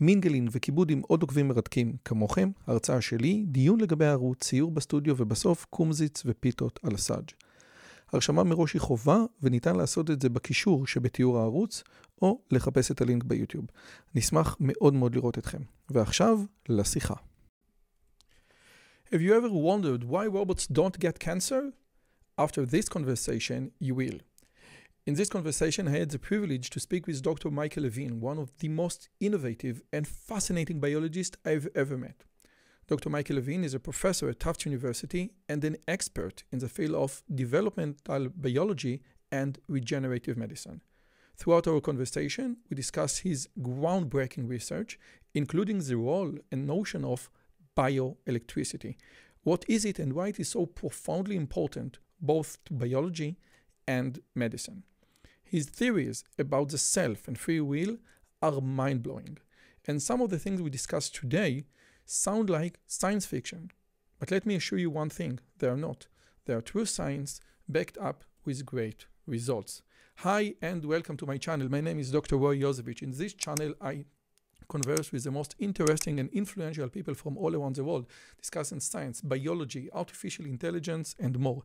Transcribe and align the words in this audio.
מינגלין 0.00 0.48
וכיבוד 0.50 0.90
עם 0.90 1.00
עוד 1.00 1.22
עוקבים 1.22 1.48
מרתקים 1.48 1.96
כמוכם, 2.04 2.50
הרצאה 2.66 3.00
שלי, 3.00 3.44
דיון 3.46 3.80
לגבי 3.80 4.04
הערוץ, 4.04 4.44
ציור 4.44 4.70
בסטודיו 4.70 5.14
ובסוף 5.18 5.66
קומזיץ 5.70 6.22
ופיתות 6.26 6.80
על 6.82 6.94
הסאג'. 6.94 7.30
הרשמה 8.12 8.44
מראש 8.44 8.72
היא 8.74 8.80
חובה 8.80 9.18
וניתן 9.42 9.76
לעשות 9.76 10.10
את 10.10 10.22
זה 10.22 10.28
בקישור 10.28 10.86
שבתיאור 10.86 11.38
הערוץ 11.38 11.82
או 12.22 12.40
לחפש 12.50 12.90
את 12.90 13.00
הלינק 13.00 13.24
ביוטיוב. 13.24 13.66
נשמח 14.14 14.56
מאוד 14.60 14.94
מאוד 14.94 15.14
לראות 15.14 15.38
אתכם. 15.38 15.62
ועכשיו, 15.90 16.40
לשיחה. 16.68 17.14
Have 19.12 19.20
you 19.20 19.32
ever 19.32 19.50
wondered 19.50 20.04
why 20.04 20.26
robots 20.26 20.66
don't 20.66 20.98
get 20.98 21.18
cancer? 21.26 21.62
After 22.38 22.66
this 22.66 22.88
conversation, 22.88 23.70
you 23.80 23.94
will. 23.94 24.18
In 25.06 25.14
this 25.14 25.28
conversation, 25.28 25.86
I 25.86 25.92
had 25.92 26.10
the 26.10 26.18
privilege 26.18 26.68
to 26.70 26.80
speak 26.80 27.06
with 27.06 27.22
Dr. 27.22 27.48
Michael 27.48 27.84
Levin, 27.84 28.20
one 28.20 28.40
of 28.40 28.50
the 28.58 28.66
most 28.66 29.08
innovative 29.20 29.80
and 29.92 30.04
fascinating 30.04 30.80
biologists 30.80 31.36
I've 31.44 31.68
ever 31.76 31.96
met. 31.96 32.24
Dr. 32.88 33.08
Michael 33.08 33.36
Levin 33.36 33.62
is 33.62 33.72
a 33.72 33.78
professor 33.78 34.28
at 34.28 34.40
Tufts 34.40 34.64
University 34.64 35.30
and 35.48 35.62
an 35.62 35.76
expert 35.86 36.42
in 36.50 36.58
the 36.58 36.68
field 36.68 36.96
of 36.96 37.22
developmental 37.32 38.30
biology 38.30 39.00
and 39.30 39.60
regenerative 39.68 40.36
medicine. 40.36 40.80
Throughout 41.36 41.68
our 41.68 41.80
conversation, 41.80 42.56
we 42.68 42.74
discussed 42.74 43.20
his 43.20 43.48
groundbreaking 43.60 44.48
research, 44.48 44.98
including 45.34 45.78
the 45.78 45.98
role 45.98 46.34
and 46.50 46.66
notion 46.66 47.04
of 47.04 47.30
bioelectricity. 47.76 48.96
What 49.44 49.64
is 49.68 49.84
it 49.84 50.00
and 50.00 50.14
why 50.14 50.28
it 50.28 50.40
is 50.40 50.48
so 50.48 50.66
profoundly 50.66 51.36
important 51.36 52.00
both 52.20 52.58
to 52.64 52.74
biology 52.74 53.36
and 53.86 54.18
medicine? 54.34 54.82
His 55.48 55.66
theories 55.66 56.24
about 56.38 56.70
the 56.70 56.78
self 56.78 57.28
and 57.28 57.38
free 57.38 57.60
will 57.60 57.98
are 58.42 58.60
mind 58.60 59.04
blowing. 59.04 59.38
And 59.86 60.02
some 60.02 60.20
of 60.20 60.30
the 60.30 60.40
things 60.40 60.60
we 60.60 60.70
discussed 60.70 61.14
today 61.14 61.66
sound 62.04 62.50
like 62.50 62.80
science 62.88 63.26
fiction. 63.26 63.70
But 64.18 64.32
let 64.32 64.44
me 64.44 64.56
assure 64.56 64.80
you 64.80 64.90
one 64.90 65.08
thing 65.08 65.38
they 65.58 65.68
are 65.68 65.76
not. 65.76 66.08
They 66.46 66.54
are 66.54 66.60
true 66.60 66.84
science 66.84 67.40
backed 67.68 67.96
up 67.98 68.24
with 68.44 68.66
great 68.66 69.06
results. 69.24 69.82
Hi, 70.16 70.54
and 70.60 70.84
welcome 70.84 71.16
to 71.18 71.26
my 71.26 71.36
channel. 71.36 71.70
My 71.70 71.80
name 71.80 72.00
is 72.00 72.10
Dr. 72.10 72.38
Roy 72.38 72.58
Yozevitch. 72.58 73.02
In 73.02 73.12
this 73.12 73.32
channel, 73.32 73.74
I 73.80 74.06
converse 74.68 75.12
with 75.12 75.24
the 75.24 75.30
most 75.30 75.54
interesting 75.58 76.18
and 76.20 76.28
influential 76.30 76.88
people 76.88 77.14
from 77.14 77.36
all 77.36 77.54
around 77.54 77.76
the 77.76 77.84
world, 77.84 78.06
discussing 78.38 78.80
science, 78.80 79.20
biology, 79.20 79.88
artificial 79.92 80.46
intelligence, 80.46 81.14
and 81.18 81.38
more. 81.38 81.62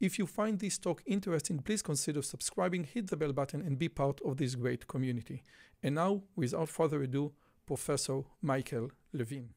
If 0.00 0.18
you 0.18 0.26
find 0.26 0.58
this 0.58 0.78
talk 0.78 1.02
interesting, 1.06 1.58
please 1.60 1.82
consider 1.82 2.22
subscribing, 2.22 2.84
hit 2.84 3.08
the 3.08 3.16
bell 3.16 3.32
button, 3.32 3.60
and 3.60 3.78
be 3.78 3.88
part 3.88 4.20
of 4.24 4.36
this 4.36 4.54
great 4.54 4.86
community. 4.86 5.42
And 5.82 5.94
now, 5.94 6.22
without 6.36 6.68
further 6.68 7.02
ado, 7.02 7.32
Professor 7.66 8.22
Michael 8.42 8.90
Levin. 9.12 9.50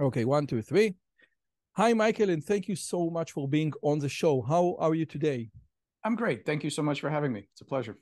Okay, 0.00 0.24
one, 0.24 0.46
two, 0.46 0.62
three. 0.62 0.94
Hi, 1.72 1.92
Michael, 1.92 2.30
and 2.30 2.44
thank 2.44 2.68
you 2.68 2.76
so 2.76 3.10
much 3.10 3.32
for 3.32 3.46
being 3.46 3.72
on 3.82 3.98
the 3.98 4.08
show. 4.08 4.42
How 4.42 4.76
are 4.78 4.94
you 4.94 5.06
today? 5.06 5.50
I'm 6.04 6.16
great. 6.16 6.46
Thank 6.46 6.64
you 6.64 6.70
so 6.70 6.82
much 6.82 7.00
for 7.00 7.10
having 7.10 7.32
me. 7.32 7.46
It's 7.52 7.60
a 7.60 7.64
pleasure. 7.64 7.98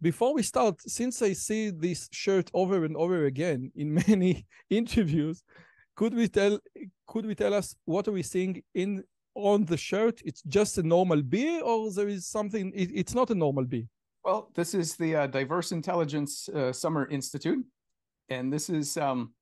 Before 0.00 0.32
we 0.32 0.42
start, 0.42 0.80
since 0.82 1.22
I 1.22 1.32
see 1.32 1.70
this 1.70 2.08
shirt 2.12 2.50
over 2.54 2.84
and 2.84 2.96
over 2.96 3.26
again 3.26 3.72
in 3.74 3.94
many 4.08 4.46
interviews, 4.70 5.42
could 5.96 6.14
we 6.14 6.28
tell 6.28 6.60
could 7.08 7.26
we 7.26 7.34
tell 7.34 7.52
us 7.52 7.74
what 7.84 8.06
are 8.06 8.12
we 8.12 8.22
seeing 8.22 8.62
in 8.74 9.02
on 9.34 9.64
the 9.64 9.76
shirt? 9.76 10.20
It's 10.24 10.42
just 10.42 10.78
a 10.78 10.82
normal 10.82 11.22
bee 11.22 11.60
or 11.60 11.90
there 11.92 12.08
is 12.08 12.26
something 12.26 12.72
it, 12.74 12.90
it's 12.94 13.14
not 13.14 13.30
a 13.30 13.34
normal 13.34 13.64
bee? 13.64 13.88
Well 14.24 14.50
this 14.54 14.74
is 14.74 14.94
the 14.96 15.16
uh, 15.16 15.26
diverse 15.26 15.72
intelligence 15.72 16.48
uh, 16.48 16.72
summer 16.72 17.08
institute. 17.08 17.64
And 18.28 18.52
this 18.52 18.70
is 18.70 18.96
um, 18.96 19.32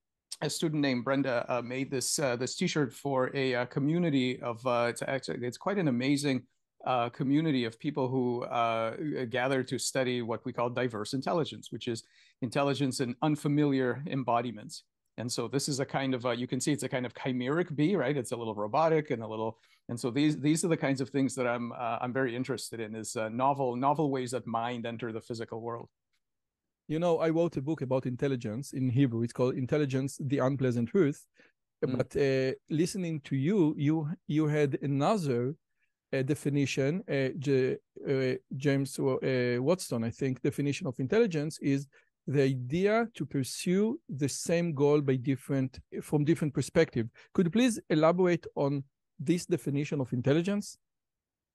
a 0.41 0.49
student 0.49 0.81
named 0.81 1.05
brenda 1.05 1.45
uh, 1.49 1.61
made 1.61 1.91
this 1.91 2.19
uh, 2.19 2.37
this 2.37 2.57
t-shirt 2.57 2.95
for 2.95 3.31
a, 3.37 3.55
uh, 3.55 3.67
community 3.67 4.41
of 4.41 4.67
uh, 4.67 4.87
it's 4.89 5.03
actually 5.03 5.47
it's 5.47 5.59
quite 5.59 5.79
an 5.79 5.89
amazing 5.89 6.43
community 7.13 7.65
of 7.65 7.79
people 7.79 8.09
who 8.09 8.47
gather 9.27 9.63
to 9.63 9.79
study 9.79 10.23
what 10.23 10.45
we 10.45 10.53
call 10.53 10.71
diverse 10.71 11.15
intelligence 11.15 11.73
which 11.73 11.89
is 11.89 12.05
intelligence 12.43 13.01
in 13.01 13.15
unfamiliar 13.23 14.03
embodiments 14.07 14.85
and 15.19 15.31
so 15.31 15.49
this 15.49 15.69
is 15.69 15.81
a 15.81 15.85
kind 15.85 16.15
of 16.15 16.25
a, 16.27 16.37
you 16.37 16.47
can 16.47 16.61
see 16.61 16.73
it's 16.73 16.83
a 16.83 16.89
kind 16.89 17.07
of 17.07 17.15
chimeric 17.15 17.75
bee, 17.75 17.97
right? 17.97 18.17
It's 18.17 18.33
a 18.33 18.37
little 18.37 18.55
robotic 18.55 19.11
and 19.11 19.23
a 19.23 19.27
little, 19.27 19.59
and 19.89 19.99
so 19.99 20.11
these 20.11 20.39
these 20.39 20.65
are 20.65 20.69
the 20.69 20.77
kinds 20.77 21.01
of 21.01 21.09
things 21.09 21.35
that 21.37 21.47
I'm 21.47 21.73
uh, 21.73 21.99
I'm 22.01 22.13
very 22.13 22.37
interested 22.37 22.81
in 22.81 22.95
is 22.95 23.17
uh, 23.17 23.29
novel 23.31 23.77
novel 23.77 24.11
ways 24.11 24.33
that 24.33 24.47
mind 24.47 24.85
enter 24.85 25.13
the 25.13 25.21
physical 25.21 25.61
world. 25.63 25.89
You 26.89 26.99
know, 26.99 27.19
I 27.19 27.31
wrote 27.31 27.57
a 27.57 27.63
book 27.63 27.81
about 27.81 28.07
intelligence 28.07 28.73
in 28.73 28.91
Hebrew. 28.91 29.23
It's 29.23 29.33
called 29.33 29.55
Intelligence: 29.57 30.19
The 30.21 30.39
Unpleasant 30.39 30.91
Truth. 30.91 31.27
Mm. 31.85 31.97
But 31.97 32.17
uh, 32.17 32.55
listening 32.69 33.21
to 33.23 33.37
you, 33.37 33.75
you 33.79 34.09
you 34.29 34.47
had 34.49 34.79
another 34.83 35.49
uh, 35.49 35.53
definition. 36.23 37.03
Uh, 37.09 37.29
J- 37.39 37.77
uh, 38.09 38.35
James 38.57 38.99
Watson, 38.99 40.05
I 40.05 40.11
think, 40.11 40.43
definition 40.43 40.87
of 40.87 40.99
intelligence 41.01 41.59
is 41.61 41.87
the 42.27 42.43
idea 42.43 43.07
to 43.15 43.25
pursue 43.25 44.01
the 44.09 44.29
same 44.29 44.75
goal 44.75 45.01
by 45.01 45.17
different 45.17 45.79
from 46.03 46.25
different 46.25 46.53
perspective. 46.53 47.09
Could 47.33 47.47
you 47.47 47.53
please 47.53 47.81
elaborate 47.89 48.47
on 48.57 48.85
this 49.19 49.47
definition 49.47 50.01
of 50.01 50.13
intelligence? 50.13 50.79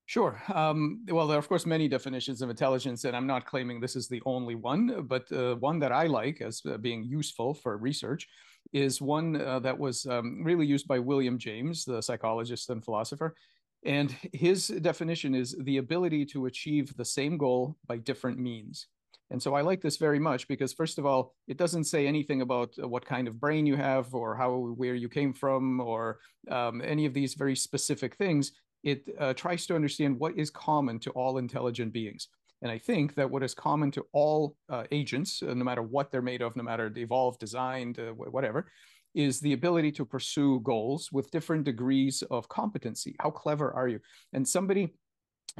Sure. 0.05 0.41
Um, 0.53 1.05
well, 1.09 1.28
there 1.28 1.38
are, 1.38 1.39
of 1.39 1.47
course, 1.47 1.66
many 1.66 1.88
definitions 1.88 2.41
of 2.41 2.49
intelligence, 2.49 3.05
and 3.05 3.16
I'm 3.16 3.28
not 3.28 3.45
claiming 3.45 3.79
this 3.79 3.95
is 3.95 4.07
the 4.09 4.22
only 4.25 4.55
one, 4.55 5.05
but 5.07 5.31
uh, 5.31 5.55
one 5.55 5.79
that 5.79 5.91
I 5.91 6.07
like 6.07 6.41
as 6.41 6.61
uh, 6.66 6.78
being 6.78 7.03
useful 7.03 7.53
for 7.53 7.78
research 7.78 8.28
is 8.73 9.01
one 9.01 9.39
uh, 9.39 9.59
that 9.59 9.78
was 9.78 10.05
um, 10.07 10.43
really 10.43 10.66
used 10.66 10.88
by 10.88 10.99
William 10.99 11.38
James, 11.38 11.85
the 11.85 12.01
psychologist 12.01 12.69
and 12.69 12.83
philosopher. 12.83 13.35
And 13.84 14.16
his 14.31 14.68
definition 14.68 15.34
is 15.34 15.56
the 15.59 15.78
ability 15.78 16.25
to 16.28 16.46
achieve 16.46 16.96
the 16.96 17.06
same 17.06 17.38
goal 17.38 17.78
by 17.88 17.97
different 17.97 18.38
means. 18.38 18.88
And 19.31 19.42
so 19.42 19.56
I 19.56 19.62
like 19.62 19.81
this 19.81 19.97
very 19.97 20.19
much 20.19 20.47
because, 20.47 20.74
first 20.74 21.00
of 21.00 21.06
all, 21.06 21.34
it 21.47 21.58
doesn't 21.58 21.86
say 21.86 22.06
anything 22.06 22.41
about 22.41 22.74
uh, 22.81 22.88
what 22.88 23.06
kind 23.06 23.28
of 23.28 23.40
brain 23.40 23.66
you 23.66 23.78
have 23.78 24.14
or 24.14 24.36
how 24.36 24.74
where 24.75 24.94
you 24.94 25.08
came 25.08 25.34
from 25.34 25.80
or 25.80 26.20
um, 26.50 26.81
any 26.84 27.06
of 27.06 27.14
these 27.14 27.34
very 27.36 27.56
specific 27.56 28.16
things. 28.16 28.52
It 28.84 29.08
uh, 29.20 29.34
tries 29.34 29.66
to 29.68 29.75
understand 29.75 30.20
what 30.20 30.38
is 30.38 30.50
common 30.50 31.00
to 31.00 31.12
all 31.12 31.38
intelligent 31.38 31.94
beings. 31.94 32.28
And 32.62 32.72
I 32.72 32.78
think 32.78 33.16
that 33.16 33.30
what 33.30 33.41
is 33.41 33.53
common 33.53 33.90
to 33.91 34.06
all 34.12 34.56
uh, 34.70 34.84
agents, 34.91 35.41
uh, 35.41 35.53
no 35.53 35.64
matter 35.64 35.81
what 35.81 36.12
they're 36.12 36.22
made 36.22 36.41
of, 36.41 36.56
no 36.56 36.64
matter 36.64 36.91
evolved, 36.96 37.40
designed, 37.40 38.00
uh, 38.00 38.12
whatever, 38.12 38.68
is 39.13 39.39
the 39.39 39.53
ability 39.53 39.91
to 39.94 40.05
pursue 40.05 40.59
goals 40.61 41.11
with 41.11 41.31
different 41.31 41.63
degrees 41.63 42.23
of 42.31 42.47
competency. 42.49 43.16
How 43.19 43.31
clever 43.31 43.73
are 43.73 43.88
you? 43.88 43.99
And 44.33 44.47
somebody 44.47 44.94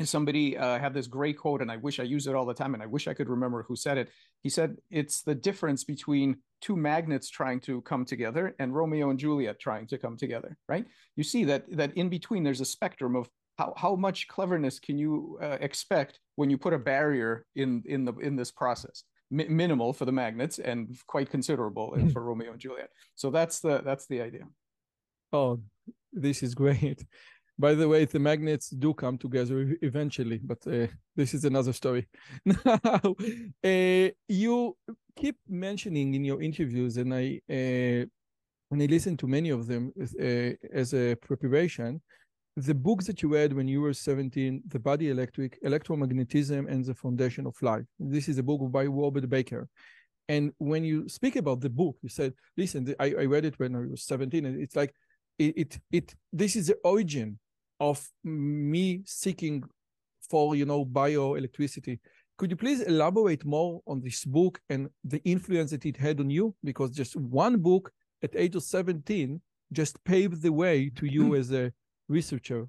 somebody 0.04 0.58
uh, 0.58 0.80
had 0.80 0.94
this 0.94 1.08
great 1.08 1.38
quote 1.38 1.62
and 1.62 1.70
i 1.70 1.76
wish 1.76 2.00
i 2.00 2.04
use 2.04 2.26
it 2.26 2.34
all 2.34 2.46
the 2.46 2.54
time 2.54 2.74
and 2.74 2.82
i 2.82 2.86
wish 2.86 3.08
i 3.08 3.14
could 3.14 3.28
remember 3.28 3.64
who 3.64 3.76
said 3.76 3.98
it 3.98 4.10
he 4.42 4.50
said 4.50 4.78
it's 4.90 5.22
the 5.22 5.36
difference 5.36 5.84
between 5.84 6.38
two 6.62 6.78
magnets 6.78 7.30
trying 7.30 7.60
to 7.60 7.82
come 7.82 8.06
together 8.06 8.56
and 8.60 8.74
romeo 8.74 9.10
and 9.10 9.20
juliet 9.20 9.60
trying 9.60 9.86
to 9.86 9.98
come 9.98 10.16
together 10.16 10.58
right 10.70 10.86
you 11.18 11.24
see 11.24 11.44
that 11.44 11.66
that 11.76 11.94
in 11.98 12.08
between 12.08 12.42
there's 12.42 12.62
a 12.62 12.66
spectrum 12.66 13.16
of 13.16 13.30
how, 13.58 13.74
how 13.76 13.96
much 13.96 14.28
cleverness 14.28 14.80
can 14.80 14.98
you 14.98 15.38
uh, 15.42 15.58
expect 15.60 16.20
when 16.36 16.50
you 16.50 16.58
put 16.58 16.74
a 16.74 16.80
barrier 16.80 17.46
in 17.56 17.84
in 17.86 18.06
the 18.06 18.14
in 18.16 18.36
this 18.38 18.52
process 18.52 19.04
M- 19.32 19.56
minimal 19.56 19.94
for 19.94 20.06
the 20.06 20.12
magnets 20.12 20.60
and 20.60 20.98
quite 21.08 21.30
considerable 21.30 21.94
mm-hmm. 21.96 22.10
for 22.10 22.24
romeo 22.24 22.52
and 22.52 22.60
juliet 22.60 22.90
so 23.16 23.30
that's 23.30 23.60
the 23.60 23.82
that's 23.84 24.08
the 24.08 24.22
idea 24.22 24.44
oh 25.34 25.60
this 26.12 26.44
is 26.44 26.56
great 26.64 27.06
by 27.62 27.76
the 27.76 27.88
way, 27.88 28.06
the 28.06 28.20
magnets 28.20 28.70
do 28.70 28.94
come 28.94 29.18
together 29.20 29.78
eventually, 29.82 30.40
but 30.44 30.66
uh, 30.66 30.88
this 31.16 31.34
is 31.36 31.46
another 31.46 31.74
story. 31.74 32.08
now, 32.46 33.16
uh, 33.64 34.10
you 34.28 34.76
keep 35.16 35.38
mentioning 35.48 36.16
in 36.16 36.24
your 36.26 36.42
interviews, 36.42 36.98
and 36.98 37.14
I 37.14 37.40
uh, 37.50 38.06
when 38.70 38.82
I 38.82 38.86
listen 38.86 39.16
to 39.18 39.28
many 39.28 39.52
of 39.52 39.68
them 39.68 39.94
uh, 40.02 40.54
as 40.74 40.94
a 40.94 41.16
preparation, 41.16 42.02
the 42.58 42.76
book 42.76 43.04
that 43.04 43.22
you 43.22 43.34
read 43.34 43.54
when 43.54 43.68
you 43.68 43.82
were 43.82 43.94
17, 43.94 44.64
The 44.68 44.80
Body 44.80 45.10
Electric, 45.10 45.62
Electromagnetism, 45.64 46.70
and 46.70 46.84
the 46.84 46.94
Foundation 46.94 47.48
of 47.48 47.56
Life. 47.62 47.86
This 47.98 48.28
is 48.28 48.38
a 48.38 48.44
book 48.44 48.72
by 48.72 48.86
Robert 48.86 49.30
Becker. 49.30 49.70
And 50.28 50.52
when 50.58 50.84
you 50.84 51.08
speak 51.08 51.36
about 51.36 51.62
the 51.62 51.70
book, 51.70 51.98
you 52.02 52.10
said, 52.10 52.34
listen, 52.58 52.94
I, 53.00 53.14
I 53.20 53.26
read 53.26 53.46
it 53.46 53.58
when 53.58 53.76
I 53.76 53.80
was 53.80 54.04
17, 54.04 54.46
and 54.46 54.62
it's 54.62 54.76
like, 54.76 54.94
it, 55.40 55.58
it, 55.58 55.80
it 55.92 56.16
this 56.32 56.56
is 56.56 56.68
the 56.68 56.78
origin 56.84 57.40
of 57.80 58.06
me 58.24 59.02
seeking 59.06 59.64
for 60.30 60.56
you 60.56 60.66
know 60.66 60.86
bioelectricity. 60.86 62.00
Could 62.38 62.52
you 62.52 62.58
please 62.58 62.82
elaborate 62.82 63.46
more 63.46 63.82
on 63.88 64.02
this 64.02 64.26
book 64.26 64.60
and 64.70 64.90
the 65.04 65.22
influence 65.24 65.72
that 65.72 65.86
it 65.86 65.98
had 65.98 66.20
on 66.20 66.30
you? 66.30 66.56
Because 66.64 66.92
just 66.92 67.16
one 67.16 67.58
book 67.58 67.92
at 68.24 68.36
age 68.36 68.56
of 68.56 68.64
17 68.64 69.42
just 69.72 70.04
paved 70.04 70.42
the 70.42 70.52
way 70.52 70.90
to 70.96 71.06
you 71.06 71.36
as 71.42 71.52
a 71.52 71.72
researcher. 72.12 72.68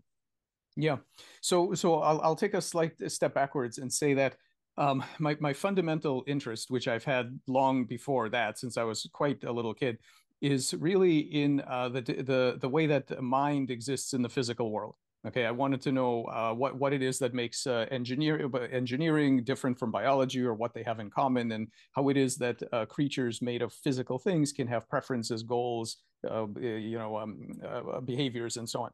Yeah. 0.77 0.99
So 1.41 1.75
so 1.75 2.01
I'll 2.01 2.21
I'll 2.23 2.37
take 2.37 2.55
a 2.55 2.63
slight 2.63 2.93
step 3.11 3.35
backwards 3.35 3.79
and 3.79 3.93
say 3.93 4.15
that 4.15 4.37
um, 4.79 5.05
my 5.19 5.37
my 5.41 5.53
fundamental 5.53 6.25
interest, 6.27 6.71
which 6.71 6.89
I've 6.89 7.05
had 7.05 7.39
long 7.47 7.85
before 7.85 8.31
that, 8.31 8.59
since 8.59 8.79
I 8.79 8.85
was 8.85 9.09
quite 9.13 9.45
a 9.45 9.53
little 9.53 9.75
kid, 9.75 9.99
is 10.41 10.75
really 10.75 11.19
in 11.19 11.61
uh, 11.69 11.89
the 11.91 12.01
the 12.01 12.59
the 12.59 12.69
way 12.69 12.87
that 12.87 13.23
mind 13.23 13.71
exists 13.71 14.15
in 14.15 14.23
the 14.23 14.31
physical 14.31 14.71
world. 14.71 14.95
Okay, 15.25 15.47
I 15.47 15.53
wanted 15.53 15.81
to 15.83 15.93
know 15.93 16.25
uh, 16.25 16.53
what 16.53 16.77
what 16.79 16.93
it 16.93 17.03
is 17.03 17.19
that 17.19 17.33
makes 17.33 17.67
uh, 17.67 17.87
engineer, 17.91 18.51
engineering 18.73 19.45
different 19.45 19.79
from 19.79 19.93
biology, 19.93 20.43
or 20.43 20.55
what 20.55 20.75
they 20.75 20.83
have 20.83 20.99
in 20.99 21.11
common, 21.11 21.53
and 21.53 21.69
how 21.93 22.09
it 22.09 22.17
is 22.17 22.37
that 22.39 22.61
uh, 22.73 22.87
creatures 22.87 23.41
made 23.41 23.63
of 23.63 23.73
physical 23.73 24.19
things 24.19 24.53
can 24.53 24.67
have 24.67 24.89
preferences, 24.89 25.45
goals, 25.45 25.99
uh, 26.29 26.47
you 26.59 26.99
know, 26.99 27.19
um, 27.19 27.53
uh, 27.65 28.01
behaviors, 28.01 28.57
and 28.57 28.69
so 28.69 28.83
on. 28.83 28.91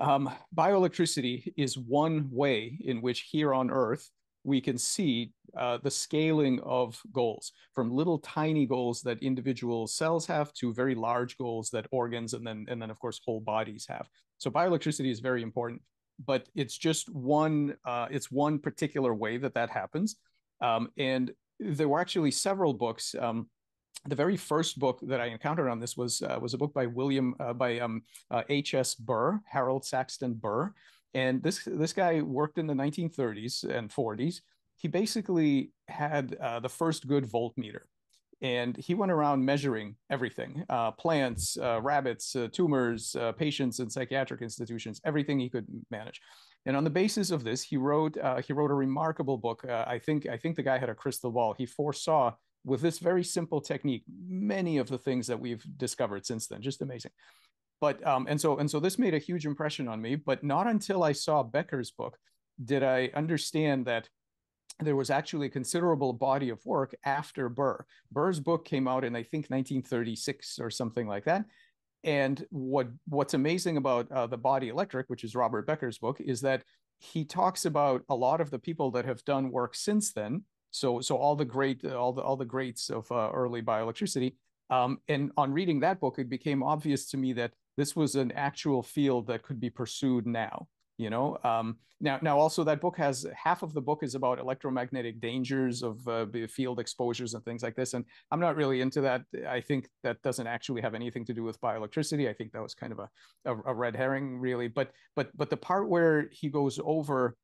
Um, 0.00 0.30
bioelectricity 0.56 1.52
is 1.56 1.76
one 1.76 2.28
way 2.32 2.78
in 2.84 3.02
which 3.02 3.28
here 3.30 3.52
on 3.54 3.70
Earth 3.70 4.10
we 4.42 4.60
can 4.60 4.78
see 4.78 5.32
uh, 5.54 5.76
the 5.82 5.90
scaling 5.90 6.60
of 6.60 6.98
goals 7.12 7.52
from 7.74 7.90
little 7.90 8.18
tiny 8.20 8.64
goals 8.64 9.02
that 9.02 9.22
individual 9.22 9.86
cells 9.86 10.26
have 10.26 10.50
to 10.54 10.72
very 10.72 10.94
large 10.94 11.36
goals 11.36 11.68
that 11.70 11.86
organs 11.90 12.32
and 12.32 12.46
then 12.46 12.64
and 12.68 12.80
then 12.80 12.90
of 12.90 12.98
course 12.98 13.20
whole 13.24 13.40
bodies 13.40 13.86
have. 13.86 14.08
So 14.38 14.50
bioelectricity 14.50 15.10
is 15.10 15.20
very 15.20 15.42
important 15.42 15.82
but 16.26 16.48
it's 16.54 16.76
just 16.76 17.08
one 17.10 17.76
uh, 17.84 18.06
it's 18.10 18.30
one 18.30 18.58
particular 18.58 19.14
way 19.14 19.38
that 19.38 19.54
that 19.54 19.70
happens. 19.70 20.16
Um, 20.60 20.90
and 20.98 21.32
there 21.58 21.88
were 21.88 22.00
actually 22.00 22.30
several 22.30 22.74
books 22.74 23.14
um, 23.18 23.48
the 24.06 24.14
very 24.14 24.36
first 24.36 24.78
book 24.78 24.98
that 25.02 25.20
I 25.20 25.26
encountered 25.26 25.68
on 25.68 25.78
this 25.78 25.96
was 25.96 26.22
uh, 26.22 26.38
was 26.40 26.54
a 26.54 26.58
book 26.58 26.72
by 26.72 26.86
William 26.86 27.34
uh, 27.38 27.52
by 27.52 27.78
um, 27.78 28.02
uh, 28.30 28.42
H.S. 28.48 28.94
Burr, 28.94 29.40
Harold 29.44 29.84
Saxton 29.84 30.34
Burr, 30.34 30.72
and 31.14 31.42
this 31.42 31.64
this 31.66 31.92
guy 31.92 32.22
worked 32.22 32.58
in 32.58 32.66
the 32.66 32.74
1930s 32.74 33.64
and 33.64 33.90
40s. 33.90 34.40
He 34.76 34.88
basically 34.88 35.72
had 35.88 36.34
uh, 36.40 36.60
the 36.60 36.68
first 36.68 37.06
good 37.06 37.24
voltmeter, 37.24 37.80
and 38.40 38.74
he 38.78 38.94
went 38.94 39.12
around 39.12 39.44
measuring 39.44 39.96
everything: 40.08 40.64
uh, 40.70 40.92
plants, 40.92 41.58
uh, 41.58 41.80
rabbits, 41.82 42.34
tumors, 42.52 43.14
patients 43.36 43.80
in 43.80 43.90
psychiatric 43.90 44.40
institutions, 44.40 45.00
everything 45.04 45.38
he 45.38 45.50
could 45.50 45.66
manage. 45.90 46.22
And 46.64 46.76
on 46.76 46.84
the 46.84 46.90
basis 46.90 47.30
of 47.30 47.44
this, 47.44 47.62
he 47.62 47.76
wrote 47.76 48.16
he 48.46 48.54
wrote 48.54 48.70
a 48.70 48.74
remarkable 48.74 49.36
book. 49.36 49.66
I 49.68 49.98
think 49.98 50.26
I 50.26 50.38
think 50.38 50.56
the 50.56 50.62
guy 50.62 50.78
had 50.78 50.88
a 50.88 50.94
crystal 50.94 51.30
ball. 51.30 51.54
He 51.56 51.66
foresaw 51.66 52.32
with 52.64 52.80
this 52.80 52.98
very 52.98 53.24
simple 53.24 53.60
technique 53.60 54.04
many 54.26 54.78
of 54.78 54.88
the 54.88 54.98
things 54.98 55.26
that 55.26 55.40
we've 55.40 55.64
discovered 55.76 56.26
since 56.26 56.46
then. 56.46 56.60
Just 56.60 56.82
amazing 56.82 57.12
but 57.80 58.06
um, 58.06 58.26
and 58.28 58.40
so 58.40 58.58
and 58.58 58.70
so 58.70 58.78
this 58.78 58.98
made 58.98 59.14
a 59.14 59.18
huge 59.18 59.46
impression 59.46 59.88
on 59.88 60.00
me 60.00 60.14
but 60.14 60.44
not 60.44 60.66
until 60.66 61.02
i 61.02 61.12
saw 61.12 61.42
becker's 61.42 61.90
book 61.90 62.18
did 62.64 62.82
i 62.82 63.10
understand 63.14 63.86
that 63.86 64.08
there 64.80 64.96
was 64.96 65.10
actually 65.10 65.46
a 65.46 65.50
considerable 65.50 66.12
body 66.12 66.50
of 66.50 66.64
work 66.64 66.94
after 67.04 67.48
burr 67.48 67.84
burr's 68.12 68.40
book 68.40 68.64
came 68.64 68.86
out 68.86 69.04
in 69.04 69.16
i 69.16 69.22
think 69.22 69.46
1936 69.46 70.58
or 70.60 70.70
something 70.70 71.06
like 71.08 71.24
that 71.24 71.44
and 72.04 72.46
what 72.50 72.88
what's 73.08 73.34
amazing 73.34 73.76
about 73.76 74.10
uh, 74.12 74.26
the 74.26 74.38
body 74.38 74.68
electric 74.68 75.08
which 75.08 75.24
is 75.24 75.34
robert 75.34 75.66
becker's 75.66 75.98
book 75.98 76.20
is 76.20 76.40
that 76.40 76.62
he 76.98 77.24
talks 77.24 77.64
about 77.64 78.02
a 78.10 78.14
lot 78.14 78.42
of 78.42 78.50
the 78.50 78.58
people 78.58 78.90
that 78.90 79.06
have 79.06 79.24
done 79.24 79.50
work 79.50 79.74
since 79.74 80.12
then 80.12 80.42
so 80.70 81.00
so 81.00 81.16
all 81.16 81.36
the 81.36 81.44
great 81.44 81.84
all 81.84 82.12
the 82.12 82.22
all 82.22 82.36
the 82.36 82.44
greats 82.44 82.90
of 82.90 83.10
uh, 83.10 83.30
early 83.32 83.62
bioelectricity 83.62 84.34
um, 84.70 84.98
and 85.08 85.32
on 85.36 85.52
reading 85.52 85.80
that 85.80 85.98
book, 85.98 86.20
it 86.20 86.30
became 86.30 86.62
obvious 86.62 87.06
to 87.10 87.16
me 87.16 87.32
that 87.32 87.52
this 87.76 87.96
was 87.96 88.14
an 88.14 88.30
actual 88.32 88.84
field 88.84 89.26
that 89.26 89.42
could 89.42 89.58
be 89.58 89.68
pursued 89.68 90.26
now 90.26 90.68
you 91.00 91.08
know? 91.08 91.38
Um, 91.44 91.78
now 92.02 92.18
now 92.20 92.38
also 92.38 92.62
that 92.64 92.80
book 92.80 92.98
has 92.98 93.26
half 93.34 93.62
of 93.62 93.72
the 93.72 93.80
book 93.80 94.02
is 94.02 94.14
about 94.14 94.38
electromagnetic 94.38 95.18
dangers 95.18 95.82
of 95.82 96.06
uh, 96.06 96.26
field 96.46 96.78
exposures 96.78 97.32
and 97.32 97.42
things 97.44 97.62
like 97.62 97.74
this 97.74 97.94
and 97.94 98.04
i'm 98.30 98.40
not 98.40 98.56
really 98.56 98.80
into 98.80 99.00
that. 99.00 99.22
I 99.48 99.60
think 99.60 99.88
that 100.02 100.20
doesn't 100.22 100.46
actually 100.46 100.82
have 100.82 100.94
anything 100.94 101.24
to 101.26 101.34
do 101.34 101.42
with 101.42 101.60
bioelectricity. 101.60 102.28
I 102.28 102.34
think 102.34 102.52
that 102.52 102.62
was 102.62 102.74
kind 102.74 102.92
of 102.92 102.98
a, 102.98 103.08
a, 103.46 103.56
a 103.66 103.74
red 103.74 103.96
herring 103.96 104.38
really 104.38 104.68
but 104.68 104.90
but 105.16 105.30
but 105.34 105.48
the 105.48 105.56
part 105.56 105.88
where 105.88 106.28
he 106.32 106.48
goes 106.48 106.78
over 106.84 107.34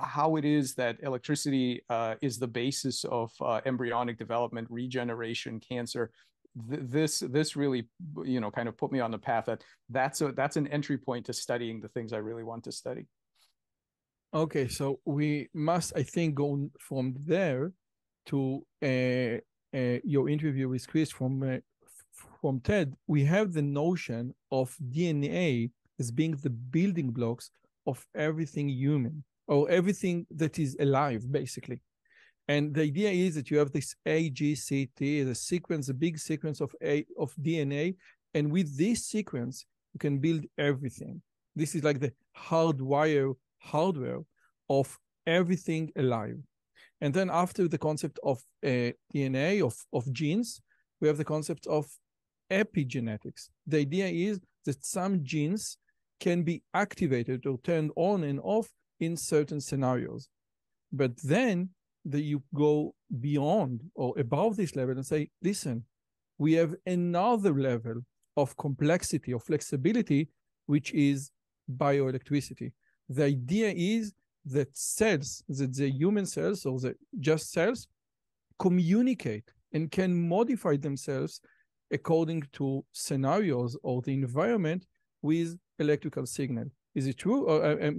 how 0.00 0.36
it 0.36 0.44
is 0.44 0.74
that 0.74 0.96
electricity 1.02 1.82
uh, 1.88 2.14
is 2.20 2.38
the 2.38 2.46
basis 2.46 3.04
of 3.04 3.30
uh, 3.40 3.60
embryonic 3.66 4.18
development, 4.18 4.68
regeneration, 4.70 5.60
cancer, 5.60 6.10
this 6.56 7.20
this 7.20 7.54
really 7.54 7.86
you 8.24 8.40
know 8.40 8.50
kind 8.50 8.68
of 8.68 8.76
put 8.76 8.90
me 8.90 9.00
on 9.00 9.10
the 9.10 9.18
path 9.18 9.44
that 9.46 9.62
that's 9.90 10.20
a 10.22 10.32
that's 10.32 10.56
an 10.56 10.66
entry 10.68 10.96
point 10.96 11.26
to 11.26 11.32
studying 11.32 11.80
the 11.80 11.88
things 11.88 12.12
I 12.12 12.18
really 12.18 12.44
want 12.44 12.64
to 12.64 12.72
study. 12.72 13.06
Okay, 14.32 14.66
so 14.68 15.00
we 15.04 15.48
must 15.54 15.92
I 15.96 16.02
think 16.02 16.34
go 16.34 16.68
from 16.80 17.14
there 17.24 17.72
to 18.26 18.66
uh, 18.82 19.38
uh, 19.76 19.98
your 20.02 20.28
interview 20.28 20.68
with 20.68 20.86
Chris 20.88 21.10
from 21.10 21.42
uh, 21.42 21.58
from 22.40 22.60
TED. 22.60 22.94
We 23.06 23.24
have 23.24 23.52
the 23.52 23.62
notion 23.62 24.34
of 24.50 24.74
DNA 24.90 25.70
as 25.98 26.10
being 26.10 26.36
the 26.36 26.50
building 26.50 27.10
blocks 27.10 27.50
of 27.86 28.04
everything 28.14 28.68
human 28.68 29.24
or 29.48 29.70
everything 29.70 30.26
that 30.30 30.58
is 30.58 30.76
alive, 30.80 31.30
basically. 31.30 31.80
And 32.48 32.74
the 32.74 32.82
idea 32.82 33.10
is 33.10 33.34
that 33.34 33.50
you 33.50 33.58
have 33.58 33.72
this 33.72 33.94
AGCT, 34.06 35.26
the 35.26 35.34
sequence, 35.34 35.88
a 35.88 35.94
big 35.94 36.18
sequence 36.18 36.60
of 36.60 36.74
a 36.82 37.04
of 37.18 37.34
DNA, 37.36 37.96
and 38.34 38.52
with 38.52 38.76
this 38.76 39.06
sequence, 39.06 39.66
you 39.94 39.98
can 39.98 40.18
build 40.18 40.44
everything. 40.58 41.22
This 41.56 41.74
is 41.74 41.82
like 41.82 42.00
the 42.00 42.12
hardwire 42.38 43.34
hardware 43.58 44.20
of 44.68 44.96
everything 45.26 45.90
alive. 45.96 46.38
And 47.00 47.12
then 47.12 47.30
after 47.30 47.66
the 47.68 47.78
concept 47.78 48.18
of 48.22 48.38
uh, 48.64 48.92
DNA 49.12 49.62
of 49.62 49.74
of 49.92 50.10
genes, 50.12 50.60
we 51.00 51.08
have 51.08 51.18
the 51.18 51.24
concept 51.24 51.66
of 51.66 51.86
epigenetics. 52.50 53.48
The 53.66 53.78
idea 53.78 54.06
is 54.06 54.40
that 54.64 54.84
some 54.84 55.24
genes 55.24 55.78
can 56.20 56.42
be 56.42 56.62
activated 56.74 57.46
or 57.46 57.58
turned 57.62 57.90
on 57.96 58.24
and 58.24 58.40
off 58.42 58.68
in 59.00 59.16
certain 59.16 59.60
scenarios. 59.60 60.28
But 60.92 61.16
then 61.22 61.70
that 62.04 62.22
you 62.22 62.42
go 62.54 62.94
beyond 63.20 63.82
or 63.94 64.14
above 64.18 64.56
this 64.56 64.76
level 64.76 64.94
and 64.94 65.04
say, 65.04 65.30
listen, 65.42 65.84
we 66.38 66.52
have 66.54 66.74
another 66.86 67.52
level 67.52 68.02
of 68.36 68.56
complexity 68.56 69.32
or 69.32 69.40
flexibility, 69.40 70.28
which 70.66 70.92
is 70.92 71.30
bioelectricity. 71.76 72.72
The 73.08 73.24
idea 73.24 73.72
is 73.74 74.12
that 74.46 74.76
cells, 74.76 75.42
that 75.48 75.74
the 75.74 75.90
human 75.90 76.26
cells 76.26 76.64
or 76.64 76.78
the 76.78 76.94
just 77.18 77.50
cells, 77.50 77.88
communicate 78.58 79.50
and 79.72 79.90
can 79.90 80.28
modify 80.28 80.76
themselves 80.76 81.40
according 81.90 82.42
to 82.52 82.84
scenarios 82.92 83.76
or 83.82 84.02
the 84.02 84.12
environment 84.12 84.86
with 85.22 85.58
electrical 85.78 86.26
signal. 86.26 86.66
Is 86.94 87.06
it 87.06 87.18
true? 87.18 87.46
Or 87.46 87.64
uh, 87.64 87.90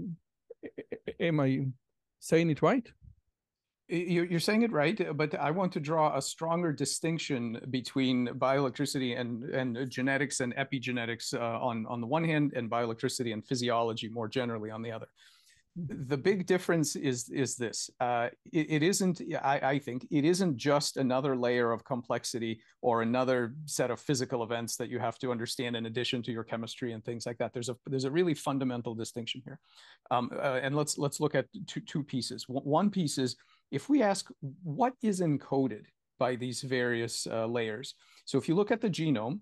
am, 1.20 1.40
I 1.40 1.68
saying 2.20 2.50
it 2.50 2.62
right? 2.62 2.88
You're 3.90 4.42
saying 4.42 4.64
it 4.64 4.72
right, 4.74 5.16
but 5.16 5.34
I 5.36 5.52
want 5.52 5.72
to 5.74 5.80
draw 5.80 6.18
a 6.18 6.22
stronger 6.22 6.74
distinction 6.74 7.62
between 7.70 8.28
bioelectricity 8.28 9.18
and, 9.18 9.44
and 9.46 9.90
genetics 9.90 10.42
and 10.42 10.54
epigenetics 10.56 11.34
uh, 11.34 11.40
on, 11.40 11.86
on 11.88 12.02
the 12.02 12.08
one 12.08 12.26
hand, 12.26 12.52
and 12.54 12.70
bioelectricity 12.70 13.32
and 13.32 13.46
physiology 13.46 14.10
more 14.10 14.28
generally 14.28 14.72
on 14.72 14.82
the 14.82 14.92
other. 14.92 15.08
The 15.86 16.18
big 16.18 16.48
difference 16.48 16.96
is 16.96 17.30
is 17.30 17.56
this: 17.56 17.92
uh, 18.00 18.30
it, 18.52 18.72
it 18.72 18.84
isn't. 18.84 19.22
I, 19.44 19.60
I 19.60 19.80
think 19.80 20.08
it 20.10 20.26
isn't 20.26 20.58
just 20.58 20.98
another 20.98 21.36
layer 21.36 21.72
of 21.72 21.84
complexity 21.84 22.62
or 22.82 23.04
another 23.04 23.54
set 23.66 23.92
of 23.92 24.00
physical 24.00 24.42
events 24.42 24.76
that 24.78 24.90
you 24.90 24.98
have 24.98 25.20
to 25.20 25.32
understand 25.32 25.76
in 25.76 25.86
addition 25.86 26.24
to 26.24 26.32
your 26.32 26.44
chemistry 26.44 26.94
and 26.94 27.06
things 27.06 27.28
like 27.28 27.38
that. 27.38 27.54
There's 27.54 27.70
a 27.70 27.76
there's 27.86 28.06
a 28.06 28.12
really 28.12 28.34
fundamental 28.34 28.96
distinction 28.96 29.44
here, 29.46 29.60
um, 30.10 30.32
uh, 30.34 30.60
and 30.64 30.76
let's 30.76 30.98
let's 30.98 31.20
look 31.20 31.36
at 31.36 31.46
two 31.68 31.82
two 31.82 32.04
pieces. 32.04 32.46
One 32.48 32.90
piece 32.90 33.20
is 33.20 33.36
if 33.70 33.88
we 33.88 34.02
ask 34.02 34.32
what 34.64 34.94
is 35.04 35.22
encoded 35.22 35.86
by 36.18 36.38
these 36.38 36.62
various 36.64 37.28
uh, 37.28 37.46
layers, 37.46 37.94
so 38.26 38.40
if 38.40 38.50
you 38.50 38.56
look 38.56 38.72
at 38.72 38.82
the 38.82 38.90
genome, 38.90 39.42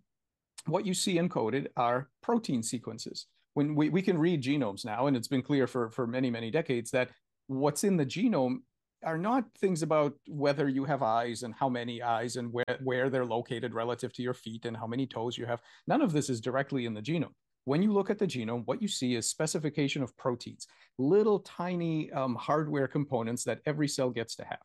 what 0.65 0.85
you 0.85 0.93
see 0.93 1.15
encoded 1.15 1.67
are 1.77 2.09
protein 2.21 2.61
sequences. 2.61 3.27
When 3.55 3.73
we, 3.73 3.89
we 3.89 4.01
can 4.01 4.17
read 4.17 4.43
genomes 4.43 4.85
now, 4.85 5.07
and 5.07 5.17
it's 5.17 5.27
been 5.27 5.41
clear 5.41 5.65
for, 5.65 5.89
for 5.89 6.05
many, 6.05 6.29
many 6.29 6.51
decades 6.51 6.91
that 6.91 7.09
what's 7.47 7.83
in 7.83 7.97
the 7.97 8.05
genome 8.05 8.59
are 9.03 9.17
not 9.17 9.45
things 9.59 9.83
about 9.83 10.13
whether 10.27 10.67
you 10.67 10.83
have 10.85 11.03
eyes 11.03 11.43
and 11.43 11.53
how 11.53 11.69
many 11.69 12.01
eyes 12.01 12.35
and 12.37 12.51
where, 12.51 12.77
where 12.83 13.09
they're 13.09 13.25
located 13.25 13.73
relative 13.73 14.11
to 14.13 14.23
your 14.23 14.33
feet 14.33 14.65
and 14.65 14.75
how 14.75 14.87
many 14.87 15.05
toes 15.05 15.37
you 15.37 15.45
have. 15.45 15.61
None 15.87 16.01
of 16.01 16.11
this 16.11 16.29
is 16.29 16.41
directly 16.41 16.85
in 16.85 16.93
the 16.93 17.01
genome. 17.01 17.33
when 17.65 17.81
you 17.81 17.91
look 17.91 18.09
at 18.09 18.19
the 18.19 18.27
genome, 18.27 18.63
what 18.65 18.81
you 18.81 18.87
see 18.87 19.15
is 19.15 19.27
specification 19.27 20.01
of 20.01 20.15
proteins, 20.17 20.67
little 20.97 21.39
tiny 21.39 22.11
um, 22.11 22.35
hardware 22.35 22.87
components 22.87 23.43
that 23.43 23.59
every 23.65 23.87
cell 23.87 24.11
gets 24.11 24.35
to 24.35 24.45
have. 24.45 24.61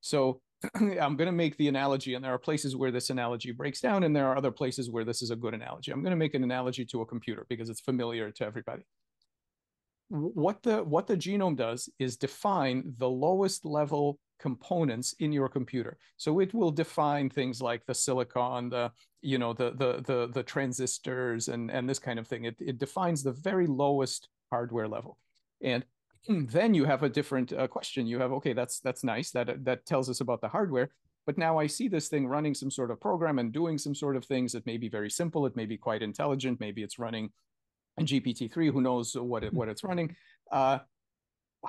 So 0.00 0.40
I'm 0.74 1.16
going 1.16 1.26
to 1.26 1.32
make 1.32 1.56
the 1.56 1.68
analogy, 1.68 2.14
and 2.14 2.24
there 2.24 2.32
are 2.32 2.38
places 2.38 2.76
where 2.76 2.90
this 2.90 3.10
analogy 3.10 3.52
breaks 3.52 3.80
down, 3.80 4.04
and 4.04 4.14
there 4.14 4.26
are 4.26 4.36
other 4.36 4.50
places 4.50 4.90
where 4.90 5.04
this 5.04 5.22
is 5.22 5.30
a 5.30 5.36
good 5.36 5.54
analogy. 5.54 5.92
I'm 5.92 6.02
going 6.02 6.10
to 6.10 6.16
make 6.16 6.34
an 6.34 6.44
analogy 6.44 6.84
to 6.86 7.02
a 7.02 7.06
computer 7.06 7.46
because 7.48 7.68
it's 7.68 7.80
familiar 7.80 8.30
to 8.30 8.44
everybody. 8.44 8.82
What 10.08 10.62
the 10.62 10.84
what 10.84 11.06
the 11.06 11.16
genome 11.16 11.56
does 11.56 11.88
is 11.98 12.16
define 12.16 12.94
the 12.98 13.08
lowest 13.08 13.64
level 13.64 14.18
components 14.38 15.14
in 15.18 15.32
your 15.32 15.48
computer. 15.48 15.96
So 16.18 16.40
it 16.40 16.52
will 16.52 16.70
define 16.70 17.30
things 17.30 17.62
like 17.62 17.84
the 17.86 17.94
silicon, 17.94 18.68
the 18.68 18.92
you 19.22 19.38
know 19.38 19.54
the 19.54 19.70
the 19.72 20.02
the, 20.02 20.30
the 20.32 20.42
transistors, 20.42 21.48
and 21.48 21.70
and 21.70 21.88
this 21.88 21.98
kind 21.98 22.18
of 22.18 22.28
thing. 22.28 22.44
It 22.44 22.56
it 22.60 22.78
defines 22.78 23.22
the 23.22 23.32
very 23.32 23.66
lowest 23.66 24.28
hardware 24.50 24.88
level, 24.88 25.18
and 25.62 25.84
then 26.28 26.74
you 26.74 26.84
have 26.84 27.02
a 27.02 27.08
different 27.08 27.52
uh, 27.52 27.66
question. 27.66 28.06
You 28.06 28.18
have 28.20 28.32
okay, 28.32 28.52
that's 28.52 28.80
that's 28.80 29.04
nice. 29.04 29.30
That 29.30 29.64
that 29.64 29.86
tells 29.86 30.08
us 30.08 30.20
about 30.20 30.40
the 30.40 30.48
hardware. 30.48 30.90
But 31.26 31.38
now 31.38 31.58
I 31.58 31.66
see 31.66 31.88
this 31.88 32.08
thing 32.08 32.26
running 32.26 32.54
some 32.54 32.70
sort 32.70 32.90
of 32.90 33.00
program 33.00 33.38
and 33.38 33.52
doing 33.52 33.78
some 33.78 33.94
sort 33.94 34.16
of 34.16 34.24
things. 34.24 34.54
It 34.54 34.66
may 34.66 34.76
be 34.76 34.88
very 34.88 35.10
simple. 35.10 35.46
It 35.46 35.56
may 35.56 35.64
be 35.64 35.78
quite 35.78 36.02
intelligent. 36.02 36.60
Maybe 36.60 36.82
it's 36.82 36.98
running 36.98 37.30
in 37.96 38.04
GPT-3. 38.04 38.70
Who 38.70 38.82
knows 38.82 39.14
what 39.14 39.42
it, 39.42 39.52
what 39.54 39.68
it's 39.68 39.84
running? 39.84 40.14
Uh, 40.52 40.80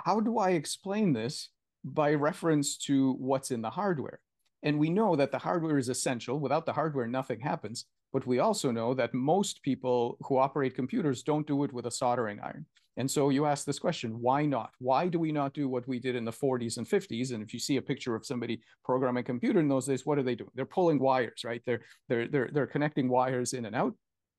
how 0.04 0.20
do 0.20 0.40
I 0.40 0.52
explain 0.52 1.14
this 1.14 1.52
by 1.86 2.14
reference 2.16 2.78
to 2.80 3.14
what's 3.14 3.52
in 3.52 3.62
the 3.62 3.70
hardware? 3.70 4.20
And 4.62 4.78
we 4.78 4.90
know 4.90 5.16
that 5.16 5.32
the 5.32 5.38
hardware 5.38 5.78
is 5.78 5.88
essential. 5.88 6.40
Without 6.40 6.66
the 6.66 6.74
hardware, 6.74 7.08
nothing 7.08 7.40
happens. 7.40 7.86
But 8.12 8.28
we 8.28 8.40
also 8.40 8.72
know 8.72 8.94
that 8.96 9.14
most 9.14 9.62
people 9.62 10.18
who 10.22 10.38
operate 10.38 10.76
computers 10.76 11.24
don't 11.24 11.48
do 11.48 11.64
it 11.64 11.72
with 11.72 11.86
a 11.86 11.92
soldering 11.92 12.40
iron. 12.42 12.66
And 12.98 13.10
so 13.10 13.30
you 13.30 13.46
ask 13.46 13.66
this 13.66 13.80
question, 13.80 14.22
why 14.22 14.46
not? 14.46 14.72
Why 14.80 15.08
do 15.08 15.20
we 15.20 15.32
not 15.32 15.54
do 15.54 15.68
what 15.68 15.88
we 15.88 16.00
did 16.00 16.16
in 16.16 16.24
the 16.24 16.32
40s 16.32 16.78
and 16.78 16.88
50s? 16.88 17.34
And 17.34 17.44
if 17.44 17.54
you 17.54 17.60
see 17.60 17.78
a 17.78 17.82
picture 17.82 18.16
of 18.16 18.26
somebody 18.26 18.62
programming 18.86 19.22
a 19.22 19.24
computer 19.24 19.60
in 19.60 19.68
those 19.68 19.88
days, 19.88 20.06
what 20.06 20.18
are 20.18 20.24
they 20.24 20.36
doing? 20.36 20.52
They're 20.56 20.66
pulling 20.66 21.00
wires, 21.00 21.44
right? 21.44 21.62
They're 21.66 21.82
they're 22.08 22.28
they're 22.28 22.50
they're 22.54 22.68
connecting 22.68 23.10
wires 23.10 23.54
in 23.54 23.66
and 23.66 23.76
out. 23.76 23.94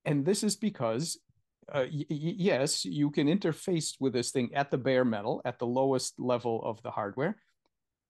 And 0.04 0.24
this 0.24 0.42
is 0.42 0.56
because 0.56 1.18
uh, 1.74 1.84
yes, 1.90 2.84
you 2.84 3.10
can 3.10 3.26
interface 3.26 3.94
with 3.98 4.12
this 4.12 4.30
thing 4.30 4.54
at 4.54 4.70
the 4.70 4.78
bare 4.78 5.04
metal, 5.04 5.42
at 5.44 5.58
the 5.58 5.66
lowest 5.66 6.14
level 6.18 6.62
of 6.64 6.80
the 6.82 6.90
hardware. 6.90 7.36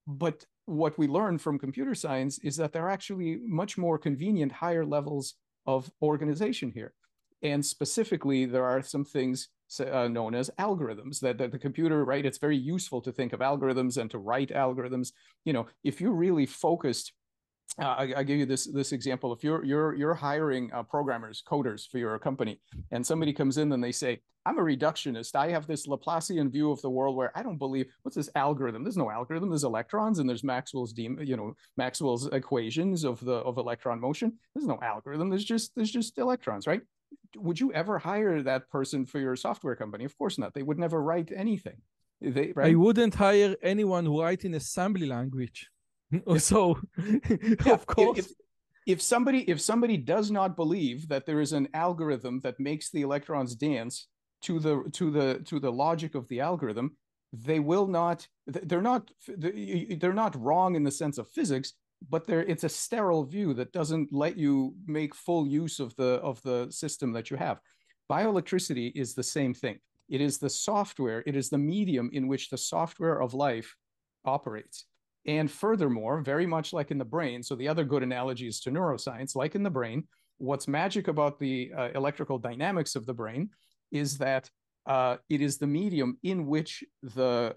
But 0.06 0.44
what 0.66 0.98
we 0.98 1.06
learn 1.06 1.38
from 1.38 1.58
computer 1.58 1.94
science 1.94 2.38
is 2.40 2.56
that 2.56 2.72
there 2.72 2.84
are 2.84 2.90
actually 2.90 3.38
much 3.42 3.78
more 3.78 3.98
convenient 3.98 4.52
higher 4.52 4.84
levels 4.84 5.34
of 5.64 5.90
organization 6.02 6.70
here. 6.70 6.92
And 7.42 7.64
specifically, 7.64 8.44
there 8.44 8.64
are 8.64 8.82
some 8.82 9.04
things 9.04 9.48
uh, 9.80 10.08
known 10.08 10.34
as 10.34 10.50
algorithms 10.58 11.20
that, 11.20 11.38
that 11.38 11.52
the 11.52 11.58
computer 11.58 12.04
right 12.04 12.24
it's 12.24 12.38
very 12.38 12.56
useful 12.56 13.00
to 13.00 13.12
think 13.12 13.32
of 13.32 13.40
algorithms 13.40 13.96
and 13.96 14.10
to 14.10 14.18
write 14.18 14.50
algorithms 14.50 15.12
you 15.44 15.52
know 15.52 15.66
if 15.84 16.00
you're 16.00 16.12
really 16.12 16.46
focused 16.46 17.12
uh, 17.80 17.84
I, 17.84 18.12
I, 18.18 18.22
give 18.22 18.38
you 18.38 18.46
this 18.46 18.64
this 18.64 18.92
example. 18.92 19.32
If 19.32 19.44
you're 19.44 19.64
you're 19.64 19.94
you're 19.94 20.14
hiring 20.14 20.72
uh, 20.72 20.82
programmers, 20.82 21.42
coders 21.46 21.86
for 21.90 21.98
your 21.98 22.18
company, 22.18 22.60
and 22.90 23.04
somebody 23.04 23.32
comes 23.32 23.58
in 23.58 23.72
and 23.72 23.82
they 23.84 23.92
say, 23.92 24.20
"I'm 24.46 24.58
a 24.58 24.62
reductionist. 24.62 25.34
I 25.34 25.50
have 25.50 25.66
this 25.66 25.86
Laplacian 25.86 26.50
view 26.50 26.70
of 26.70 26.80
the 26.80 26.88
world 26.88 27.16
where 27.16 27.32
I 27.36 27.42
don't 27.42 27.58
believe 27.58 27.86
what's 28.02 28.16
this 28.16 28.30
algorithm. 28.34 28.82
There's 28.82 28.96
no 28.96 29.10
algorithm. 29.10 29.50
There's 29.50 29.64
electrons, 29.64 30.20
and 30.20 30.28
there's 30.28 30.44
Maxwell's 30.44 30.94
you 30.96 31.36
know 31.36 31.54
Maxwell's 31.76 32.28
equations 32.28 33.04
of 33.04 33.22
the 33.22 33.34
of 33.34 33.58
electron 33.58 34.00
motion. 34.00 34.38
There's 34.54 34.66
no 34.66 34.78
algorithm. 34.80 35.28
There's 35.28 35.44
just 35.44 35.74
there's 35.74 35.90
just 35.90 36.16
electrons, 36.18 36.66
right? 36.66 36.80
Would 37.36 37.60
you 37.60 37.72
ever 37.72 37.98
hire 37.98 38.42
that 38.42 38.68
person 38.70 39.06
for 39.06 39.18
your 39.18 39.36
software 39.36 39.76
company? 39.76 40.04
Of 40.04 40.16
course 40.16 40.38
not. 40.38 40.54
They 40.54 40.62
would 40.62 40.78
never 40.78 41.02
write 41.02 41.30
anything. 41.34 41.78
They, 42.20 42.52
right? 42.54 42.72
I 42.72 42.74
wouldn't 42.74 43.14
hire 43.14 43.56
anyone 43.62 44.06
who 44.06 44.22
write 44.22 44.44
in 44.44 44.54
assembly 44.54 45.06
language. 45.06 45.68
so, 46.38 46.78
yeah, 46.98 47.72
of 47.72 47.86
course. 47.86 48.18
If, 48.18 48.26
if 48.86 49.02
somebody 49.02 49.40
if 49.50 49.60
somebody 49.60 49.96
does 49.96 50.30
not 50.30 50.56
believe 50.56 51.08
that 51.08 51.26
there 51.26 51.40
is 51.40 51.52
an 51.52 51.68
algorithm 51.74 52.40
that 52.40 52.60
makes 52.60 52.90
the 52.90 53.02
electrons 53.02 53.54
dance 53.54 54.06
to 54.42 54.58
the 54.60 54.84
to 54.92 55.10
the 55.10 55.42
to 55.46 55.58
the 55.58 55.72
logic 55.72 56.14
of 56.14 56.28
the 56.28 56.40
algorithm, 56.40 56.96
they 57.32 57.60
will 57.60 57.86
not. 57.86 58.26
They're 58.46 58.82
not. 58.82 59.10
They're 59.26 60.12
not 60.12 60.40
wrong 60.40 60.76
in 60.76 60.84
the 60.84 60.90
sense 60.90 61.18
of 61.18 61.28
physics 61.28 61.74
but 62.08 62.26
there 62.26 62.42
it's 62.42 62.64
a 62.64 62.68
sterile 62.68 63.24
view 63.24 63.54
that 63.54 63.72
doesn't 63.72 64.12
let 64.12 64.36
you 64.36 64.74
make 64.86 65.14
full 65.14 65.46
use 65.46 65.80
of 65.80 65.94
the 65.96 66.20
of 66.22 66.40
the 66.42 66.70
system 66.70 67.12
that 67.12 67.30
you 67.30 67.36
have. 67.36 67.60
Bioelectricity 68.10 68.92
is 68.94 69.14
the 69.14 69.22
same 69.22 69.54
thing. 69.54 69.78
It 70.08 70.20
is 70.20 70.38
the 70.38 70.50
software 70.50 71.22
it 71.26 71.36
is 71.36 71.48
the 71.48 71.58
medium 71.58 72.10
in 72.12 72.28
which 72.28 72.50
the 72.50 72.58
software 72.58 73.20
of 73.20 73.34
life 73.34 73.74
operates. 74.24 74.86
And 75.26 75.50
furthermore 75.50 76.20
very 76.20 76.46
much 76.46 76.72
like 76.72 76.90
in 76.90 76.98
the 76.98 77.04
brain 77.04 77.42
so 77.42 77.56
the 77.56 77.68
other 77.68 77.84
good 77.84 78.02
analogy 78.02 78.46
is 78.46 78.60
to 78.60 78.70
neuroscience 78.70 79.34
like 79.34 79.56
in 79.56 79.64
the 79.64 79.70
brain 79.70 80.06
what's 80.38 80.68
magic 80.68 81.08
about 81.08 81.38
the 81.38 81.72
uh, 81.76 81.88
electrical 81.94 82.38
dynamics 82.38 82.94
of 82.94 83.06
the 83.06 83.14
brain 83.14 83.50
is 83.90 84.18
that 84.18 84.48
uh, 84.86 85.16
it 85.28 85.40
is 85.40 85.58
the 85.58 85.66
medium 85.66 86.18
in 86.22 86.46
which 86.46 86.84
the 87.02 87.56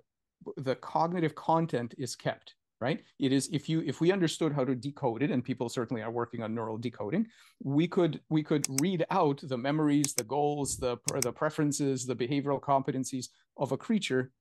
the 0.57 0.75
cognitive 0.75 1.35
content 1.35 1.93
is 1.97 2.15
kept 2.15 2.55
right? 2.81 3.03
It 3.19 3.31
is 3.31 3.49
if 3.51 3.67
you 3.67 3.81
if 3.81 3.99
we 4.01 4.11
understood 4.11 4.53
how 4.53 4.63
to 4.65 4.75
decode 4.75 5.21
it 5.21 5.31
and 5.31 5.43
people 5.43 5.69
certainly 5.69 6.01
are 6.01 6.11
working 6.11 6.43
on 6.43 6.55
neural 6.55 6.77
decoding 6.77 7.27
we 7.61 7.87
could 7.87 8.21
we 8.29 8.41
could 8.41 8.65
read 8.81 9.05
out 9.11 9.41
the 9.43 9.57
memories 9.57 10.13
the 10.13 10.23
goals 10.23 10.77
the 10.77 10.97
the 11.21 11.31
preferences 11.31 12.05
the 12.05 12.15
behavioral 12.15 12.61
competencies 12.61 13.27
of 13.57 13.71
a 13.71 13.77
creature 13.77 14.31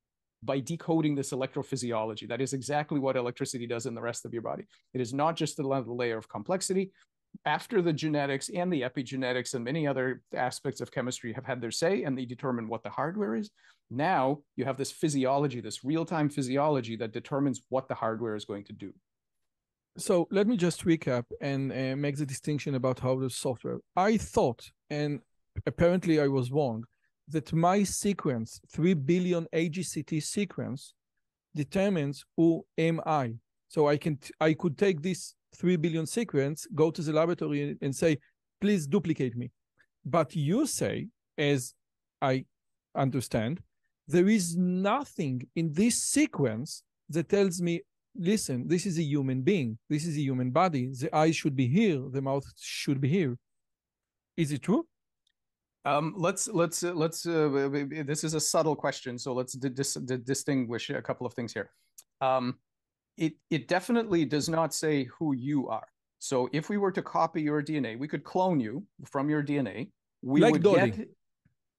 by 0.43 0.61
decoding 0.61 1.15
this 1.15 1.33
electrophysiology. 1.33 2.29
That 2.29 2.41
is 2.41 2.53
exactly 2.53 3.01
what 3.01 3.17
electricity 3.17 3.67
does 3.67 3.87
in 3.87 3.95
the 3.95 4.01
rest 4.01 4.25
of 4.25 4.33
your 4.33 4.43
body. 4.43 4.67
It 4.95 5.01
is 5.01 5.13
not 5.13 5.37
just 5.37 5.57
the 5.57 5.65
layer 5.65 6.17
of 6.17 6.29
complexity. 6.29 6.93
After 7.45 7.83
the 7.83 7.93
genetics 7.93 8.49
and 8.49 8.73
the 8.73 8.83
epigenetics 8.83 9.55
and 9.55 9.65
many 9.65 9.87
other 9.87 10.23
aspects 10.35 10.81
of 10.81 10.91
chemistry 10.91 11.33
have 11.33 11.45
had 11.45 11.61
their 11.61 11.71
say 11.71 12.05
and 12.05 12.17
they 12.17 12.25
determine 12.25 12.69
what 12.69 12.83
the 12.83 12.91
hardware 12.91 13.35
is 13.35 13.51
now 13.91 14.39
you 14.57 14.65
have 14.65 14.77
this 14.77 14.91
physiology 14.91 15.61
this 15.61 15.85
real-time 15.85 16.29
physiology 16.29 16.97
that 16.97 17.13
determines 17.13 17.63
what 17.69 17.89
the 17.89 17.95
hardware 17.95 18.35
is 18.35 18.45
going 18.45 18.65
to 18.65 18.73
do. 18.73 18.93
So 19.97 20.29
let 20.31 20.47
me 20.47 20.57
just 20.57 20.85
recap 20.85 21.25
and 21.41 21.73
uh, 21.73 21.97
make 21.97 22.17
the 22.17 22.27
distinction 22.27 22.75
about 22.77 23.01
how 23.01 23.19
the 23.19 23.31
software. 23.31 23.79
I 23.97 24.17
thought 24.17 24.71
and 24.91 25.21
apparently 25.67 26.21
i 26.21 26.29
was 26.29 26.53
wrong 26.53 26.85
that 27.27 27.53
my 27.53 27.83
sequence 27.83 28.61
3 28.73 28.95
billion 28.95 29.47
agct 29.53 30.23
sequence 30.23 30.95
determines 31.55 32.25
who 32.37 32.65
am 32.77 33.01
i. 33.07 33.35
So 33.69 33.89
i 33.89 33.97
can 33.97 34.19
I 34.41 34.55
could 34.55 34.79
take 34.79 35.03
this 35.03 35.35
3 35.57 35.77
billion 35.77 36.07
sequence, 36.07 36.67
go 36.75 36.91
to 36.91 37.03
the 37.03 37.13
laboratory 37.13 37.77
and 37.81 37.95
say, 37.95 38.19
please 38.61 38.87
duplicate 38.87 39.37
me. 39.37 39.51
But 40.05 40.35
you 40.35 40.67
say, 40.67 41.09
as 41.37 41.75
I 42.21 42.45
understand, 42.95 43.61
there 44.09 44.29
is 44.29 44.57
nothing 44.57 45.47
in 45.55 45.73
this 45.73 46.03
sequence 46.03 46.83
that 47.11 47.29
tells 47.29 47.61
me, 47.61 47.83
listen, 48.17 48.67
this 48.67 48.87
is 48.87 48.99
a 48.99 49.03
human 49.03 49.43
being, 49.43 49.79
this 49.89 50.07
is 50.07 50.17
a 50.17 50.21
human 50.21 50.51
body, 50.51 50.91
the 50.99 51.15
eyes 51.15 51.37
should 51.37 51.55
be 51.55 51.69
here, 51.69 52.03
the 52.11 52.23
mouth 52.23 52.45
should 52.59 53.01
be 53.01 53.09
here. 53.09 53.37
Is 54.37 54.51
it 54.51 54.63
true? 54.63 54.87
Um, 55.85 56.15
let's 56.17 56.49
let's 56.49 56.83
uh, 56.83 56.93
let's. 56.93 57.27
Uh, 57.27 57.71
this 58.05 58.25
is 58.25 58.35
a 58.35 58.41
subtle 58.41 58.77
question, 58.77 59.19
so 59.19 59.33
let's 59.33 59.55
dis- 59.55 59.95
distinguish 59.95 60.91
a 60.91 61.01
couple 61.01 61.27
of 61.27 61.35
things 61.35 61.53
here. 61.53 61.71
Um, 62.21 62.59
it 63.17 63.35
it 63.51 63.69
definitely 63.69 64.25
does 64.25 64.49
not 64.49 64.75
say 64.75 65.05
who 65.05 65.35
you 65.35 65.69
are. 65.69 65.87
So 66.19 66.49
if 66.53 66.69
we 66.69 66.79
were 66.79 66.93
to 66.93 67.03
copy 67.03 67.43
your 67.43 67.63
DNA, 67.63 67.99
we 67.99 68.09
could 68.09 68.25
clone 68.25 68.61
you 68.61 68.85
from 69.07 69.31
your 69.31 69.43
DNA. 69.43 69.91
We 70.23 70.41
like 70.41 70.53
would 70.53 70.63
Dolly. 70.63 70.91
get 70.91 71.09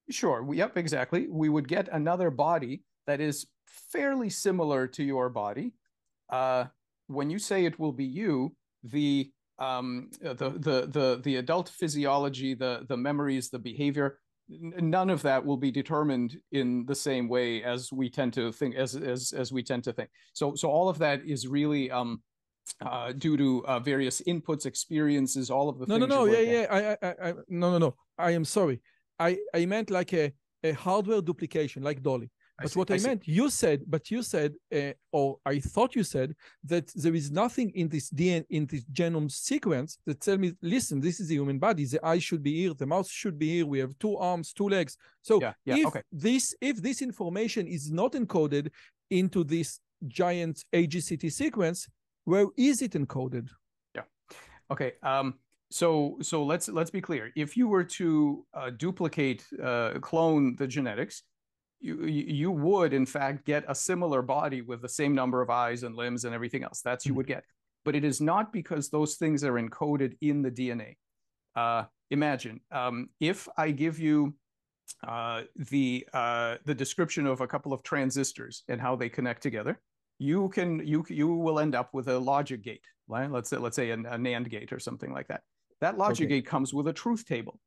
sure. 0.10 0.46
Yep, 0.52 0.78
exactly. 0.78 1.28
We 1.30 1.50
would 1.50 1.68
get 1.68 1.88
another 1.92 2.30
body 2.32 2.84
that 3.08 3.22
is 3.22 3.48
fairly 3.92 4.30
similar 4.30 4.88
to 4.88 5.04
your 5.04 5.30
body. 5.30 5.74
Uh, 6.30 6.66
when 7.08 7.30
you 7.30 7.40
say 7.40 7.66
it 7.66 7.80
will 7.80 7.94
be 7.94 8.06
you, 8.06 8.56
the 8.84 9.32
um, 9.58 10.10
the 10.22 10.34
the 10.34 10.88
the 10.88 11.22
the 11.24 11.36
adult 11.38 11.70
physiology, 11.70 12.54
the 12.54 12.86
the 12.88 12.98
memories, 12.98 13.50
the 13.50 13.60
behavior 13.60 14.20
none 14.50 15.10
of 15.10 15.22
that 15.22 15.46
will 15.46 15.58
be 15.58 15.72
determined 15.72 16.38
in 16.52 16.86
the 16.86 16.96
same 16.96 17.28
way 17.28 17.64
as 17.64 17.92
we 17.92 18.10
tend 18.10 18.34
to 18.34 18.52
think 18.52 18.76
as 18.76 18.96
as 18.96 19.32
as 19.32 19.52
we 19.52 19.62
tend 19.62 19.84
to 19.84 19.94
think 19.94 20.10
so 20.34 20.56
so 20.56 20.70
all 20.70 20.90
of 20.90 20.98
that 20.98 21.22
is 21.24 21.48
really 21.48 21.92
um 21.92 22.22
uh 22.82 23.12
due 23.14 23.38
to 23.38 23.66
uh, 23.68 23.80
various 23.80 24.22
inputs 24.22 24.66
experiences 24.66 25.52
all 25.52 25.70
of 25.70 25.78
the 25.78 25.86
things. 25.86 26.00
no 26.00 26.06
no 26.06 26.26
no 26.26 26.26
yeah 26.26 26.40
yeah 26.40 26.98
I, 27.02 27.08
I 27.08 27.30
i 27.30 27.34
no 27.48 27.72
no 27.72 27.78
no 27.78 27.96
i 28.18 28.32
am 28.32 28.44
sorry 28.44 28.82
i 29.20 29.38
i 29.54 29.66
meant 29.66 29.90
like 29.90 30.14
a 30.14 30.32
a 30.64 30.72
hardware 30.74 31.22
duplication 31.22 31.84
like 31.84 32.02
dolly 32.02 32.30
but 32.62 32.72
see, 32.72 32.80
what 32.80 32.92
I, 32.92 32.96
I 32.96 33.00
meant, 33.00 33.28
you 33.28 33.50
said, 33.50 33.84
but 33.88 34.12
you 34.12 34.22
said, 34.22 34.54
uh, 34.74 34.92
or 35.12 35.38
I 35.46 35.60
thought 35.60 35.96
you 35.96 36.04
said 36.04 36.36
that 36.66 36.92
there 36.96 37.16
is 37.16 37.32
nothing 37.32 37.72
in 37.72 37.88
this 37.88 38.10
DNA 38.10 38.46
in 38.50 38.66
this 38.66 38.84
genome 38.86 39.32
sequence 39.32 39.98
that 40.06 40.22
tell 40.22 40.38
me, 40.38 40.54
listen, 40.62 41.00
this 41.00 41.20
is 41.20 41.30
the 41.30 41.36
human 41.36 41.60
body. 41.60 41.86
The 41.86 42.06
eye 42.06 42.20
should 42.20 42.44
be 42.44 42.62
here, 42.62 42.74
the 42.74 42.86
mouth 42.86 43.10
should 43.10 43.40
be 43.40 43.50
here. 43.56 43.66
We 43.66 43.80
have 43.80 43.98
two 44.00 44.18
arms, 44.18 44.54
two 44.54 44.68
legs. 44.68 44.98
So 45.22 45.40
yeah, 45.42 45.54
yeah, 45.66 45.78
if 45.78 45.86
okay. 45.88 46.02
this 46.12 46.56
if 46.62 46.82
this 46.82 47.02
information 47.02 47.68
is 47.68 47.92
not 47.92 48.14
encoded 48.14 48.70
into 49.10 49.44
this 49.44 49.80
giant 50.08 50.64
AGCT 50.74 51.32
sequence, 51.32 51.88
where 52.26 52.48
is 52.58 52.82
it 52.82 52.92
encoded? 52.92 53.50
Yeah. 53.96 54.04
Okay. 54.70 54.94
Um, 55.02 55.36
so 55.72 56.18
so 56.22 56.44
let's 56.44 56.68
let's 56.68 56.90
be 56.90 57.02
clear. 57.02 57.32
If 57.36 57.56
you 57.56 57.68
were 57.68 57.84
to 57.84 58.46
uh, 58.54 58.70
duplicate, 58.72 59.46
uh, 59.64 59.94
clone 60.02 60.56
the 60.56 60.68
genetics, 60.68 61.24
you 61.80 62.06
you 62.06 62.52
would 62.52 62.94
in 62.94 63.06
fact 63.06 63.46
get 63.46 63.66
a 63.68 63.76
similar 63.76 64.22
body 64.22 64.62
with 64.62 64.82
the 64.82 64.90
same 64.90 65.14
number 65.14 65.42
of 65.42 65.50
eyes 65.50 65.84
and 65.84 65.96
limbs 65.96 66.26
and 66.26 66.34
everything 66.34 66.64
else. 66.64 66.82
That's 66.82 67.06
you 67.06 67.12
mm-hmm. 67.12 67.18
would 67.18 67.28
get. 67.28 67.44
But 67.86 67.96
it 67.96 68.04
is 68.04 68.20
not 68.20 68.52
because 68.52 68.90
those 68.90 69.16
things 69.16 69.44
are 69.44 69.54
encoded 69.54 70.18
in 70.22 70.42
the 70.42 70.52
DNA. 70.52 70.96
Uh, 71.56 71.86
imagine 72.10 72.60
um, 72.72 73.10
if 73.20 73.48
I 73.58 73.72
give 73.72 74.00
you 74.00 74.34
uh, 75.08 75.44
the 75.56 76.08
uh, 76.14 76.58
the 76.66 76.74
description 76.76 77.28
of 77.28 77.42
a 77.42 77.48
couple 77.48 77.74
of 77.74 77.84
transistors 77.84 78.64
and 78.68 78.82
how 78.82 78.96
they 78.96 79.08
connect 79.08 79.44
together, 79.44 79.80
you 80.18 80.50
can 80.50 80.86
you 80.86 81.06
you 81.10 81.28
will 81.28 81.60
end 81.60 81.76
up 81.76 81.94
with 81.94 82.08
a 82.08 82.18
logic 82.18 82.64
gate. 82.64 82.86
Right? 83.08 83.32
Let's 83.32 83.50
say 83.50 83.58
let's 83.58 83.76
say 83.76 83.92
a, 83.92 83.94
a 83.94 84.18
NAND 84.18 84.50
gate 84.50 84.74
or 84.74 84.80
something 84.80 85.14
like 85.14 85.28
that. 85.28 85.42
That 85.82 85.98
logic 85.98 86.26
okay. 86.26 86.36
gate 86.36 86.46
comes 86.46 86.74
with 86.74 86.88
a 86.88 86.94
truth 86.94 87.26
table, 87.26 87.60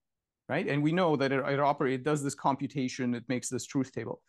right? 0.48 0.66
And 0.66 0.82
we 0.82 0.92
know 0.92 1.16
that 1.16 1.32
it, 1.32 1.44
it 1.48 1.60
operates, 1.60 2.00
it 2.00 2.04
does 2.04 2.22
this 2.22 2.34
computation, 2.34 3.14
it 3.14 3.24
makes 3.28 3.48
this 3.48 3.66
truth 3.66 3.92
table. 3.92 4.20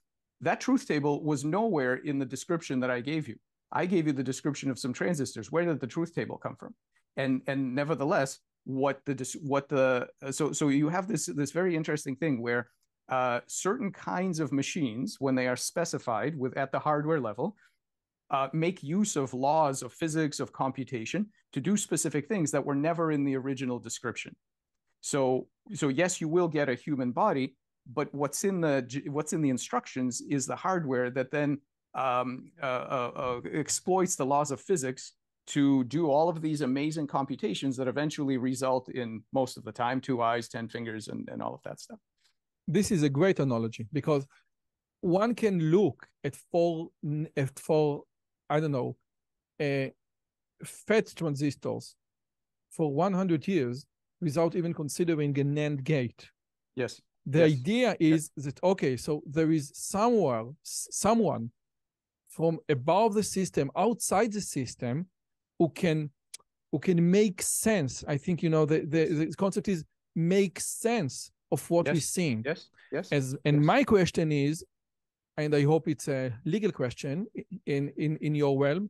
That 0.41 0.61
truth 0.61 0.87
table 0.87 1.23
was 1.23 1.45
nowhere 1.45 1.95
in 1.95 2.19
the 2.19 2.25
description 2.25 2.79
that 2.81 2.91
I 2.91 3.01
gave 3.01 3.27
you. 3.27 3.35
I 3.71 3.85
gave 3.85 4.07
you 4.07 4.13
the 4.13 4.23
description 4.23 4.69
of 4.69 4.79
some 4.79 4.93
transistors. 4.93 5.51
Where 5.51 5.65
did 5.65 5.79
the 5.79 5.87
truth 5.87 6.13
table 6.13 6.37
come 6.37 6.55
from? 6.55 6.75
And 7.17 7.41
and 7.47 7.75
nevertheless, 7.75 8.39
what 8.65 9.01
the 9.05 9.37
what 9.41 9.69
the 9.69 10.07
so 10.31 10.51
so 10.51 10.69
you 10.69 10.89
have 10.89 11.07
this 11.07 11.25
this 11.25 11.51
very 11.51 11.75
interesting 11.75 12.15
thing 12.15 12.41
where 12.41 12.69
uh, 13.09 13.41
certain 13.47 13.91
kinds 13.91 14.39
of 14.39 14.51
machines, 14.51 15.17
when 15.19 15.35
they 15.35 15.47
are 15.47 15.55
specified 15.55 16.37
with 16.37 16.55
at 16.57 16.71
the 16.71 16.79
hardware 16.79 17.19
level, 17.19 17.55
uh, 18.33 18.49
make 18.51 18.81
use 18.81 19.15
of 19.15 19.33
laws 19.33 19.83
of 19.83 19.93
physics 19.93 20.39
of 20.39 20.51
computation 20.51 21.27
to 21.53 21.61
do 21.61 21.77
specific 21.77 22.27
things 22.27 22.49
that 22.51 22.65
were 22.65 22.75
never 22.75 23.11
in 23.11 23.23
the 23.23 23.37
original 23.37 23.79
description. 23.79 24.35
So, 25.01 25.47
so 25.73 25.89
yes, 25.89 26.19
you 26.19 26.27
will 26.27 26.47
get 26.47 26.67
a 26.67 26.73
human 26.73 27.11
body, 27.11 27.55
but 27.93 28.13
what's 28.13 28.43
in 28.43 28.59
the 28.59 29.03
what's 29.07 29.33
in 29.33 29.41
the 29.41 29.49
instructions 29.49 30.21
is 30.29 30.47
the 30.47 30.55
hardware 30.55 31.11
that 31.11 31.29
then 31.29 31.59
um, 31.93 32.51
uh, 32.61 32.65
uh, 32.65 33.11
uh, 33.15 33.41
exploits 33.53 34.15
the 34.15 34.25
laws 34.25 34.49
of 34.49 34.59
physics 34.59 35.13
to 35.45 35.83
do 35.83 36.09
all 36.09 36.27
of 36.29 36.41
these 36.41 36.61
amazing 36.61 37.05
computations 37.05 37.77
that 37.77 37.87
eventually 37.87 38.37
result 38.37 38.89
in 38.89 39.21
most 39.31 39.57
of 39.57 39.63
the 39.63 39.71
time 39.71 40.01
two 40.01 40.21
eyes, 40.21 40.47
ten 40.47 40.67
fingers, 40.67 41.07
and, 41.09 41.29
and 41.31 41.41
all 41.41 41.53
of 41.53 41.61
that 41.63 41.79
stuff. 41.79 41.99
This 42.67 42.89
is 42.89 43.03
a 43.03 43.09
great 43.09 43.39
analogy 43.39 43.87
because 43.93 44.25
one 45.01 45.35
can 45.35 45.59
look 45.59 46.07
at 46.23 46.35
four 46.49 46.89
at 47.35 47.59
four 47.59 48.03
I 48.53 48.59
don't 48.59 48.71
know 48.71 48.95
uh, 49.59 49.87
FET 50.63 51.13
transistors 51.15 51.95
for 52.69 52.93
100 52.93 53.47
years 53.47 53.85
without 54.21 54.55
even 54.55 54.73
considering 54.73 55.37
a 55.39 55.43
NAND 55.43 55.83
gate. 55.83 56.29
Yes. 56.75 57.01
The 57.25 57.47
yes. 57.47 57.59
idea 57.59 57.95
is 57.99 58.31
yes. 58.35 58.45
that 58.45 58.63
okay, 58.63 58.97
so 58.97 59.21
there 59.25 59.51
is 59.51 59.71
somewhere 59.73 60.45
someone 60.63 61.51
from 62.29 62.59
above 62.67 63.13
the 63.13 63.23
system, 63.23 63.71
outside 63.75 64.33
the 64.33 64.41
system, 64.41 65.07
who 65.59 65.69
can 65.69 66.09
who 66.71 66.79
can 66.79 66.99
make 67.09 67.41
sense. 67.41 68.03
I 68.07 68.17
think 68.17 68.43
you 68.43 68.49
know 68.49 68.65
the 68.65 68.79
the, 68.81 69.05
the 69.05 69.33
concept 69.37 69.67
is 69.67 69.85
make 70.15 70.59
sense 70.59 71.31
of 71.51 71.69
what 71.69 71.85
yes. 71.85 71.95
we're 71.95 72.01
seeing. 72.01 72.43
Yes. 72.45 72.69
Yes. 72.91 73.11
As 73.11 73.35
and 73.45 73.57
yes. 73.57 73.65
my 73.65 73.83
question 73.83 74.31
is, 74.31 74.65
and 75.37 75.55
I 75.55 75.63
hope 75.63 75.87
it's 75.87 76.07
a 76.07 76.33
legal 76.45 76.71
question 76.71 77.27
in 77.65 77.89
in 77.97 78.17
in 78.17 78.35
your 78.35 78.57
realm. 78.59 78.89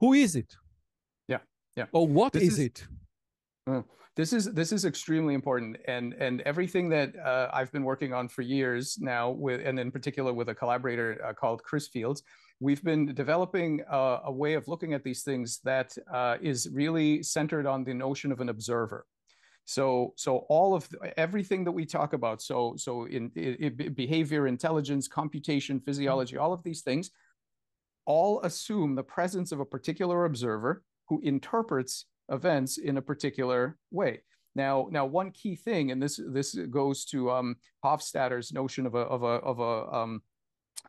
Who 0.00 0.12
is 0.12 0.36
it? 0.36 0.56
Yeah. 1.26 1.38
Yeah. 1.76 1.86
Or 1.92 2.06
what 2.06 2.36
is, 2.36 2.54
is 2.54 2.58
it? 2.58 2.86
Uh, 3.66 3.82
this 4.16 4.32
is 4.32 4.46
this 4.52 4.72
is 4.72 4.84
extremely 4.84 5.34
important, 5.34 5.76
and 5.86 6.14
and 6.14 6.40
everything 6.40 6.88
that 6.90 7.14
uh, 7.16 7.50
I've 7.52 7.70
been 7.70 7.84
working 7.84 8.12
on 8.12 8.28
for 8.28 8.42
years 8.42 8.98
now, 9.00 9.30
with 9.30 9.60
and 9.64 9.78
in 9.78 9.90
particular 9.90 10.32
with 10.32 10.48
a 10.48 10.54
collaborator 10.54 11.24
uh, 11.24 11.32
called 11.32 11.62
Chris 11.62 11.88
Fields, 11.88 12.22
we've 12.58 12.82
been 12.82 13.14
developing 13.14 13.80
a, 13.88 14.18
a 14.24 14.32
way 14.32 14.54
of 14.54 14.66
looking 14.66 14.92
at 14.92 15.04
these 15.04 15.22
things 15.22 15.60
that 15.64 15.96
uh, 16.12 16.36
is 16.42 16.68
really 16.72 17.22
centered 17.22 17.66
on 17.66 17.84
the 17.84 17.94
notion 17.94 18.32
of 18.32 18.40
an 18.40 18.48
observer. 18.48 19.06
So 19.68 20.14
so 20.16 20.46
all 20.48 20.74
of 20.74 20.88
everything 21.18 21.62
that 21.64 21.72
we 21.72 21.84
talk 21.84 22.14
about, 22.14 22.40
so 22.40 22.74
so 22.78 23.04
in, 23.04 23.30
in 23.36 23.92
behavior, 23.92 24.46
intelligence, 24.46 25.06
computation, 25.08 25.78
physiology, 25.78 26.38
all 26.38 26.54
of 26.54 26.62
these 26.62 26.80
things, 26.80 27.10
all 28.06 28.40
assume 28.44 28.94
the 28.94 29.02
presence 29.02 29.52
of 29.52 29.60
a 29.60 29.66
particular 29.66 30.24
observer 30.24 30.82
who 31.10 31.20
interprets 31.20 32.06
events 32.30 32.78
in 32.78 32.96
a 32.96 33.02
particular 33.02 33.76
way. 33.90 34.22
Now, 34.54 34.88
now 34.90 35.04
one 35.04 35.32
key 35.32 35.54
thing, 35.54 35.90
and 35.90 36.02
this 36.02 36.18
this 36.32 36.54
goes 36.70 37.04
to 37.06 37.30
um, 37.30 37.56
Hofstadter's 37.84 38.54
notion 38.54 38.86
of 38.86 38.94
a 38.94 39.00
of 39.00 39.22
a 39.22 39.26
of 39.26 39.58
a 39.60 39.94
um, 39.94 40.22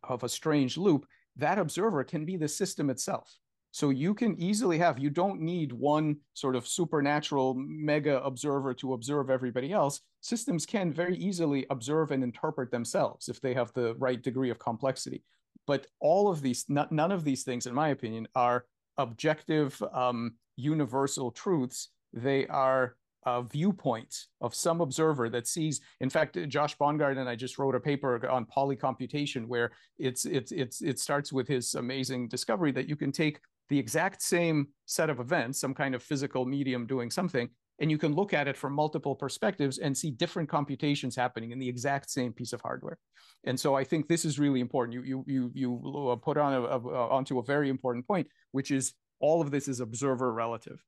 of 0.06 0.24
a 0.24 0.30
strange 0.30 0.78
loop. 0.78 1.06
That 1.36 1.60
observer 1.60 2.06
can 2.06 2.24
be 2.24 2.38
the 2.38 2.48
system 2.48 2.90
itself. 2.90 3.30
So 3.72 3.92
you 3.92 4.14
can 4.14 4.40
easily 4.42 4.80
have. 4.80 4.98
You 4.98 5.10
don't 5.10 5.42
need 5.42 5.72
one 5.72 6.18
sort 6.34 6.56
of 6.56 6.68
supernatural 6.68 7.54
mega 7.56 8.24
observer 8.24 8.74
to 8.76 8.94
observe 8.94 9.30
everybody 9.30 9.72
else. 9.72 10.02
Systems 10.22 10.66
can 10.66 10.92
very 10.92 11.16
easily 11.18 11.66
observe 11.70 12.12
and 12.12 12.24
interpret 12.24 12.72
themselves 12.72 13.30
if 13.30 13.40
they 13.42 13.54
have 13.54 13.72
the 13.74 13.96
right 13.96 14.22
degree 14.22 14.50
of 14.50 14.60
complexity. 14.60 15.24
But 15.68 15.86
all 16.00 16.30
of 16.30 16.42
these, 16.42 16.66
none 16.68 17.12
of 17.12 17.24
these 17.24 17.44
things, 17.44 17.68
in 17.68 17.76
my 17.76 17.90
opinion, 17.90 18.28
are 18.34 18.66
objective 18.98 19.82
um, 19.94 20.34
universal 20.56 21.32
truths. 21.32 21.90
They 22.12 22.48
are 22.48 22.96
uh, 23.26 23.42
viewpoints 23.42 24.30
of 24.42 24.56
some 24.56 24.82
observer 24.82 25.30
that 25.30 25.48
sees. 25.48 25.82
In 26.00 26.10
fact, 26.10 26.38
Josh 26.48 26.78
Bongard 26.78 27.18
and 27.20 27.30
I 27.30 27.36
just 27.36 27.60
wrote 27.60 27.76
a 27.76 27.80
paper 27.80 28.28
on 28.28 28.46
polycomputation 28.46 29.46
where 29.46 29.72
it's 29.98 30.26
it's 30.26 30.52
it's 30.52 30.82
it 30.82 31.00
starts 31.00 31.32
with 31.32 31.48
his 31.48 31.76
amazing 31.76 32.30
discovery 32.30 32.72
that 32.72 32.88
you 32.88 32.96
can 32.96 33.12
take 33.12 33.40
the 33.70 33.80
exact 33.80 34.22
same 34.22 34.68
set 34.86 35.10
of 35.10 35.20
events, 35.20 35.60
some 35.60 35.74
kind 35.74 35.96
of 35.96 36.04
physical 36.04 36.46
medium 36.46 36.86
doing 36.86 37.12
something, 37.12 37.50
and 37.80 37.90
you 37.90 37.98
can 37.98 38.14
look 38.14 38.34
at 38.34 38.48
it 38.48 38.58
from 38.58 38.74
multiple 38.74 39.16
perspectives 39.16 39.78
and 39.78 39.98
see 39.98 40.12
different 40.12 40.50
computations 40.50 41.16
happening 41.16 41.52
in 41.52 41.60
the 41.60 41.70
exact 41.70 42.10
same 42.10 42.34
piece 42.34 42.54
of 42.54 42.62
hardware. 42.62 42.98
And 43.46 43.60
so 43.60 43.76
I 43.76 43.84
think 43.84 44.08
this 44.08 44.26
is 44.26 44.38
really 44.38 44.60
important. 44.60 44.94
You 44.94 45.04
you 45.04 45.24
you 45.28 45.52
you 45.54 46.10
uh, 46.12 46.16
put 46.18 46.38
on 46.38 46.54
a, 46.54 46.62
a, 46.62 47.10
onto 47.10 47.40
a 47.40 47.44
very 47.44 47.70
important 47.70 48.06
point, 48.06 48.28
which 48.52 48.72
is 48.72 48.94
all 49.20 49.42
of 49.42 49.52
this 49.52 49.68
is 49.68 49.80
observer 49.80 50.34
relative. 50.34 50.84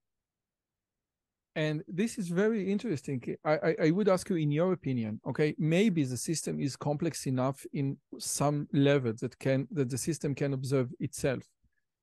And 1.56 1.84
this 1.88 2.18
is 2.18 2.30
very 2.30 2.72
interesting. 2.72 3.22
I, 3.44 3.52
I, 3.52 3.76
I, 3.84 3.92
would 3.92 4.08
ask 4.08 4.30
you, 4.30 4.38
in 4.38 4.52
your 4.52 4.72
opinion, 4.72 5.20
okay, 5.28 5.54
maybe 5.58 6.06
the 6.06 6.16
system 6.16 6.62
is 6.62 6.78
complex 6.78 7.28
enough 7.28 7.66
in 7.74 7.98
some 8.20 8.70
level 8.72 9.14
that 9.20 9.38
can 9.38 9.68
that 9.72 9.90
the 9.90 9.98
system 9.98 10.34
can 10.34 10.54
observe 10.54 10.94
itself. 11.02 11.44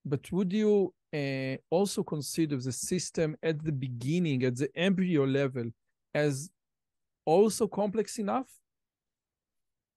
But 0.09 0.31
would 0.33 0.53
you 0.53 0.95
uh, 1.15 1.57
also 1.71 2.03
consider 2.03 2.57
the 2.57 2.73
system 2.73 3.37
at 3.43 3.63
the 3.65 3.73
beginning, 3.73 4.45
at 4.45 4.57
the 4.57 4.71
embryo 4.77 5.25
level, 5.25 5.71
as 6.15 6.51
also 7.25 7.67
complex 7.67 8.19
enough? 8.19 8.49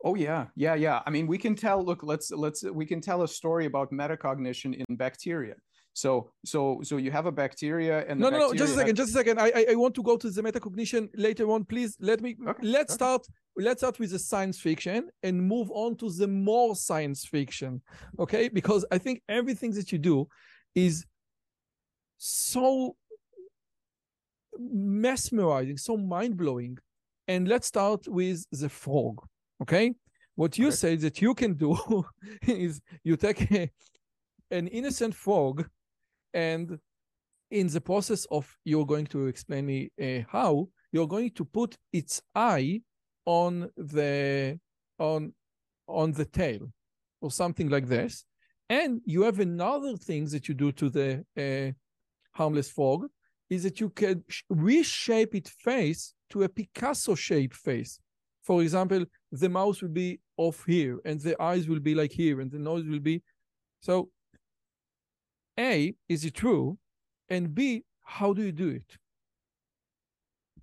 Oh 0.04 0.16
yeah, 0.16 0.48
yeah, 0.56 0.76
yeah. 0.76 1.02
I 1.06 1.10
mean, 1.12 1.28
we 1.28 1.38
can 1.38 1.56
tell. 1.56 1.84
Look, 1.84 2.04
let's 2.04 2.32
let's 2.32 2.64
we 2.64 2.86
can 2.86 3.02
tell 3.02 3.22
a 3.22 3.28
story 3.28 3.66
about 3.66 3.92
metacognition 3.92 4.74
in 4.74 4.96
bacteria. 4.96 5.56
So 5.94 6.32
so 6.46 6.80
so 6.84 6.98
you 6.98 7.12
have 7.12 7.26
a 7.26 7.32
bacteria 7.32 8.06
and 8.08 8.20
no 8.20 8.30
no 8.30 8.40
no 8.40 8.54
just 8.54 8.74
a 8.74 8.76
second 8.78 8.96
just 8.96 9.10
a 9.10 9.14
second 9.14 9.40
I 9.40 9.66
I 9.72 9.76
want 9.76 9.94
to 9.96 10.04
go 10.04 10.16
to 10.16 10.30
the 10.30 10.42
metacognition 10.42 11.10
later 11.16 11.52
on 11.52 11.66
please 11.66 11.98
let 12.00 12.22
me 12.22 12.38
okay. 12.48 12.66
let's 12.66 12.94
okay. 12.94 12.96
start 12.96 13.28
let's 13.58 13.82
start 13.82 14.00
with 14.00 14.12
the 14.12 14.20
science 14.20 14.58
fiction 14.58 15.10
and 15.22 15.42
move 15.46 15.70
on 15.72 15.98
to 15.98 16.10
the 16.10 16.28
more 16.28 16.76
science 16.76 17.26
fiction 17.26 17.82
okay 18.18 18.48
because 18.48 18.86
I 18.90 19.00
think 19.00 19.22
everything 19.28 19.72
that 19.72 19.92
you 19.92 19.98
do 19.98 20.30
is 20.76 21.06
so 22.18 22.96
mesmerizing 24.58 25.78
so 25.78 25.98
mind 25.98 26.38
blowing 26.38 26.78
and 27.28 27.50
let's 27.50 27.68
start 27.68 28.08
with 28.08 28.46
the 28.52 28.70
frog 28.70 29.22
okay 29.62 29.94
what 30.36 30.58
you 30.58 30.68
okay. 30.68 30.76
say 30.76 30.96
that 30.96 31.22
you 31.22 31.34
can 31.34 31.54
do 31.56 32.06
is 32.48 32.80
you 33.04 33.18
take 33.18 33.52
a, 33.52 33.70
an 34.52 34.68
innocent 34.68 35.14
frog 35.14 35.68
and 36.34 36.80
in 37.50 37.68
the 37.68 37.82
process 37.82 38.26
of 38.32 38.58
you're 38.64 38.86
going 38.86 39.06
to 39.08 39.28
explain 39.28 39.66
me 39.66 39.92
uh, 40.02 40.24
how 40.30 40.68
you're 40.92 41.08
going 41.08 41.32
to 41.32 41.46
put 41.46 41.78
its 41.92 42.22
eye 42.34 42.82
on 43.26 43.70
the 43.78 44.60
on 45.00 45.34
on 45.88 46.12
the 46.14 46.26
tail 46.26 46.72
or 47.22 47.32
something 47.32 47.70
like 47.70 47.88
this. 47.88 48.26
And 48.70 49.02
you 49.06 49.24
have 49.24 49.40
another 49.40 49.98
thing 49.98 50.26
that 50.30 50.48
you 50.48 50.54
do 50.54 50.72
to 50.72 50.90
the 50.90 51.26
uh, 51.38 51.74
harmless 52.38 52.70
frog 52.70 53.08
is 53.50 53.64
that 53.64 53.82
you 53.82 53.90
can 53.90 54.24
reshape 54.50 55.36
its 55.36 55.50
face 55.50 56.14
to 56.30 56.44
a 56.44 56.50
Picasso 56.50 57.16
shaped 57.16 57.56
face. 57.56 58.00
For 58.44 58.62
example, 58.62 59.06
the 59.32 59.50
mouth 59.50 59.82
will 59.82 59.90
be 59.90 60.22
off 60.38 60.64
here, 60.66 61.00
and 61.04 61.20
the 61.20 61.40
eyes 61.42 61.68
will 61.68 61.82
be 61.82 61.94
like 61.94 62.14
here, 62.14 62.40
and 62.40 62.50
the 62.50 62.60
nose 62.60 62.86
will 62.86 63.00
be. 63.00 63.22
So, 63.82 64.10
A, 65.60 65.94
is 66.10 66.26
it 66.26 66.34
true? 66.34 66.78
And 67.30 67.54
B, 67.54 67.84
how 68.04 68.34
do 68.34 68.44
you 68.44 68.52
do 68.52 68.70
it? 68.70 68.98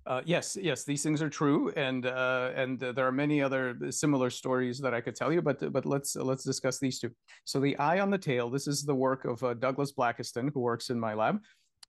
Uh, 0.05 0.21
yes, 0.25 0.57
yes, 0.59 0.85
these 0.85 1.03
things 1.03 1.21
are 1.21 1.29
true, 1.29 1.71
and 1.75 2.07
uh, 2.07 2.51
and 2.55 2.81
uh, 2.81 2.91
there 2.93 3.05
are 3.05 3.11
many 3.11 3.43
other 3.43 3.77
similar 3.91 4.29
stories 4.31 4.79
that 4.79 4.93
I 4.93 5.01
could 5.01 5.15
tell 5.15 5.31
you, 5.31 5.41
but 5.41 5.71
but 5.71 5.85
let's 5.85 6.15
let's 6.15 6.43
discuss 6.43 6.79
these 6.79 6.99
two. 6.99 7.11
So 7.45 7.59
the 7.59 7.77
eye 7.77 7.99
on 7.99 8.09
the 8.09 8.17
tail. 8.17 8.49
This 8.49 8.65
is 8.65 8.83
the 8.83 8.95
work 8.95 9.25
of 9.25 9.43
uh, 9.43 9.53
Douglas 9.53 9.91
Blackiston, 9.91 10.51
who 10.53 10.61
works 10.61 10.89
in 10.89 10.99
my 10.99 11.13
lab, 11.13 11.39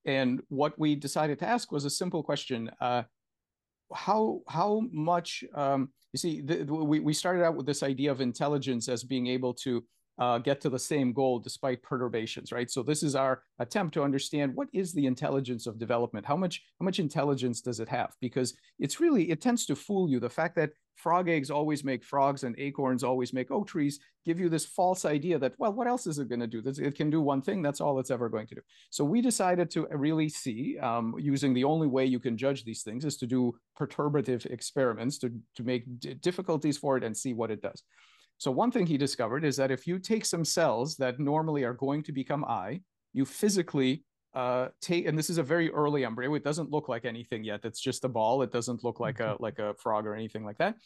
and 0.05 0.43
what 0.49 0.79
we 0.79 0.97
decided 0.97 1.39
to 1.39 1.49
ask 1.49 1.73
was 1.73 1.87
a 1.87 1.91
simple 1.91 2.23
question: 2.23 2.71
uh, 2.81 3.05
How 3.95 4.41
how 4.49 4.83
much? 4.93 5.43
Um, 5.55 5.91
you 6.13 6.19
see, 6.19 6.43
we 6.43 7.01
we 7.01 7.15
started 7.15 7.43
out 7.43 7.57
with 7.57 7.65
this 7.65 7.83
idea 7.83 8.11
of 8.11 8.21
intelligence 8.21 8.89
as 8.89 9.03
being 9.03 9.29
able 9.29 9.55
to 9.55 9.83
uh, 10.21 10.37
get 10.39 10.61
to 10.61 10.69
the 10.69 10.79
same 10.79 11.13
goal 11.13 11.39
despite 11.39 11.83
perturbations, 11.83 12.53
right? 12.53 12.71
So 12.71 12.83
this 12.83 13.03
is 13.03 13.17
our 13.17 13.43
attempt 13.59 13.95
to 13.95 14.03
understand 14.03 14.55
what 14.55 14.69
is 14.73 14.93
the 14.93 15.07
intelligence 15.07 15.67
of 15.67 15.79
development? 15.79 16.27
How 16.27 16.37
much 16.37 16.63
how 16.79 16.85
much 16.85 16.99
intelligence 16.99 17.63
does 17.63 17.81
it 17.81 17.89
have? 17.89 18.15
Because 18.21 18.55
it's 18.79 19.01
really 19.01 19.31
it 19.31 19.41
tends 19.41 19.65
to 19.67 19.75
fool 19.75 20.11
you. 20.11 20.21
The 20.21 20.29
fact 20.29 20.57
that 20.57 20.73
frog 20.95 21.31
eggs 21.31 21.51
always 21.51 21.83
make 21.83 22.05
frogs 22.05 22.45
and 22.45 22.55
acorns 22.59 23.03
always 23.03 23.33
make 23.33 23.51
oak 23.51 23.67
trees 23.67 23.99
give 24.27 24.39
you 24.39 24.51
this 24.51 24.67
false 24.67 25.07
idea 25.07 25.39
that 25.39 25.55
well, 25.57 25.73
what 25.73 25.87
else 25.87 26.07
is 26.07 26.19
it 26.19 26.29
going 26.29 26.41
to 26.41 26.47
do? 26.47 26.63
It 26.67 26.95
can 26.95 27.09
do 27.09 27.23
one 27.23 27.41
thing. 27.41 27.63
That's 27.63 27.81
all 27.81 27.99
it's 27.99 28.11
ever 28.11 28.29
going 28.29 28.47
to 28.49 28.57
do. 28.57 28.61
So 28.91 29.03
we 29.05 29.23
decided 29.23 29.71
to 29.71 29.89
really 29.91 30.29
see 30.29 30.79
um, 30.81 31.15
using 31.19 31.55
the 31.55 31.65
only 31.65 31.87
way 31.87 32.05
you 32.05 32.21
can 32.21 32.37
judge 32.37 32.65
these 32.65 32.83
things 32.83 33.07
is 33.07 33.17
to 33.17 33.27
do 33.27 33.57
perturbative 33.79 34.45
experiments 34.45 35.17
to 35.21 35.33
to 35.57 35.63
make 35.65 35.85
difficulties 36.21 36.77
for 36.77 36.99
it 36.99 37.05
and 37.05 37.17
see 37.17 37.33
what 37.33 37.51
it 37.51 37.63
does. 37.63 37.83
So 38.41 38.51
one 38.51 38.71
thing 38.71 38.87
he 38.87 38.97
discovered 38.97 39.45
is 39.45 39.55
that 39.59 39.71
if 39.71 39.87
you 39.87 39.99
take 39.99 40.25
some 40.25 40.47
cells 40.47 40.97
that 40.97 41.21
normally 41.21 41.63
are 41.63 41.75
going 41.75 42.03
to 42.05 42.11
become 42.11 42.43
eye, 42.47 42.81
you 43.13 43.27
physically 43.27 44.03
uh, 44.33 44.69
take, 44.81 45.07
and 45.07 45.19
this 45.19 45.29
is 45.29 45.37
a 45.37 45.43
very 45.43 45.71
early 45.71 46.07
embryo. 46.07 46.35
It 46.35 46.43
doesn't 46.43 46.71
look 46.71 46.89
like 46.89 47.05
anything 47.05 47.45
yet. 47.45 47.61
It's 47.65 47.83
just 47.83 48.03
a 48.07 48.09
ball. 48.09 48.41
It 48.41 48.51
doesn't 48.51 48.83
look 48.83 48.99
like 48.99 49.21
a 49.21 49.37
like 49.41 49.59
a 49.59 49.75
frog 49.75 50.07
or 50.07 50.15
anything 50.15 50.43
like 50.43 50.57
that. 50.57 50.77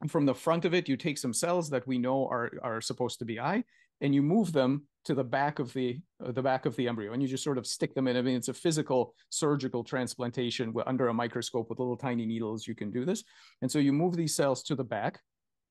And 0.00 0.10
from 0.10 0.26
the 0.26 0.34
front 0.34 0.64
of 0.64 0.74
it, 0.74 0.88
you 0.88 0.96
take 0.96 1.16
some 1.16 1.32
cells 1.32 1.70
that 1.70 1.86
we 1.86 1.96
know 1.96 2.26
are 2.26 2.50
are 2.60 2.80
supposed 2.80 3.20
to 3.20 3.24
be 3.24 3.38
eye, 3.38 3.62
and 4.00 4.12
you 4.12 4.20
move 4.20 4.52
them 4.52 4.88
to 5.04 5.14
the 5.14 5.22
back 5.22 5.60
of 5.60 5.72
the 5.72 6.00
uh, 6.26 6.32
the 6.32 6.42
back 6.42 6.66
of 6.66 6.74
the 6.74 6.88
embryo, 6.88 7.12
and 7.12 7.22
you 7.22 7.28
just 7.28 7.44
sort 7.44 7.58
of 7.58 7.68
stick 7.68 7.94
them 7.94 8.08
in. 8.08 8.16
I 8.16 8.22
mean, 8.22 8.34
it's 8.34 8.48
a 8.48 8.54
physical 8.54 9.14
surgical 9.28 9.84
transplantation 9.84 10.74
under 10.88 11.06
a 11.06 11.14
microscope 11.14 11.70
with 11.70 11.78
little 11.78 11.96
tiny 11.96 12.26
needles. 12.26 12.66
You 12.66 12.74
can 12.74 12.90
do 12.90 13.04
this, 13.04 13.22
and 13.62 13.70
so 13.70 13.78
you 13.78 13.92
move 13.92 14.16
these 14.16 14.34
cells 14.34 14.64
to 14.64 14.74
the 14.74 14.82
back 14.82 15.20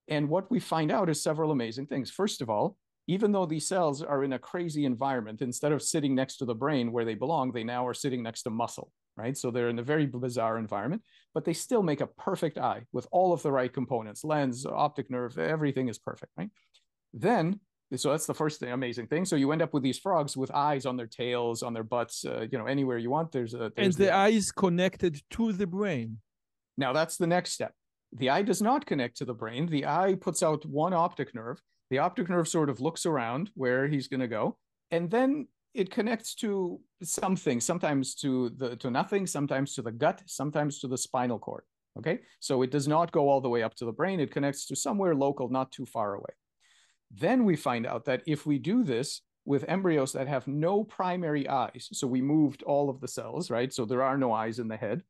and 0.10 0.28
what 0.28 0.50
we 0.52 0.60
find 0.60 0.91
out 0.91 1.10
is 1.10 1.22
several 1.22 1.52
amazing 1.52 1.88
things. 1.88 2.10
First 2.10 2.41
of 2.41 2.50
all, 2.50 2.78
even 3.08 3.32
though 3.32 3.45
these 3.45 3.67
cells 3.67 4.04
are 4.04 4.24
in 4.24 4.34
a 4.34 4.39
crazy 4.39 4.86
environment, 4.86 5.41
instead 5.41 5.72
of 5.72 5.82
sitting 5.82 6.13
next 6.13 6.38
to 6.38 6.45
the 6.45 6.54
brain 6.54 6.91
where 6.91 7.06
they 7.06 7.15
belong, 7.15 7.52
they 7.52 7.63
now 7.63 7.88
are 7.88 7.93
sitting 7.93 8.22
next 8.22 8.43
to 8.43 8.52
muscle, 8.52 8.91
right? 9.17 9.36
So 9.36 9.50
they're 9.50 9.69
in 9.69 9.80
a 9.80 9.84
very 9.84 10.06
bizarre 10.06 10.60
environment, 10.60 11.02
but 11.34 11.43
they 11.43 11.54
still 11.54 11.82
make 11.82 12.02
a 12.02 12.08
perfect 12.08 12.60
eye 12.60 12.84
with 12.91 13.08
all 13.12 13.34
of 13.34 13.41
the 13.41 13.52
right 13.52 13.74
components 13.74 14.24
lens, 14.24 14.65
optic 14.65 15.10
nerve, 15.10 15.39
everything 15.39 15.88
is 15.89 15.98
perfect, 15.98 16.32
right? 16.38 16.50
Then, 17.12 17.60
so 17.95 18.12
that's 18.12 18.28
the 18.28 18.36
first 18.36 18.60
thing, 18.60 18.72
amazing 18.72 19.08
thing. 19.08 19.26
So 19.26 19.36
you 19.36 19.52
end 19.52 19.63
up 19.63 19.74
with 19.74 19.82
these 19.82 19.98
frogs 19.98 20.38
with 20.38 20.52
eyes 20.52 20.86
on 20.86 20.95
their 20.95 21.08
tails, 21.08 21.63
on 21.63 21.74
their 21.74 21.84
butts, 21.84 22.24
uh, 22.24 22.45
you 22.52 22.60
know, 22.60 22.67
anywhere 22.67 23.00
you 23.00 23.10
want. 23.10 23.32
There's 23.32 23.56
a. 23.56 23.72
There's 23.76 23.76
and 23.78 23.93
the, 23.93 24.04
the 24.06 24.13
eyes 24.13 24.52
connected 24.52 25.19
to 25.32 25.52
the 25.52 25.65
brain. 25.65 26.19
Now 26.78 26.93
that's 26.93 27.17
the 27.17 27.26
next 27.26 27.54
step. 27.54 27.74
The 28.13 28.30
eye 28.30 28.41
does 28.41 28.62
not 28.62 28.86
connect 28.86 29.17
to 29.17 29.26
the 29.26 29.34
brain. 29.34 29.67
The 29.67 29.86
eye 29.86 30.15
puts 30.19 30.41
out 30.41 30.65
one 30.65 30.93
optic 30.93 31.36
nerve. 31.36 31.62
The 31.89 32.00
optic 32.00 32.30
nerve 32.30 32.48
sort 32.48 32.69
of 32.69 32.82
looks 32.82 33.06
around 33.06 33.52
where 33.56 33.88
he's 33.88 34.08
going 34.08 34.19
to 34.19 34.28
go, 34.28 34.58
and 34.91 35.10
then 35.10 35.48
it 35.74 35.91
connects 35.91 36.36
to 36.36 36.80
something, 37.04 37.62
sometimes 37.62 38.15
to 38.15 38.50
the 38.52 38.76
to 38.78 38.91
nothing, 38.91 39.28
sometimes 39.28 39.74
to 39.76 39.82
the 39.82 39.91
gut, 39.91 40.22
sometimes 40.26 40.80
to 40.80 40.88
the 40.88 40.98
spinal 40.98 41.39
cord. 41.39 41.63
Okay, 41.98 42.19
so 42.39 42.62
it 42.62 42.72
does 42.72 42.88
not 42.88 43.12
go 43.12 43.30
all 43.30 43.41
the 43.41 43.50
way 43.50 43.63
up 43.63 43.76
to 43.76 43.86
the 43.86 43.91
brain. 43.91 44.19
It 44.19 44.32
connects 44.32 44.65
to 44.67 44.76
somewhere 44.76 45.15
local, 45.15 45.50
not 45.50 45.72
too 45.72 45.86
far 45.86 46.13
away. 46.13 46.34
Then 47.12 47.43
we 47.43 47.56
find 47.56 47.86
out 47.88 48.06
that 48.06 48.22
if 48.28 48.45
we 48.45 48.60
do 48.60 48.84
this 48.84 49.22
with 49.45 49.65
embryos 49.67 50.13
that 50.13 50.28
have 50.28 50.48
no 50.48 50.84
primary 50.84 51.48
eyes, 51.50 51.89
so 51.91 52.06
we 52.08 52.22
moved 52.22 52.62
all 52.63 52.89
of 52.89 53.02
the 53.02 53.08
cells, 53.08 53.50
right? 53.50 53.74
So 53.74 53.86
there 53.86 54.04
are 54.04 54.17
no 54.17 54.32
eyes 54.32 54.60
in 54.60 54.67
the 54.67 54.78
head, 54.78 55.02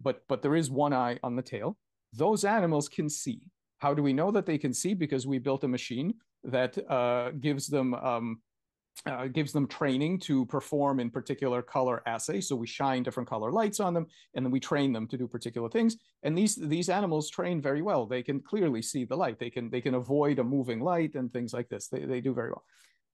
but 0.00 0.22
but 0.28 0.42
there 0.42 0.56
is 0.56 0.70
one 0.70 0.92
eye 0.92 1.18
on 1.22 1.36
the 1.36 1.42
tail 1.42 1.76
those 2.12 2.44
animals 2.44 2.88
can 2.88 3.08
see. 3.08 3.40
How 3.78 3.94
do 3.94 4.02
we 4.02 4.12
know 4.12 4.30
that 4.30 4.46
they 4.46 4.58
can 4.58 4.72
see? 4.72 4.94
Because 4.94 5.26
we 5.26 5.38
built 5.38 5.64
a 5.64 5.68
machine 5.68 6.14
that 6.44 6.78
uh, 6.90 7.30
gives 7.40 7.66
them 7.66 7.94
um, 7.94 8.40
uh, 9.06 9.26
gives 9.26 9.52
them 9.52 9.66
training 9.66 10.18
to 10.20 10.46
perform 10.46 11.00
in 11.00 11.10
particular 11.10 11.62
color 11.62 12.02
assays. 12.06 12.46
So 12.46 12.54
we 12.54 12.66
shine 12.66 13.02
different 13.02 13.28
color 13.28 13.50
lights 13.50 13.80
on 13.80 13.94
them, 13.94 14.06
and 14.34 14.44
then 14.44 14.52
we 14.52 14.60
train 14.60 14.92
them 14.92 15.08
to 15.08 15.16
do 15.16 15.26
particular 15.26 15.68
things. 15.68 15.96
And 16.22 16.36
these 16.36 16.56
these 16.56 16.88
animals 16.88 17.30
train 17.30 17.60
very 17.60 17.82
well. 17.82 18.06
They 18.06 18.22
can 18.22 18.40
clearly 18.40 18.82
see 18.82 19.04
the 19.04 19.16
light. 19.16 19.38
They 19.38 19.50
can 19.50 19.70
they 19.70 19.80
can 19.80 19.94
avoid 19.94 20.38
a 20.38 20.44
moving 20.44 20.80
light 20.80 21.14
and 21.14 21.32
things 21.32 21.52
like 21.52 21.68
this. 21.68 21.88
They 21.88 22.04
they 22.04 22.20
do 22.20 22.34
very 22.34 22.50
well. 22.50 22.64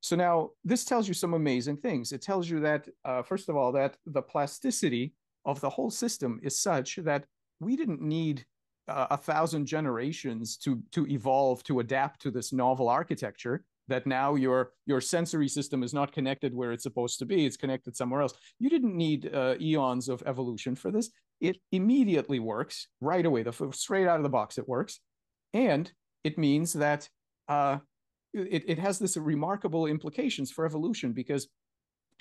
So 0.01 0.15
now 0.17 0.51
this 0.65 0.85
tells 0.85 1.09
you 1.09 1.15
some 1.15 1.35
amazing 1.35 1.79
things. 1.79 2.13
It 2.13 2.23
tells 2.23 2.49
you 2.49 2.61
that 2.61 2.89
uh, 3.05 3.23
first 3.23 3.49
of 3.49 3.57
all 3.57 3.73
that 3.73 3.97
the 4.07 4.23
plasticity 4.23 5.15
of 5.45 5.61
the 5.61 5.71
whole 5.71 5.91
system 5.91 6.39
is 6.43 6.61
such 6.61 6.97
that 6.97 7.25
we 7.61 7.77
didn't 7.77 8.01
need 8.01 8.45
uh, 8.89 9.07
a 9.11 9.17
thousand 9.17 9.67
generations 9.67 10.57
to 10.57 10.83
to 10.93 11.07
evolve 11.07 11.63
to 11.65 11.81
adapt 11.81 12.21
to 12.23 12.31
this 12.31 12.53
novel 12.53 12.89
architecture 12.89 13.65
that 13.89 14.07
now 14.07 14.35
your 14.35 14.73
your 14.87 15.01
sensory 15.01 15.49
system 15.49 15.83
is 15.83 15.95
not 15.95 16.13
connected 16.13 16.55
where 16.55 16.73
it's 16.73 16.83
supposed 16.83 17.19
to 17.19 17.27
be 17.27 17.47
it's 17.47 17.57
connected 17.57 17.97
somewhere 17.97 18.23
else. 18.23 18.35
You 18.59 18.71
didn't 18.71 18.97
need 18.97 19.35
uh, 19.35 19.55
eons 19.61 20.09
of 20.09 20.23
evolution 20.27 20.75
for 20.75 20.91
this. 20.91 21.11
It 21.41 21.59
immediately 21.73 22.39
works 22.39 22.89
right 23.01 23.25
away. 23.25 23.43
The 23.43 23.53
straight 23.73 24.07
out 24.07 24.17
of 24.17 24.25
the 24.25 24.29
box 24.29 24.59
it 24.59 24.69
works. 24.69 25.01
And 25.55 25.91
it 26.25 26.37
means 26.37 26.73
that 26.75 27.09
uh, 27.49 27.79
it, 28.35 28.65
it 28.67 28.79
has 28.79 28.99
this 28.99 29.17
remarkable 29.17 29.87
implications 29.87 30.51
for 30.51 30.67
evolution 30.67 31.13
because 31.13 31.49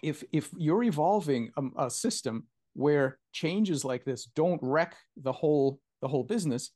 if 0.03 0.23
if 0.31 0.49
you're 0.57 0.83
evolving 0.83 1.51
a, 1.57 1.85
a 1.85 1.89
system 1.89 2.45
where 2.73 3.17
changes 3.33 3.83
like 3.83 4.05
this 4.05 4.25
don't 4.25 4.59
wreck 4.61 4.95
the 5.17 5.31
whole 5.31 5.79
the 6.01 6.07
whole 6.07 6.23
business, 6.23 6.71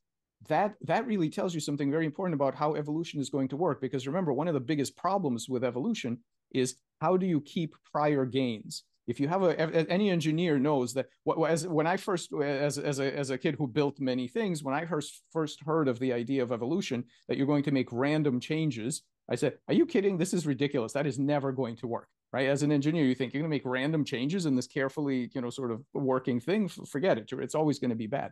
that 0.47 0.75
that 0.81 1.05
really 1.05 1.29
tells 1.29 1.53
you 1.53 1.59
something 1.59 1.91
very 1.91 2.05
important 2.05 2.33
about 2.33 2.55
how 2.55 2.75
evolution 2.75 3.19
is 3.19 3.29
going 3.29 3.47
to 3.49 3.57
work. 3.57 3.81
Because 3.81 4.07
remember, 4.07 4.33
one 4.33 4.47
of 4.47 4.53
the 4.53 4.59
biggest 4.59 4.97
problems 4.97 5.47
with 5.47 5.63
evolution 5.63 6.19
is 6.51 6.75
how 6.99 7.17
do 7.17 7.25
you 7.25 7.41
keep 7.41 7.75
prior 7.91 8.25
gains? 8.25 8.83
If 9.07 9.19
you 9.19 9.27
have 9.27 9.43
a 9.43 9.59
any 9.91 10.09
engineer 10.09 10.57
knows 10.59 10.93
that 10.93 11.07
as 11.47 11.67
when 11.67 11.87
I 11.87 11.97
first 11.97 12.31
as 12.33 12.77
as 12.77 12.99
a 12.99 13.17
as 13.17 13.29
a 13.29 13.37
kid 13.37 13.55
who 13.57 13.67
built 13.67 13.99
many 13.99 14.27
things, 14.27 14.63
when 14.63 14.75
I 14.75 14.85
first 14.85 15.23
first 15.33 15.61
heard 15.63 15.87
of 15.87 15.99
the 15.99 16.13
idea 16.13 16.43
of 16.43 16.51
evolution 16.51 17.03
that 17.27 17.37
you're 17.37 17.47
going 17.47 17.63
to 17.63 17.71
make 17.71 17.91
random 17.91 18.39
changes, 18.39 19.01
I 19.29 19.35
said, 19.35 19.57
"Are 19.67 19.73
you 19.73 19.85
kidding? 19.85 20.17
This 20.17 20.33
is 20.33 20.45
ridiculous. 20.45 20.93
That 20.93 21.07
is 21.07 21.19
never 21.19 21.51
going 21.51 21.75
to 21.77 21.87
work." 21.87 22.07
Right? 22.31 22.47
As 22.47 22.63
an 22.63 22.71
engineer, 22.71 23.03
you 23.03 23.15
think 23.15 23.33
you're 23.33 23.41
going 23.41 23.51
to 23.51 23.55
make 23.55 23.65
random 23.65 24.05
changes 24.05 24.45
in 24.45 24.55
this 24.55 24.67
carefully, 24.67 25.29
you 25.33 25.41
know, 25.41 25.49
sort 25.49 25.71
of 25.71 25.83
working 25.93 26.39
thing. 26.39 26.69
Forget 26.69 27.17
it. 27.17 27.29
It's 27.29 27.55
always 27.55 27.79
going 27.79 27.89
to 27.89 27.95
be 27.95 28.07
bad 28.07 28.31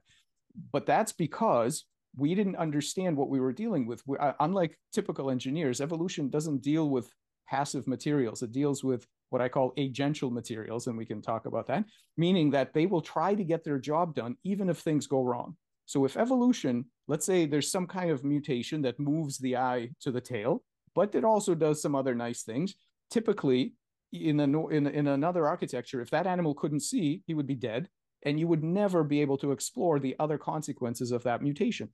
but 0.72 0.86
that's 0.86 1.12
because 1.12 1.86
we 2.18 2.36
didn't 2.36 2.56
understand 2.56 3.16
what 3.16 3.30
we 3.30 3.40
were 3.40 3.54
dealing 3.54 3.86
with. 3.86 4.02
We, 4.08 4.18
uh, 4.18 4.34
unlike 4.40 4.78
typical 4.94 5.30
engineers, 5.30 5.82
evolution 5.82 6.30
doesn't 6.30 6.62
deal 6.62 6.90
with 6.90 7.12
passive 7.48 7.88
materials. 7.88 8.42
It 8.42 8.52
deals 8.52 8.84
with 8.84 9.06
what 9.30 9.42
I 9.42 9.50
call 9.50 9.74
agential 9.78 10.32
materials, 10.32 10.88
and 10.88 10.98
we 10.98 11.06
can 11.06 11.22
talk 11.22 11.46
about 11.46 11.68
that, 11.68 11.86
meaning 12.18 12.50
that 12.52 12.74
they 12.74 12.86
will 12.86 13.02
try 13.02 13.36
to 13.36 13.44
get 13.44 13.64
their 13.64 13.80
job 13.80 14.16
done 14.16 14.36
even 14.44 14.70
if 14.70 14.80
things 14.80 15.08
go 15.08 15.24
wrong. 15.24 15.56
So 15.86 16.06
if 16.06 16.18
evolution, 16.18 16.86
let's 17.08 17.26
say 17.26 17.46
there's 17.46 17.72
some 17.72 17.88
kind 17.88 18.12
of 18.12 18.24
mutation 18.24 18.82
that 18.84 19.00
moves 19.00 19.38
the 19.38 19.58
eye 19.58 19.90
to 20.02 20.12
the 20.12 20.22
tail, 20.22 20.64
but 20.96 21.14
it 21.16 21.24
also 21.24 21.56
does 21.56 21.82
some 21.82 21.96
other 21.96 22.16
nice 22.16 22.44
things. 22.44 22.76
Typically, 23.10 23.74
in, 24.12 24.40
a, 24.40 24.68
in, 24.68 24.88
in 24.88 25.08
another 25.08 25.48
architecture, 25.48 26.02
if 26.02 26.10
that 26.12 26.28
animal 26.28 26.54
couldn't 26.54 26.82
see, 26.82 27.22
he 27.26 27.34
would 27.34 27.48
be 27.48 27.56
dead 27.56 27.90
and 28.24 28.40
you 28.40 28.48
would 28.48 28.64
never 28.64 29.04
be 29.04 29.22
able 29.22 29.38
to 29.38 29.52
explore 29.52 30.00
the 30.00 30.16
other 30.20 30.38
consequences 30.38 31.12
of 31.12 31.24
that 31.24 31.42
mutation. 31.42 31.90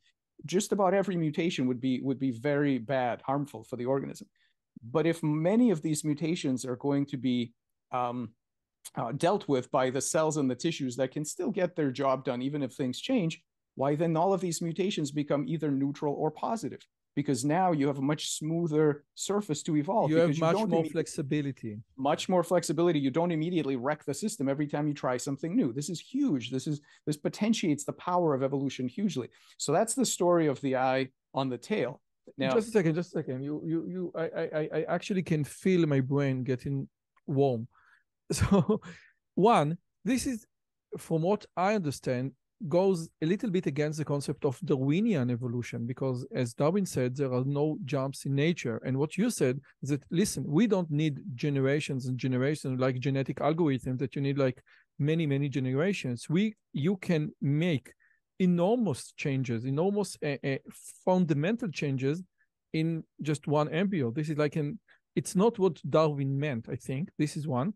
Just 0.46 0.72
about 0.72 0.94
every 0.94 1.16
mutation 1.16 1.68
would 1.68 1.80
be 1.80 2.02
would 2.02 2.20
be 2.20 2.32
very 2.32 2.78
bad 2.78 3.22
harmful 3.22 3.64
for 3.64 3.78
the 3.78 3.86
organism. 3.86 4.28
But 4.92 5.06
if 5.06 5.24
many 5.24 5.72
of 5.72 5.82
these 5.82 6.04
mutations 6.04 6.66
are 6.66 6.76
going 6.76 7.06
to 7.08 7.18
be 7.18 7.54
um, 7.92 8.32
uh, 8.96 9.12
dealt 9.14 9.48
with 9.48 9.72
by 9.72 9.90
the 9.90 10.02
cells 10.02 10.38
and 10.38 10.50
the 10.50 10.56
tissues 10.56 10.96
that 10.96 11.12
can 11.12 11.26
still 11.26 11.52
get 11.52 11.76
their 11.76 11.92
job 11.92 12.24
done 12.24 12.42
even 12.42 12.62
if 12.62 12.74
things 12.74 13.00
change 13.00 13.42
why 13.76 13.96
then 13.96 14.16
all 14.16 14.34
of 14.34 14.42
these 14.42 14.62
mutations 14.62 15.12
become 15.12 15.48
either 15.48 15.72
neutral 15.72 16.14
or 16.14 16.32
positive 16.32 16.80
because 17.16 17.46
now 17.46 17.72
you 17.72 17.88
have 17.88 17.98
a 17.98 18.02
much 18.02 18.32
smoother 18.32 19.04
surface 19.16 19.64
to 19.64 19.78
evolve. 19.78 20.12
You 20.12 20.18
have 20.18 20.28
because 20.28 20.42
much 20.42 20.56
don't 20.56 20.70
more 20.70 20.86
flexibility. 20.86 21.80
much 21.98 22.28
more 22.28 22.44
flexibility. 22.44 23.00
You 23.00 23.12
don't 23.12 23.32
immediately 23.32 23.78
wreck 23.78 24.04
the 24.04 24.14
system 24.14 24.50
every 24.50 24.68
time 24.68 24.88
you 24.88 24.94
try 24.94 25.18
something 25.18 25.56
new. 25.56 25.72
This 25.72 25.90
is 25.90 26.00
huge. 26.00 26.52
This 26.52 26.68
is 26.68 26.82
this 27.06 27.18
potentiates 27.18 27.86
the 27.86 27.94
power 27.94 28.34
of 28.34 28.44
evolution 28.44 28.88
hugely. 28.88 29.30
So 29.58 29.72
that's 29.72 29.94
the 29.94 30.06
story 30.06 30.48
of 30.48 30.60
the 30.62 30.76
eye 30.76 31.10
on 31.34 31.50
the 31.50 31.58
tail. 31.58 32.02
Now, 32.38 32.54
just 32.54 32.70
a 32.70 32.72
second, 32.72 32.96
just 32.96 33.10
a 33.16 33.20
second. 33.20 33.44
You, 33.44 33.62
you, 33.66 33.86
you. 33.88 34.12
I, 34.16 34.24
I, 34.24 34.70
I 34.74 34.86
actually 34.88 35.24
can 35.24 35.44
feel 35.44 35.86
my 35.86 36.00
brain 36.00 36.44
getting 36.44 36.88
warm. 37.26 37.68
So, 38.32 38.82
one, 39.36 39.78
this 40.04 40.26
is, 40.26 40.48
from 40.98 41.22
what 41.22 41.46
I 41.56 41.76
understand, 41.76 42.32
goes 42.68 43.10
a 43.22 43.26
little 43.26 43.50
bit 43.50 43.66
against 43.66 43.98
the 43.98 44.06
concept 44.06 44.46
of 44.46 44.60
Darwinian 44.64 45.30
evolution 45.30 45.86
because, 45.86 46.26
as 46.34 46.54
Darwin 46.54 46.86
said, 46.86 47.16
there 47.16 47.34
are 47.34 47.44
no 47.46 47.78
jumps 47.86 48.26
in 48.26 48.34
nature. 48.34 48.78
And 48.86 48.98
what 48.98 49.18
you 49.18 49.30
said 49.30 49.60
is 49.82 49.90
that 49.90 50.04
listen, 50.10 50.44
we 50.48 50.68
don't 50.68 50.90
need 50.90 51.20
generations 51.36 52.06
and 52.06 52.18
generations 52.18 52.80
like 52.80 53.00
genetic 53.00 53.38
algorithms 53.38 54.00
that 54.00 54.16
you 54.16 54.22
need 54.22 54.38
like 54.38 54.62
many, 55.00 55.26
many 55.26 55.50
generations. 55.50 56.30
We, 56.30 56.56
you 56.74 56.98
can 56.98 57.32
make 57.42 57.94
enormous 58.40 59.14
changes, 59.18 59.66
enormous 59.66 60.18
uh, 60.24 60.38
uh, 60.44 60.58
fundamental 61.04 61.70
changes 61.70 62.24
in 62.74 63.04
just 63.22 63.48
one 63.48 63.70
embryo. 63.70 64.12
This 64.12 64.30
is 64.30 64.38
like 64.38 64.56
an 64.56 64.80
it's 65.16 65.36
not 65.36 65.58
what 65.58 65.80
Darwin 65.90 66.38
meant, 66.38 66.68
I 66.70 66.76
think. 66.76 67.10
This 67.18 67.38
is 67.38 67.48
one. 67.48 67.74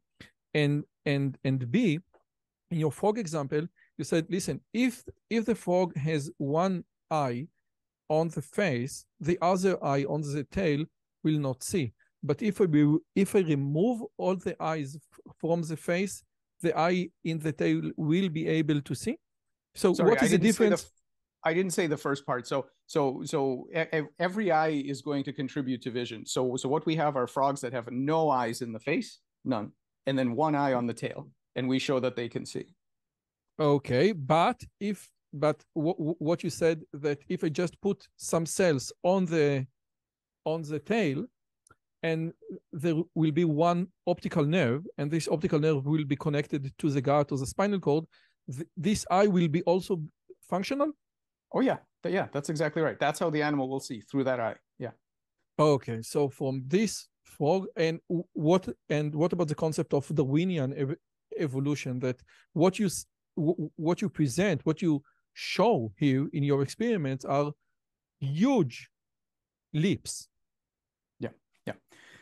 And 0.54 0.84
and 1.06 1.38
and 1.44 1.72
B, 1.72 2.00
in 2.72 2.80
your 2.80 2.92
frog 2.92 3.18
example, 3.18 3.68
you 4.00 4.06
said, 4.06 4.26
listen, 4.30 4.62
if 4.74 5.04
if 5.30 5.46
the 5.46 5.54
frog 5.54 5.96
has 5.98 6.32
one 6.38 6.86
eye 7.12 7.48
on 8.08 8.30
the 8.30 8.42
face, 8.42 9.06
the 9.20 9.38
other 9.42 9.74
eye 9.84 10.06
on 10.06 10.22
the 10.22 10.46
tail 10.46 10.86
will 11.24 11.38
not 11.38 11.62
see. 11.62 11.94
But 12.24 12.42
if 12.42 12.62
I 12.62 12.66
be, 12.66 12.98
if 13.14 13.36
I 13.36 13.40
remove 13.40 14.02
all 14.18 14.38
the 14.38 14.56
eyes 14.64 14.98
from 15.38 15.64
the 15.64 15.76
face, 15.76 16.24
the 16.62 16.78
eye 16.78 17.10
in 17.26 17.40
the 17.40 17.52
tail 17.52 17.92
will 17.98 18.30
be 18.30 18.48
able 18.48 18.82
to 18.82 18.96
see. 18.96 19.18
So 19.76 19.94
Sorry, 19.94 20.10
what 20.10 20.24
is 20.24 20.32
the 20.32 20.38
difference? 20.38 20.90
I 21.44 21.54
didn't 21.54 21.74
say 21.74 21.88
the 21.88 21.98
first 21.98 22.26
part. 22.26 22.48
So 22.48 22.68
so 22.88 23.22
so 23.26 23.68
every 24.18 24.50
eye 24.50 24.82
is 24.94 25.02
going 25.02 25.26
to 25.26 25.34
contribute 25.34 25.82
to 25.82 25.92
vision. 25.92 26.26
So 26.26 26.56
so 26.56 26.70
what 26.70 26.86
we 26.86 26.96
have 26.96 27.18
are 27.18 27.28
frogs 27.28 27.60
that 27.62 27.74
have 27.74 27.92
no 27.92 28.30
eyes 28.30 28.62
in 28.62 28.72
the 28.72 28.80
face, 28.80 29.20
none, 29.44 29.74
and 30.06 30.18
then 30.18 30.38
one 30.38 30.56
eye 30.56 30.72
on 30.72 30.88
the 30.88 30.94
tail, 30.94 31.30
and 31.58 31.68
we 31.68 31.80
show 31.80 32.00
that 32.00 32.16
they 32.16 32.30
can 32.30 32.46
see. 32.46 32.68
Okay, 33.60 34.14
but 34.14 34.64
if 34.80 35.10
but 35.34 35.64
w- 35.76 35.94
w- 35.96 36.16
what 36.20 36.44
you 36.44 36.50
said 36.50 36.82
that 36.94 37.20
if 37.28 37.44
I 37.44 37.50
just 37.50 37.80
put 37.82 38.08
some 38.16 38.46
cells 38.46 38.94
on 39.04 39.26
the 39.26 39.68
on 40.46 40.62
the 40.62 40.80
tail, 40.80 41.26
and 42.02 42.34
there 42.72 42.96
will 43.16 43.32
be 43.32 43.46
one 43.46 43.88
optical 44.08 44.46
nerve, 44.46 44.86
and 44.98 45.12
this 45.12 45.28
optical 45.28 45.60
nerve 45.60 45.86
will 45.86 46.06
be 46.06 46.16
connected 46.16 46.74
to 46.78 46.90
the 46.90 47.02
gut 47.02 47.32
or 47.32 47.38
the 47.38 47.46
spinal 47.46 47.80
cord, 47.80 48.06
th- 48.50 48.68
this 48.78 49.06
eye 49.12 49.28
will 49.28 49.50
be 49.50 49.62
also 49.64 50.02
functional. 50.50 50.94
Oh 51.54 51.60
yeah, 51.60 51.78
yeah, 52.08 52.28
that's 52.32 52.50
exactly 52.50 52.82
right. 52.82 52.98
That's 52.98 53.20
how 53.20 53.30
the 53.30 53.42
animal 53.42 53.70
will 53.70 53.82
see 53.82 54.02
through 54.02 54.24
that 54.24 54.40
eye. 54.40 54.56
Yeah. 54.78 54.92
Okay, 55.60 56.02
so 56.02 56.30
from 56.30 56.64
this 56.66 57.10
frog, 57.26 57.68
and 57.76 58.00
w- 58.10 58.24
what 58.34 58.70
and 58.90 59.14
what 59.14 59.34
about 59.34 59.50
the 59.50 59.56
concept 59.56 59.94
of 59.94 60.08
Darwinian 60.16 60.74
ev- 60.78 60.96
evolution? 61.38 62.00
That 62.00 62.22
what 62.54 62.80
you 62.80 62.90
what 63.40 64.02
you 64.02 64.10
present, 64.10 64.66
what 64.66 64.82
you 64.82 65.02
show 65.34 65.92
here 65.98 66.28
in 66.34 66.44
your 66.44 66.62
experiments 66.62 67.26
are 67.26 67.52
huge 68.20 68.90
leaps. 69.74 70.28
Yeah, 71.20 71.30
yeah, 71.66 71.74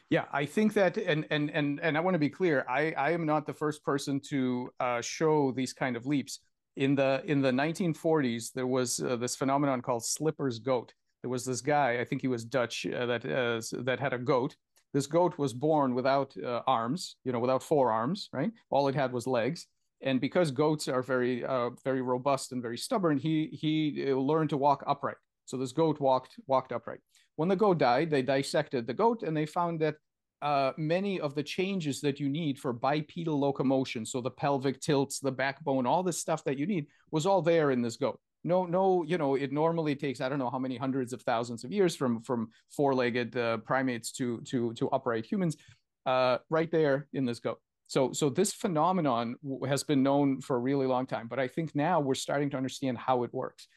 yeah. 0.10 0.26
I 0.32 0.46
think 0.46 0.74
that, 0.74 0.98
and 0.98 1.26
and 1.30 1.50
and 1.52 1.80
and 1.82 1.98
I 1.98 2.00
want 2.00 2.16
to 2.16 2.20
be 2.20 2.30
clear. 2.30 2.66
I 2.70 2.94
I 2.98 3.12
am 3.12 3.26
not 3.26 3.46
the 3.46 3.54
first 3.54 3.84
person 3.84 4.20
to 4.30 4.70
uh, 4.80 5.02
show 5.02 5.52
these 5.52 5.74
kind 5.74 5.96
of 5.96 6.06
leaps. 6.06 6.40
In 6.76 6.94
the 6.94 7.24
in 7.26 7.42
the 7.42 7.52
1940s, 7.52 8.54
there 8.54 8.68
was 8.68 9.00
uh, 9.00 9.16
this 9.16 9.36
phenomenon 9.36 9.82
called 9.82 10.04
Slijper's 10.04 10.60
goat. 10.60 10.94
There 11.24 11.32
was 11.32 11.44
this 11.44 11.62
guy, 11.62 12.00
I 12.00 12.06
think 12.06 12.22
he 12.22 12.28
was 12.28 12.46
Dutch, 12.46 12.86
uh, 12.86 13.08
that 13.08 13.26
uh, 13.26 13.62
that 13.84 14.00
had 14.00 14.14
a 14.14 14.20
goat. 14.20 14.56
This 14.94 15.08
goat 15.08 15.38
was 15.38 15.54
born 15.54 15.96
without 15.96 16.36
uh, 16.38 16.62
arms, 16.68 17.18
you 17.24 17.32
know, 17.32 17.40
without 17.40 17.64
forearms, 17.64 18.30
right? 18.32 18.52
All 18.70 18.88
it 18.88 18.96
had 18.96 19.12
was 19.12 19.28
legs. 19.28 19.68
And 20.02 20.22
because 20.22 20.52
goats 20.52 20.88
are 20.88 21.02
very 21.02 21.44
uh, 21.44 21.72
very 21.84 22.02
robust 22.02 22.52
and 22.52 22.62
very 22.62 22.78
stubborn, 22.78 23.18
he 23.18 23.48
he 23.48 24.12
uh, 24.12 24.16
learned 24.16 24.50
to 24.52 24.58
walk 24.58 24.84
upright. 24.86 25.18
So 25.46 25.58
this 25.58 25.72
goat 25.72 26.00
walked 26.00 26.36
walked 26.46 26.72
upright. 26.72 27.00
When 27.36 27.50
the 27.50 27.56
goat 27.56 27.78
died, 27.78 28.10
they 28.10 28.22
dissected 28.22 28.86
the 28.86 28.94
goat 28.94 29.24
and 29.24 29.36
they 29.36 29.46
found 29.46 29.80
that 29.82 29.96
uh, 30.42 30.72
many 30.78 31.20
of 31.20 31.34
the 31.34 31.44
changes 31.44 32.00
that 32.02 32.20
you 32.20 32.30
need 32.30 32.60
for 32.60 32.72
bipedal 32.74 33.40
locomotion, 33.40 34.06
so 34.06 34.22
the 34.22 34.30
pelvic 34.30 34.80
tilts, 34.80 35.20
the 35.20 35.32
backbone, 35.32 35.88
all 35.88 36.04
this 36.04 36.20
stuff 36.20 36.44
that 36.44 36.60
you 36.60 36.68
need 36.68 36.86
was 37.12 37.26
all 37.26 37.42
there 37.42 37.72
in 37.72 37.82
this 37.82 37.98
goat. 37.98 38.20
No, 38.44 38.66
no, 38.66 39.04
you 39.04 39.18
know, 39.18 39.36
it 39.36 39.52
normally 39.52 39.96
takes 39.96 40.22
I 40.22 40.30
don't 40.30 40.38
know 40.40 40.52
how 40.52 40.60
many 40.60 40.78
hundreds 40.78 41.12
of 41.12 41.22
thousands 41.24 41.64
of 41.64 41.72
years 41.72 41.96
from 41.96 42.22
from 42.22 42.50
four-legged 42.70 43.36
uh, 43.36 43.58
primates 43.58 44.12
to 44.14 44.42
to 44.42 44.74
to 44.74 44.90
upright 44.90 45.26
humans, 45.26 45.58
uh, 46.06 46.38
right 46.50 46.72
there 46.72 47.08
in 47.14 47.26
this 47.26 47.40
goat. 47.40 47.60
So, 47.88 48.12
so 48.12 48.30
this 48.30 48.54
phenomenon 48.54 49.36
has 49.68 49.84
been 49.84 50.04
known 50.04 50.42
for 50.42 50.58
a 50.58 50.60
really 50.60 50.86
long 50.86 51.06
time, 51.06 51.28
but 51.28 51.40
I 51.40 51.48
think 51.48 51.74
now 51.74 52.00
we're 52.00 52.16
starting 52.16 52.50
to 52.52 52.58
understand 52.58 52.98
how 52.98 53.24
it 53.24 53.34
works. 53.34 53.68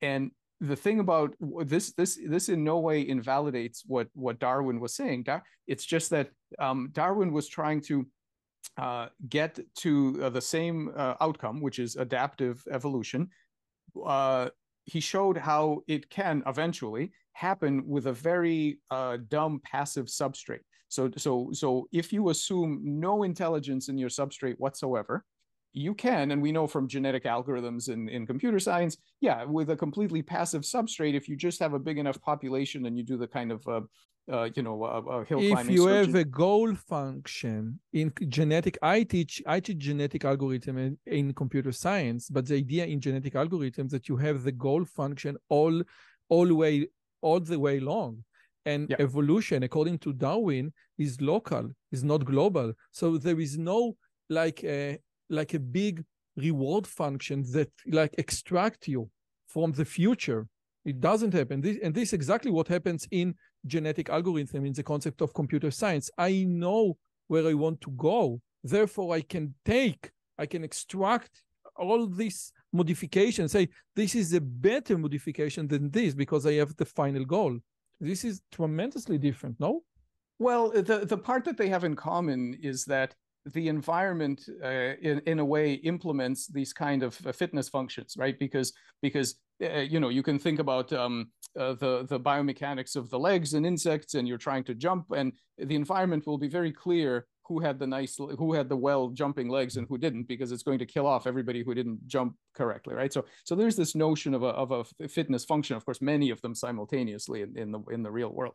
And 0.00 0.30
the 0.60 0.76
thing 0.76 0.98
about 0.98 1.34
this 1.64 1.92
this 1.92 2.18
this 2.26 2.48
in 2.48 2.64
no 2.64 2.80
way 2.80 3.06
invalidates 3.06 3.84
what 3.86 4.08
what 4.14 4.40
Darwin 4.40 4.80
was 4.80 4.94
saying. 4.94 5.24
It's 5.66 5.84
just 5.84 6.10
that 6.10 6.30
um, 6.58 6.88
Darwin 6.92 7.32
was 7.32 7.48
trying 7.48 7.80
to 7.82 8.06
uh, 8.76 9.08
get 9.28 9.58
to 9.76 10.20
uh, 10.22 10.30
the 10.30 10.40
same 10.40 10.90
uh, 10.96 11.14
outcome, 11.20 11.60
which 11.60 11.78
is 11.78 11.96
adaptive 11.96 12.64
evolution. 12.70 13.28
Uh, 14.04 14.48
he 14.84 15.00
showed 15.00 15.36
how 15.36 15.82
it 15.86 16.08
can 16.10 16.42
eventually 16.46 17.12
happen 17.32 17.86
with 17.86 18.06
a 18.06 18.12
very 18.12 18.80
uh, 18.90 19.18
dumb 19.28 19.60
passive 19.62 20.06
substrate. 20.06 20.64
So 20.88 21.10
so 21.16 21.50
so 21.52 21.88
if 21.92 22.12
you 22.12 22.30
assume 22.30 22.80
no 22.82 23.22
intelligence 23.22 23.88
in 23.88 23.98
your 23.98 24.08
substrate 24.08 24.56
whatsoever, 24.58 25.24
you 25.72 25.94
can, 25.94 26.30
and 26.30 26.40
we 26.42 26.52
know 26.52 26.66
from 26.66 26.88
genetic 26.88 27.24
algorithms 27.24 27.88
in, 27.88 28.08
in 28.08 28.26
computer 28.26 28.58
science, 28.58 28.96
yeah, 29.20 29.44
with 29.44 29.70
a 29.70 29.76
completely 29.76 30.22
passive 30.22 30.62
substrate, 30.62 31.14
if 31.14 31.28
you 31.28 31.36
just 31.36 31.60
have 31.60 31.74
a 31.74 31.78
big 31.78 31.98
enough 31.98 32.20
population 32.20 32.86
and 32.86 32.96
you 32.96 33.04
do 33.04 33.16
the 33.16 33.26
kind 33.26 33.52
of, 33.52 33.66
uh, 33.68 33.80
uh, 34.32 34.48
you 34.54 34.62
know, 34.62 34.82
uh, 34.82 35.02
uh, 35.10 35.24
hill 35.24 35.40
If 35.40 35.52
climbing. 35.52 35.74
you 35.74 35.84
search 35.84 36.06
have 36.06 36.14
a 36.14 36.24
goal 36.24 36.74
function 36.74 37.80
in 37.92 38.12
genetic, 38.28 38.78
I 38.82 39.02
teach 39.02 39.42
I 39.46 39.60
teach 39.60 39.78
genetic 39.78 40.24
algorithm 40.24 40.78
in, 40.78 40.98
in 41.06 41.34
computer 41.34 41.72
science, 41.72 42.28
but 42.28 42.46
the 42.46 42.56
idea 42.56 42.86
in 42.86 43.00
genetic 43.00 43.34
algorithms 43.34 43.90
that 43.90 44.08
you 44.08 44.16
have 44.16 44.42
the 44.42 44.52
goal 44.52 44.84
function 44.84 45.36
all 45.48 45.82
all 46.28 46.52
way 46.54 46.88
all 47.20 47.40
the 47.40 47.58
way 47.58 47.80
long. 47.80 48.24
And 48.68 48.94
evolution, 48.98 49.62
according 49.62 49.98
to 50.04 50.12
Darwin, 50.12 50.72
is 50.98 51.20
local, 51.20 51.64
is 51.90 52.02
not 52.04 52.24
global. 52.24 52.68
So 52.90 53.06
there 53.18 53.40
is 53.46 53.56
no 53.72 53.96
like 54.28 54.62
a 54.64 54.98
like 55.30 55.54
a 55.54 55.62
big 55.80 56.04
reward 56.36 56.86
function 56.86 57.38
that 57.54 57.70
like 57.86 58.14
extract 58.18 58.88
you 58.88 59.02
from 59.46 59.72
the 59.72 59.84
future. 59.84 60.46
It 60.84 61.00
doesn't 61.00 61.34
happen. 61.34 61.60
This, 61.60 61.76
and 61.82 61.94
this 61.94 62.08
is 62.10 62.12
exactly 62.14 62.50
what 62.50 62.68
happens 62.68 63.06
in 63.10 63.34
genetic 63.66 64.08
algorithm 64.08 64.64
in 64.64 64.72
the 64.72 64.82
concept 64.82 65.20
of 65.20 65.34
computer 65.34 65.70
science. 65.70 66.10
I 66.16 66.44
know 66.64 66.96
where 67.26 67.46
I 67.46 67.54
want 67.54 67.80
to 67.82 67.90
go. 67.90 68.40
Therefore, 68.64 69.14
I 69.14 69.22
can 69.22 69.54
take, 69.64 70.10
I 70.38 70.46
can 70.46 70.64
extract 70.64 71.42
all 71.76 72.06
these 72.06 72.52
modifications, 72.72 73.52
say 73.52 73.68
this 73.94 74.14
is 74.14 74.32
a 74.32 74.40
better 74.40 74.98
modification 74.98 75.66
than 75.68 75.90
this 75.90 76.14
because 76.14 76.44
I 76.46 76.54
have 76.54 76.76
the 76.76 76.84
final 76.84 77.24
goal. 77.24 77.58
This 78.00 78.24
is 78.24 78.42
tremendously 78.52 79.18
different, 79.18 79.58
no? 79.58 79.82
Well, 80.38 80.70
the 80.70 81.04
the 81.04 81.18
part 81.18 81.44
that 81.44 81.56
they 81.56 81.68
have 81.68 81.84
in 81.84 81.96
common 81.96 82.54
is 82.62 82.84
that 82.84 83.14
the 83.54 83.68
environment, 83.68 84.48
uh, 84.62 84.94
in 85.00 85.20
in 85.26 85.38
a 85.40 85.44
way, 85.44 85.74
implements 85.74 86.46
these 86.46 86.72
kind 86.72 87.02
of 87.02 87.26
uh, 87.26 87.32
fitness 87.32 87.68
functions, 87.68 88.14
right? 88.16 88.38
Because 88.38 88.72
because 89.02 89.36
uh, 89.62 89.80
you 89.80 89.98
know 89.98 90.10
you 90.10 90.22
can 90.22 90.38
think 90.38 90.60
about 90.60 90.92
um, 90.92 91.30
uh, 91.58 91.74
the 91.74 92.06
the 92.08 92.20
biomechanics 92.20 92.94
of 92.94 93.10
the 93.10 93.18
legs 93.18 93.54
and 93.54 93.66
insects, 93.66 94.14
and 94.14 94.28
you're 94.28 94.38
trying 94.38 94.64
to 94.64 94.74
jump, 94.74 95.10
and 95.10 95.32
the 95.56 95.74
environment 95.74 96.26
will 96.26 96.38
be 96.38 96.48
very 96.48 96.72
clear 96.72 97.26
who 97.48 97.58
had 97.60 97.78
the 97.78 97.86
nice 97.86 98.16
who 98.16 98.52
had 98.52 98.68
the 98.68 98.76
well 98.76 99.08
jumping 99.08 99.48
legs 99.48 99.76
and 99.76 99.86
who 99.88 99.98
didn't 99.98 100.28
because 100.28 100.52
it's 100.52 100.62
going 100.62 100.78
to 100.78 100.86
kill 100.86 101.06
off 101.06 101.26
everybody 101.26 101.62
who 101.62 101.74
didn't 101.74 102.06
jump 102.06 102.36
correctly 102.54 102.94
right? 102.94 103.12
So 103.12 103.24
so 103.44 103.54
there's 103.54 103.76
this 103.76 103.94
notion 103.94 104.34
of 104.34 104.42
a, 104.42 104.48
of 104.48 104.70
a 104.70 105.08
fitness 105.08 105.44
function 105.44 105.76
of 105.76 105.84
course 105.84 106.00
many 106.00 106.30
of 106.30 106.40
them 106.42 106.54
simultaneously 106.54 107.42
in, 107.42 107.56
in 107.56 107.72
the 107.72 107.80
in 107.90 108.02
the 108.02 108.10
real 108.10 108.30
world. 108.30 108.54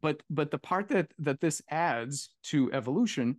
But 0.00 0.22
but 0.30 0.50
the 0.50 0.58
part 0.58 0.88
that 0.88 1.12
that 1.18 1.40
this 1.40 1.60
adds 1.70 2.30
to 2.44 2.72
evolution 2.72 3.36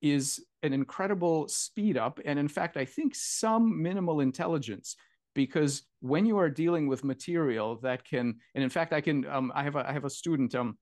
is 0.00 0.44
an 0.62 0.72
incredible 0.72 1.48
speed 1.48 1.96
up 1.96 2.18
and 2.24 2.36
in 2.36 2.48
fact 2.48 2.76
i 2.76 2.84
think 2.84 3.14
some 3.14 3.80
minimal 3.80 4.18
intelligence 4.18 4.96
because 5.34 5.82
when 6.00 6.26
you 6.26 6.38
are 6.38 6.50
dealing 6.50 6.86
with 6.86 7.04
material 7.04 7.76
that 7.82 8.04
can, 8.04 8.36
and 8.54 8.64
in 8.64 8.70
fact, 8.70 8.92
I 8.92 9.00
can, 9.00 9.26
um, 9.26 9.52
I 9.54 9.62
have 9.62 9.76
a, 9.76 9.88
I 9.88 9.92
have 9.92 10.04
a 10.04 10.10
student, 10.10 10.54
um, 10.54 10.76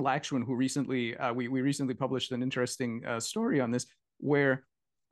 Lakshwin, 0.00 0.44
who 0.44 0.54
recently, 0.54 1.16
uh, 1.16 1.32
we, 1.32 1.48
we 1.48 1.60
recently 1.60 1.94
published 1.94 2.32
an 2.32 2.42
interesting 2.42 3.02
uh, 3.06 3.20
story 3.20 3.60
on 3.60 3.70
this, 3.70 3.86
where 4.18 4.64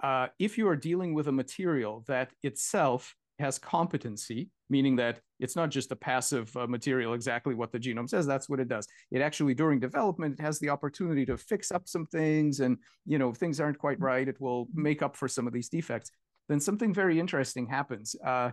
uh, 0.02 0.28
if 0.38 0.58
you 0.58 0.68
are 0.68 0.76
dealing 0.76 1.14
with 1.14 1.28
a 1.28 1.32
material 1.32 2.04
that 2.06 2.30
itself 2.42 3.14
has 3.38 3.58
competency, 3.58 4.50
meaning 4.70 4.96
that 4.96 5.20
it's 5.38 5.56
not 5.56 5.70
just 5.70 5.92
a 5.92 5.96
passive 5.96 6.54
uh, 6.56 6.66
material, 6.66 7.14
exactly 7.14 7.54
what 7.54 7.70
the 7.70 7.78
genome 7.78 8.08
says, 8.08 8.26
that's 8.26 8.48
what 8.48 8.60
it 8.60 8.68
does. 8.68 8.86
It 9.10 9.20
actually, 9.20 9.54
during 9.54 9.78
development, 9.78 10.38
it 10.38 10.42
has 10.42 10.58
the 10.58 10.70
opportunity 10.70 11.26
to 11.26 11.36
fix 11.36 11.70
up 11.70 11.86
some 11.86 12.06
things 12.06 12.60
and, 12.60 12.78
you 13.04 13.18
know, 13.18 13.30
if 13.30 13.36
things 13.36 13.60
aren't 13.60 13.78
quite 13.78 14.00
right, 14.00 14.26
it 14.26 14.40
will 14.40 14.68
make 14.74 15.02
up 15.02 15.16
for 15.16 15.28
some 15.28 15.46
of 15.46 15.52
these 15.52 15.68
defects. 15.68 16.10
Then 16.48 16.60
something 16.60 16.94
very 16.94 17.20
interesting 17.20 17.66
happens. 17.66 18.16
Uh, 18.24 18.50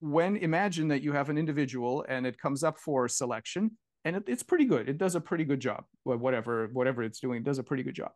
when 0.00 0.36
imagine 0.36 0.88
that 0.88 1.02
you 1.02 1.12
have 1.12 1.30
an 1.30 1.38
individual 1.38 2.04
and 2.08 2.26
it 2.26 2.38
comes 2.38 2.62
up 2.62 2.78
for 2.78 3.08
selection 3.08 3.70
and 4.06 4.14
it, 4.16 4.22
it's 4.28 4.44
pretty 4.44 4.64
good. 4.64 4.88
It 4.88 4.98
does 4.98 5.16
a 5.16 5.20
pretty 5.20 5.44
good 5.44 5.58
job. 5.60 5.84
Whatever, 6.04 6.68
whatever 6.72 7.02
it's 7.02 7.18
doing, 7.18 7.38
it 7.38 7.44
does 7.44 7.58
a 7.58 7.64
pretty 7.64 7.82
good 7.82 7.96
job. 7.96 8.12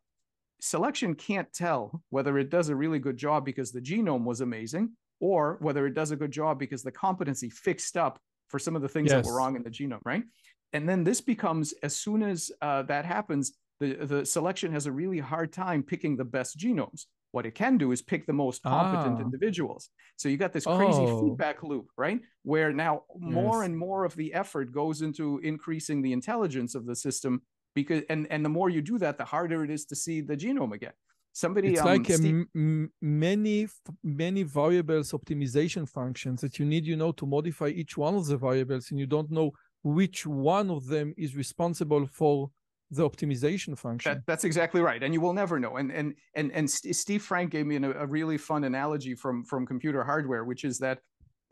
Selection 0.60 1.14
can't 1.14 1.52
tell 1.52 2.00
whether 2.10 2.38
it 2.38 2.48
does 2.48 2.68
a 2.68 2.76
really 2.76 3.00
good 3.00 3.16
job 3.16 3.44
because 3.44 3.72
the 3.72 3.80
genome 3.80 4.24
was 4.24 4.40
amazing 4.40 4.92
or 5.18 5.58
whether 5.60 5.86
it 5.86 5.94
does 5.94 6.12
a 6.12 6.16
good 6.16 6.30
job 6.30 6.60
because 6.60 6.84
the 6.84 6.92
competency 6.92 7.50
fixed 7.50 7.96
up 7.96 8.20
for 8.48 8.58
some 8.58 8.76
of 8.76 8.82
the 8.82 8.88
things 8.88 9.10
yes. 9.10 9.24
that 9.24 9.28
were 9.28 9.36
wrong 9.36 9.56
in 9.56 9.64
the 9.64 9.70
genome, 9.70 10.00
right? 10.04 10.22
And 10.72 10.88
then 10.88 11.02
this 11.02 11.20
becomes 11.20 11.74
as 11.82 11.96
soon 11.96 12.22
as 12.22 12.52
uh, 12.62 12.82
that 12.82 13.04
happens, 13.04 13.54
the, 13.80 13.94
the 13.94 14.24
selection 14.24 14.72
has 14.72 14.86
a 14.86 14.92
really 14.92 15.18
hard 15.18 15.52
time 15.52 15.82
picking 15.82 16.16
the 16.16 16.24
best 16.24 16.56
genomes 16.56 17.06
what 17.32 17.46
it 17.46 17.54
can 17.54 17.78
do 17.78 17.92
is 17.92 18.02
pick 18.02 18.26
the 18.26 18.32
most 18.32 18.62
competent 18.62 19.18
ah. 19.18 19.22
individuals. 19.22 19.90
So 20.16 20.28
you 20.28 20.36
got 20.36 20.52
this 20.52 20.64
crazy 20.64 21.00
oh. 21.00 21.20
feedback 21.20 21.62
loop, 21.62 21.86
right? 21.96 22.20
Where 22.42 22.72
now 22.72 23.04
more 23.18 23.60
yes. 23.60 23.66
and 23.66 23.78
more 23.78 24.04
of 24.04 24.16
the 24.16 24.34
effort 24.34 24.72
goes 24.72 25.02
into 25.02 25.38
increasing 25.42 26.02
the 26.02 26.12
intelligence 26.12 26.74
of 26.74 26.86
the 26.86 26.96
system 26.96 27.42
because 27.74 28.02
and 28.10 28.26
and 28.30 28.44
the 28.44 28.48
more 28.48 28.68
you 28.68 28.82
do 28.82 28.98
that, 28.98 29.18
the 29.18 29.24
harder 29.24 29.64
it 29.64 29.70
is 29.70 29.84
to 29.86 29.96
see 29.96 30.20
the 30.20 30.36
genome 30.36 30.72
again. 30.72 30.92
Somebody 31.32 31.68
it's 31.68 31.80
um, 31.80 31.86
like 31.86 32.08
many 33.00 33.68
many 34.02 34.42
variables 34.42 35.12
optimization 35.12 35.88
functions 35.88 36.40
that 36.40 36.58
you 36.58 36.64
need, 36.64 36.84
you 36.86 36.96
know, 36.96 37.12
to 37.12 37.26
modify 37.26 37.68
each 37.68 37.96
one 37.96 38.16
of 38.16 38.26
the 38.26 38.36
variables, 38.36 38.90
and 38.90 38.98
you 38.98 39.06
don't 39.06 39.30
know 39.30 39.52
which 39.82 40.26
one 40.26 40.70
of 40.70 40.86
them 40.86 41.14
is 41.16 41.36
responsible 41.36 42.06
for 42.06 42.50
the 42.90 43.08
optimization 43.08 43.78
function. 43.78 44.14
That, 44.14 44.26
that's 44.26 44.44
exactly 44.44 44.80
right, 44.80 45.02
and 45.02 45.14
you 45.14 45.20
will 45.20 45.32
never 45.32 45.60
know. 45.60 45.76
And 45.76 45.90
and 45.92 46.14
and 46.34 46.50
and 46.52 46.70
Steve 46.70 47.22
Frank 47.22 47.50
gave 47.50 47.66
me 47.66 47.76
a, 47.76 47.90
a 48.02 48.06
really 48.06 48.38
fun 48.38 48.64
analogy 48.64 49.14
from 49.14 49.44
from 49.44 49.66
computer 49.66 50.02
hardware, 50.02 50.44
which 50.44 50.64
is 50.64 50.78
that 50.78 50.98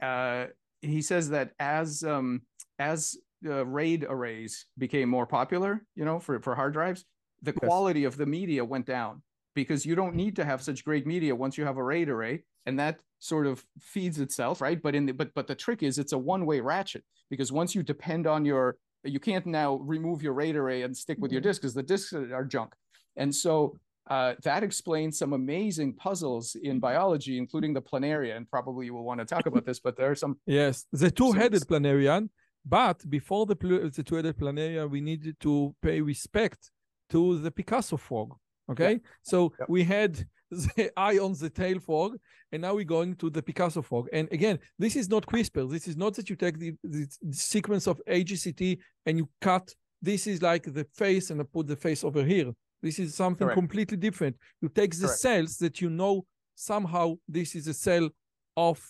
uh, 0.03 0.47
he 0.81 1.03
says 1.03 1.31
that 1.31 1.53
as 1.59 2.03
um, 2.03 2.43
as 2.79 3.17
uh, 3.47 3.65
RAID 3.67 4.07
arrays 4.09 4.67
became 4.79 5.09
more 5.09 5.27
popular, 5.27 5.85
you 5.95 6.05
know, 6.05 6.19
for 6.19 6.41
for 6.41 6.55
hard 6.55 6.73
drives, 6.73 7.05
the 7.43 7.53
yes. 7.53 7.59
quality 7.59 8.05
of 8.05 8.17
the 8.17 8.27
media 8.27 8.65
went 8.65 8.87
down 8.87 9.23
because 9.55 9.87
you 9.87 9.95
don't 9.95 10.15
need 10.15 10.37
to 10.37 10.45
have 10.45 10.63
such 10.63 10.85
great 10.85 11.07
media 11.07 11.35
once 11.35 11.57
you 11.57 11.65
have 11.65 11.77
a 11.77 11.83
RAID 11.83 12.09
array, 12.09 12.43
and 12.67 12.79
that 12.79 13.01
sort 13.21 13.47
of 13.47 13.65
feeds 13.81 14.19
itself, 14.19 14.61
right? 14.61 14.81
But 14.83 14.95
in 14.95 15.07
the 15.07 15.13
but 15.13 15.33
but 15.35 15.47
the 15.47 15.55
trick 15.55 15.83
is 15.83 15.99
it's 15.99 16.13
a 16.13 16.19
one 16.19 16.47
way 16.47 16.61
ratchet 16.61 17.05
because 17.31 17.53
once 17.53 17.75
you 17.75 17.83
depend 17.83 18.27
on 18.27 18.45
your 18.45 18.77
you 19.09 19.21
can't 19.21 19.47
now 19.47 19.77
remove 19.77 20.23
your 20.23 20.33
RAID 20.33 20.57
array 20.57 20.83
and 20.83 20.97
stick 20.97 21.19
with 21.21 21.33
your 21.33 21.41
mm-hmm. 21.41 21.49
disk 21.49 21.63
because 21.63 21.75
the 21.75 21.83
disks 21.83 22.13
are 22.13 22.45
junk. 22.45 22.75
And 23.17 23.35
so 23.35 23.77
uh, 24.09 24.35
that 24.43 24.63
explains 24.63 25.19
some 25.19 25.33
amazing 25.33 25.95
puzzles 25.95 26.57
in 26.63 26.81
biology, 26.81 27.37
including 27.37 27.75
the 27.75 27.83
planaria. 27.83 28.37
And 28.37 28.49
probably 28.49 28.87
you 28.87 28.95
will 28.95 29.05
want 29.05 29.21
to 29.21 29.27
talk 29.27 29.47
about 29.47 29.65
this, 29.67 29.81
but 29.81 29.97
there 29.97 30.11
are 30.11 30.15
some. 30.15 30.39
Yes, 30.47 30.87
the 30.93 31.11
two-headed 31.11 31.63
planarian. 31.67 32.29
But 32.65 33.09
before 33.09 33.47
the, 33.47 33.55
the 33.95 34.03
two-headed 34.03 34.37
planaria, 34.37 34.89
we 34.89 35.01
needed 35.01 35.39
to 35.41 35.75
pay 35.83 36.01
respect 36.01 36.71
to 37.11 37.39
the 37.39 37.51
Picasso 37.51 37.97
frog. 37.97 38.35
Okay, 38.71 38.93
yeah. 38.93 38.99
so 39.23 39.53
yeah. 39.59 39.67
we 39.69 39.85
had 39.85 40.27
the 40.51 40.91
eye 40.97 41.19
on 41.19 41.35
the 41.35 41.51
tail 41.51 41.79
frog, 41.79 42.17
and 42.53 42.63
now 42.63 42.75
we're 42.75 42.85
going 42.85 43.15
to 43.17 43.31
the 43.31 43.43
Picasso 43.43 43.83
frog. 43.83 44.09
And 44.13 44.29
again, 44.33 44.59
this 44.79 44.97
is 44.97 45.09
not 45.09 45.27
CRISPR. 45.27 45.71
This 45.71 45.89
is 45.89 45.97
not 45.97 46.15
that 46.15 46.31
you 46.31 46.37
take 46.37 46.59
the, 46.59 46.75
the, 46.83 47.07
sequence 47.33 47.87
of 47.87 48.01
AGCT 48.09 48.79
and 49.07 49.19
you 49.19 49.29
cut. 49.41 49.75
This 50.01 50.27
is 50.27 50.43
like 50.43 50.65
the 50.65 50.87
face 50.95 51.31
and 51.31 51.41
I 51.41 51.45
put 51.45 51.67
the 51.67 51.77
face 51.77 52.05
over 52.05 52.25
here. 52.25 52.53
This 52.83 52.99
is 52.99 53.15
something 53.15 53.47
Correct. 53.47 53.59
completely 53.59 53.97
different. 53.97 54.37
You 54.63 54.69
take 54.69 54.95
the 54.95 55.07
Correct. 55.07 55.21
cells 55.21 55.57
that 55.59 55.81
you 55.81 55.91
know 55.91 56.25
somehow 56.55 57.17
this 57.29 57.55
is 57.55 57.67
a 57.67 57.75
cell 57.75 58.09
of 58.57 58.81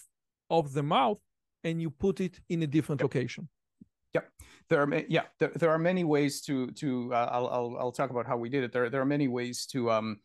of 0.51 0.73
the 0.73 0.83
mouth 0.83 1.19
and 1.65 1.81
you 1.81 1.91
put 1.91 2.21
it 2.21 2.39
in 2.49 2.63
a 2.63 2.67
different 2.67 3.01
yep. 3.01 3.05
location. 3.05 3.49
Yep. 4.15 4.31
There 4.69 4.83
are 4.83 5.03
yeah 5.09 5.25
there, 5.39 5.53
there 5.55 5.71
are 5.71 5.79
many 5.79 6.05
ways 6.05 6.41
to 6.43 6.71
to 6.73 7.13
uh, 7.15 7.29
I'll, 7.33 7.49
I'll 7.49 7.77
I'll 7.79 7.93
talk 7.93 8.11
about 8.11 8.27
how 8.27 8.37
we 8.37 8.49
did 8.49 8.65
it. 8.65 8.73
There 8.73 8.91
there 8.91 9.01
are 9.01 9.07
many 9.07 9.29
ways 9.29 9.67
to 9.73 9.91
um 9.91 10.19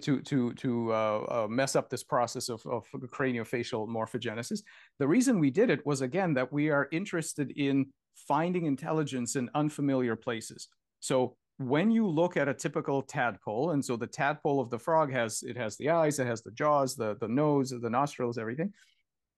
to 0.00 0.20
to 0.22 0.52
to 0.54 0.92
uh, 0.92 1.44
uh, 1.44 1.46
mess 1.48 1.76
up 1.76 1.90
this 1.90 2.02
process 2.02 2.48
of, 2.48 2.64
of 2.66 2.84
craniofacial 3.12 3.86
morphogenesis. 3.86 4.62
The 4.98 5.06
reason 5.06 5.38
we 5.38 5.50
did 5.50 5.70
it 5.70 5.84
was 5.84 6.00
again 6.00 6.34
that 6.34 6.52
we 6.52 6.70
are 6.70 6.88
interested 6.90 7.52
in 7.56 7.86
finding 8.14 8.64
intelligence 8.66 9.36
in 9.36 9.50
unfamiliar 9.54 10.16
places. 10.16 10.68
So 11.00 11.36
when 11.58 11.90
you 11.90 12.08
look 12.08 12.36
at 12.36 12.48
a 12.48 12.54
typical 12.54 13.02
tadpole, 13.02 13.72
and 13.72 13.84
so 13.84 13.96
the 13.96 14.06
tadpole 14.06 14.60
of 14.60 14.70
the 14.70 14.78
frog 14.78 15.12
has 15.12 15.42
it 15.42 15.56
has 15.56 15.76
the 15.76 15.90
eyes, 15.90 16.18
it 16.18 16.26
has 16.26 16.42
the 16.42 16.52
jaws, 16.52 16.96
the 16.96 17.16
the 17.20 17.28
nose, 17.28 17.70
the 17.70 17.90
nostrils, 17.90 18.38
everything. 18.38 18.72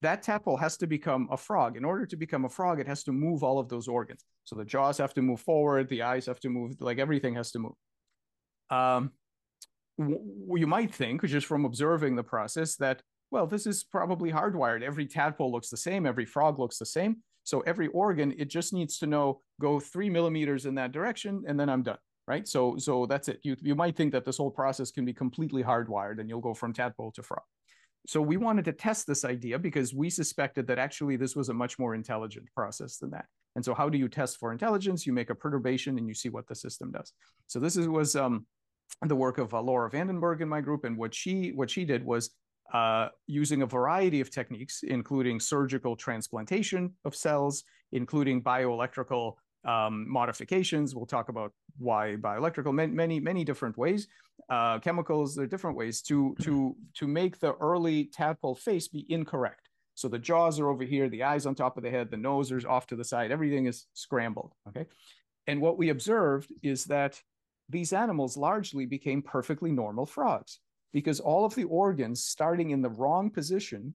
That 0.03 0.23
tadpole 0.23 0.59
has 0.59 0.77
to 0.77 0.87
become 0.87 1.27
a 1.33 1.37
frog. 1.37 1.77
In 1.77 1.85
order 1.85 2.07
to 2.07 2.17
become 2.17 2.45
a 2.45 2.51
frog, 2.51 2.79
it 2.79 2.87
has 2.87 3.03
to 3.05 3.13
move 3.13 3.43
all 3.43 3.59
of 3.59 3.69
those 3.69 3.89
organs. 3.89 4.25
So 4.45 4.55
the 4.55 4.65
jaws 4.65 4.99
have 4.99 5.15
to 5.15 5.23
move 5.23 5.41
forward, 5.41 5.89
the 5.89 6.03
eyes 6.03 6.27
have 6.27 6.39
to 6.41 6.51
move, 6.51 6.81
like 6.81 6.99
everything 6.99 7.35
has 7.35 7.51
to 7.53 7.59
move. 7.59 7.73
Um, 8.71 9.13
you 9.99 10.67
might 10.67 10.95
think, 10.95 11.25
just 11.25 11.47
from 11.47 11.65
observing 11.65 12.17
the 12.17 12.23
process, 12.23 12.77
that, 12.77 13.03
well, 13.31 13.47
this 13.47 13.67
is 13.67 13.85
probably 13.85 14.31
hardwired. 14.31 14.83
Every 14.83 15.07
tadpole 15.07 15.53
looks 15.53 15.69
the 15.71 15.77
same, 15.77 16.07
every 16.07 16.27
frog 16.27 16.59
looks 16.59 16.79
the 16.79 16.87
same. 16.87 17.17
So 17.45 17.61
every 17.61 17.87
organ, 17.89 18.35
it 18.39 18.51
just 18.51 18.73
needs 18.73 18.99
to 18.99 19.07
know 19.07 19.41
go 19.61 19.79
three 19.79 20.11
millimeters 20.11 20.67
in 20.67 20.75
that 20.75 20.93
direction, 20.93 21.45
and 21.47 21.59
then 21.59 21.69
I'm 21.69 21.83
done. 21.83 21.99
Right. 22.29 22.49
So 22.49 22.77
so 22.77 23.07
that's 23.07 23.29
it. 23.29 23.39
You 23.45 23.55
you 23.61 23.77
might 23.77 23.97
think 23.97 24.11
that 24.11 24.25
this 24.25 24.37
whole 24.37 24.51
process 24.51 24.91
can 24.91 25.05
be 25.05 25.13
completely 25.13 25.63
hardwired 25.63 26.19
and 26.19 26.29
you'll 26.29 26.41
go 26.41 26.55
from 26.55 26.73
tadpole 26.73 27.13
to 27.13 27.23
frog. 27.23 27.45
So 28.09 28.21
we 28.21 28.37
wanted 28.37 28.65
to 28.65 28.73
test 28.73 29.07
this 29.07 29.25
idea 29.25 29.61
because 29.61 29.95
we 29.95 30.11
suspected 30.11 30.67
that 30.67 30.79
actually 30.79 31.17
this 31.17 31.37
was 31.37 31.51
a 31.51 31.55
much 31.55 31.79
more 31.79 31.95
intelligent 31.95 32.47
process 32.53 32.99
than 32.99 33.11
that. 33.11 33.27
And 33.55 33.65
so 33.65 33.75
how 33.75 33.89
do 33.89 33.97
you 33.97 34.09
test 34.09 34.39
for 34.39 34.53
intelligence? 34.53 35.07
You 35.07 35.13
make 35.13 35.31
a 35.31 35.35
perturbation 35.35 35.99
and 35.99 36.07
you 36.07 36.15
see 36.15 36.29
what 36.29 36.47
the 36.47 36.55
system 36.55 36.93
does. 36.93 37.13
So 37.47 37.59
this 37.59 37.77
is, 37.77 37.89
was 37.89 38.15
um, 38.15 38.47
the 39.07 39.17
work 39.17 39.39
of 39.39 39.53
uh, 39.55 39.61
Laura 39.61 39.91
Vandenberg 39.91 40.41
in 40.41 40.49
my 40.49 40.61
group, 40.61 40.85
and 40.85 40.97
what 40.97 41.15
she 41.15 41.53
what 41.55 41.71
she 41.71 41.85
did 41.85 42.05
was 42.05 42.31
uh, 42.73 43.09
using 43.27 43.63
a 43.63 43.67
variety 43.67 44.21
of 44.21 44.31
techniques, 44.31 44.83
including 44.83 45.39
surgical 45.39 45.97
transplantation 45.97 46.93
of 47.05 47.15
cells, 47.15 47.65
including 47.93 48.43
bioelectrical 48.43 49.35
um, 49.65 50.11
modifications. 50.11 50.95
We'll 50.95 51.07
talk 51.07 51.29
about 51.29 51.53
why 51.79 52.17
bioelectrical, 52.19 52.73
many 52.73 52.93
many, 52.93 53.21
many 53.21 53.45
different 53.45 53.77
ways, 53.77 54.09
uh, 54.49 54.79
chemicals. 54.79 55.35
There 55.35 55.45
are 55.45 55.49
different 55.49 55.77
ways 55.77 56.03
to 56.03 56.35
to 56.43 56.75
to 56.95 57.07
make 57.07 57.39
the 57.39 57.55
early 57.55 58.05
tadpole 58.07 58.55
face 58.55 58.89
be 58.89 59.05
incorrect. 59.09 59.69
So 59.95 60.09
the 60.09 60.19
jaws 60.19 60.61
are 60.61 60.69
over 60.69 60.85
here, 60.85 61.09
the 61.09 61.23
eyes 61.23 61.47
on 61.47 61.55
top 61.55 61.79
of 61.79 61.83
the 61.83 61.91
head, 61.91 62.11
the 62.11 62.19
nose 62.19 62.53
is 62.53 62.67
off 62.67 62.87
to 62.89 62.97
the 62.97 63.05
side. 63.05 63.31
Everything 63.31 63.67
is 63.67 63.87
scrambled. 63.95 64.53
Okay, 64.69 64.87
and 65.47 65.61
what 65.61 65.79
we 65.79 65.91
observed 65.91 66.53
is 66.63 66.85
that 66.85 67.21
these 67.69 67.93
animals 67.93 68.37
largely 68.37 68.87
became 68.87 69.23
perfectly 69.23 69.73
normal 69.73 70.07
frogs 70.07 70.61
because 70.93 71.21
all 71.21 71.45
of 71.45 71.55
the 71.55 71.65
organs 71.65 72.25
starting 72.25 72.71
in 72.71 72.83
the 72.83 72.91
wrong 72.91 73.31
position 73.31 73.95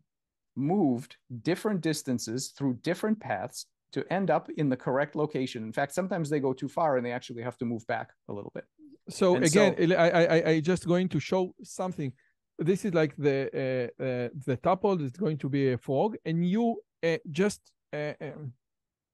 moved 0.56 1.16
different 1.44 1.82
distances 1.82 2.50
through 2.58 2.74
different 2.84 3.20
paths 3.20 3.66
to 3.94 4.06
end 4.12 4.30
up 4.30 4.50
in 4.58 4.70
the 4.70 4.78
correct 4.78 5.16
location. 5.16 5.64
In 5.64 5.74
fact, 5.74 5.94
sometimes 5.94 6.30
they 6.30 6.40
go 6.40 6.54
too 6.54 6.70
far 6.70 6.98
and 6.98 7.06
they 7.06 7.12
actually 7.12 7.44
have 7.44 7.58
to 7.58 7.66
move 7.66 7.86
back 7.88 8.12
a 8.30 8.34
little 8.34 8.52
bit. 8.54 8.66
So 9.10 9.36
and 9.36 9.46
again, 9.46 9.76
so, 9.78 9.96
I, 9.96 10.24
I 10.24 10.50
I 10.52 10.60
just 10.60 10.88
going 10.88 11.10
to 11.10 11.20
show 11.20 11.54
something. 11.64 12.14
This 12.60 12.86
is 12.86 12.94
like 12.94 13.16
the 13.18 13.38
uh, 13.64 14.04
uh, 14.04 14.30
the 14.46 14.58
tuple 14.58 15.02
is 15.02 15.12
going 15.12 15.38
to 15.40 15.50
be 15.50 15.72
a 15.72 15.78
frog, 15.78 16.16
and 16.24 16.48
you 16.48 16.82
uh, 17.04 17.18
just 17.32 17.60
uh, 17.92 18.14
um, 18.22 18.54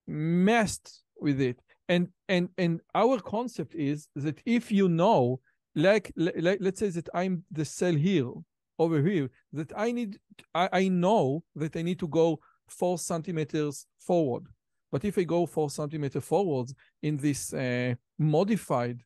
messed 0.06 1.04
with 1.20 1.40
it 1.42 1.60
and 1.90 2.08
and 2.28 2.50
and 2.58 2.82
our 2.96 3.20
concept 3.20 3.76
is 3.76 4.08
that 4.16 4.42
if 4.46 4.72
you 4.72 4.90
know 4.90 5.40
like, 5.76 6.12
like 6.16 6.58
let's 6.60 6.80
say 6.80 6.90
that 6.90 7.08
i'm 7.14 7.44
the 7.52 7.64
cell 7.64 7.94
here 7.94 8.32
over 8.80 9.02
here 9.02 9.30
that 9.54 9.72
i 9.76 9.92
need 9.92 10.18
I, 10.54 10.70
I 10.72 10.88
know 10.88 11.44
that 11.56 11.76
i 11.76 11.82
need 11.82 12.00
to 12.00 12.08
go 12.08 12.40
four 12.68 12.98
centimeters 12.98 13.86
forward 14.00 14.44
but 14.92 15.06
if 15.06 15.18
i 15.18 15.24
go 15.24 15.46
four 15.46 15.70
centimeter 15.70 16.22
forwards 16.22 16.74
in 17.02 17.18
this 17.18 17.54
uh, 17.54 17.94
modified 18.20 19.02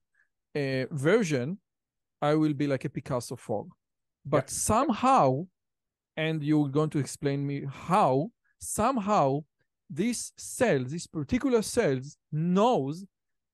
uh, 0.56 0.86
version 0.92 1.60
i 2.22 2.34
will 2.34 2.54
be 2.54 2.68
like 2.68 2.86
a 2.86 2.90
picasso 2.90 3.36
frog 3.36 3.70
but 4.26 4.46
yeah. 4.48 4.54
somehow 4.54 5.46
and 6.18 6.44
you're 6.44 6.68
going 6.68 6.90
to 6.90 7.00
explain 7.00 7.46
me 7.46 7.64
how 7.70 8.30
somehow 8.60 9.42
this 9.92 10.32
cell, 10.38 10.84
this 10.86 11.06
particular 11.06 11.62
cell 11.62 12.00
knows 12.32 13.06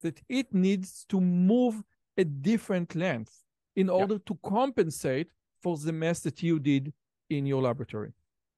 that 0.04 0.22
it 0.30 0.54
needs 0.54 1.06
to 1.10 1.20
move 1.20 1.82
a 2.16 2.24
different 2.24 2.96
length 2.96 3.44
in 3.76 3.90
order 3.90 4.16
yeah. 4.16 4.28
to 4.28 4.38
compensate 4.44 5.30
for 5.62 5.78
the 5.78 5.92
mess 5.92 6.20
that 6.22 6.44
you 6.44 6.60
did 6.60 6.94
in 7.32 7.46
your 7.46 7.62
laboratory. 7.62 8.14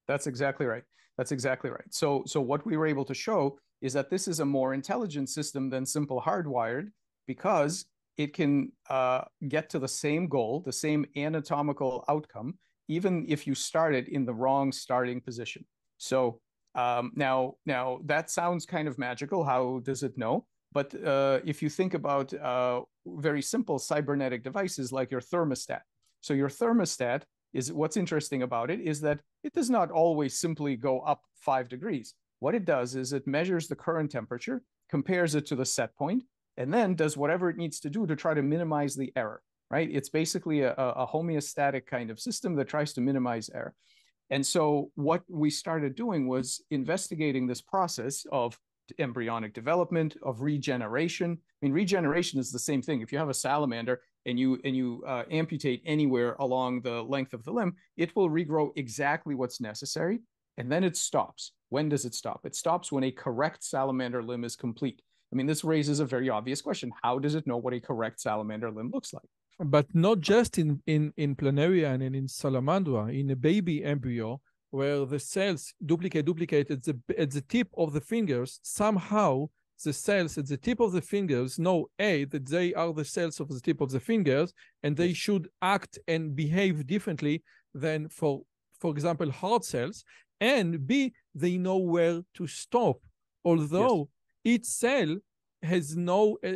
That's 0.07 0.27
exactly 0.27 0.65
right. 0.65 0.84
That's 1.17 1.32
exactly 1.32 1.69
right. 1.69 1.91
So, 1.91 2.23
so 2.25 2.41
what 2.41 2.65
we 2.65 2.77
were 2.77 2.88
able 2.88 3.05
to 3.05 3.13
show 3.13 3.57
is 3.82 3.93
that 3.93 4.09
this 4.09 4.27
is 4.27 4.41
a 4.41 4.45
more 4.45 4.73
intelligent 4.73 5.30
system 5.30 5.69
than 5.69 5.86
simple 5.86 6.21
hardwired 6.21 6.89
because 7.27 7.86
it 8.17 8.34
can 8.34 8.71
uh, 8.89 9.21
get 9.47 9.69
to 9.69 9.80
the 9.80 9.88
same 9.88 10.27
goal, 10.27 10.61
the 10.65 10.73
same 10.73 11.05
anatomical 11.15 12.03
outcome, 12.09 12.57
even 12.89 13.25
if 13.30 13.47
you 13.47 13.55
started 13.55 14.09
in 14.09 14.25
the 14.25 14.34
wrong 14.34 14.73
starting 14.73 15.21
position. 15.21 15.65
So 15.97 16.41
um, 16.76 17.11
now, 17.15 17.55
now 17.65 17.99
that 18.05 18.30
sounds 18.30 18.65
kind 18.65 18.88
of 18.88 18.97
magical. 18.97 19.43
How 19.43 19.80
does 19.84 20.03
it 20.03 20.17
know? 20.17 20.45
But 20.72 20.93
uh, 21.03 21.39
if 21.45 21.63
you 21.63 21.70
think 21.70 21.93
about 21.93 22.34
uh, 22.34 22.82
very 23.05 23.41
simple 23.41 23.80
cybernetic 23.80 24.43
devices 24.43 24.91
like 24.91 25.09
your 25.09 25.22
thermostat, 25.22 25.82
so 26.22 26.34
your 26.34 26.49
thermostat 26.49 27.24
is 27.53 27.74
what's 27.74 27.97
interesting 27.97 28.43
about 28.43 28.70
it 28.70 28.80
is 28.80 29.01
that 29.01 29.20
it 29.43 29.53
does 29.53 29.70
not 29.70 29.89
always 29.89 30.39
simply 30.39 30.76
go 30.76 30.99
up 30.99 31.24
five 31.39 31.70
degrees. 31.70 32.13
What 32.39 32.55
it 32.55 32.65
does 32.65 32.95
is 32.95 33.13
it 33.13 33.26
measures 33.26 33.67
the 33.67 33.76
current 33.76 34.11
temperature, 34.11 34.61
compares 34.89 35.36
it 35.36 35.45
to 35.47 35.55
the 35.55 35.65
set 35.65 35.95
point, 35.95 36.24
and 36.57 36.74
then 36.74 36.95
does 36.95 37.17
whatever 37.17 37.49
it 37.49 37.57
needs 37.57 37.80
to 37.80 37.89
do 37.89 38.05
to 38.05 38.15
try 38.15 38.34
to 38.34 38.43
minimize 38.43 38.95
the 38.95 39.11
error, 39.15 39.41
right? 39.72 39.89
It's 39.91 40.09
basically 40.09 40.61
a, 40.61 40.74
a 40.74 41.07
homeostatic 41.07 41.86
kind 41.86 42.11
of 42.11 42.20
system 42.20 42.55
that 42.55 42.67
tries 42.67 42.93
to 42.93 43.01
minimize 43.01 43.49
error. 43.53 43.74
And 44.30 44.45
so 44.45 44.91
what 44.95 45.23
we 45.27 45.49
started 45.49 45.95
doing 45.95 46.27
was 46.27 46.61
investigating 46.69 47.47
this 47.47 47.61
process 47.61 48.25
of 48.32 48.59
embryonic 48.97 49.53
development, 49.53 50.17
of 50.23 50.41
regeneration. 50.41 51.38
I 51.61 51.65
mean, 51.65 51.73
regeneration 51.73 52.39
is 52.39 52.51
the 52.51 52.59
same 52.59 52.82
thing. 52.82 53.01
If 53.01 53.11
you 53.11 53.17
have 53.17 53.30
a 53.30 53.34
salamander 53.34 54.01
and 54.25 54.39
you 54.39 54.59
and 54.63 54.75
you 54.75 55.03
uh, 55.07 55.23
amputate 55.30 55.82
anywhere 55.86 56.36
along 56.39 56.82
the 56.82 57.03
length 57.03 57.34
of 57.34 57.43
the 57.43 57.51
limb, 57.51 57.75
it 57.97 58.15
will 58.15 58.30
regrow 58.30 58.71
exactly 58.75 59.36
what's 59.36 59.61
necessary, 59.61 60.19
and 60.57 60.71
then 60.71 60.84
it 60.84 60.97
stops. 60.97 61.53
When 61.69 61.89
does 61.89 62.05
it 62.05 62.15
stop? 62.15 62.41
It 62.45 62.55
stops 62.55 62.91
when 62.91 63.03
a 63.03 63.11
correct 63.11 63.63
salamander 63.63 64.23
limb 64.23 64.43
is 64.43 64.55
complete. 64.55 65.01
I 65.32 65.36
mean, 65.36 65.45
this 65.45 65.63
raises 65.63 65.99
a 65.99 66.05
very 66.05 66.30
obvious 66.30 66.61
question: 66.61 66.91
How 67.03 67.19
does 67.19 67.36
it 67.36 67.47
know 67.47 67.57
what 67.57 67.73
a 67.73 67.80
correct 67.80 68.19
salamander 68.19 68.71
limb 68.71 68.91
looks 68.91 69.13
like? 69.13 69.30
But 69.60 69.93
not 69.93 70.20
just 70.22 70.57
in 70.57 70.82
in 70.88 71.14
in 71.18 71.36
planaria 71.36 71.93
and 71.93 72.16
in 72.16 72.28
salamandra, 72.28 73.14
in 73.14 73.30
a 73.32 73.36
baby 73.36 73.84
embryo, 73.84 74.39
where 74.72 75.05
the 75.05 75.20
cells 75.20 75.74
duplicate, 75.86 76.26
duplicate 76.26 76.72
at 76.72 76.84
the, 76.84 76.99
at 77.18 77.32
the 77.32 77.41
tip 77.41 77.68
of 77.78 77.93
the 77.93 78.01
fingers, 78.01 78.60
somehow 78.64 79.49
the 79.84 79.93
cells 79.93 80.38
at 80.38 80.47
the 80.47 80.57
tip 80.57 80.80
of 80.80 80.91
the 80.91 81.01
fingers 81.01 81.57
know 81.57 81.88
A, 81.99 82.26
that 82.26 82.47
they 82.47 82.74
are 82.74 82.93
the 82.93 83.05
cells 83.05 83.39
of 83.39 83.47
the 83.49 83.60
tip 83.62 83.82
of 83.82 83.91
the 83.91 83.99
fingers, 83.99 84.53
and 84.84 84.95
they 84.95 85.14
should 85.14 85.47
act 85.62 85.97
and 86.07 86.36
behave 86.36 86.86
differently 86.86 87.43
than 87.74 88.10
for, 88.10 88.41
for 88.80 88.91
example, 88.91 89.32
heart 89.32 89.64
cells, 89.64 90.03
and 90.41 90.86
B, 90.86 91.14
they 91.34 91.57
know 91.57 91.78
where 91.78 92.22
to 92.36 92.47
stop. 92.47 92.97
Although 93.43 94.10
yes. 94.43 94.55
each 94.55 94.66
cell 94.66 95.18
has 95.64 95.95
no, 95.95 96.38
uh, 96.45 96.53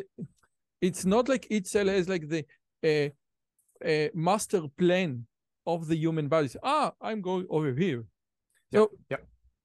it's 0.81 1.05
not 1.05 1.29
like 1.29 1.47
each 1.49 1.67
cell 1.67 1.87
has 1.87 2.09
like 2.09 2.27
the 2.27 2.45
uh, 2.83 4.07
master 4.13 4.63
plan 4.77 5.25
of 5.65 5.87
the 5.87 5.95
human 5.95 6.27
body. 6.27 6.49
Ah, 6.63 6.93
I'm 7.01 7.21
going 7.21 7.47
over 7.49 7.73
here. 7.73 8.05
So, 8.73 8.91
yeah. 9.09 9.17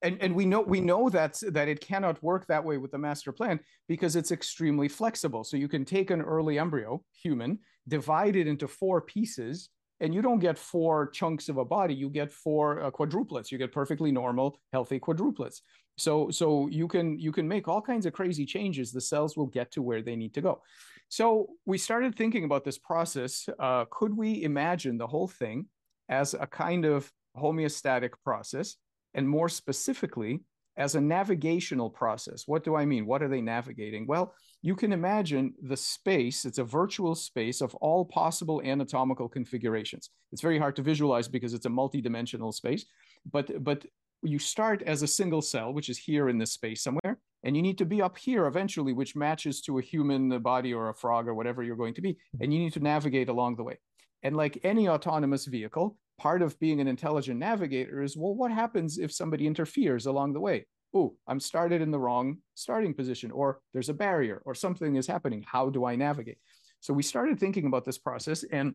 And, 0.02 0.16
and 0.20 0.34
we 0.34 0.44
know 0.44 0.60
we 0.60 0.80
know 0.80 1.08
that 1.08 1.40
that 1.48 1.66
it 1.66 1.80
cannot 1.80 2.22
work 2.22 2.46
that 2.46 2.64
way 2.64 2.76
with 2.78 2.92
the 2.92 2.98
master 2.98 3.32
plan 3.32 3.58
because 3.88 4.14
it's 4.14 4.30
extremely 4.30 4.86
flexible. 4.86 5.42
So 5.42 5.56
you 5.56 5.66
can 5.66 5.84
take 5.84 6.12
an 6.12 6.22
early 6.22 6.56
embryo, 6.56 7.02
human, 7.12 7.58
divide 7.88 8.36
it 8.36 8.46
into 8.46 8.68
four 8.68 9.00
pieces, 9.00 9.70
and 9.98 10.14
you 10.14 10.22
don't 10.22 10.38
get 10.38 10.56
four 10.56 11.10
chunks 11.10 11.48
of 11.48 11.56
a 11.56 11.64
body. 11.64 11.94
You 11.94 12.10
get 12.10 12.30
four 12.30 12.80
uh, 12.80 12.90
quadruplets. 12.92 13.50
You 13.50 13.58
get 13.58 13.72
perfectly 13.72 14.12
normal, 14.12 14.60
healthy 14.72 15.00
quadruplets. 15.00 15.62
So 15.96 16.30
so 16.30 16.68
you 16.68 16.86
can 16.86 17.18
you 17.18 17.32
can 17.32 17.48
make 17.48 17.66
all 17.66 17.82
kinds 17.82 18.06
of 18.06 18.12
crazy 18.12 18.46
changes. 18.46 18.92
The 18.92 19.00
cells 19.00 19.36
will 19.36 19.46
get 19.46 19.72
to 19.72 19.82
where 19.82 20.00
they 20.00 20.14
need 20.14 20.32
to 20.34 20.40
go. 20.40 20.62
So 21.09 21.48
we 21.64 21.78
started 21.78 22.14
thinking 22.14 22.44
about 22.44 22.64
this 22.64 22.78
process. 22.78 23.48
Uh, 23.59 23.84
could 23.90 24.16
we 24.16 24.42
imagine 24.42 24.98
the 24.98 25.06
whole 25.06 25.28
thing 25.28 25.66
as 26.09 26.34
a 26.34 26.46
kind 26.46 26.84
of 26.84 27.11
homeostatic 27.36 28.11
process, 28.24 28.76
and 29.14 29.28
more 29.28 29.48
specifically, 29.48 30.40
as 30.76 30.94
a 30.94 31.00
navigational 31.00 31.90
process. 31.90 32.44
What 32.46 32.62
do 32.62 32.76
I 32.76 32.84
mean? 32.84 33.04
What 33.04 33.22
are 33.22 33.28
they 33.28 33.40
navigating? 33.40 34.06
Well, 34.06 34.32
you 34.62 34.76
can 34.76 34.92
imagine 34.92 35.52
the 35.62 35.76
space, 35.76 36.44
it's 36.44 36.59
a 36.59 36.64
virtual 36.64 37.16
space 37.16 37.61
of 37.61 37.74
all 37.76 38.04
possible 38.04 38.62
anatomical 38.64 39.28
configurations. 39.28 40.11
It's 40.30 40.42
very 40.42 40.59
hard 40.59 40.76
to 40.76 40.82
visualize 40.82 41.26
because 41.26 41.52
it's 41.52 41.66
a 41.66 41.70
multidimensional 41.70 42.54
space, 42.54 42.86
but 43.30 43.62
but 43.62 43.84
you 44.22 44.38
start 44.38 44.82
as 44.82 45.02
a 45.02 45.06
single 45.06 45.42
cell, 45.42 45.72
which 45.72 45.88
is 45.88 45.98
here 45.98 46.28
in 46.28 46.38
this 46.38 46.52
space 46.52 46.82
somewhere, 46.82 47.18
and 47.45 47.57
you 47.57 47.62
need 47.62 47.78
to 47.78 47.84
be 47.84 48.03
up 48.03 48.18
here 48.18 48.47
eventually, 48.47 48.93
which 48.93 49.16
matches 49.16 49.61
to 49.62 49.78
a 49.78 49.82
human 49.82 50.41
body 50.41 50.74
or 50.74 50.89
a 50.89 50.95
frog 50.95 51.28
or 51.28 51.34
whatever 51.34 51.62
you're 51.62 51.76
going 51.76 51.95
to 51.95 52.03
be, 52.03 52.16
and 52.41 52.53
you 52.53 52.59
need 52.59 52.72
to 52.72 52.80
navigate 52.80 53.28
along 53.28 53.57
the 53.57 53.62
way. 53.62 53.78
And 54.22 54.36
like 54.36 54.59
any 54.64 54.89
autonomous 54.89 55.47
vehicle, 55.47 55.97
part 56.18 56.43
of 56.43 56.59
being 56.59 56.80
an 56.80 56.89
intelligent 56.89 57.39
navigator 57.39 58.03
is 58.03 58.16
well, 58.16 58.34
what 58.34 58.51
happens 58.51 58.99
if 58.99 59.12
somebody 59.12 59.47
interferes 59.47 60.07
along 60.07 60.32
the 60.32 60.41
way? 60.41 60.66
Oh, 60.95 61.14
I'm 61.26 61.39
started 61.39 61.82
in 61.82 61.91
the 61.91 61.99
wrong 61.99 62.39
starting 62.55 62.95
position, 62.95 63.30
or 63.30 63.61
there's 63.72 63.91
a 63.91 63.95
barrier, 63.95 64.43
or 64.45 64.55
something 64.55 64.97
is 64.97 65.07
happening. 65.07 65.45
How 65.47 65.68
do 65.70 65.84
I 65.84 65.97
navigate? 65.97 66.39
So 66.80 66.95
we 66.95 67.03
started 67.03 67.39
thinking 67.39 67.66
about 67.66 67.84
this 67.84 67.99
process. 67.99 68.45
And 68.45 68.74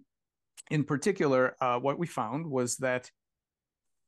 in 0.69 0.83
particular, 0.83 1.55
uh, 1.59 1.79
what 1.79 1.97
we 1.97 2.07
found 2.07 2.45
was 2.45 2.77
that 2.77 3.09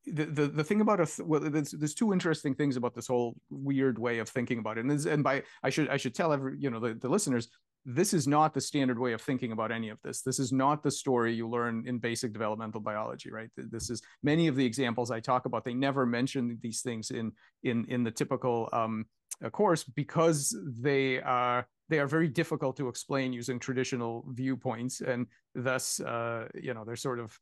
the, 0.06 0.26
the, 0.26 0.47
the 0.47 0.64
thing 0.64 0.82
about 0.82 0.97
th- 0.97 1.20
well, 1.20 1.41
there's, 1.41 1.72
there's 1.72 1.93
two 1.93 2.14
interesting 2.14 2.53
things 2.53 2.78
about 2.78 2.93
this 2.93 3.08
whole 3.08 3.36
weird 3.49 3.97
way 3.97 4.20
of 4.20 4.30
thinking 4.30 4.60
about 4.60 4.78
it. 4.78 4.86
And, 4.86 5.06
and 5.06 5.24
by 5.24 5.43
I 5.64 5.70
should 5.70 5.89
I 5.89 5.97
should 5.97 6.16
tell 6.16 6.32
every 6.32 6.58
you 6.60 6.70
know 6.70 6.80
the, 6.80 6.93
the 6.93 7.10
listeners 7.10 7.49
this 7.86 8.14
is 8.14 8.28
not 8.28 8.53
the 8.53 8.62
standard 8.62 8.97
way 8.97 9.14
of 9.14 9.22
thinking 9.22 9.51
about 9.51 9.72
any 9.72 9.89
of 9.89 10.01
this. 10.03 10.22
This 10.22 10.39
is 10.39 10.51
not 10.51 10.82
the 10.82 10.89
story 10.89 11.36
you 11.36 11.47
learn 11.47 11.84
in 11.86 11.99
basic 11.99 12.34
developmental 12.34 12.82
biology, 12.82 13.30
right? 13.30 13.49
This 13.56 13.91
is 13.91 14.01
many 14.24 14.47
of 14.47 14.56
the 14.56 14.66
examples 14.66 15.12
I 15.12 15.20
talk 15.20 15.45
about. 15.45 15.64
They 15.64 15.76
never 15.76 16.06
mention 16.06 16.58
these 16.62 16.82
things 16.82 17.12
in 17.12 17.32
in 17.64 17.86
in 17.86 18.03
the 18.03 18.12
typical 18.12 18.70
um, 18.74 19.06
uh, 19.43 19.49
course 19.49 19.84
because 19.84 20.56
they 20.64 21.22
are 21.22 21.68
they 21.89 21.99
are 21.99 22.08
very 22.08 22.28
difficult 22.28 22.76
to 22.78 22.88
explain 22.88 23.34
using 23.34 23.60
traditional 23.60 24.26
viewpoints, 24.30 25.01
and 25.01 25.28
thus, 25.53 25.99
uh, 25.99 26.47
you 26.56 26.74
know, 26.74 26.84
they're 26.84 26.95
sort 26.95 27.20
of 27.20 27.38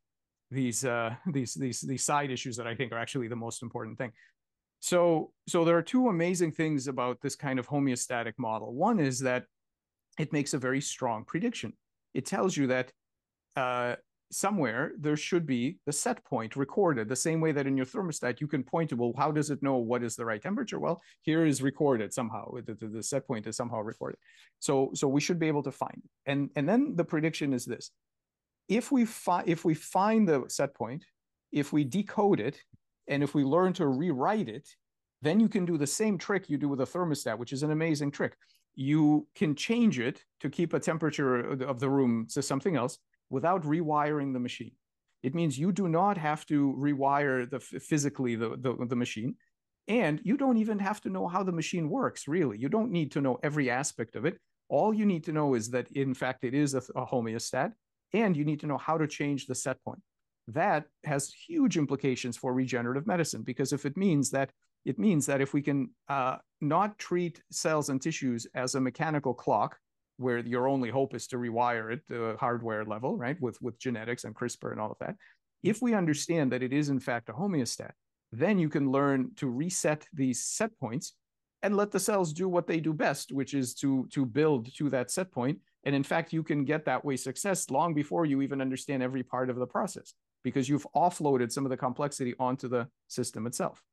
these 0.54 0.86
uh, 0.86 1.16
these 1.28 1.54
these 1.54 1.82
these 1.82 2.04
side 2.04 2.32
issues 2.32 2.56
that 2.58 2.68
I 2.68 2.76
think 2.76 2.92
are 2.92 3.00
actually 3.00 3.28
the 3.28 3.36
most 3.36 3.64
important 3.64 3.98
thing. 3.98 4.12
So 4.80 5.32
so 5.48 5.66
there 5.66 5.78
are 5.78 5.82
two 5.82 6.10
amazing 6.10 6.52
things 6.52 6.88
about 6.88 7.22
this 7.22 7.36
kind 7.36 7.60
of 7.60 7.68
homeostatic 7.68 8.34
model. 8.38 8.74
One 8.74 9.00
is 9.00 9.20
that 9.20 9.46
it 10.20 10.32
makes 10.32 10.54
a 10.54 10.58
very 10.58 10.82
strong 10.82 11.26
prediction. 11.26 11.74
It 12.14 12.26
tells 12.26 12.56
you 12.56 12.68
that 12.68 12.92
uh, 13.56 13.96
somewhere 14.34 14.92
there 15.00 15.16
should 15.16 15.46
be 15.46 15.78
the 15.86 15.92
set 15.92 16.24
point 16.26 16.56
recorded 16.56 17.08
the 17.08 17.16
same 17.16 17.40
way 17.40 17.52
that 17.52 17.68
in 17.68 17.78
your 17.78 17.86
thermostat 17.86 18.42
you 18.42 18.48
can 18.48 18.64
point 18.64 18.90
to 18.90 18.96
well 18.96 19.14
how 19.16 19.32
does 19.32 19.52
it 19.52 19.62
know 19.62 19.76
what 19.78 20.04
is 20.04 20.16
the 20.16 20.26
right 20.26 20.42
temperature 20.42 20.80
well 20.80 21.02
here 21.22 21.46
is 21.46 21.62
recorded 21.62 22.12
somehow 22.12 22.52
the, 22.66 22.74
the, 22.74 22.88
the 22.88 23.04
set 23.04 23.28
point 23.28 23.46
is 23.46 23.56
somehow 23.56 23.80
recorded 23.80 24.18
so 24.60 24.90
so 24.96 25.08
we 25.08 25.22
should 25.22 25.38
be 25.38 25.48
able 25.48 25.62
to 25.62 25.72
find 25.72 26.02
it 26.04 26.10
and 26.26 26.50
and 26.56 26.68
then 26.68 26.96
the 26.96 27.04
prediction 27.04 27.54
is 27.54 27.64
this 27.64 27.92
if 28.68 28.92
we 28.92 29.06
find 29.06 29.48
if 29.48 29.66
we 29.66 29.74
find 29.74 30.28
the 30.28 30.44
set 30.48 30.74
point 30.74 31.06
if 31.52 31.72
we 31.72 31.84
decode 31.84 32.40
it 32.40 32.60
and 33.08 33.22
if 33.22 33.36
we 33.36 33.44
learn 33.44 33.74
to 33.74 33.88
rewrite 33.88 34.50
it 34.50 34.68
then 35.22 35.40
you 35.40 35.48
can 35.48 35.66
do 35.66 35.78
the 35.78 35.88
same 35.88 36.18
trick 36.18 36.50
you 36.50 36.58
do 36.58 36.70
with 36.70 36.82
a 36.82 36.86
thermostat 36.86 37.38
which 37.38 37.54
is 37.54 37.64
an 37.64 37.72
amazing 37.72 38.12
trick 38.12 38.36
you 38.76 39.28
can 39.36 39.56
change 39.56 40.00
it 40.00 40.24
to 40.40 40.50
keep 40.50 40.74
a 40.74 40.80
temperature 40.80 41.40
of 41.64 41.80
the 41.80 41.90
room 41.90 42.28
to 42.34 42.42
something 42.42 42.76
else 42.76 42.98
without 43.30 43.64
rewiring 43.64 44.34
the 44.34 44.40
machine. 44.40 44.72
It 45.22 45.36
means 45.36 45.58
you 45.58 45.72
do 45.72 45.88
not 45.88 46.18
have 46.18 46.46
to 46.48 46.76
rewire 46.78 47.50
the 47.50 47.60
physically 47.60 48.36
the, 48.36 48.58
the, 48.58 48.86
the 48.86 48.96
machine. 48.96 49.36
And 49.88 50.20
you 50.24 50.38
don't 50.38 50.58
even 50.58 50.80
have 50.80 51.02
to 51.02 51.10
know 51.10 51.28
how 51.28 51.44
the 51.44 51.52
machine 51.52 51.90
works, 51.90 52.28
really. 52.28 52.58
You 52.58 52.70
don't 52.70 52.92
need 52.92 53.12
to 53.14 53.22
know 53.22 53.40
every 53.44 53.70
aspect 53.70 54.16
of 54.16 54.26
it. 54.26 54.38
All 54.70 54.94
you 54.94 55.06
need 55.06 55.24
to 55.26 55.34
know 55.34 55.56
is 55.56 55.70
that, 55.72 55.92
in 55.92 56.14
fact, 56.14 56.44
it 56.44 56.54
is 56.54 56.74
a, 56.74 56.82
a 56.96 57.06
homeostat, 57.06 57.74
and 58.14 58.36
you 58.38 58.46
need 58.46 58.60
to 58.62 58.68
know 58.68 58.78
how 58.78 58.98
to 58.98 59.08
change 59.08 59.48
the 59.48 59.56
set 59.56 59.84
point. 59.84 60.02
That 60.48 60.86
has 61.04 61.32
huge 61.32 61.78
implications 61.78 62.38
for 62.38 62.54
regenerative 62.54 63.08
medicine 63.08 63.44
because 63.44 63.74
if 63.74 63.86
it 63.86 63.98
means 63.98 64.30
that 64.32 64.52
it 64.86 65.00
means 65.00 65.26
that 65.28 65.40
if 65.40 65.54
we 65.54 65.62
can 65.62 65.90
uh, 66.10 66.38
not 66.60 66.98
treat 66.98 67.42
cells 67.52 67.88
and 67.90 68.02
tissues 68.02 68.46
as 68.54 68.76
a 68.76 68.82
mechanical 68.82 69.34
clock, 69.34 69.78
where 70.18 70.40
your 70.40 70.68
only 70.68 70.90
hope 70.90 71.16
is 71.16 71.26
to 71.28 71.38
rewire 71.38 71.92
it 71.92 72.02
to 72.10 72.36
hardware 72.38 72.84
level, 72.84 73.18
right, 73.18 73.40
with, 73.42 73.58
with 73.62 73.80
genetics 73.80 74.26
and 74.26 74.36
CRISPR 74.36 74.72
and 74.72 74.82
all 74.82 74.92
of 74.92 74.98
that, 75.00 75.16
if 75.64 75.82
we 75.82 75.94
understand 75.94 76.52
that 76.52 76.62
it 76.62 76.74
is 76.74 76.90
in 76.90 77.00
fact 77.00 77.30
a 77.30 77.34
homeostat, 77.34 77.92
then 78.32 78.60
you 78.60 78.70
can 78.70 78.92
learn 78.92 79.32
to 79.38 79.48
reset 79.48 80.06
these 80.14 80.44
set 80.44 80.78
points 80.80 81.14
and 81.62 81.78
let 81.78 81.92
the 81.92 82.00
cells 82.00 82.34
do 82.34 82.50
what 82.50 82.68
they 82.68 82.80
do 82.80 82.94
best, 82.94 83.32
which 83.32 83.54
is 83.54 83.74
to 83.76 84.08
to 84.12 84.26
build 84.26 84.74
to 84.76 84.90
that 84.90 85.12
set 85.12 85.32
point. 85.32 85.60
And 85.86 85.96
in 85.96 86.04
fact, 86.04 86.34
you 86.34 86.44
can 86.44 86.66
get 86.66 86.86
that 86.86 87.04
way 87.04 87.18
success 87.18 87.70
long 87.70 87.94
before 87.94 88.26
you 88.26 88.42
even 88.42 88.62
understand 88.62 89.04
every 89.04 89.24
part 89.24 89.50
of 89.50 89.58
the 89.58 89.68
process 89.68 90.14
because 90.44 90.70
you've 90.70 90.88
offloaded 90.96 91.52
some 91.52 91.66
of 91.66 91.70
the 91.70 91.78
complexity 91.78 92.34
onto 92.40 92.68
the 92.68 92.88
system 93.08 93.46
itself. 93.48 93.84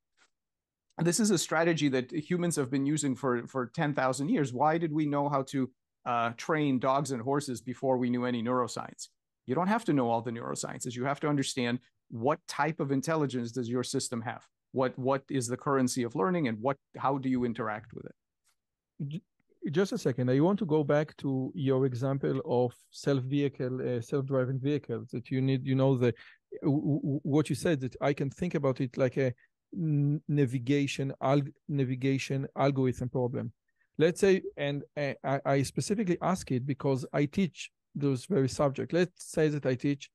This 0.99 1.21
is 1.21 1.31
a 1.31 1.39
strategy 1.39 1.89
that 1.89 2.11
humans 2.13 2.57
have 2.57 2.71
been 2.71 2.85
using 2.85 3.17
for, 3.17 3.47
for 3.47 3.67
10,000 3.67 4.29
years. 4.29 4.53
Why 4.53 4.77
did 4.77 4.93
we 4.93 5.07
know 5.07 5.29
how 5.29 5.43
to 5.45 5.71
uh, 6.05 6.31
train 6.37 6.79
dogs 6.79 7.13
and 7.13 7.23
horses 7.23 7.61
before 7.61 7.97
we 7.97 8.11
knew 8.11 8.25
any 8.25 8.43
neuroscience? 8.43 9.09
You 9.47 9.55
don't 9.55 9.69
have 9.69 9.85
to 9.87 9.93
know 9.93 10.11
all 10.11 10.21
the 10.21 10.31
neurosciences. 10.31 10.95
You 10.95 11.05
have 11.05 11.21
to 11.21 11.29
understand 11.29 11.79
what 12.11 12.39
type 12.47 12.81
of 12.81 12.93
intelligence 12.93 13.53
does 13.53 13.69
your 13.69 13.85
system 13.85 14.21
have? 14.23 14.47
What 14.73 14.97
what 14.99 15.23
is 15.31 15.47
the 15.49 15.57
currency 15.57 16.03
of 16.03 16.15
learning 16.15 16.49
and 16.49 16.59
what 16.61 16.77
how 16.97 17.19
do 17.19 17.29
you 17.29 17.45
interact 17.45 17.93
with 17.93 18.07
it? 18.07 19.23
Just 19.71 19.93
a 19.93 19.99
second. 19.99 20.31
I 20.31 20.41
want 20.41 20.59
to 20.61 20.67
go 20.67 20.83
back 20.83 21.15
to 21.19 21.53
your 21.55 21.85
example 21.85 22.41
of 22.47 22.73
self-vehicle, 22.91 23.99
uh, 23.99 24.01
self-driving 24.01 24.59
vehicles 24.59 25.09
that 25.11 25.31
you 25.31 25.43
need. 25.43 25.67
You 25.67 25.75
know 25.75 25.97
the 25.97 26.15
what 26.63 27.51
you 27.51 27.55
said 27.55 27.81
that 27.81 27.95
I 28.01 28.13
can 28.15 28.31
think 28.31 28.55
about 28.55 28.81
it 28.81 28.97
like 28.97 29.19
a 29.19 29.35
navigation 29.73 31.13
alg- 31.23 31.53
navigation 31.69 32.47
algorithm 32.57 33.11
problem. 33.11 33.53
Let's 33.99 34.21
say, 34.21 34.43
and 34.57 34.83
uh, 34.97 35.13
I, 35.23 35.41
I 35.45 35.63
specifically 35.63 36.17
ask 36.23 36.51
it 36.51 36.65
because 36.67 37.05
I 37.13 37.27
teach 37.27 37.71
those 37.95 38.25
very 38.25 38.49
subjects. 38.49 38.95
Let's 38.95 39.31
say 39.31 39.49
that 39.49 39.67
I 39.67 39.75
teach 39.75 40.11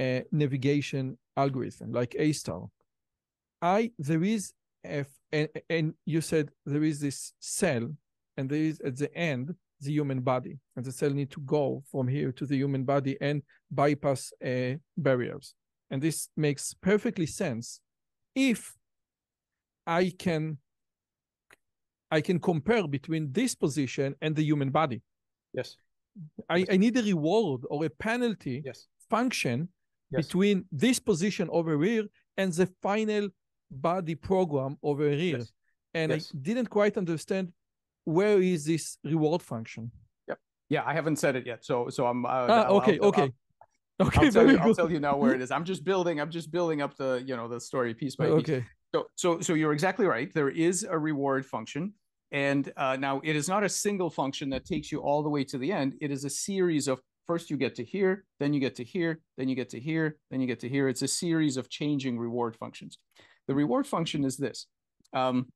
a 0.00 0.24
navigation 0.32 1.18
algorithm 1.36 1.92
like 1.92 2.16
A 2.18 2.32
star. 2.32 2.66
I 3.62 3.92
there 3.98 4.24
is 4.24 4.52
a, 4.84 5.04
and, 5.32 5.48
and 5.70 5.94
you 6.04 6.20
said 6.20 6.50
there 6.66 6.82
is 6.82 7.00
this 7.00 7.32
cell, 7.38 7.88
and 8.38 8.48
there 8.48 8.62
is 8.62 8.80
at 8.80 8.96
the 8.96 9.14
end 9.14 9.54
the 9.80 9.92
human 9.92 10.20
body, 10.20 10.58
and 10.76 10.84
the 10.84 10.92
cell 10.92 11.10
need 11.10 11.30
to 11.32 11.40
go 11.40 11.82
from 11.90 12.08
here 12.08 12.32
to 12.32 12.46
the 12.46 12.56
human 12.56 12.84
body 12.84 13.16
and 13.20 13.42
bypass 13.70 14.32
uh, 14.44 14.74
barriers. 14.96 15.54
And 15.90 16.00
this 16.00 16.28
makes 16.36 16.74
perfectly 16.74 17.26
sense 17.26 17.80
if 18.34 18.74
I 19.86 20.12
can 20.18 20.58
I 22.10 22.20
can 22.22 22.38
compare 22.40 22.88
between 22.88 23.32
this 23.32 23.54
position 23.54 24.14
and 24.22 24.34
the 24.34 24.42
human 24.42 24.70
body. 24.70 25.02
Yes. 25.52 25.76
I, 26.48 26.64
I 26.70 26.76
need 26.76 26.96
a 26.96 27.02
reward 27.02 27.62
or 27.68 27.84
a 27.84 27.90
penalty 27.90 28.62
yes. 28.64 28.86
function 29.10 29.68
yes. 30.10 30.26
between 30.26 30.64
this 30.72 30.98
position 30.98 31.48
over 31.52 31.80
here 31.82 32.04
and 32.36 32.52
the 32.52 32.66
final 32.82 33.28
body 33.70 34.14
program 34.14 34.78
over 34.82 35.10
here. 35.10 35.38
Yes. 35.38 35.52
And 35.94 36.12
I 36.12 36.20
didn't 36.40 36.70
quite 36.70 36.96
understand 36.96 37.52
where 38.08 38.40
is 38.40 38.64
this 38.64 38.96
reward 39.04 39.42
function. 39.42 39.90
Yep. 40.28 40.38
Yeah, 40.70 40.82
I 40.86 40.94
haven't 40.94 41.16
said 41.16 41.36
it 41.36 41.46
yet. 41.46 41.64
So 41.64 41.88
so 41.90 42.06
I'm 42.06 42.24
uh, 42.24 42.28
ah, 42.28 42.66
okay, 42.68 42.98
I'll, 42.98 43.08
okay. 43.08 43.32
I'll, 44.00 44.06
okay, 44.06 44.26
I'll 44.26 44.32
tell, 44.32 44.50
you, 44.50 44.58
I'll 44.58 44.74
tell 44.74 44.90
you 44.90 45.00
now 45.00 45.16
where 45.16 45.34
it 45.34 45.42
is. 45.42 45.50
I'm 45.50 45.64
just 45.64 45.84
building. 45.84 46.20
I'm 46.20 46.30
just 46.30 46.50
building 46.50 46.80
up 46.80 46.96
the 46.96 47.22
you 47.26 47.36
know 47.36 47.48
the 47.48 47.60
story 47.60 47.94
piece 47.94 48.16
by 48.16 48.26
piece. 48.26 48.34
Okay. 48.34 48.64
So, 48.94 49.06
so, 49.16 49.40
so 49.40 49.52
you're 49.52 49.74
exactly 49.74 50.06
right. 50.06 50.32
There 50.32 50.48
is 50.48 50.82
a 50.82 50.98
reward 50.98 51.44
function, 51.44 51.92
and 52.32 52.72
uh, 52.78 52.96
now 52.96 53.20
it 53.22 53.36
is 53.36 53.46
not 53.46 53.62
a 53.62 53.68
single 53.68 54.08
function 54.08 54.48
that 54.50 54.64
takes 54.64 54.90
you 54.90 55.00
all 55.00 55.22
the 55.22 55.28
way 55.28 55.44
to 55.44 55.58
the 55.58 55.70
end. 55.70 55.94
It 56.00 56.10
is 56.10 56.24
a 56.24 56.30
series 56.30 56.88
of 56.88 56.98
first 57.26 57.50
you 57.50 57.58
get 57.58 57.74
to 57.74 57.84
here, 57.84 58.24
then 58.40 58.54
you 58.54 58.60
get 58.60 58.74
to 58.76 58.84
here, 58.84 59.20
then 59.36 59.50
you 59.50 59.54
get 59.54 59.68
to 59.68 59.78
here, 59.78 60.16
then 60.30 60.40
you 60.40 60.46
get 60.46 60.60
to 60.60 60.68
here. 60.70 60.88
It's 60.88 61.02
a 61.02 61.08
series 61.08 61.58
of 61.58 61.68
changing 61.68 62.18
reward 62.18 62.56
functions. 62.56 62.96
The 63.48 63.54
reward 63.54 63.86
function 63.86 64.24
is 64.24 64.38
this. 64.38 64.66
Um, 65.12 65.48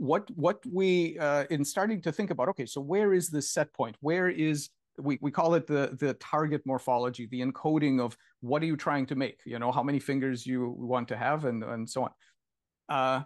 what 0.00 0.28
what 0.34 0.58
we 0.66 1.18
uh, 1.18 1.44
in 1.50 1.64
starting 1.64 2.00
to 2.02 2.12
think 2.12 2.30
about? 2.30 2.48
Okay, 2.48 2.66
so 2.66 2.80
where 2.80 3.12
is 3.12 3.28
the 3.28 3.42
set 3.42 3.72
point? 3.74 3.96
Where 4.00 4.28
is 4.28 4.70
we, 4.98 5.18
we 5.20 5.30
call 5.30 5.54
it 5.54 5.66
the 5.66 5.96
the 6.00 6.14
target 6.14 6.62
morphology, 6.64 7.28
the 7.30 7.40
encoding 7.40 8.00
of 8.00 8.16
what 8.40 8.62
are 8.62 8.66
you 8.66 8.76
trying 8.76 9.06
to 9.06 9.14
make? 9.14 9.38
You 9.44 9.58
know, 9.58 9.70
how 9.70 9.82
many 9.82 10.00
fingers 10.00 10.46
you 10.46 10.74
want 10.78 11.06
to 11.08 11.16
have, 11.16 11.44
and 11.44 11.62
and 11.62 11.88
so 11.88 12.04
on 12.04 12.10
uh, 12.90 13.22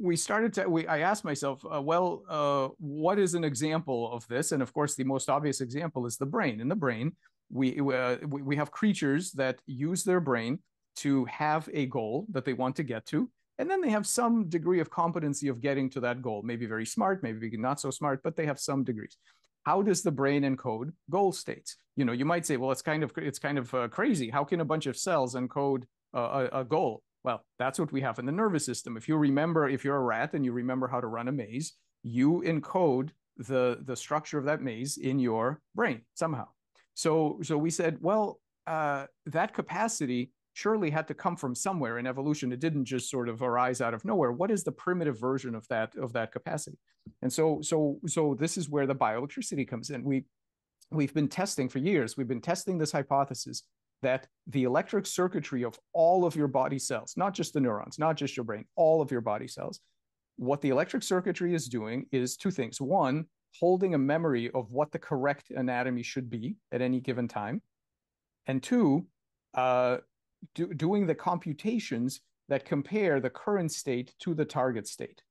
we 0.00 0.16
started 0.16 0.52
to 0.52 0.68
we 0.68 0.86
i 0.88 1.00
asked 1.00 1.24
myself 1.24 1.64
uh, 1.72 1.80
well 1.80 2.24
uh, 2.28 2.68
what 2.78 3.18
is 3.18 3.34
an 3.34 3.44
example 3.44 4.12
of 4.12 4.26
this 4.26 4.50
and 4.50 4.60
of 4.60 4.72
course 4.72 4.96
the 4.96 5.04
most 5.04 5.30
obvious 5.30 5.60
example 5.60 6.04
is 6.04 6.16
the 6.16 6.26
brain 6.26 6.60
in 6.60 6.68
the 6.68 6.74
brain 6.74 7.14
we 7.52 7.78
uh, 7.78 8.16
we 8.26 8.56
have 8.56 8.72
creatures 8.72 9.30
that 9.32 9.60
use 9.66 10.02
their 10.02 10.18
brain 10.18 10.58
to 10.96 11.24
have 11.26 11.68
a 11.72 11.86
goal 11.86 12.26
that 12.32 12.44
they 12.44 12.54
want 12.54 12.74
to 12.74 12.82
get 12.82 13.06
to 13.06 13.30
and 13.58 13.70
then 13.70 13.80
they 13.80 13.90
have 13.90 14.06
some 14.06 14.48
degree 14.48 14.80
of 14.80 14.90
competency 14.90 15.48
of 15.48 15.60
getting 15.60 15.88
to 15.90 16.00
that 16.00 16.22
goal. 16.22 16.42
Maybe 16.42 16.66
very 16.66 16.86
smart 16.86 17.22
maybe 17.22 17.56
not 17.56 17.80
so 17.80 17.90
smart 17.90 18.20
but 18.22 18.36
they 18.36 18.46
have 18.46 18.60
some 18.60 18.84
degrees. 18.84 19.16
How 19.64 19.80
does 19.82 20.02
the 20.02 20.12
brain 20.12 20.42
encode 20.42 20.92
goal 21.10 21.32
states? 21.32 21.76
You 21.96 22.04
know 22.04 22.12
you 22.12 22.24
might 22.24 22.46
say 22.46 22.56
well 22.56 22.72
it's 22.72 22.82
kind 22.82 23.02
of 23.02 23.12
it's 23.16 23.38
kind 23.38 23.58
of 23.58 23.72
uh, 23.74 23.88
crazy. 23.88 24.30
How 24.30 24.44
can 24.44 24.60
a 24.60 24.64
bunch 24.64 24.86
of 24.86 24.96
cells 24.96 25.34
encode 25.34 25.84
a, 26.12 26.48
a 26.52 26.64
goal? 26.64 27.02
Well, 27.24 27.42
that's 27.58 27.78
what 27.78 27.90
we 27.90 28.02
have 28.02 28.18
in 28.18 28.26
the 28.26 28.32
nervous 28.32 28.66
system. 28.66 28.98
If 28.98 29.08
you 29.08 29.16
remember, 29.16 29.66
if 29.66 29.82
you're 29.82 29.96
a 29.96 30.00
rat 30.00 30.34
and 30.34 30.44
you 30.44 30.52
remember 30.52 30.86
how 30.86 31.00
to 31.00 31.06
run 31.06 31.28
a 31.28 31.32
maze, 31.32 31.72
you 32.02 32.42
encode 32.46 33.10
the 33.38 33.78
the 33.84 33.96
structure 33.96 34.38
of 34.38 34.44
that 34.44 34.60
maze 34.60 34.98
in 34.98 35.18
your 35.18 35.60
brain 35.74 36.02
somehow. 36.14 36.46
So 36.94 37.40
so 37.42 37.56
we 37.58 37.70
said, 37.70 37.98
well, 38.00 38.40
uh, 38.66 39.06
that 39.26 39.54
capacity 39.54 40.30
surely 40.54 40.88
had 40.88 41.06
to 41.08 41.14
come 41.14 41.36
from 41.36 41.54
somewhere 41.54 41.98
in 41.98 42.06
evolution. 42.06 42.52
It 42.52 42.60
didn't 42.60 42.86
just 42.86 43.10
sort 43.10 43.28
of 43.28 43.42
arise 43.42 43.80
out 43.80 43.92
of 43.92 44.04
nowhere. 44.04 44.32
What 44.32 44.50
is 44.50 44.64
the 44.64 44.72
primitive 44.72 45.20
version 45.20 45.54
of 45.54 45.66
that 45.68 45.94
of 45.96 46.12
that 46.14 46.32
capacity? 46.32 46.78
And 47.22 47.32
so 47.32 47.60
so 47.60 47.98
so 48.06 48.34
this 48.38 48.56
is 48.56 48.70
where 48.70 48.86
the 48.86 48.94
bioelectricity 48.94 49.68
comes 49.68 49.90
in. 49.90 50.04
We 50.04 50.24
we've 50.90 51.12
been 51.12 51.28
testing 51.28 51.68
for 51.68 51.80
years. 51.80 52.16
We've 52.16 52.28
been 52.28 52.40
testing 52.40 52.78
this 52.78 52.92
hypothesis 52.92 53.64
that 54.02 54.28
the 54.46 54.64
electric 54.64 55.06
circuitry 55.06 55.64
of 55.64 55.78
all 55.92 56.24
of 56.24 56.36
your 56.36 56.48
body 56.48 56.78
cells, 56.78 57.14
not 57.16 57.34
just 57.34 57.52
the 57.52 57.60
neurons, 57.60 57.98
not 57.98 58.16
just 58.16 58.36
your 58.36 58.44
brain, 58.44 58.64
all 58.76 59.00
of 59.00 59.10
your 59.10 59.22
body 59.22 59.48
cells, 59.48 59.80
what 60.36 60.60
the 60.60 60.68
electric 60.68 61.02
circuitry 61.02 61.54
is 61.54 61.68
doing 61.68 62.06
is 62.12 62.36
two 62.36 62.50
things. 62.50 62.80
One, 62.80 63.26
holding 63.58 63.94
a 63.94 63.98
memory 63.98 64.50
of 64.52 64.70
what 64.70 64.92
the 64.92 64.98
correct 64.98 65.50
anatomy 65.50 66.02
should 66.02 66.28
be 66.28 66.56
at 66.70 66.82
any 66.82 67.00
given 67.00 67.28
time. 67.28 67.62
And 68.46 68.62
two, 68.62 69.06
uh, 69.54 69.98
do, 70.54 70.72
doing 70.74 71.06
the 71.06 71.14
computations 71.14 72.20
that 72.48 72.64
compare 72.64 73.20
the 73.20 73.30
current 73.30 73.72
state 73.72 74.14
to 74.20 74.34
the 74.34 74.44
target 74.44 74.86
state. 74.86 75.22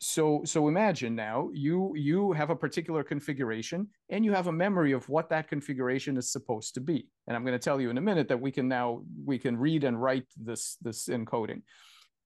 So 0.00 0.42
so 0.44 0.68
imagine 0.68 1.16
now 1.16 1.50
you 1.52 1.92
you 1.96 2.30
have 2.32 2.50
a 2.50 2.56
particular 2.56 3.02
configuration 3.02 3.88
and 4.10 4.24
you 4.24 4.32
have 4.32 4.46
a 4.46 4.52
memory 4.52 4.92
of 4.92 5.08
what 5.08 5.28
that 5.30 5.48
configuration 5.48 6.16
is 6.16 6.30
supposed 6.30 6.74
to 6.74 6.80
be. 6.80 7.08
And 7.26 7.36
i'm 7.36 7.44
going 7.44 7.58
to 7.58 7.64
tell 7.64 7.80
you 7.80 7.90
in 7.90 7.98
a 7.98 8.00
minute 8.00 8.28
that 8.28 8.40
we 8.40 8.52
can 8.52 8.68
now 8.68 9.02
we 9.24 9.38
can 9.38 9.56
read 9.56 9.82
and 9.82 10.00
write 10.00 10.26
this 10.36 10.76
this 10.82 11.08
encoding. 11.08 11.62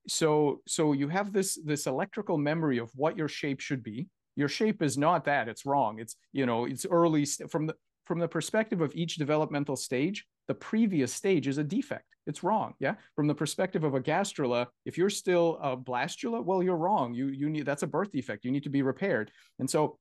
So 0.07 0.61
so 0.67 0.93
you 0.93 1.09
have 1.09 1.33
this 1.33 1.59
this 1.65 1.87
electrical 1.87 2.37
memory 2.37 2.79
of 2.79 2.91
what 2.95 3.17
your 3.17 3.29
shape 3.29 3.61
should 3.61 3.83
be. 3.83 4.09
Your 4.37 4.49
shape 4.49 4.83
is 4.83 4.99
not 4.99 5.25
that 5.25 5.49
it's 5.49 5.65
wrong. 5.65 5.99
It's 5.99 6.17
you 6.33 6.45
know 6.45 6.67
it's 6.67 6.85
early 6.85 7.25
from 7.25 7.67
the 7.69 7.75
from 8.05 8.19
the 8.19 8.29
perspective 8.29 8.83
of 8.83 8.95
each 8.95 9.17
developmental 9.17 9.77
stage 9.77 10.27
the 10.49 10.55
previous 10.55 11.13
stage 11.13 11.47
is 11.47 11.59
a 11.59 11.65
defect 11.65 12.05
it's 12.27 12.43
wrong. 12.43 12.75
Yeah. 12.79 12.95
From 13.17 13.27
the 13.27 13.35
perspective 13.35 13.85
of 13.85 13.95
a 13.95 14.01
gastrula, 14.01 14.67
if 14.85 14.97
you're 14.97 15.11
still 15.11 15.59
a 15.63 15.77
blastula, 15.77 16.45
well, 16.45 16.63
you're 16.63 16.77
wrong. 16.77 17.15
You 17.15 17.29
you 17.29 17.51
need 17.51 17.67
that's 17.67 17.83
a 17.83 17.87
birth 17.87 18.13
defect. 18.13 18.45
You 18.45 18.53
need 18.53 18.63
to 18.65 18.71
be 18.71 18.83
repaired. 18.83 19.31
And 19.59 19.69
so, 19.69 19.99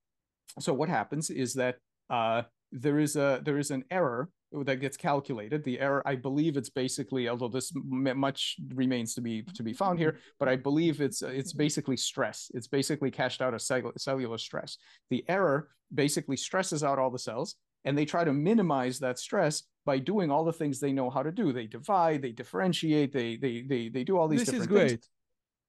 so 0.59 0.73
what 0.73 0.89
happens 0.89 1.29
is 1.29 1.53
that 1.55 1.77
uh, 2.09 2.43
there 2.71 2.99
is 2.99 3.15
a 3.15 3.41
there 3.43 3.57
is 3.57 3.71
an 3.71 3.83
error 3.89 4.29
that 4.51 4.81
gets 4.81 4.97
calculated. 4.97 5.63
The 5.63 5.79
error, 5.79 6.05
I 6.05 6.15
believe, 6.15 6.57
it's 6.57 6.69
basically, 6.69 7.29
although 7.29 7.47
this 7.47 7.71
much 7.73 8.57
remains 8.75 9.15
to 9.15 9.21
be 9.21 9.43
to 9.55 9.63
be 9.63 9.73
found 9.73 9.97
here, 9.97 10.17
but 10.39 10.47
I 10.47 10.57
believe 10.57 11.01
it's 11.01 11.21
it's 11.21 11.53
basically 11.53 11.97
stress. 11.97 12.51
It's 12.53 12.67
basically 12.67 13.11
cashed 13.11 13.41
out 13.41 13.53
of 13.53 13.61
cellular 13.61 14.37
stress. 14.37 14.77
The 15.09 15.25
error 15.27 15.69
basically 15.93 16.37
stresses 16.37 16.83
out 16.83 16.99
all 16.99 17.09
the 17.09 17.19
cells, 17.19 17.55
and 17.85 17.97
they 17.97 18.05
try 18.05 18.23
to 18.23 18.33
minimize 18.33 18.99
that 18.99 19.17
stress 19.17 19.63
by 19.85 19.99
doing 19.99 20.29
all 20.29 20.43
the 20.43 20.53
things 20.53 20.79
they 20.79 20.91
know 20.91 21.09
how 21.09 21.23
to 21.23 21.31
do. 21.31 21.51
They 21.51 21.67
divide, 21.67 22.21
they 22.21 22.31
differentiate, 22.31 23.11
they 23.11 23.35
they 23.37 23.61
they 23.61 23.89
they 23.89 24.03
do 24.03 24.17
all 24.17 24.27
these. 24.27 24.45
This 24.45 24.53
is 24.53 24.67
great. 24.67 24.89
Things. 24.89 25.09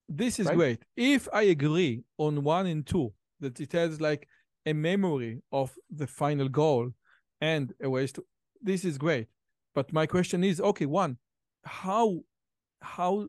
This 0.09 0.39
is 0.39 0.47
right? 0.47 0.57
great. 0.57 0.83
If 0.97 1.29
I 1.33 1.43
agree 1.43 2.03
on 2.19 2.43
one 2.43 2.67
and 2.67 2.87
two 2.87 3.13
that 3.41 3.61
it 3.61 3.73
has 3.73 4.01
like 4.01 4.29
a 4.67 4.73
memory 4.73 5.43
of 5.51 5.73
the 5.91 6.07
final 6.07 6.49
goal 6.49 6.91
and 7.41 7.73
a 7.83 7.89
ways 7.89 8.13
to, 8.13 8.25
this 8.61 8.85
is 8.85 8.99
great. 8.99 9.29
But 9.75 9.93
my 9.93 10.07
question 10.07 10.45
is, 10.45 10.61
okay, 10.61 10.87
one, 10.87 11.17
how 11.65 12.21
how 12.83 13.29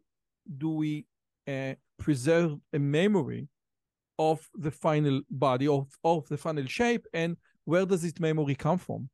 do 0.58 0.70
we 0.72 1.06
uh, 1.48 1.74
preserve 1.98 2.58
a 2.74 2.80
memory 2.80 3.48
of 4.20 4.48
the 4.56 4.72
final 4.72 5.22
body 5.30 5.68
of 5.68 5.88
of 6.04 6.28
the 6.28 6.38
final 6.38 6.66
shape 6.66 7.06
and 7.14 7.38
where 7.66 7.86
does 7.86 8.02
this 8.02 8.20
memory 8.20 8.56
come 8.56 8.78
from? 8.78 9.10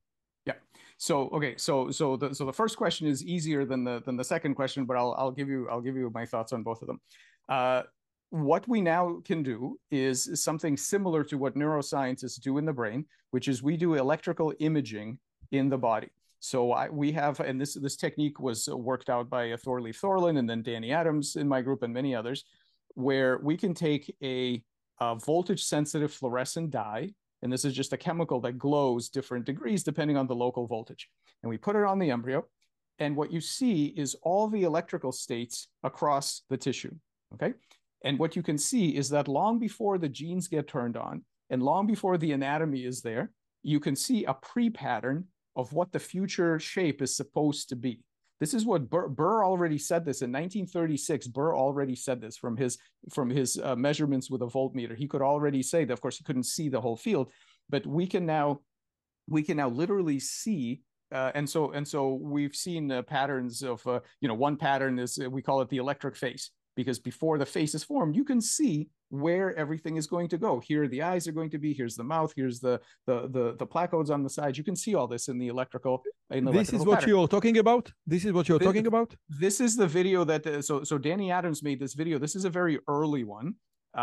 So 1.02 1.30
okay, 1.30 1.56
so 1.56 1.91
so 1.91 2.18
the 2.18 2.36
so 2.36 2.45
the 2.45 2.52
first 2.52 2.76
question 2.76 3.08
is 3.08 3.24
easier 3.24 3.64
than 3.64 3.86
the 3.86 4.02
than 4.06 4.18
the 4.18 4.24
second 4.24 4.56
question, 4.56 4.84
but 4.84 4.97
I'll 4.97 5.16
I'll 5.18 5.32
give 5.32 5.47
you 5.47 5.70
I'll 5.70 5.80
give 5.80 5.95
you 5.95 6.12
my 6.14 6.26
thoughts 6.26 6.52
on 6.52 6.62
both 6.62 6.82
of 6.82 6.88
them. 6.88 7.00
Uh, 7.47 7.84
what 8.32 8.68
we 8.68 8.82
now 8.82 9.22
can 9.24 9.41
do 9.41 9.80
is 9.91 10.30
something 10.43 10.76
similar 10.76 11.24
to 11.24 11.38
what 11.38 11.56
neuroscientists 11.56 12.41
do 12.41 12.58
in 12.58 12.66
the 12.66 12.74
brain, 12.74 13.06
which 13.32 13.47
is 13.47 13.64
we 13.64 13.78
do 13.78 13.93
electrical 13.93 14.54
imaging 14.60 15.18
in 15.52 15.70
the 15.70 15.78
body. 15.78 16.10
So 16.41 16.74
I, 16.74 16.89
we 16.89 17.14
have, 17.14 17.39
and 17.39 17.60
this 17.60 17.76
this 17.76 17.95
technique 17.95 18.38
was 18.41 18.68
worked 18.68 19.10
out 19.10 19.30
by 19.30 19.47
Thorleif 19.54 20.00
Thorlin 20.02 20.38
and 20.38 20.50
then 20.50 20.62
Dany 20.62 20.91
Adams 20.91 21.38
in 21.38 21.47
my 21.47 21.62
group 21.62 21.82
and 21.82 21.93
many 21.93 22.14
others, 22.14 22.43
where 22.95 23.39
we 23.41 23.56
can 23.56 23.74
take 23.74 24.14
a, 24.22 24.62
a 25.00 25.16
voltage 25.16 25.64
sensitive 25.64 26.12
fluorescent 26.12 26.72
dye, 26.72 27.14
and 27.42 27.52
this 27.52 27.66
is 27.66 27.74
just 27.74 27.94
a 27.94 27.98
chemical 27.98 28.40
that 28.42 28.58
glows 28.58 29.10
different 29.10 29.46
degrees 29.46 29.84
depending 29.84 30.18
on 30.18 30.28
the 30.28 30.36
local 30.36 30.68
voltage, 30.68 31.10
and 31.44 31.50
we 31.50 31.58
put 31.58 31.76
it 31.76 31.84
on 31.84 32.00
the 32.00 32.12
embryo, 32.12 32.46
and 33.00 33.16
what 33.16 33.32
you 33.32 33.42
see 33.42 33.86
is 33.98 34.16
all 34.24 34.48
the 34.48 34.64
electrical 34.64 35.12
states 35.12 35.68
across 35.84 36.44
the 36.50 36.58
tissue. 36.58 36.94
Okay, 37.34 37.54
and 38.04 38.18
what 38.18 38.36
you 38.36 38.42
can 38.42 38.58
see 38.58 38.96
is 38.96 39.10
that 39.10 39.28
long 39.28 39.60
before 39.60 39.98
the 39.98 40.10
genes 40.10 40.48
get 40.48 40.68
turned 40.68 40.98
on, 40.98 41.24
and 41.50 41.64
long 41.64 41.88
before 41.88 42.18
the 42.18 42.32
anatomy 42.32 42.86
is 42.86 43.02
there, 43.02 43.32
you 43.64 43.80
can 43.80 43.96
see 43.96 44.26
a 44.26 44.34
pre 44.34 44.70
pattern 44.70 45.26
of 45.56 45.74
what 45.74 45.92
the 45.92 46.00
future 46.00 46.60
shape 46.60 47.02
is 47.02 47.16
supposed 47.16 47.70
to 47.70 47.76
be. 47.76 48.00
This 48.40 48.54
is 48.54 48.66
what 48.66 48.90
Burr, 48.90 49.10
Burr, 49.10 49.44
already 49.44 49.78
said 49.78 50.06
this 50.06 50.22
in 50.22 50.32
1936. 50.32 51.28
Burr 51.28 51.56
already 51.56 51.96
said 51.96 52.22
this 52.22 52.38
from 52.38 52.56
his 52.56 52.78
from 53.12 53.30
his 53.30 53.60
uh, 53.62 53.76
measurements 53.76 54.32
with 54.32 54.42
a 54.42 54.48
voltmeter. 54.48 54.96
He 54.96 55.08
could 55.08 55.22
already 55.22 55.62
say 55.62 55.84
that. 55.86 55.94
Of 55.94 56.02
course, 56.02 56.18
he 56.18 56.24
couldn't 56.24 56.46
see 56.46 56.70
the 56.70 56.80
whole 56.80 56.96
field, 56.96 57.32
but 57.70 57.86
we 57.86 58.08
can 58.08 58.26
now 58.26 58.62
we 59.28 59.44
can 59.44 59.58
now 59.58 59.70
literally 59.70 60.20
see. 60.20 60.82
Uh, 61.12 61.32
and 61.34 61.50
so 61.50 61.72
and 61.72 61.88
so 61.88 62.20
we've 62.22 62.56
seen 62.56 62.92
uh, 62.92 63.02
patterns 63.02 63.64
of 63.64 63.86
uh, 63.88 64.00
you 64.22 64.28
know 64.28 64.36
one 64.36 64.56
pattern 64.56 65.00
is 65.00 65.20
uh, 65.24 65.30
we 65.30 65.42
call 65.42 65.62
it 65.62 65.70
the 65.70 65.78
electric 65.78 66.16
face 66.16 66.52
because 66.82 67.00
before 67.12 67.36
the 67.42 67.50
face 67.58 67.74
is 67.80 67.84
formed, 67.92 68.14
you 68.20 68.26
can 68.32 68.42
see 68.58 68.76
where 69.26 69.48
everything 69.64 69.96
is 70.02 70.08
going 70.16 70.28
to 70.34 70.38
go. 70.48 70.52
Here 70.70 70.84
the 70.96 71.02
eyes 71.12 71.24
are 71.28 71.36
going 71.40 71.52
to 71.56 71.60
be, 71.66 71.70
here's 71.80 71.96
the 72.02 72.08
mouth, 72.16 72.32
here's 72.40 72.58
the 72.66 72.76
the 73.08 73.18
the, 73.36 73.46
the 73.62 73.68
placodes 73.74 74.10
on 74.16 74.22
the 74.28 74.34
sides. 74.38 74.56
You 74.62 74.66
can 74.70 74.78
see 74.84 74.94
all 74.98 75.08
this 75.14 75.24
in 75.32 75.38
the 75.44 75.50
electrical. 75.56 75.96
In 76.40 76.44
the 76.46 76.52
this 76.52 76.70
electrical 76.70 76.82
is 76.82 76.88
what 76.90 77.00
pattern. 77.00 77.10
you're 77.14 77.28
talking 77.38 77.58
about. 77.66 77.86
This 78.14 78.24
is 78.28 78.32
what 78.38 78.46
you're 78.48 78.60
This- 78.62 78.70
talking 78.72 78.88
about. 78.94 79.10
This 79.46 79.56
is 79.68 79.72
the 79.84 79.90
video 80.00 80.20
that 80.32 80.44
uh, 80.48 80.62
so 80.70 80.76
so 80.92 80.96
Dany 81.08 81.28
Adams 81.40 81.60
made 81.68 81.80
this 81.84 81.94
video. 82.02 82.16
This 82.26 82.36
is 82.40 82.44
a 82.52 82.54
very 82.60 82.76
early 82.96 83.24
one, 83.40 83.48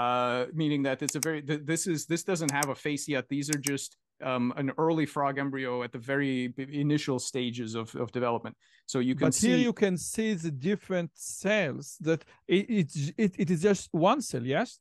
uh, 0.00 0.40
meaning 0.62 0.80
that 0.88 0.98
it's 1.04 1.16
a 1.20 1.22
very 1.28 1.40
th- 1.48 1.62
this 1.72 1.82
is 1.94 2.00
this 2.12 2.22
doesn't 2.30 2.52
have 2.58 2.68
a 2.76 2.78
face 2.86 3.04
yet. 3.14 3.24
These 3.34 3.48
are 3.54 3.60
just 3.72 3.90
um, 4.22 4.52
an 4.56 4.72
early 4.78 5.06
frog 5.06 5.38
embryo 5.38 5.82
at 5.82 5.92
the 5.92 5.98
very 5.98 6.52
initial 6.56 7.18
stages 7.18 7.74
of, 7.74 7.94
of 7.96 8.12
development. 8.12 8.56
So 8.86 8.98
you 9.00 9.14
can 9.14 9.26
But 9.26 9.34
see 9.34 9.48
here 9.48 9.58
you 9.58 9.72
can 9.72 9.96
see 9.96 10.34
the 10.34 10.50
different 10.50 11.10
cells 11.14 11.96
that 12.00 12.24
it, 12.48 12.66
it's 12.68 13.12
it, 13.16 13.34
it 13.38 13.50
is 13.50 13.62
just 13.62 13.88
one 13.92 14.20
cell. 14.22 14.42
Yes. 14.42 14.80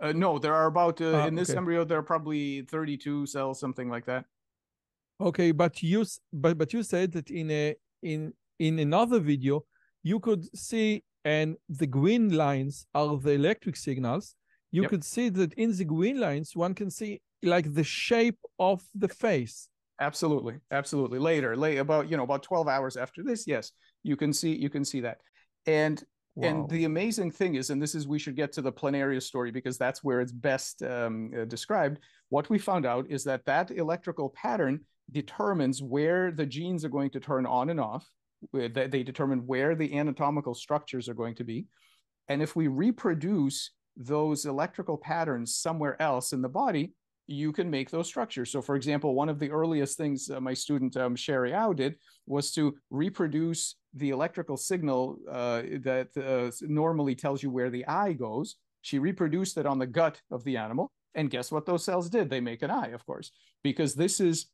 uh, 0.00 0.12
no, 0.12 0.38
there 0.38 0.54
are 0.54 0.66
about 0.66 1.00
uh, 1.00 1.06
Ah, 1.06 1.26
in 1.26 1.34
this 1.34 1.50
okay. 1.50 1.58
embryo 1.58 1.84
there 1.84 1.98
are 1.98 2.02
probably 2.02 2.62
32 2.62 3.26
cells, 3.26 3.58
something 3.60 3.88
like 3.88 4.06
that. 4.06 4.24
Okay, 5.20 5.52
but 5.52 5.82
you 5.82 6.04
but 6.32 6.58
but 6.58 6.72
you 6.72 6.82
said 6.82 7.12
that 7.12 7.30
in 7.30 7.50
a 7.50 7.74
in 8.02 8.32
in 8.58 8.78
another 8.78 9.20
video 9.20 9.64
you 10.02 10.20
could 10.20 10.44
see 10.56 11.02
and 11.24 11.56
the 11.68 11.86
green 11.86 12.28
lines 12.36 12.86
are 12.94 13.16
the 13.16 13.30
electric 13.32 13.76
signals. 13.76 14.34
You 14.72 14.82
Yep. 14.82 14.90
could 14.90 15.04
see 15.04 15.28
that 15.30 15.52
in 15.54 15.70
the 15.76 15.84
green 15.84 16.18
lines 16.20 16.54
one 16.56 16.74
can 16.74 16.90
see 16.90 17.20
like 17.44 17.72
the 17.72 17.84
shape 17.84 18.38
of 18.58 18.82
the 18.94 19.08
face. 19.08 19.68
Absolutely, 20.00 20.56
absolutely. 20.70 21.18
Later, 21.18 21.56
late 21.56 21.78
about 21.78 22.10
you 22.10 22.16
know 22.16 22.24
about 22.24 22.42
12 22.42 22.68
hours 22.68 22.96
after 22.96 23.22
this, 23.22 23.46
yes, 23.46 23.72
you 24.02 24.16
can 24.16 24.32
see 24.32 24.54
you 24.54 24.70
can 24.70 24.84
see 24.84 25.00
that. 25.00 25.18
And 25.66 26.02
Wow. 26.36 26.48
And 26.48 26.68
the 26.68 26.84
amazing 26.84 27.30
thing 27.30 27.54
is, 27.54 27.70
and 27.70 27.80
this 27.80 27.94
is 27.94 28.08
we 28.08 28.18
should 28.18 28.34
get 28.34 28.50
to 28.52 28.62
the 28.62 28.72
planaria 28.72 29.22
story 29.22 29.52
because 29.52 29.78
that's 29.78 30.02
where 30.02 30.20
it's 30.20 30.32
best 30.32 30.82
um, 30.82 31.30
uh, 31.38 31.44
described. 31.44 32.00
What 32.28 32.50
we 32.50 32.58
found 32.58 32.84
out 32.86 33.06
is 33.08 33.22
that 33.24 33.44
that 33.44 33.70
electrical 33.70 34.30
pattern 34.30 34.80
determines 35.12 35.80
where 35.80 36.32
the 36.32 36.46
genes 36.46 36.84
are 36.84 36.88
going 36.88 37.10
to 37.10 37.20
turn 37.20 37.46
on 37.46 37.70
and 37.70 37.78
off. 37.78 38.08
They 38.52 38.68
they 38.68 39.04
determine 39.04 39.46
where 39.46 39.76
the 39.76 39.96
anatomical 39.96 40.54
structures 40.54 41.08
are 41.08 41.14
going 41.14 41.36
to 41.36 41.44
be, 41.44 41.66
and 42.28 42.42
if 42.42 42.56
we 42.56 42.66
reproduce 42.66 43.70
those 43.96 44.44
electrical 44.44 44.98
patterns 44.98 45.54
somewhere 45.54 46.00
else 46.02 46.32
in 46.32 46.42
the 46.42 46.48
body, 46.48 46.94
you 47.26 47.52
can 47.52 47.70
make 47.70 47.90
those 47.90 48.06
structures. 48.06 48.50
So, 48.50 48.60
for 48.60 48.76
example, 48.76 49.14
one 49.14 49.28
of 49.28 49.38
the 49.38 49.50
earliest 49.50 49.96
things 49.96 50.30
uh, 50.30 50.40
my 50.40 50.54
student 50.54 50.96
um, 50.96 51.16
Sherry 51.16 51.54
Aw 51.54 51.72
did 51.72 51.96
was 52.26 52.52
to 52.52 52.76
reproduce 52.90 53.76
the 53.94 54.10
electrical 54.10 54.56
signal 54.56 55.18
uh, 55.30 55.62
that 55.82 56.08
uh, 56.16 56.50
normally 56.62 57.14
tells 57.14 57.42
you 57.42 57.50
where 57.50 57.70
the 57.70 57.86
eye 57.86 58.12
goes. 58.12 58.56
She 58.82 58.98
reproduced 58.98 59.56
it 59.56 59.66
on 59.66 59.78
the 59.78 59.86
gut 59.86 60.20
of 60.30 60.44
the 60.44 60.56
animal. 60.56 60.92
And 61.14 61.30
guess 61.30 61.52
what 61.52 61.64
those 61.64 61.84
cells 61.84 62.10
did? 62.10 62.28
They 62.28 62.40
make 62.40 62.62
an 62.62 62.70
eye, 62.70 62.88
of 62.88 63.06
course, 63.06 63.30
because 63.62 63.94
this 63.94 64.20
is 64.20 64.46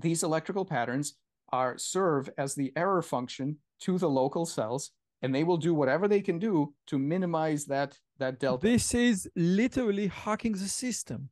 these 0.00 0.22
electrical 0.22 0.64
patterns 0.64 1.14
are 1.52 1.78
serve 1.78 2.28
as 2.36 2.54
the 2.54 2.72
error 2.74 3.02
function 3.02 3.58
to 3.80 3.98
the 3.98 4.08
local 4.08 4.44
cells, 4.44 4.90
and 5.22 5.34
they 5.34 5.44
will 5.44 5.56
do 5.56 5.72
whatever 5.72 6.08
they 6.08 6.20
can 6.20 6.38
do 6.38 6.74
to 6.88 6.98
minimize 6.98 7.64
that 7.66 7.96
that 8.18 8.40
delta. 8.40 8.66
This 8.66 8.94
is 8.94 9.28
literally 9.36 10.08
hacking 10.08 10.52
the 10.52 10.68
system. 10.68 11.30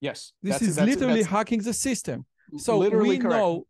Yes, 0.00 0.32
This 0.42 0.62
is 0.62 0.78
literally 0.78 1.22
that's 1.22 1.28
hacking 1.28 1.62
the 1.62 1.74
system. 1.74 2.26
So 2.58 2.78
we 2.78 3.18
correct. 3.18 3.24
know 3.24 3.66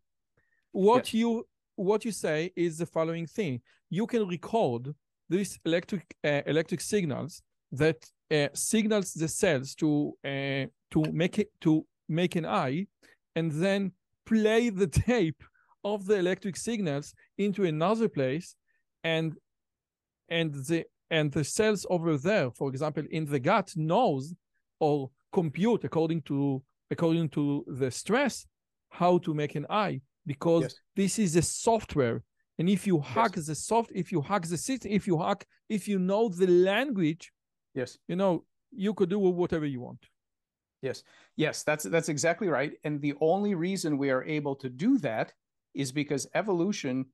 what 0.71 1.13
you 1.13 1.45
what 1.75 2.05
you 2.05 2.11
say 2.11 2.51
is 2.55 2.77
the 2.77 2.85
following 2.85 3.27
thing. 3.27 3.61
You 3.89 4.07
can 4.07 4.27
record 4.27 4.93
these 5.29 5.59
electric 5.65 6.15
uh, 6.23 6.41
electric 6.45 6.81
signals 6.81 7.41
that 7.71 7.97
uh, 8.31 8.47
signals 8.53 9.13
the 9.13 9.27
cells 9.27 9.75
to 9.75 10.13
uh, 10.25 10.65
to 10.91 11.11
make 11.11 11.39
it 11.39 11.51
to 11.61 11.85
make 12.07 12.35
an 12.35 12.45
eye, 12.45 12.87
and 13.35 13.51
then 13.51 13.91
play 14.25 14.69
the 14.69 14.87
tape 15.07 15.43
of 15.83 16.05
the 16.05 16.15
electric 16.15 16.55
signals 16.55 17.13
into 17.37 17.65
another 17.65 18.09
place, 18.09 18.55
and 19.03 19.35
and 20.29 20.53
the 20.53 20.85
and 21.09 21.31
the 21.31 21.43
cells 21.43 21.85
over 21.89 22.17
there, 22.17 22.51
for 22.51 22.69
example, 22.69 23.03
in 23.11 23.25
the 23.25 23.39
gut, 23.39 23.71
knows 23.75 24.33
or 24.79 25.11
compute 25.31 25.83
according 25.83 26.21
to 26.23 26.61
according 26.89 27.29
to 27.29 27.63
the 27.67 27.89
stress 27.89 28.45
how 28.89 29.17
to 29.19 29.33
make 29.33 29.55
an 29.55 29.65
eye 29.69 30.01
because 30.25 30.63
Yes. 30.63 30.75
this 30.95 31.19
is 31.19 31.35
a 31.35 31.41
software 31.41 32.21
and 32.59 32.69
if 32.69 32.85
you 32.85 32.99
hack 32.99 33.33
the 33.35 33.55
soft 33.55 33.91
if 33.95 34.11
you 34.11 34.21
hack 34.21 34.43
the 34.45 34.57
system 34.57 34.91
if 34.91 35.07
you 35.07 35.17
hack 35.17 35.45
if 35.69 35.87
you 35.87 35.97
know 35.99 36.29
the 36.29 36.47
language 36.47 37.31
Yes. 37.73 37.97
you 38.07 38.15
know 38.15 38.43
you 38.71 38.93
could 38.93 39.09
do 39.09 39.19
whatever 39.19 39.65
you 39.65 39.81
want 39.81 40.03
Yes, 40.83 41.03
yes, 41.35 41.61
that's 41.61 41.83
that's 41.83 42.09
exactly 42.09 42.47
right. 42.47 42.73
And 42.83 42.99
the 42.99 43.13
only 43.21 43.53
reason 43.53 43.99
we 43.99 44.09
are 44.09 44.23
able 44.23 44.55
to 44.55 44.67
do 44.67 44.97
that 45.09 45.31
is 45.75 45.91
because 45.91 46.25
evolution 46.33 47.05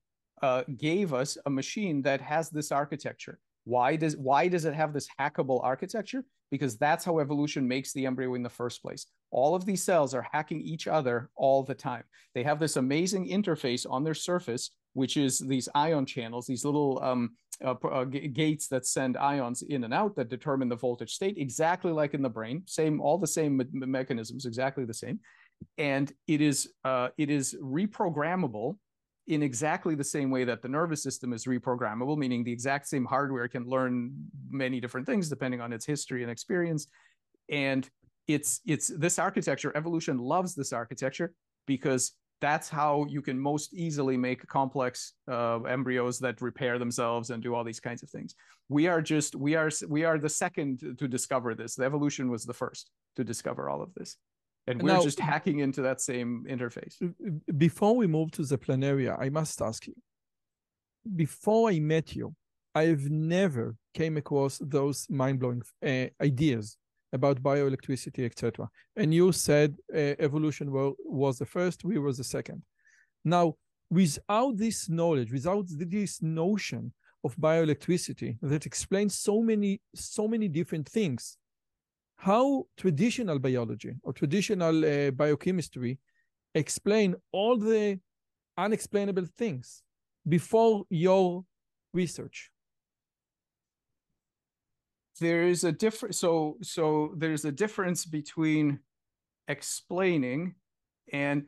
uh, 0.42 0.64
gave 0.78 1.14
us 1.14 1.38
a 1.46 1.50
machine 1.50 2.02
that 2.04 2.22
has 2.22 2.50
this 2.50 2.72
architecture. 2.72 3.40
Why 3.66 3.98
does 3.98 4.16
why 4.16 4.48
does 4.48 4.64
it 4.64 4.74
have 4.74 4.94
this 4.94 5.10
hackable 5.20 5.60
architecture? 5.66 6.24
Because 6.50 6.78
that's 6.78 7.04
how 7.04 7.20
evolution 7.20 7.68
makes 7.68 7.92
the 7.94 8.06
embryo 8.06 8.36
in 8.36 8.44
the 8.44 8.50
first 8.50 8.82
place. 8.82 9.08
All 9.32 9.56
of 9.56 9.66
these 9.66 9.84
cells 9.84 10.14
are 10.14 10.28
hacking 10.32 10.62
each 10.62 10.88
other 10.88 11.30
all 11.36 11.64
the 11.64 11.76
time. 11.76 12.04
They 12.34 12.44
have 12.44 12.60
this 12.60 12.78
amazing 12.78 13.28
interface 13.28 13.86
on 13.90 14.04
their 14.04 14.14
surface, 14.14 14.72
which 14.94 15.18
is 15.18 15.40
these 15.40 15.68
ion 15.76 16.06
channels, 16.06 16.48
these 16.48 16.64
little 16.64 17.00
um, 17.04 17.32
uh, 17.64 17.76
uh, 17.92 18.06
gates 18.06 18.68
that 18.68 18.86
send 18.86 19.18
ions 19.18 19.62
in 19.64 19.84
and 19.84 19.94
out 19.94 20.16
that 20.16 20.30
determine 20.30 20.70
the 20.70 20.76
voltage 20.76 21.14
state, 21.14 21.38
exactly 21.38 21.92
like 21.92 22.14
in 22.14 22.22
the 22.22 22.30
brain. 22.30 22.64
Same, 22.66 23.02
all 23.02 23.18
the 23.18 23.28
same 23.28 23.58
me- 23.58 23.66
me- 23.72 23.88
mechanisms, 23.88 24.46
exactly 24.46 24.86
the 24.86 24.94
same. 24.94 25.20
And 25.78 26.12
it 26.28 26.40
is 26.40 26.72
uh, 26.84 27.10
it 27.18 27.30
is 27.30 27.56
reprogrammable 27.62 28.78
in 29.28 29.44
exactly 29.44 29.94
the 29.94 30.04
same 30.04 30.30
way 30.32 30.46
that 30.46 30.62
the 30.62 30.70
nervous 30.70 31.04
system 31.04 31.34
is 31.34 31.46
reprogrammable, 31.46 32.18
meaning 32.18 32.44
the 32.44 32.52
exact 32.52 32.88
same 32.88 33.06
hardware 33.06 33.48
can 33.48 33.66
learn 33.66 34.14
many 34.50 34.80
different 34.80 35.06
things 35.06 35.30
depending 35.30 35.60
on 35.60 35.74
its 35.74 35.86
history 35.86 36.22
and 36.24 36.32
experience. 36.32 36.88
And 37.50 37.90
it's 38.28 38.62
it's 38.66 38.88
this 38.88 39.20
architecture. 39.20 39.72
Evolution 39.76 40.18
loves 40.18 40.56
this 40.56 40.74
architecture 40.74 41.34
because 41.66 42.14
that's 42.40 42.70
how 42.70 43.06
you 43.10 43.22
can 43.22 43.40
most 43.40 43.74
easily 43.74 44.16
make 44.16 44.46
complex 44.48 45.14
uh, 45.30 45.62
embryos 45.64 46.20
that 46.20 46.40
repair 46.42 46.78
themselves 46.78 47.30
and 47.30 47.42
do 47.42 47.56
all 47.56 47.64
these 47.64 47.80
kinds 47.80 48.04
of 48.04 48.10
things. 48.10 48.36
We 48.70 48.88
are 48.88 49.02
just 49.02 49.36
we 49.36 49.56
are 49.56 49.72
we 49.88 50.04
are 50.06 50.20
the 50.20 50.30
second 50.30 50.80
to- 50.80 50.94
to 50.96 51.08
discover 51.08 51.56
this. 51.56 51.76
The 51.76 51.86
evolution 51.86 52.30
was 52.30 52.46
the 52.46 52.54
first 52.54 52.92
to 53.16 53.24
discover 53.24 53.70
all 53.70 53.82
of 53.82 53.94
this, 53.96 54.18
and 54.68 54.82
we're 54.82 54.94
Now- 54.94 55.02
just 55.04 55.20
hacking 55.20 55.60
into 55.60 55.82
that 55.82 56.00
same 56.02 56.46
interface. 56.50 56.96
before 57.58 57.96
we 57.96 58.08
move 58.08 58.30
to 58.32 58.44
the 58.44 58.58
planaria 58.58 59.14
i 59.26 59.30
must 59.30 59.62
ask 59.62 59.88
you. 59.88 59.96
Before 61.16 61.70
i 61.70 61.80
met 61.80 62.08
you 62.16 62.36
i've 62.76 63.10
never 63.10 63.76
came 63.94 64.18
across 64.18 64.54
those 64.76 65.08
mind-blowing 65.10 65.62
uh, 65.92 66.08
ideas 66.30 66.78
about 67.14 67.42
bioelectricity 67.42 68.26
etc 68.26 68.68
and 69.00 69.14
you 69.14 69.32
said 69.32 69.70
uh, 69.96 70.16
evolution 70.28 70.72
wa- 70.72 70.94
was 71.22 71.38
the 71.40 71.46
first 71.46 71.78
we 71.84 71.98
were 71.98 72.14
the 72.14 72.24
second. 72.38 72.62
Now, 73.24 73.56
without 73.90 74.58
this 74.58 74.90
knowledge, 74.90 75.32
without 75.32 75.66
this 75.70 76.22
notion 76.22 76.94
of 77.24 77.36
bioelectricity 77.38 78.38
that 78.42 78.66
explains 78.66 79.18
so 79.28 79.42
many, 79.42 79.82
so 79.96 80.28
many 80.28 80.48
different 80.60 80.88
things, 80.98 81.38
how 82.18 82.66
traditional 82.78 83.40
biology 83.40 83.94
or 84.04 84.12
traditional 84.12 84.84
uh, 84.84 85.12
biochemistry 85.12 86.00
explain 86.56 87.16
all 87.32 87.58
the 87.58 88.00
unexplainable 88.58 89.26
things 89.38 89.84
before 90.28 90.84
your 90.90 91.46
research? 91.94 92.50
There 95.20 95.44
is 95.44 95.64
a 95.64 95.72
difference 95.72 96.18
so 96.20 96.58
so 96.62 97.14
there's 97.18 97.46
a 97.46 97.52
difference 97.52 98.06
between 98.06 98.80
explaining 99.48 100.56
and 101.14 101.46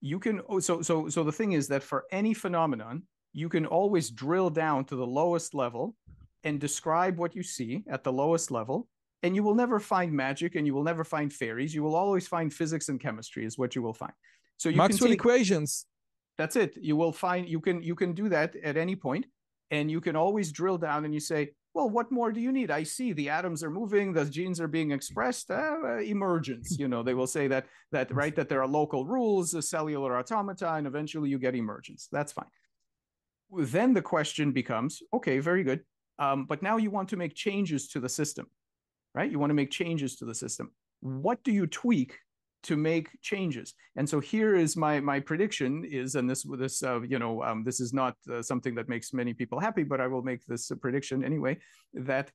you 0.00 0.18
can 0.18 0.40
oh, 0.48 0.60
so 0.60 0.82
so 0.82 1.08
so 1.08 1.22
the 1.22 1.32
thing 1.32 1.52
is 1.52 1.68
that 1.68 1.82
for 1.82 2.04
any 2.10 2.34
phenomenon 2.34 3.02
you 3.32 3.48
can 3.48 3.66
always 3.66 4.10
drill 4.10 4.50
down 4.50 4.84
to 4.86 4.96
the 4.96 5.06
lowest 5.06 5.54
level 5.54 5.94
and 6.44 6.60
describe 6.60 7.16
what 7.16 7.34
you 7.34 7.42
see 7.42 7.84
at 7.88 8.04
the 8.04 8.12
lowest 8.12 8.50
level 8.50 8.88
and 9.24 9.34
you 9.34 9.42
will 9.42 9.54
never 9.54 9.80
find 9.80 10.12
magic 10.12 10.54
and 10.54 10.66
you 10.66 10.74
will 10.74 10.84
never 10.84 11.04
find 11.04 11.32
fairies 11.32 11.74
you 11.74 11.82
will 11.82 11.96
always 11.96 12.28
find 12.28 12.52
physics 12.52 12.88
and 12.88 13.00
chemistry 13.00 13.44
is 13.44 13.58
what 13.58 13.74
you 13.74 13.82
will 13.82 13.94
find 13.94 14.12
so 14.56 14.68
you 14.68 14.76
maxwell 14.76 15.08
take, 15.08 15.18
equations 15.18 15.86
that's 16.38 16.56
it 16.56 16.74
you 16.76 16.94
will 16.94 17.12
find 17.12 17.48
you 17.48 17.60
can 17.60 17.82
you 17.82 17.94
can 17.94 18.12
do 18.12 18.28
that 18.28 18.54
at 18.56 18.76
any 18.76 18.94
point 18.94 19.26
and 19.70 19.90
you 19.90 20.00
can 20.00 20.14
always 20.14 20.52
drill 20.52 20.78
down 20.78 21.04
and 21.04 21.12
you 21.12 21.20
say 21.20 21.50
well, 21.74 21.90
what 21.90 22.12
more 22.12 22.30
do 22.30 22.40
you 22.40 22.52
need? 22.52 22.70
I 22.70 22.84
see 22.84 23.12
the 23.12 23.28
atoms 23.28 23.64
are 23.64 23.70
moving, 23.70 24.12
the 24.12 24.24
genes 24.24 24.60
are 24.60 24.68
being 24.68 24.92
expressed. 24.92 25.50
Uh, 25.50 25.98
emergence, 25.98 26.76
you 26.78 26.86
know, 26.86 27.02
they 27.02 27.14
will 27.14 27.26
say 27.26 27.48
that 27.48 27.66
that 27.90 28.14
right 28.14 28.34
that 28.36 28.48
there 28.48 28.62
are 28.62 28.68
local 28.68 29.04
rules, 29.04 29.54
a 29.54 29.60
cellular 29.60 30.16
automata, 30.16 30.74
and 30.74 30.86
eventually 30.86 31.28
you 31.28 31.38
get 31.38 31.56
emergence. 31.56 32.08
That's 32.10 32.32
fine. 32.32 32.46
Then 33.50 33.92
the 33.92 34.02
question 34.02 34.52
becomes, 34.52 35.02
okay, 35.12 35.40
very 35.40 35.64
good, 35.64 35.80
um, 36.18 36.46
but 36.46 36.62
now 36.62 36.76
you 36.76 36.90
want 36.90 37.08
to 37.10 37.16
make 37.16 37.34
changes 37.34 37.88
to 37.88 38.00
the 38.00 38.08
system, 38.08 38.46
right? 39.14 39.30
You 39.30 39.38
want 39.38 39.50
to 39.50 39.54
make 39.54 39.70
changes 39.70 40.16
to 40.16 40.24
the 40.24 40.34
system. 40.34 40.72
What 41.00 41.42
do 41.44 41.52
you 41.52 41.66
tweak 41.66 42.18
to 42.64 42.76
make 42.76 43.10
changes. 43.20 43.74
And 43.96 44.08
so 44.08 44.20
here 44.20 44.56
is 44.56 44.76
my 44.76 44.98
my 44.98 45.20
prediction 45.20 45.84
is, 45.84 46.14
and 46.16 46.28
this 46.28 46.44
this 46.58 46.82
uh, 46.82 47.02
you 47.02 47.18
know 47.18 47.42
um, 47.42 47.62
this 47.62 47.78
is 47.78 47.92
not 47.92 48.16
uh, 48.32 48.42
something 48.42 48.74
that 48.74 48.88
makes 48.88 49.12
many 49.12 49.32
people 49.32 49.60
happy, 49.60 49.84
but 49.84 50.00
I 50.00 50.08
will 50.08 50.22
make 50.22 50.44
this 50.46 50.72
prediction 50.80 51.22
anyway 51.22 51.58
that 51.92 52.30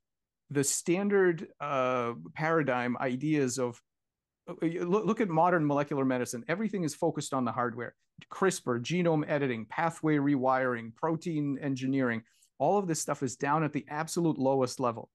the 0.52 0.64
standard 0.64 1.48
uh, 1.60 2.14
paradigm 2.34 2.96
ideas 2.98 3.58
of 3.58 3.82
uh, 4.48 4.54
look, 4.64 5.06
look 5.06 5.22
at 5.22 5.30
modern 5.30 5.66
molecular 5.66 6.06
medicine. 6.06 6.46
Everything 6.48 6.84
is 6.84 6.96
focused 6.96 7.34
on 7.34 7.44
the 7.44 7.52
hardware. 7.52 7.96
CRISPR, 8.32 8.82
genome 8.82 9.24
editing, 9.28 9.66
pathway 9.66 10.18
rewiring, 10.18 10.96
protein 10.96 11.58
engineering. 11.62 12.22
All 12.60 12.78
of 12.78 12.88
this 12.88 13.00
stuff 13.00 13.24
is 13.24 13.36
down 13.36 13.64
at 13.64 13.74
the 13.74 13.86
absolute 13.90 14.38
lowest 14.38 14.80
level. 14.80 15.10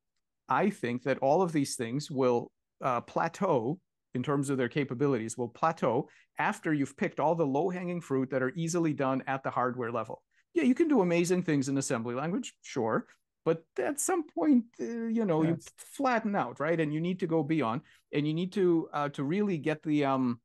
I 0.49 0.71
think 0.71 1.03
that 1.05 1.19
all 1.19 1.43
of 1.43 1.53
these 1.53 1.77
things 1.77 2.11
will 2.11 2.51
uh, 2.83 3.01
plateau 3.03 3.79
in 4.15 4.23
terms 4.23 4.51
of 4.51 4.59
their 4.59 4.69
capabilities 4.69 5.37
will 5.37 5.49
plateau 5.49 6.09
after 6.39 6.73
you've 6.73 6.97
picked 6.97 7.21
all 7.21 7.35
the 7.35 7.47
low 7.47 7.69
hanging 7.69 8.01
fruit 8.01 8.31
that 8.31 8.43
are 8.43 8.53
easily 8.55 8.93
done 8.93 9.23
at 9.27 9.43
the 9.43 9.51
hardware 9.51 9.91
level. 9.91 10.23
Yeah, 10.55 10.63
you 10.63 10.75
can 10.75 10.89
do 10.89 11.01
amazing 11.01 11.43
things 11.43 11.69
in 11.69 11.79
assembly 11.79 12.15
language, 12.15 12.55
sure, 12.63 13.07
but 13.45 13.65
at 13.79 14.01
some 14.01 14.25
point, 14.27 14.65
uh, 14.81 14.85
you 14.85 15.25
know, 15.25 15.43
yes. 15.43 15.51
you 15.51 15.59
flatten 15.77 16.37
out, 16.37 16.61
right? 16.61 16.79
And 16.79 16.95
you 16.95 17.01
need 17.01 17.21
to 17.21 17.27
go 17.27 17.43
beyond, 17.43 17.83
and 18.13 18.27
you 18.27 18.35
need 18.35 18.53
to 18.53 18.89
uh, 18.93 19.09
to 19.11 19.25
really 19.25 19.59
get 19.59 19.83
the 19.83 20.05
um 20.05 20.41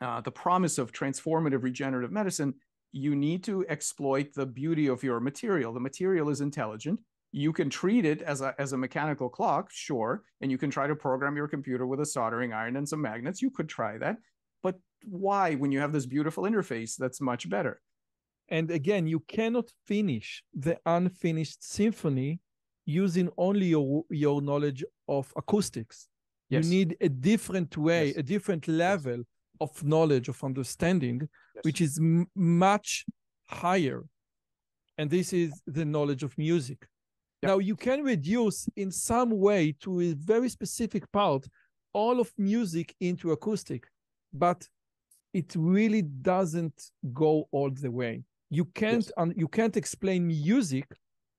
uh, 0.00 0.20
the 0.22 0.30
promise 0.30 0.78
of 0.78 0.92
transformative 0.92 1.62
regenerative 1.62 2.10
medicine. 2.10 2.54
You 2.92 3.14
need 3.14 3.44
to 3.44 3.66
exploit 3.68 4.32
the 4.34 4.46
beauty 4.46 4.86
of 4.86 5.02
your 5.02 5.20
material. 5.20 5.72
The 5.72 5.80
material 5.80 6.30
is 6.30 6.40
intelligent 6.40 7.00
you 7.36 7.52
can 7.52 7.68
treat 7.68 8.04
it 8.04 8.22
as 8.22 8.42
a 8.42 8.54
as 8.60 8.72
a 8.72 8.78
mechanical 8.78 9.28
clock 9.28 9.68
sure 9.72 10.22
and 10.40 10.52
you 10.52 10.56
can 10.56 10.70
try 10.70 10.86
to 10.86 10.94
program 10.94 11.34
your 11.36 11.48
computer 11.48 11.84
with 11.84 12.00
a 12.00 12.06
soldering 12.06 12.52
iron 12.52 12.76
and 12.76 12.88
some 12.88 13.02
magnets. 13.02 13.42
You 13.42 13.50
could 13.50 13.68
try 13.68 13.98
that. 13.98 14.18
But 14.62 14.76
why 15.04 15.56
when 15.56 15.72
you 15.72 15.80
have 15.80 15.92
this 15.92 16.06
beautiful 16.06 16.44
interface 16.44 16.94
that's 16.96 17.20
much 17.20 17.50
better? 17.50 17.80
And 18.48 18.70
again 18.70 19.08
you 19.08 19.18
cannot 19.26 19.68
finish 19.84 20.44
the 20.54 20.78
unfinished 20.86 21.60
symphony 21.64 22.38
using 22.86 23.28
only 23.36 23.66
your 23.66 24.04
your 24.10 24.40
knowledge 24.40 24.84
of 25.08 25.32
acoustics. 25.36 26.08
Yes. 26.50 26.64
you 26.64 26.70
need 26.70 26.96
a 27.00 27.08
different 27.08 27.76
way 27.76 28.04
yes. 28.08 28.16
a 28.16 28.22
different 28.22 28.68
level 28.68 29.16
yes. 29.16 29.26
of 29.60 29.82
knowledge 29.82 30.28
of 30.28 30.44
understanding 30.44 31.28
which 31.62 31.80
is 31.80 31.98
m- 31.98 32.28
much 32.36 33.04
higher. 33.48 34.04
And 34.98 35.10
this 35.10 35.32
is 35.32 35.50
the 35.66 35.84
knowledge 35.84 36.22
of 36.22 36.38
music 36.38 36.86
Yep. 37.44 37.50
Now 37.50 37.58
you 37.58 37.76
can 37.76 38.02
reduce 38.02 38.66
in 38.74 38.90
some 38.90 39.38
way 39.38 39.72
to 39.80 40.00
a 40.00 40.14
very 40.14 40.48
specific 40.48 41.10
part 41.12 41.46
all 41.92 42.18
of 42.18 42.32
music 42.38 42.94
into 43.00 43.32
acoustic, 43.32 43.86
but 44.32 44.66
it 45.34 45.52
really 45.54 46.00
doesn't 46.00 46.90
go 47.12 47.46
all 47.52 47.70
the 47.70 47.90
way. 47.90 48.24
You 48.48 48.64
can't 48.64 49.04
yes. 49.04 49.12
um, 49.18 49.34
you 49.36 49.46
can't 49.46 49.76
explain 49.76 50.26
music 50.26 50.86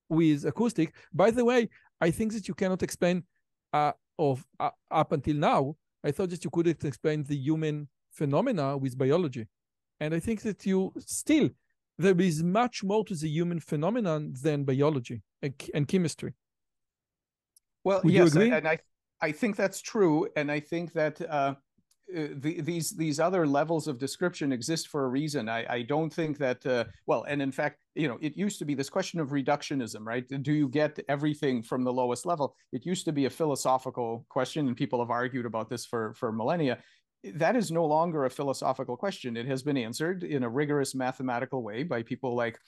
with 0.07 0.45
acoustic. 0.45 0.93
By 1.11 1.31
the 1.31 1.43
way, 1.43 1.69
I 1.99 2.11
think 2.11 2.33
that 2.33 2.47
you 2.47 2.53
cannot 2.53 2.83
explain 2.83 3.23
uh, 3.73 3.93
of 4.19 4.45
uh, 4.59 4.69
up 4.91 5.11
until 5.11 5.37
now. 5.37 5.75
I 6.03 6.11
thought 6.11 6.29
that 6.29 6.43
you 6.43 6.51
couldn't 6.51 6.85
explain 6.85 7.23
the 7.23 7.35
human 7.35 7.87
phenomena 8.11 8.77
with 8.77 8.95
biology, 8.95 9.47
and 9.99 10.13
I 10.13 10.19
think 10.19 10.43
that 10.43 10.63
you 10.67 10.93
still 10.99 11.49
there 11.97 12.19
is 12.19 12.43
much 12.43 12.83
more 12.83 13.03
to 13.05 13.15
the 13.15 13.29
human 13.29 13.59
phenomenon 13.59 14.33
than 14.41 14.63
biology 14.63 15.21
and, 15.41 15.53
and 15.73 15.87
chemistry. 15.87 16.33
Well, 17.83 18.01
Would 18.03 18.13
yes, 18.13 18.35
and 18.35 18.67
I 18.67 18.79
I 19.21 19.31
think 19.31 19.55
that's 19.55 19.81
true, 19.81 20.27
and 20.35 20.51
I 20.51 20.59
think 20.59 20.93
that 20.93 21.21
uh, 21.21 21.55
uh, 22.15 22.27
the, 22.35 22.61
these 22.61 22.91
these 22.91 23.19
other 23.19 23.47
levels 23.47 23.87
of 23.87 23.97
description 23.97 24.51
exist 24.51 24.89
for 24.89 25.05
a 25.05 25.07
reason. 25.07 25.49
I, 25.49 25.65
I 25.67 25.81
don't 25.83 26.13
think 26.13 26.37
that 26.37 26.65
uh, 26.65 26.85
well, 27.07 27.23
and 27.23 27.41
in 27.41 27.51
fact, 27.51 27.79
you 27.95 28.07
know, 28.07 28.17
it 28.21 28.35
used 28.35 28.59
to 28.59 28.65
be 28.65 28.75
this 28.75 28.89
question 28.89 29.19
of 29.19 29.29
reductionism, 29.29 30.05
right? 30.05 30.27
Do 30.27 30.53
you 30.53 30.67
get 30.67 30.99
everything 31.09 31.63
from 31.63 31.83
the 31.83 31.93
lowest 31.93 32.25
level? 32.25 32.55
It 32.71 32.85
used 32.85 33.05
to 33.05 33.11
be 33.11 33.25
a 33.25 33.29
philosophical 33.29 34.25
question, 34.29 34.67
and 34.67 34.75
people 34.77 34.99
have 34.99 35.09
argued 35.09 35.45
about 35.45 35.69
this 35.69 35.85
for 35.85 36.13
for 36.13 36.31
millennia 36.31 36.77
that 37.33 37.55
is 37.55 37.71
no 37.71 37.85
longer 37.85 38.25
a 38.25 38.29
philosophical 38.29 38.95
question. 38.95 39.37
It 39.37 39.47
has 39.47 39.63
been 39.63 39.77
answered 39.77 40.23
in 40.23 40.43
a 40.43 40.49
rigorous 40.49 40.95
mathematical 40.95 41.63
way 41.63 41.83
by 41.83 42.03
people 42.03 42.35
like 42.35 42.59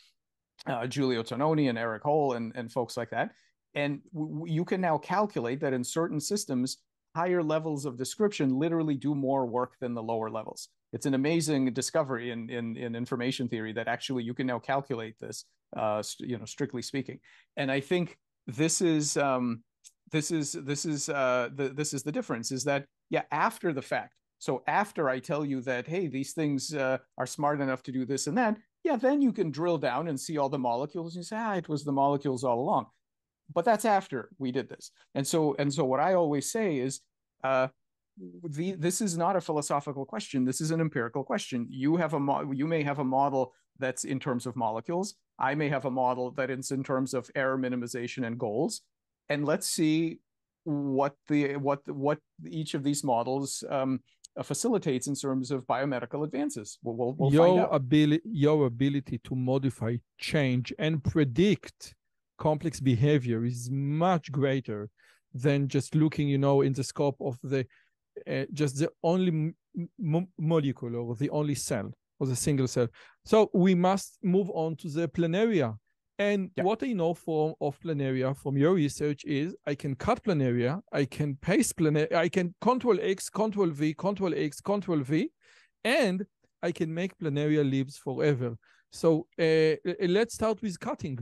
uh, 0.66 0.88
Giulio 0.88 1.24
Tononi 1.24 1.70
and 1.70 1.78
Erik 1.78 2.04
Hoel 2.04 2.34
and, 2.34 2.52
and 2.56 2.72
folks 2.72 2.98
like 2.98 3.10
that. 3.12 3.32
And 3.76 4.02
w- 4.14 4.52
you 4.52 4.66
can 4.66 4.82
now 4.82 4.98
calculate 4.98 5.60
that 5.62 5.74
in 5.74 5.84
certain 5.84 6.20
systems, 6.20 6.78
higher 7.16 7.44
levels 7.44 7.86
of 7.86 7.98
description 7.98 8.58
literally 8.58 8.96
do 8.96 9.14
more 9.14 9.46
work 9.46 9.74
than 9.80 9.94
the 9.94 10.04
lower 10.04 10.30
levels. 10.30 10.70
It's 10.94 11.06
an 11.06 11.14
amazing 11.14 11.74
discovery 11.74 12.32
in, 12.32 12.50
in, 12.50 12.78
in 12.78 12.96
information 12.96 13.48
theory 13.48 13.74
that 13.74 13.88
actually 13.88 14.24
you 14.24 14.34
can 14.34 14.48
now 14.48 14.60
calculate 14.60 15.20
this, 15.20 15.46
uh, 15.76 16.02
st- 16.02 16.30
you 16.30 16.38
know, 16.38 16.46
strictly 16.46 16.82
speaking. 16.82 17.20
And 17.58 17.72
I 17.72 17.82
think 17.82 18.18
this 18.48 18.82
is 18.82 19.18
um, 19.18 19.64
this 20.12 20.32
is 20.32 20.54
this 20.54 20.86
is 20.86 21.10
uh, 21.10 21.50
the, 21.54 21.70
this 21.70 21.94
is 21.94 22.04
the 22.04 22.12
difference 22.12 22.52
is 22.52 22.64
that 22.64 22.86
yeah 23.10 23.24
after 23.32 23.74
the 23.74 23.82
fact 23.82 24.16
so 24.40 24.64
after 24.68 25.10
I 25.10 25.20
tell 25.20 25.44
you 25.46 25.62
that, 25.62 25.88
hey, 25.88 26.08
these 26.08 26.34
things 26.34 26.74
uh, 26.74 26.98
are 27.18 27.26
smart 27.26 27.62
enough 27.62 27.84
to 27.84 27.92
do 27.92 28.06
this 28.06 28.28
and 28.28 28.38
that, 28.38 28.58
yeah, 28.84 28.96
then 28.96 29.22
you 29.22 29.34
can 29.34 29.52
drill 29.52 29.78
down 29.78 30.08
and 30.08 30.20
see 30.20 30.38
all 30.38 30.50
the 30.50 30.60
molecules 30.60 31.16
and 31.16 31.26
say, 31.26 31.36
ah, 31.38 31.56
it 31.56 31.68
was 31.68 31.84
the 31.84 31.92
molecules 31.92 32.44
all 32.44 32.60
along. 32.60 32.86
But 33.54 33.66
that's 33.66 33.86
after 33.86 34.30
we 34.38 34.52
did 34.52 34.70
this. 34.70 34.92
And 35.16 35.26
so, 35.26 35.56
and 35.58 35.74
so 35.74 35.86
what 35.86 36.00
I 36.00 36.14
always 36.14 36.52
say 36.52 36.78
is, 36.78 37.02
uh, 37.44 37.68
the, 38.50 38.74
this 38.74 39.02
is 39.02 39.18
not 39.18 39.36
a 39.36 39.42
philosophical 39.42 40.06
question. 40.06 40.44
This 40.44 40.62
is 40.62 40.72
an 40.72 40.82
empirical 40.82 41.24
question. 41.24 41.68
You 41.70 41.98
have 41.98 42.14
a 42.14 42.20
mo- 42.20 42.52
you 42.52 42.66
may 42.66 42.82
have 42.84 43.00
a 43.00 43.04
model 43.04 43.54
that's 43.78 44.06
in 44.06 44.20
terms 44.20 44.46
of 44.46 44.56
molecules. 44.56 45.16
I 45.38 45.54
may 45.54 45.70
have 45.70 45.86
a 45.86 45.92
model 45.92 46.32
that 46.32 46.50
is 46.50 46.72
in 46.72 46.84
terms 46.84 47.14
of 47.14 47.30
error 47.36 47.58
minimization 47.58 48.26
and 48.26 48.40
goals. 48.40 48.82
And 49.30 49.46
let's 49.46 49.68
see 49.68 50.20
what 50.64 51.16
the 51.28 51.56
what 51.56 51.88
what 51.88 52.20
each 52.46 52.74
of 52.74 52.84
these 52.84 53.04
models 53.04 53.64
um, 53.70 54.02
facilitates 54.44 55.08
in 55.08 55.16
terms 55.16 55.52
of 55.52 55.66
biomedical 55.66 56.24
advances. 56.24 56.78
We'll, 56.84 56.96
we'll, 56.96 57.16
we'll 57.18 57.34
your 57.34 57.68
ability, 57.72 58.22
your 58.26 58.68
ability 58.68 59.20
to 59.24 59.36
modify, 59.36 59.98
change, 60.18 60.74
and 60.80 61.04
predict 61.04 61.96
complex 62.38 62.80
behavior 62.80 63.44
is 63.46 63.70
much 63.72 64.32
greater 64.32 64.90
than 65.34 65.68
just 65.68 65.96
looking, 65.96 66.28
you 66.28 66.38
know, 66.38 66.62
in 66.62 66.74
the 66.74 66.84
scope 66.84 67.18
of 67.20 67.38
the 67.44 67.66
uh, 68.28 68.46
just 68.54 68.80
the 68.80 68.90
only 69.04 69.54
molecule 70.40 70.96
or 70.96 71.16
the 71.16 71.30
only 71.30 71.56
cell 71.56 71.92
or 72.20 72.28
the 72.28 72.36
single 72.36 72.68
cell. 72.68 72.88
So 73.26 73.50
we 73.54 73.76
must 73.76 74.18
move 74.24 74.50
on 74.52 74.76
to 74.78 74.90
the 74.90 75.08
planaria 75.08 75.78
and 76.20 76.50
yeah. 76.56 76.64
what 76.64 76.82
I 76.84 76.94
know 76.94 77.14
from 77.14 77.54
of 77.62 77.80
planaria 77.80 78.36
from 78.36 78.58
your 78.58 78.74
research 78.74 79.24
is 79.26 79.56
I 79.66 79.76
can 79.76 79.96
cut 79.96 80.24
planaria, 80.24 80.82
I 80.92 81.06
can 81.06 81.36
paste 81.36 81.78
planaria, 81.78 82.14
I 82.14 82.30
can 82.30 82.56
control 82.60 82.98
X, 83.02 83.30
control 83.30 83.70
V, 83.70 83.94
control 83.94 84.34
X, 84.36 84.60
control 84.60 85.00
V, 85.00 85.30
and 85.84 86.26
I 86.64 86.72
can 86.72 86.94
make 86.94 87.18
planaria 87.20 87.70
lives 87.70 87.98
forever. 87.98 88.58
So 88.92 89.28
uh, 89.40 89.76
let's 90.08 90.34
start 90.34 90.62
with 90.62 90.80
cutting. 90.80 91.20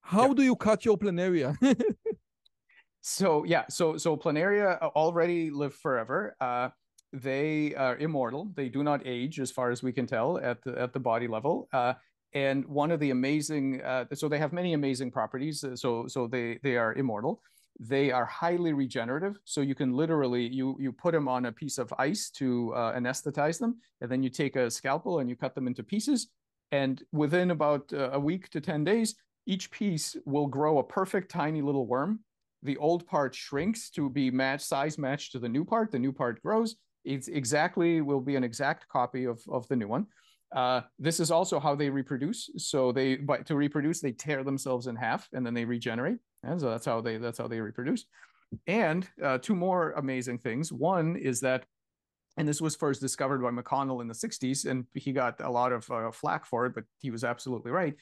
How 0.00 0.32
do 0.32 0.42
you 0.42 0.54
cut 0.54 0.84
your 0.84 0.98
planaria? 0.98 1.56
so 3.00 3.44
yeah, 3.44 3.64
so 3.68 3.96
so 3.96 4.16
planaria 4.16 4.78
already 4.94 5.50
live 5.50 5.74
forever. 5.74 6.36
Uh, 6.40 6.68
they 7.12 7.74
are 7.74 7.96
immortal. 7.96 8.50
They 8.54 8.68
do 8.68 8.82
not 8.82 9.02
age, 9.04 9.40
as 9.40 9.50
far 9.50 9.70
as 9.70 9.82
we 9.82 9.92
can 9.92 10.06
tell, 10.06 10.38
at 10.38 10.62
the 10.62 10.78
at 10.78 10.92
the 10.92 11.00
body 11.00 11.26
level. 11.26 11.68
Uh, 11.72 11.94
and 12.34 12.66
one 12.66 12.90
of 12.90 13.00
the 13.00 13.10
amazing, 13.10 13.80
uh, 13.82 14.04
so 14.12 14.28
they 14.28 14.38
have 14.38 14.52
many 14.52 14.74
amazing 14.74 15.10
properties. 15.10 15.64
Uh, 15.64 15.76
so 15.76 16.06
so 16.08 16.26
they 16.26 16.58
they 16.62 16.76
are 16.76 16.94
immortal. 16.94 17.40
They 17.80 18.10
are 18.10 18.24
highly 18.24 18.72
regenerative. 18.72 19.36
So 19.44 19.60
you 19.60 19.74
can 19.74 19.92
literally 19.92 20.46
you 20.46 20.76
you 20.80 20.92
put 20.92 21.12
them 21.12 21.28
on 21.28 21.46
a 21.46 21.52
piece 21.52 21.78
of 21.78 21.92
ice 21.98 22.30
to 22.30 22.72
uh, 22.74 22.98
anesthetize 22.98 23.58
them, 23.58 23.76
and 24.00 24.10
then 24.10 24.22
you 24.22 24.30
take 24.30 24.56
a 24.56 24.70
scalpel 24.70 25.20
and 25.20 25.28
you 25.28 25.36
cut 25.36 25.54
them 25.54 25.66
into 25.66 25.82
pieces. 25.82 26.28
And 26.72 27.02
within 27.12 27.50
about 27.50 27.92
uh, 27.92 28.10
a 28.12 28.20
week 28.20 28.50
to 28.50 28.60
ten 28.60 28.84
days, 28.84 29.14
each 29.46 29.70
piece 29.70 30.16
will 30.24 30.46
grow 30.46 30.78
a 30.78 30.84
perfect 30.84 31.30
tiny 31.30 31.62
little 31.62 31.86
worm. 31.86 32.20
The 32.62 32.76
old 32.78 33.06
part 33.06 33.34
shrinks 33.34 33.90
to 33.90 34.08
be 34.08 34.30
match 34.30 34.62
size 34.62 34.96
matched 34.98 35.32
to 35.32 35.38
the 35.38 35.48
new 35.48 35.64
part. 35.64 35.92
The 35.92 35.98
new 35.98 36.12
part 36.12 36.42
grows. 36.42 36.76
It's 37.04 37.28
exactly 37.28 38.00
will 38.00 38.22
be 38.22 38.36
an 38.36 38.44
exact 38.44 38.88
copy 38.88 39.26
of, 39.26 39.42
of 39.48 39.68
the 39.68 39.76
new 39.76 39.86
one. 39.86 40.06
Uh, 40.52 40.82
this 40.98 41.20
is 41.20 41.30
also 41.30 41.58
how 41.58 41.74
they 41.74 41.90
reproduce. 41.90 42.50
So 42.56 42.92
they, 42.92 43.16
but 43.16 43.46
to 43.46 43.56
reproduce, 43.56 44.00
they 44.00 44.12
tear 44.12 44.44
themselves 44.44 44.86
in 44.86 44.96
half 44.96 45.28
and 45.32 45.44
then 45.44 45.54
they 45.54 45.64
regenerate. 45.64 46.18
And 46.42 46.60
so 46.60 46.70
that's 46.70 46.86
how 46.86 47.00
they 47.00 47.16
that's 47.16 47.38
how 47.38 47.48
they 47.48 47.60
reproduce. 47.60 48.04
And 48.66 49.08
uh, 49.22 49.38
two 49.38 49.54
more 49.54 49.92
amazing 49.92 50.38
things. 50.38 50.72
One 50.72 51.16
is 51.16 51.40
that, 51.40 51.64
and 52.36 52.46
this 52.46 52.60
was 52.60 52.76
first 52.76 53.00
discovered 53.00 53.42
by 53.42 53.50
McConnell 53.50 54.00
in 54.00 54.08
the 54.08 54.14
'60s, 54.14 54.66
and 54.66 54.86
he 54.94 55.12
got 55.12 55.40
a 55.40 55.50
lot 55.50 55.72
of 55.72 55.90
uh, 55.90 56.10
flack 56.10 56.44
for 56.44 56.66
it, 56.66 56.74
but 56.74 56.84
he 57.00 57.10
was 57.10 57.24
absolutely 57.24 57.72
right. 57.72 57.94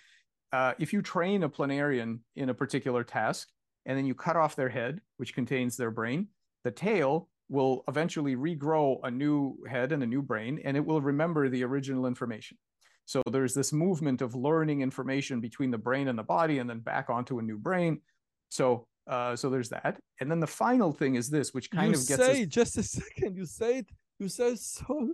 Uh, 0.52 0.74
if 0.78 0.92
you 0.92 1.00
train 1.00 1.44
a 1.44 1.48
planarian 1.48 2.18
in 2.36 2.50
a 2.50 2.54
particular 2.54 3.04
task, 3.04 3.48
and 3.86 3.96
then 3.96 4.06
you 4.06 4.14
cut 4.14 4.36
off 4.36 4.56
their 4.56 4.68
head, 4.68 5.00
which 5.16 5.34
contains 5.34 5.76
their 5.76 5.90
brain, 5.90 6.28
the 6.64 6.70
tail 6.70 7.28
will 7.52 7.84
eventually 7.86 8.34
regrow 8.34 8.98
a 9.04 9.10
new 9.10 9.56
head 9.68 9.92
and 9.92 10.02
a 10.02 10.06
new 10.06 10.22
brain, 10.22 10.60
and 10.64 10.76
it 10.76 10.84
will 10.84 11.02
remember 11.02 11.48
the 11.48 11.62
original 11.62 12.06
information. 12.06 12.56
So 13.04 13.22
there's 13.30 13.52
this 13.52 13.72
movement 13.72 14.22
of 14.22 14.34
learning 14.34 14.80
information 14.80 15.40
between 15.40 15.70
the 15.70 15.78
brain 15.78 16.08
and 16.08 16.18
the 16.18 16.22
body, 16.22 16.58
and 16.58 16.68
then 16.68 16.80
back 16.80 17.10
onto 17.10 17.38
a 17.38 17.42
new 17.42 17.58
brain. 17.58 18.00
So, 18.48 18.86
uh, 19.06 19.36
so 19.36 19.50
there's 19.50 19.68
that. 19.68 19.98
And 20.20 20.30
then 20.30 20.40
the 20.40 20.46
final 20.46 20.92
thing 20.92 21.16
is 21.16 21.28
this, 21.28 21.52
which 21.52 21.70
kind 21.70 21.92
you 21.92 22.00
of 22.00 22.08
gets 22.08 22.24
say 22.24 22.42
us... 22.42 22.48
just 22.48 22.78
a 22.78 22.82
second. 23.00 23.36
You 23.36 23.44
say 23.44 23.78
it. 23.78 23.86
You 24.18 24.28
say 24.28 24.54
so 24.54 25.12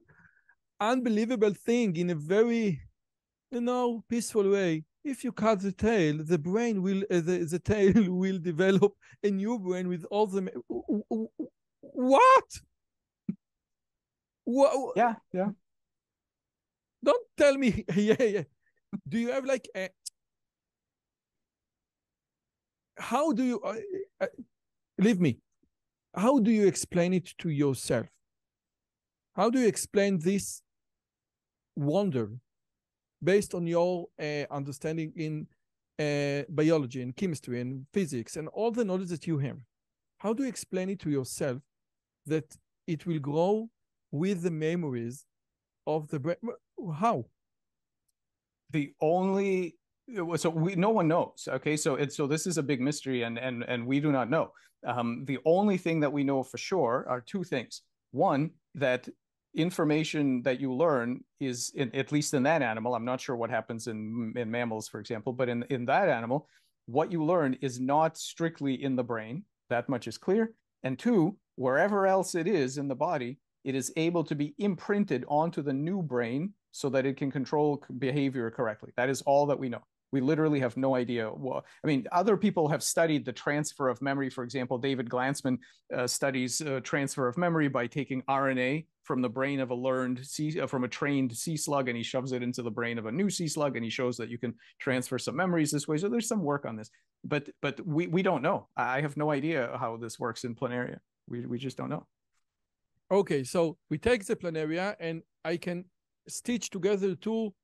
unbelievable 0.80 1.54
thing 1.54 1.96
in 1.96 2.10
a 2.10 2.14
very, 2.14 2.80
you 3.50 3.60
know, 3.60 4.04
peaceful 4.08 4.48
way. 4.50 4.84
If 5.04 5.24
you 5.24 5.32
cut 5.32 5.60
the 5.60 5.72
tail, 5.72 6.18
the 6.22 6.38
brain 6.38 6.82
will, 6.82 7.02
uh, 7.10 7.20
the, 7.20 7.46
the 7.50 7.58
tail 7.72 7.92
will 8.12 8.38
develop 8.38 8.92
a 9.24 9.30
new 9.30 9.58
brain 9.58 9.88
with 9.88 10.04
all 10.10 10.26
the 10.26 10.42
what? 11.80 12.60
What? 14.44 14.96
Yeah, 14.96 15.14
yeah. 15.32 15.50
Don't 17.04 17.26
tell 17.36 17.56
me. 17.56 17.84
yeah, 17.94 18.22
yeah. 18.22 18.42
Do 19.08 19.18
you 19.18 19.30
have 19.32 19.44
like 19.44 19.68
a? 19.76 19.90
How 22.98 23.32
do 23.32 23.44
you? 23.44 23.60
Uh, 23.60 23.76
uh, 24.20 24.26
leave 24.98 25.20
me. 25.20 25.38
How 26.14 26.38
do 26.38 26.50
you 26.50 26.66
explain 26.66 27.12
it 27.14 27.32
to 27.38 27.50
yourself? 27.50 28.06
How 29.36 29.50
do 29.50 29.60
you 29.60 29.68
explain 29.68 30.18
this 30.18 30.62
wonder 31.76 32.30
based 33.22 33.54
on 33.54 33.66
your 33.66 34.06
uh, 34.20 34.44
understanding 34.50 35.12
in 35.14 35.46
uh, 35.98 36.44
biology 36.48 37.02
and 37.02 37.14
chemistry 37.14 37.60
and 37.60 37.86
physics 37.92 38.36
and 38.36 38.48
all 38.48 38.70
the 38.70 38.84
knowledge 38.84 39.10
that 39.10 39.26
you 39.26 39.38
have? 39.38 39.58
How 40.18 40.32
do 40.32 40.42
you 40.42 40.48
explain 40.48 40.90
it 40.90 40.98
to 41.00 41.10
yourself 41.10 41.60
that 42.28 42.56
it 42.86 43.06
will 43.06 43.18
grow 43.18 43.68
with 44.10 44.42
the 44.42 44.50
memories 44.50 45.26
of 45.86 46.08
the 46.08 46.18
brain. 46.18 46.36
How? 46.94 47.26
The 48.70 48.92
only 49.00 49.76
so 50.36 50.50
we 50.50 50.74
no 50.74 50.90
one 50.90 51.08
knows. 51.08 51.48
Okay, 51.48 51.76
so 51.76 51.94
it's 51.94 52.16
so 52.16 52.26
this 52.26 52.46
is 52.46 52.58
a 52.58 52.62
big 52.62 52.80
mystery, 52.80 53.22
and 53.22 53.38
and 53.38 53.64
and 53.64 53.86
we 53.86 54.00
do 54.00 54.12
not 54.12 54.30
know. 54.30 54.52
Um, 54.86 55.24
the 55.26 55.38
only 55.44 55.76
thing 55.76 56.00
that 56.00 56.12
we 56.12 56.24
know 56.24 56.42
for 56.42 56.58
sure 56.58 57.04
are 57.08 57.20
two 57.20 57.44
things. 57.44 57.82
One 58.12 58.50
that 58.74 59.08
information 59.54 60.42
that 60.42 60.60
you 60.60 60.72
learn 60.72 61.24
is 61.40 61.72
in, 61.74 61.94
at 61.94 62.12
least 62.12 62.32
in 62.34 62.42
that 62.44 62.62
animal. 62.62 62.94
I'm 62.94 63.04
not 63.04 63.20
sure 63.20 63.36
what 63.36 63.50
happens 63.50 63.86
in 63.86 64.32
in 64.36 64.50
mammals, 64.50 64.88
for 64.88 65.00
example, 65.00 65.32
but 65.32 65.48
in 65.48 65.64
in 65.64 65.84
that 65.86 66.08
animal, 66.08 66.48
what 66.86 67.12
you 67.12 67.24
learn 67.24 67.56
is 67.60 67.80
not 67.80 68.16
strictly 68.16 68.82
in 68.82 68.96
the 68.96 69.04
brain. 69.04 69.44
That 69.68 69.88
much 69.88 70.06
is 70.06 70.16
clear. 70.16 70.52
And 70.82 70.98
two, 70.98 71.36
wherever 71.58 72.06
else 72.06 72.34
it 72.34 72.46
is 72.46 72.78
in 72.78 72.86
the 72.88 72.94
body, 72.94 73.38
it 73.64 73.74
is 73.74 73.92
able 73.96 74.22
to 74.24 74.34
be 74.34 74.54
imprinted 74.58 75.24
onto 75.28 75.60
the 75.60 75.72
new 75.72 76.00
brain 76.00 76.52
so 76.70 76.88
that 76.88 77.04
it 77.04 77.16
can 77.16 77.30
control 77.30 77.82
behavior 77.98 78.50
correctly. 78.50 78.92
That 78.96 79.10
is 79.10 79.22
all 79.22 79.46
that 79.46 79.58
we 79.58 79.68
know. 79.68 79.82
We 80.12 80.20
literally 80.22 80.60
have 80.60 80.76
no 80.76 80.94
idea. 80.94 81.30
Well, 81.30 81.66
I 81.84 81.86
mean, 81.86 82.06
other 82.12 82.36
people 82.36 82.68
have 82.68 82.82
studied 82.82 83.26
the 83.26 83.32
transfer 83.32 83.88
of 83.88 84.00
memory. 84.00 84.30
For 84.30 84.42
example, 84.42 84.78
David 84.78 85.10
Glanzman 85.10 85.58
uh, 85.94 86.06
studies 86.06 86.62
uh, 86.62 86.80
transfer 86.82 87.28
of 87.28 87.36
memory 87.36 87.68
by 87.68 87.88
taking 87.88 88.22
RNA 88.22 88.86
from 89.02 89.20
the 89.20 89.28
brain 89.28 89.60
of 89.60 89.70
a 89.70 89.74
learned 89.74 90.24
sea, 90.24 90.60
uh, 90.60 90.66
from 90.66 90.84
a 90.84 90.88
trained 90.88 91.36
sea 91.36 91.58
slug, 91.58 91.88
and 91.88 91.96
he 91.96 92.02
shoves 92.02 92.32
it 92.32 92.42
into 92.42 92.62
the 92.62 92.70
brain 92.70 92.98
of 92.98 93.06
a 93.06 93.12
new 93.12 93.28
sea 93.28 93.48
slug, 93.48 93.76
and 93.76 93.84
he 93.84 93.90
shows 93.90 94.16
that 94.16 94.30
you 94.30 94.38
can 94.38 94.54
transfer 94.78 95.18
some 95.18 95.36
memories 95.36 95.70
this 95.70 95.88
way. 95.88 95.98
So 95.98 96.08
there's 96.08 96.28
some 96.28 96.42
work 96.42 96.64
on 96.64 96.76
this, 96.76 96.90
but 97.24 97.50
but 97.60 97.84
we 97.86 98.06
we 98.06 98.22
don't 98.22 98.42
know. 98.42 98.68
I 98.76 99.02
have 99.02 99.16
no 99.16 99.30
idea 99.30 99.76
how 99.78 99.98
this 99.98 100.18
works 100.18 100.44
in 100.44 100.54
planaria. 100.54 101.00
We 101.28 101.46
we 101.46 101.58
just 101.58 101.76
don't 101.76 101.90
know. 101.90 102.06
Okay, 103.10 103.44
so 103.44 103.78
we 103.90 103.98
take 103.98 104.24
the 104.26 104.36
planaria, 104.36 104.94
and 105.00 105.22
I 105.44 105.56
can 105.56 105.84
stitch 106.28 106.70
together 106.70 107.14
two 107.14 107.54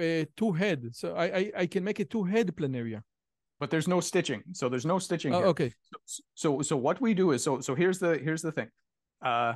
uh, 0.00 0.24
two 0.36 0.52
head. 0.52 0.90
So 0.92 1.14
I, 1.14 1.24
I, 1.24 1.52
I 1.58 1.66
can 1.66 1.84
make 1.84 2.00
a 2.00 2.04
two 2.04 2.24
head 2.24 2.54
planaria. 2.56 3.02
But 3.60 3.70
there's 3.70 3.88
no 3.88 4.00
stitching. 4.00 4.42
So 4.52 4.68
there's 4.68 4.86
no 4.86 4.98
stitching. 4.98 5.34
Oh, 5.34 5.42
okay. 5.44 5.72
So, 6.04 6.22
so 6.34 6.62
so 6.62 6.76
what 6.76 7.00
we 7.00 7.12
do 7.12 7.32
is 7.32 7.42
so 7.42 7.60
so 7.60 7.74
here's 7.74 7.98
the 7.98 8.18
here's 8.18 8.42
the 8.42 8.52
thing. 8.52 8.68
Uh 9.22 9.54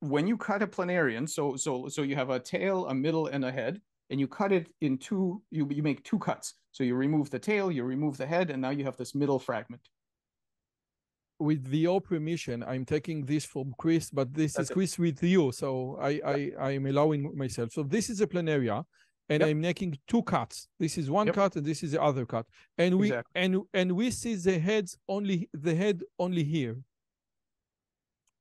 when 0.00 0.26
you 0.26 0.36
cut 0.36 0.62
a 0.62 0.66
planarian, 0.66 1.28
so 1.28 1.56
so 1.56 1.88
so 1.88 2.02
you 2.02 2.14
have 2.14 2.30
a 2.30 2.38
tail, 2.38 2.86
a 2.86 2.94
middle, 2.94 3.26
and 3.26 3.44
a 3.44 3.50
head, 3.50 3.80
and 4.10 4.20
you 4.20 4.28
cut 4.28 4.52
it 4.52 4.68
in 4.80 4.98
two, 4.98 5.42
you 5.50 5.66
you 5.70 5.82
make 5.82 6.04
two 6.04 6.18
cuts. 6.18 6.54
So 6.70 6.84
you 6.84 6.94
remove 6.94 7.30
the 7.30 7.38
tail, 7.38 7.72
you 7.72 7.82
remove 7.84 8.16
the 8.16 8.26
head, 8.26 8.50
and 8.50 8.62
now 8.62 8.70
you 8.70 8.84
have 8.84 8.96
this 8.96 9.14
middle 9.14 9.38
fragment. 9.38 9.82
With 11.38 11.68
your 11.72 12.00
permission, 12.00 12.64
I'm 12.66 12.84
taking 12.86 13.24
this 13.26 13.44
from 13.44 13.74
Chris, 13.78 14.10
but 14.10 14.32
this 14.32 14.54
That's 14.54 14.70
is 14.70 14.74
Chris 14.74 14.92
it. 14.94 14.98
with 14.98 15.22
you. 15.22 15.52
So 15.52 15.98
I, 16.00 16.20
I 16.24 16.52
I'm 16.58 16.86
allowing 16.86 17.36
myself. 17.36 17.72
So 17.72 17.82
this 17.82 18.08
is 18.08 18.20
a 18.22 18.26
planaria 18.26 18.84
and 19.28 19.40
yep. 19.40 19.50
I'm 19.50 19.60
making 19.60 19.98
two 20.06 20.22
cuts. 20.22 20.68
This 20.78 20.96
is 20.96 21.10
one 21.10 21.26
yep. 21.26 21.34
cut 21.34 21.56
and 21.56 21.66
this 21.66 21.82
is 21.82 21.92
the 21.92 22.02
other 22.02 22.24
cut. 22.24 22.46
And 22.78 22.98
we 22.98 23.08
exactly. 23.08 23.42
and 23.42 23.62
and 23.74 23.92
we 23.92 24.10
see 24.10 24.34
the 24.34 24.58
heads 24.58 24.96
only 25.08 25.50
the 25.52 25.74
head 25.74 26.02
only 26.18 26.44
here. 26.44 26.76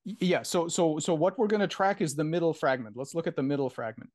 Yeah, 0.06 0.44
so 0.44 0.68
so 0.68 1.00
so 1.00 1.14
what 1.16 1.38
we're 1.40 1.48
going 1.48 1.62
to 1.62 1.68
track 1.68 2.02
is 2.02 2.16
the 2.16 2.24
middle 2.24 2.54
fragment. 2.54 2.96
Let's 2.96 3.16
look 3.16 3.26
at 3.28 3.36
the 3.36 3.44
middle 3.44 3.70
fragment. 3.70 4.12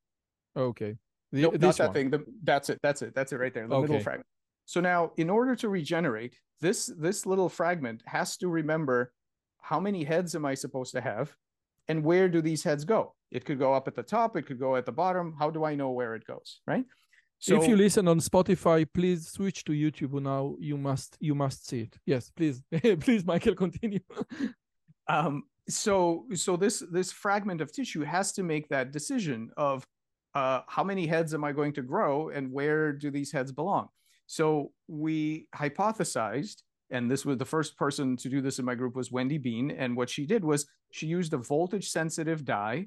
Okay. 0.57 0.97
The, 1.33 1.43
not 1.43 1.61
that 1.61 1.79
one. 1.79 1.93
thing. 1.93 2.11
The, 2.11 2.25
that's 2.43 2.71
it. 2.71 2.79
That's 2.83 3.03
it. 3.03 3.15
That's 3.15 3.33
it 3.33 3.37
right 3.37 3.53
there. 3.53 3.67
The 3.67 3.75
okay. 3.75 3.87
middle 3.87 4.03
fragment. 4.03 4.27
So 4.71 4.81
now 4.81 5.11
in 5.17 5.29
order 5.29 5.57
to 5.57 5.69
regenerate, 5.69 6.39
this 6.61 6.87
this 6.97 7.27
little 7.27 7.49
fragment 7.49 8.05
has 8.07 8.37
to 8.37 8.47
remember 8.47 9.13
how 9.61 9.81
many 9.81 10.05
heads 10.05 10.37
am 10.37 10.47
I 10.47 10.55
supposed 10.55 10.93
to 10.93 11.01
have 11.01 11.35
and 11.89 12.05
where 12.05 12.29
do 12.29 12.41
these 12.41 12.63
heads 12.63 12.85
go? 12.85 13.17
It 13.33 13.45
could 13.45 13.59
go 13.59 13.75
up 13.75 13.89
at 13.89 13.97
the 13.97 14.05
top, 14.05 14.37
it 14.37 14.47
could 14.47 14.61
go 14.61 14.77
at 14.77 14.87
the 14.87 14.93
bottom. 14.93 15.35
How 15.41 15.51
do 15.51 15.65
I 15.65 15.75
know 15.75 15.91
where 15.91 16.15
it 16.15 16.25
goes? 16.25 16.61
Right. 16.69 16.85
So 17.41 17.61
if 17.61 17.67
you 17.69 17.75
listen 17.75 18.07
on 18.07 18.21
Spotify, 18.21 18.87
please 18.95 19.29
switch 19.29 19.65
to 19.65 19.73
YouTube 19.73 20.15
now. 20.23 20.55
You 20.61 20.77
must 20.79 21.17
you 21.19 21.35
must 21.35 21.67
see 21.69 21.81
it. 21.87 21.97
Yes, 22.07 22.31
please, 22.31 22.63
please, 23.01 23.25
Michael, 23.25 23.57
continue. 23.57 24.05
um, 25.09 25.43
so 25.69 26.27
so 26.35 26.57
this 26.57 26.77
this 26.93 27.11
fragment 27.11 27.61
of 27.61 27.73
tissue 27.73 28.05
has 28.05 28.31
to 28.35 28.45
make 28.45 28.69
that 28.69 28.93
decision 28.93 29.51
of 29.57 29.85
uh, 30.37 30.61
how 30.69 30.85
many 30.85 31.09
heads 31.09 31.35
am 31.35 31.43
I 31.43 31.51
going 31.51 31.73
to 31.73 31.83
grow 31.83 32.29
and 32.29 32.53
where 32.53 32.93
do 32.93 33.11
these 33.11 33.33
heads 33.33 33.51
belong? 33.51 33.89
So 34.31 34.71
we 34.87 35.49
hypothesized 35.57 36.63
and 36.89 37.11
this 37.11 37.27
was 37.27 37.37
the 37.39 37.45
first 37.45 37.77
person 37.77 38.17
to 38.19 38.29
do 38.29 38.41
this 38.41 38.61
in 38.61 38.65
my 38.65 38.77
group 38.77 38.95
was 38.95 39.11
Wendy 39.11 39.39
Beane. 39.39 39.73
And 39.73 39.97
what 39.97 40.09
she 40.09 40.25
did 40.25 40.45
was 40.45 40.67
she 40.93 41.09
used 41.09 41.35
a 41.35 41.39
voltage 41.39 41.91
sensitive 41.91 42.45
dye 42.45 42.87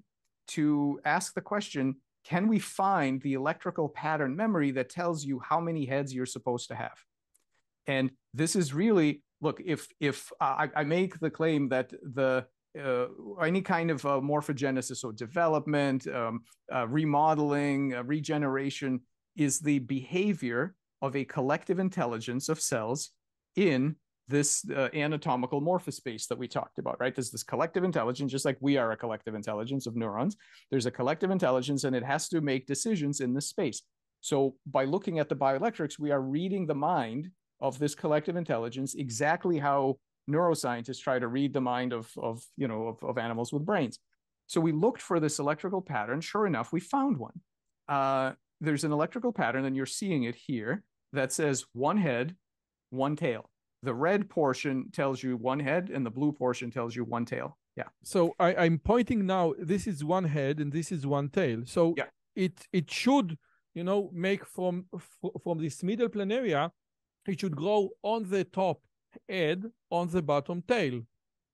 to 0.49 1.01
ask 1.03 1.33
the 1.33 1.41
question 1.41 1.95
can 2.23 2.47
we 2.47 2.59
find 2.59 3.21
the 3.23 3.33
electrical 3.33 3.89
pattern 3.89 4.37
memory 4.37 4.71
that 4.71 4.89
tells 4.89 5.25
you 5.25 5.41
how 5.41 5.59
many 5.59 5.85
heads 5.85 6.13
you're 6.13 6.25
supposed 6.25 6.69
to 6.69 6.75
have? 6.75 6.97
And 7.87 8.11
this 8.33 8.55
is 8.55 8.73
really 8.73 9.21
look 9.41 9.61
if 9.65 9.89
if 9.99 10.31
I, 10.39 10.69
I, 10.73 10.85
make 10.85 11.19
the 11.19 11.29
claim 11.29 11.67
that 11.67 11.89
the 11.89 12.45
uh, 12.81 13.07
any 13.43 13.61
kind 13.61 13.91
of 13.91 14.05
uh, 14.05 14.21
morphogenesis, 14.21 14.95
so 14.95 15.11
development, 15.11 16.07
um, 16.07 16.43
uh, 16.73 16.87
remodeling, 16.87 17.93
uh, 17.95 18.03
regeneration, 18.05 19.01
is 19.35 19.59
the 19.59 19.79
behavior 19.79 20.75
of 21.03 21.15
a 21.15 21.25
collective 21.25 21.79
intelligence 21.79 22.49
of 22.49 22.59
cells 22.59 23.11
in 23.55 23.95
this 24.29 24.67
uh, 24.71 24.87
anatomical 24.93 25.61
morphospace 25.61 26.27
that 26.29 26.37
we 26.37 26.47
talked 26.47 26.79
about, 26.79 26.99
right? 27.01 27.13
There's 27.13 27.29
this 27.29 27.43
collective 27.43 27.83
intelligence, 27.83 28.31
just 28.31 28.45
like 28.45 28.57
we 28.61 28.77
are 28.77 28.93
a 28.93 28.97
collective 28.97 29.35
intelligence 29.35 29.85
of 29.85 29.97
neurons. 29.97 30.37
There's 30.71 30.85
a 30.85 30.91
collective 30.91 31.29
intelligence, 31.29 31.83
and 31.83 31.93
it 31.93 32.05
has 32.05 32.29
to 32.29 32.39
make 32.39 32.65
decisions 32.65 33.19
in 33.19 33.33
this 33.33 33.49
space. 33.49 33.81
So 34.21 34.55
by 34.65 34.85
looking 34.85 35.19
at 35.19 35.27
the 35.27 35.35
bioelectrics, 35.35 35.99
we 35.99 36.11
are 36.11 36.21
reading 36.21 36.65
the 36.65 36.73
mind 36.73 37.29
of 37.59 37.77
this 37.79 37.95
collective 37.95 38.37
intelligence 38.37 38.95
exactly 38.95 39.59
how 39.59 39.97
neuroscientists 40.31 41.01
try 41.01 41.19
to 41.19 41.27
read 41.27 41.53
the 41.53 41.61
mind 41.61 41.91
of, 41.91 42.09
of 42.17 42.41
you 42.55 42.69
know 42.69 42.87
of, 42.87 43.03
of 43.03 43.17
animals 43.17 43.51
with 43.51 43.65
brains. 43.65 43.99
So 44.47 44.61
we 44.61 44.71
looked 44.71 45.01
for 45.01 45.19
this 45.19 45.39
electrical 45.39 45.81
pattern. 45.81 46.21
Sure 46.21 46.47
enough, 46.47 46.71
we 46.71 46.79
found 46.79 47.17
one. 47.17 47.41
Uh, 47.89 48.31
there's 48.61 48.85
an 48.85 48.93
electrical 48.93 49.33
pattern, 49.33 49.65
and 49.65 49.75
you're 49.75 49.85
seeing 49.85 50.23
it 50.23 50.35
here 50.35 50.85
that 51.13 51.31
says 51.31 51.65
one 51.73 51.97
head, 51.97 52.35
one 52.89 53.15
tail. 53.15 53.49
The 53.83 53.93
red 53.93 54.29
portion 54.29 54.89
tells 54.91 55.21
you 55.23 55.37
one 55.37 55.59
head 55.59 55.89
and 55.93 56.05
the 56.05 56.09
blue 56.09 56.31
portion 56.31 56.71
tells 56.71 56.95
you 56.95 57.03
one 57.03 57.25
tail. 57.25 57.57
Yeah. 57.75 57.89
So 58.03 58.35
I, 58.39 58.55
i'm 58.55 58.77
pointing 58.77 59.25
now 59.25 59.53
this 59.57 59.87
is 59.87 60.03
one 60.03 60.25
head 60.25 60.59
and 60.59 60.71
this 60.71 60.91
is 60.91 61.05
one 61.05 61.29
tail. 61.29 61.63
So 61.65 61.93
yeah. 61.97 62.05
it 62.35 62.67
it 62.71 62.89
should 62.89 63.37
you 63.73 63.83
know 63.83 64.09
make 64.13 64.45
from 64.45 64.85
from 65.43 65.59
this 65.59 65.81
middle 65.83 66.09
planaria 66.09 66.69
it 67.27 67.39
should 67.39 67.55
grow 67.55 67.89
on 68.03 68.29
the 68.29 68.43
top 68.43 68.81
head 69.27 69.63
on 69.89 70.09
the 70.09 70.21
bottom 70.21 70.61
tail. 70.67 71.01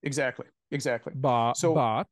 Exactly. 0.03 0.45
Exactly. 0.71 1.13
But 1.15 1.53
so 1.53 1.73
but 1.73 2.07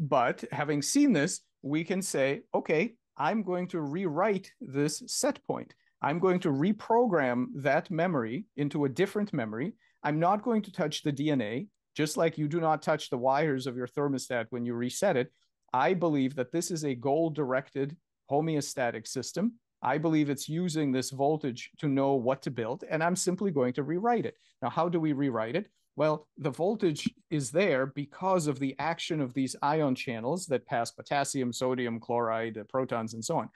but 0.00 0.44
having 0.50 0.82
seen 0.82 1.12
this 1.12 1.42
we 1.62 1.84
can 1.84 2.02
say 2.02 2.42
okay 2.54 2.94
i'm 3.16 3.42
going 3.42 3.68
to 3.68 3.80
rewrite 3.80 4.50
this 4.60 5.02
set 5.06 5.42
point 5.46 5.74
I'm 6.02 6.18
going 6.18 6.40
to 6.40 6.48
reprogram 6.50 7.46
that 7.56 7.90
memory 7.90 8.46
into 8.56 8.84
a 8.84 8.88
different 8.88 9.32
memory. 9.32 9.74
I'm 10.02 10.18
not 10.18 10.42
going 10.42 10.62
to 10.62 10.72
touch 10.72 11.02
the 11.02 11.12
DNA, 11.12 11.68
just 11.96 12.16
like 12.16 12.36
you 12.36 12.48
do 12.48 12.60
not 12.60 12.82
touch 12.82 13.08
the 13.08 13.18
wires 13.18 13.68
of 13.68 13.76
your 13.76 13.86
thermostat 13.86 14.46
when 14.50 14.66
you 14.66 14.74
reset 14.74 15.16
it. 15.16 15.32
I 15.72 15.94
believe 15.94 16.34
that 16.34 16.50
this 16.50 16.70
is 16.72 16.84
a 16.84 16.94
goal 16.94 17.30
directed 17.30 17.96
homeostatic 18.30 19.06
system. 19.06 19.54
I 19.80 19.98
believe 19.98 20.28
it's 20.28 20.48
using 20.48 20.90
this 20.90 21.10
voltage 21.10 21.70
to 21.78 21.88
know 21.88 22.14
what 22.14 22.42
to 22.42 22.50
build, 22.50 22.84
and 22.88 23.02
I'm 23.02 23.16
simply 23.16 23.50
going 23.50 23.72
to 23.74 23.82
rewrite 23.82 24.26
it. 24.26 24.36
Now, 24.60 24.70
how 24.70 24.88
do 24.88 25.00
we 25.00 25.12
rewrite 25.12 25.56
it? 25.56 25.68
Well, 25.94 26.26
the 26.38 26.50
voltage 26.50 27.08
is 27.30 27.50
there 27.50 27.86
because 27.86 28.46
of 28.46 28.58
the 28.58 28.74
action 28.78 29.20
of 29.20 29.34
these 29.34 29.54
ion 29.62 29.94
channels 29.94 30.46
that 30.46 30.66
pass 30.66 30.90
potassium, 30.90 31.52
sodium, 31.52 32.00
chloride, 32.00 32.58
uh, 32.58 32.64
protons, 32.68 33.14
and 33.14 33.24
so 33.24 33.38
on. 33.38 33.50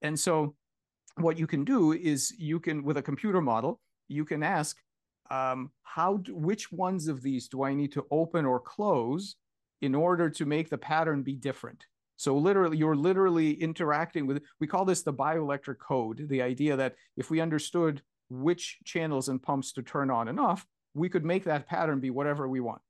And 0.00 0.18
so 0.18 0.54
what 1.16 1.38
you 1.38 1.46
can 1.46 1.64
do 1.64 1.92
is 1.92 2.32
you 2.38 2.58
can 2.58 2.82
with 2.82 2.96
a 2.96 3.02
computer 3.02 3.40
model 3.40 3.80
you 4.08 4.24
can 4.24 4.42
ask 4.42 4.76
um, 5.30 5.70
how 5.82 6.18
do, 6.18 6.34
which 6.34 6.70
ones 6.70 7.08
of 7.08 7.22
these 7.22 7.48
do 7.48 7.62
i 7.62 7.72
need 7.72 7.92
to 7.92 8.06
open 8.10 8.44
or 8.44 8.60
close 8.60 9.36
in 9.84 9.94
order 9.94 10.30
to 10.30 10.46
make 10.46 10.70
the 10.70 10.78
pattern 10.78 11.22
be 11.22 11.34
different? 11.34 11.84
So 12.16 12.36
literally 12.38 12.78
you're 12.78 12.96
literally 12.96 13.52
interacting 13.54 14.26
with 14.26 14.42
we 14.60 14.66
call 14.66 14.84
this 14.84 15.02
the 15.02 15.12
bioelectric 15.12 15.78
code 15.78 16.26
the 16.28 16.40
idea 16.40 16.76
that 16.76 16.94
if 17.16 17.28
we 17.28 17.40
understood 17.40 18.00
which 18.30 18.78
channels 18.84 19.28
and 19.28 19.42
pumps 19.42 19.72
to 19.72 19.82
turn 19.82 20.10
on 20.10 20.28
and 20.28 20.40
off 20.40 20.64
we 20.94 21.08
could 21.08 21.24
make 21.24 21.44
that 21.44 21.66
pattern 21.66 22.00
be 22.00 22.10
whatever 22.10 22.48
we 22.48 22.60
want 22.60 22.80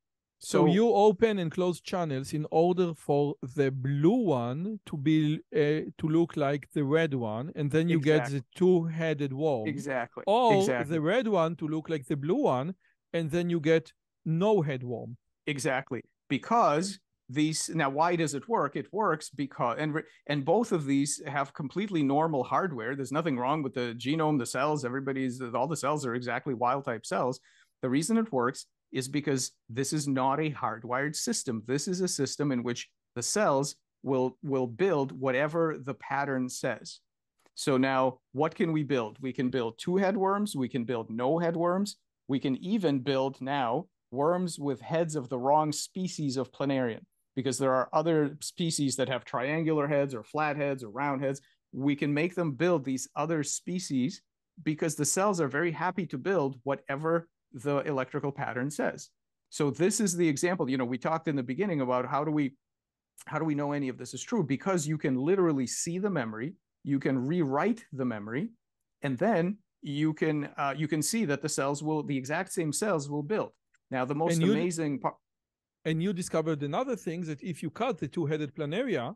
so, 0.45 0.67
so, 0.67 0.67
you 0.67 0.89
open 0.93 1.39
and 1.39 1.51
close 1.51 1.81
channels 1.81 2.33
in 2.33 2.47
order 2.51 2.93
for 2.95 3.35
the 3.57 3.71
blue 3.71 4.25
one 4.25 4.79
to 4.87 4.97
be 4.97 5.41
uh, 5.55 5.91
to 5.99 6.09
look 6.09 6.37
like 6.37 6.69
the 6.75 6.85
red 6.85 7.15
one, 7.15 7.53
and 7.57 7.71
then 7.71 7.89
you 7.89 7.99
exactly. 7.99 8.35
get 8.35 8.43
the 8.43 8.59
two-headed 8.59 9.33
worm. 9.33 9.67
Exactly. 9.67 10.25
Or 10.27 10.57
exactly. 10.57 10.95
the 10.95 11.01
red 11.01 11.29
one 11.29 11.57
to 11.57 11.67
look 11.67 11.89
like 11.89 12.07
the 12.07 12.17
blue 12.17 12.43
one, 12.43 12.75
and 13.13 13.31
then 13.31 13.49
you 13.49 13.59
get 13.59 13.93
no 14.25 14.61
head 14.61 14.83
worm. 14.83 15.17
Exactly. 15.47 16.03
Because 16.29 16.99
these 17.31 17.71
now 17.71 17.89
why 17.89 18.15
does 18.15 18.35
it 18.35 18.47
work 18.51 18.77
it 18.77 18.93
works 18.93 19.31
because 19.31 19.77
and 19.79 20.03
and 20.27 20.45
both 20.45 20.73
of 20.73 20.85
these 20.85 21.23
have 21.27 21.55
completely 21.55 22.03
normal 22.03 22.45
hardware 22.45 22.95
there's 22.95 23.13
nothing 23.13 23.39
wrong 23.39 23.63
with 23.63 23.73
the 23.73 23.95
genome 23.97 24.39
the 24.39 24.45
cells 24.45 24.85
everybody's 24.85 25.41
all 25.55 25.67
the 25.67 25.75
cells 25.75 26.05
are 26.05 26.15
exactly 26.15 26.53
wild 26.53 26.85
type 26.85 27.07
cells 27.07 27.41
the 27.81 27.89
reason 27.89 28.19
it 28.19 28.31
works 28.31 28.67
is 28.95 29.09
because 29.09 29.51
this 29.69 29.93
is 29.93 30.07
not 30.07 30.41
a 30.41 30.53
hardwired 30.53 31.17
system. 31.17 31.63
This 31.67 31.89
is 31.89 32.01
a 32.01 32.09
system 32.09 32.53
in 32.53 32.63
which 32.63 32.89
the 33.17 33.23
cells 33.23 33.77
will 34.03 34.39
will 34.43 34.67
build 34.67 35.13
whatever 35.13 35.77
the 35.79 35.95
pattern 35.95 36.49
says. 36.49 37.01
So 37.55 37.77
now 37.77 38.19
what 38.33 38.55
can 38.55 38.73
we 38.73 38.83
build? 38.83 39.19
We 39.21 39.33
can 39.33 39.51
build 39.51 39.79
two 39.79 39.97
head 39.97 40.17
worms, 40.17 40.57
we 40.57 40.69
can 40.69 40.85
build 40.85 41.11
no 41.11 41.39
head 41.39 41.57
worms, 41.57 41.97
we 42.29 42.39
can 42.39 42.57
even 42.57 43.01
build 43.01 43.41
now 43.41 43.87
worms 44.11 44.59
with 44.59 44.81
heads 44.81 45.17
of 45.17 45.29
the 45.29 45.39
wrong 45.39 45.73
species 45.73 46.37
of 46.37 46.53
planarian 46.53 47.01
because 47.35 47.59
there 47.59 47.75
are 47.75 47.89
other 47.93 48.37
species 48.41 48.95
that 48.97 49.09
have 49.09 49.25
triangular 49.25 49.89
heads 49.89 50.15
or 50.15 50.23
flat 50.23 50.57
heads 50.57 50.85
or 50.85 50.91
round 50.91 51.23
heads. 51.23 51.41
We 51.73 51.97
can 51.97 52.15
make 52.15 52.37
them 52.37 52.53
build 52.53 52.85
these 52.85 53.09
other 53.17 53.43
species 53.43 54.23
because 54.63 54.95
the 54.95 55.05
cells 55.05 55.41
are 55.41 55.49
very 55.49 55.73
happy 55.73 56.07
to 56.07 56.19
build 56.19 56.61
whatever 56.63 57.29
the 57.55 57.79
electrical 57.79 58.33
pattern 58.33 58.71
says. 58.71 59.11
So 59.51 59.71
this 59.71 60.01
is 60.01 60.17
the 60.17 60.29
example. 60.29 60.69
You 60.69 60.77
know, 60.77 60.85
we 60.85 60.99
talked 60.99 61.29
in 61.29 61.37
the 61.37 61.43
beginning 61.43 61.81
about 61.81 62.07
how 62.07 62.25
do 62.25 62.31
we 62.31 62.57
how 63.27 63.39
do 63.39 63.45
we 63.45 63.55
know 63.55 63.73
any 63.73 63.89
of 63.89 63.97
this 63.97 64.13
is 64.13 64.23
true? 64.23 64.43
Because 64.43 64.87
you 64.87 64.99
can 64.99 65.17
literally 65.17 65.67
see 65.67 65.99
the 65.99 66.11
memory, 66.11 66.55
you 66.83 66.99
can 66.99 67.17
rewrite 67.19 67.85
the 67.93 68.05
memory, 68.05 68.51
and 69.03 69.17
then 69.17 69.59
you 69.83 70.13
can 70.13 70.51
uh, 70.57 70.75
you 70.77 70.89
can 70.89 71.03
see 71.03 71.25
that 71.27 71.41
the 71.41 71.49
cells 71.49 71.83
will 71.83 72.03
the 72.03 72.17
exact 72.17 72.53
same 72.53 72.73
cells 72.73 73.09
will 73.09 73.23
build. 73.23 73.53
Now 73.91 74.05
the 74.05 74.15
most 74.15 74.43
amazing 74.43 74.99
part. 74.99 75.15
And 75.85 76.03
you 76.03 76.13
discovered 76.13 76.63
another 76.63 76.97
thing 76.97 77.21
that 77.23 77.43
if 77.43 77.63
you 77.63 77.71
cut 77.71 77.99
the 77.99 78.09
two-headed 78.09 78.55
planaria, 78.57 79.15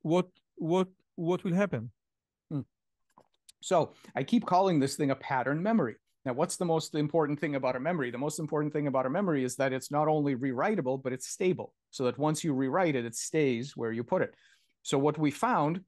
what 0.00 0.26
what 0.56 0.88
what 1.14 1.44
will 1.44 1.54
happen? 1.54 1.90
Hmm. 2.50 2.62
So 3.60 3.92
I 4.16 4.24
keep 4.24 4.44
calling 4.46 4.80
this 4.80 4.96
thing 4.96 5.10
a 5.10 5.14
pattern 5.14 5.62
memory. 5.62 5.96
Now, 6.24 6.34
what's 6.34 6.56
the 6.56 6.64
most 6.64 6.94
important 6.94 7.40
thing 7.40 7.56
about 7.56 7.74
a 7.74 7.80
memory? 7.80 8.10
The 8.10 8.18
most 8.18 8.38
important 8.38 8.72
thing 8.72 8.86
about 8.86 9.06
a 9.06 9.10
memory 9.10 9.42
is 9.42 9.56
that 9.56 9.72
it's 9.72 9.90
not 9.90 10.06
only 10.06 10.36
rewritable, 10.36 11.02
but 11.02 11.12
it's 11.12 11.28
stable. 11.28 11.74
So 11.90 12.04
that 12.04 12.18
once 12.18 12.44
you 12.44 12.54
rewrite 12.54 12.94
it, 12.94 13.04
it 13.04 13.16
stays 13.16 13.76
where 13.76 13.90
you 13.90 14.04
put 14.04 14.22
it. 14.22 14.34
So 14.82 14.98
what 14.98 15.18
we 15.18 15.30
found 15.30 15.80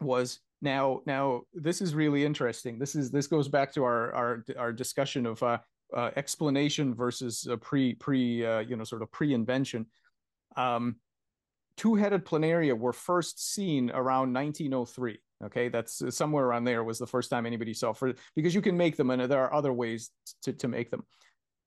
was 0.00 0.40
now 0.62 1.02
now 1.06 1.42
this 1.52 1.82
is 1.82 1.94
really 1.94 2.24
interesting. 2.24 2.78
This 2.78 2.94
is 2.94 3.10
this 3.10 3.26
goes 3.26 3.48
back 3.48 3.72
to 3.74 3.84
our 3.84 4.12
our 4.14 4.44
our 4.58 4.72
discussion 4.72 5.26
of 5.26 5.42
uh, 5.42 5.58
uh, 5.94 6.10
explanation 6.16 6.94
versus 6.94 7.46
uh, 7.50 7.56
pre 7.56 7.94
pre 7.94 8.44
uh, 8.44 8.60
you 8.60 8.76
know 8.76 8.84
sort 8.84 9.02
of 9.02 9.12
pre 9.12 9.34
invention. 9.34 9.86
Um, 10.56 10.96
two-headed 11.76 12.24
planaria 12.24 12.76
were 12.76 12.92
first 12.92 13.54
seen 13.54 13.90
around 13.90 14.32
1903 14.32 15.18
okay 15.44 15.68
that's 15.68 16.02
uh, 16.02 16.10
somewhere 16.10 16.44
around 16.44 16.64
there 16.64 16.84
was 16.84 16.98
the 16.98 17.06
first 17.06 17.30
time 17.30 17.46
anybody 17.46 17.74
saw 17.74 17.92
for 17.92 18.12
because 18.36 18.54
you 18.54 18.62
can 18.62 18.76
make 18.76 18.96
them 18.96 19.10
and 19.10 19.30
there 19.30 19.42
are 19.42 19.54
other 19.54 19.72
ways 19.72 20.10
to, 20.42 20.52
to 20.52 20.68
make 20.68 20.90
them. 20.90 21.04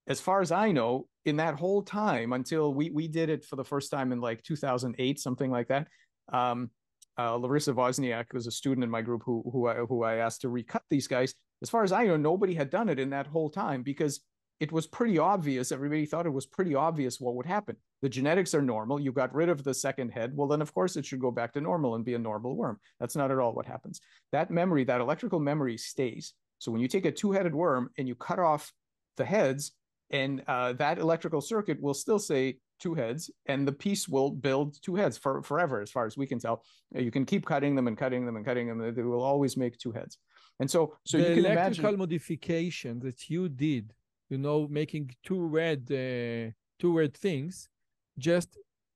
As 0.08 0.20
far 0.20 0.42
as 0.42 0.52
i 0.52 0.72
know 0.72 1.08
in 1.26 1.38
that 1.38 1.56
whole 1.56 1.82
time 1.82 2.34
until 2.34 2.74
we 2.74 2.90
we 2.90 3.08
did 3.08 3.30
it 3.30 3.46
for 3.46 3.56
the 3.56 3.64
first 3.64 3.90
time 3.90 4.12
in 4.12 4.20
like 4.20 4.44
2008 4.44 5.20
something 5.20 5.50
like 5.50 5.70
that 5.70 5.88
um, 6.32 6.70
uh, 7.18 7.36
larissa 7.36 7.74
wozniak 7.74 8.34
was 8.34 8.48
a 8.48 8.52
student 8.52 8.84
in 8.84 8.90
my 8.90 9.02
group 9.02 9.22
who 9.26 9.44
who 9.52 9.68
I, 9.68 9.76
who 9.76 10.04
I 10.04 10.16
asked 10.16 10.42
to 10.42 10.50
recut 10.50 10.84
these 10.90 11.08
guys. 11.08 11.34
As 11.62 11.70
far 11.70 11.84
as 11.84 11.92
i 11.94 12.06
know 12.06 12.18
nobody 12.18 12.54
had 12.54 12.70
done 12.70 12.90
it 12.90 13.00
in 13.00 13.12
that 13.12 13.28
whole 13.28 13.50
time 13.50 13.82
because 13.84 14.20
it 14.64 14.72
was 14.72 14.88
pretty 14.88 15.18
obvious 15.18 15.72
everybody 15.72 16.06
thought 16.06 16.26
it 16.26 16.40
was 16.40 16.46
pretty 16.46 16.74
obvious 16.76 17.20
what 17.20 17.36
would 17.36 17.46
happen 17.46 17.76
the 18.04 18.10
genetics 18.10 18.54
are 18.54 18.62
normal. 18.62 19.00
You 19.00 19.14
got 19.14 19.34
rid 19.34 19.48
of 19.48 19.64
the 19.64 19.74
second 19.74 20.10
head. 20.10 20.34
Well, 20.36 20.50
then, 20.50 20.62
of 20.62 20.74
course, 20.74 20.98
it 20.98 21.06
should 21.06 21.22
go 21.22 21.32
back 21.32 21.54
to 21.54 21.62
normal 21.62 21.96
and 21.96 22.04
be 22.04 22.16
a 22.16 22.20
normal 22.20 22.58
worm. 22.58 22.78
That's 23.00 23.16
not 23.16 23.32
at 23.32 23.40
all 23.40 23.54
what 23.54 23.66
happens. 23.66 24.02
That 24.34 24.52
memory, 24.52 24.84
that 24.84 25.00
electrical 25.00 25.40
memory 25.40 25.78
stays. 25.78 26.34
So 26.60 26.70
when 26.70 26.82
you 26.82 26.90
take 26.90 27.06
a 27.06 27.14
two 27.14 27.32
headed 27.32 27.56
worm 27.56 27.90
and 27.98 28.06
you 28.06 28.14
cut 28.16 28.40
off 28.40 28.74
the 29.16 29.24
heads, 29.24 29.72
and 30.12 30.44
uh, 30.50 30.74
that 30.74 31.00
electrical 31.00 31.40
circuit 31.40 31.82
will 31.82 31.94
still 31.94 32.20
say 32.20 32.58
two 32.82 32.94
heads, 32.94 33.32
and 33.46 33.66
the 33.66 33.72
piece 33.72 34.10
will 34.10 34.32
build 34.32 34.76
two 34.82 34.96
heads 34.96 35.18
for 35.18 35.42
forever, 35.42 35.80
as 35.80 35.90
far 35.90 36.06
as 36.06 36.18
we 36.18 36.28
can 36.28 36.40
tell. 36.40 36.66
You 36.94 37.10
can 37.10 37.26
keep 37.26 37.46
cutting 37.46 37.74
them 37.74 37.88
and 37.88 37.98
cutting 37.98 38.26
them 38.26 38.36
and 38.36 38.46
cutting 38.46 38.68
them; 38.68 38.94
they 38.94 39.02
will 39.02 39.24
always 39.24 39.56
make 39.56 39.78
two 39.78 39.94
heads. 39.94 40.18
And 40.60 40.70
so, 40.70 40.98
so 41.06 41.18
the 41.18 41.24
you 41.24 41.36
can 41.36 41.46
electrical 41.46 41.86
imagine 41.86 42.00
modification 42.00 43.00
that 43.00 43.30
you 43.30 43.48
did, 43.48 43.94
you 44.34 44.40
know, 44.48 44.60
making 44.82 45.06
two 45.28 45.42
red, 45.60 45.82
uh, 45.92 46.52
two 46.82 46.92
red 47.00 47.14
things, 47.26 47.70
just 48.18 48.50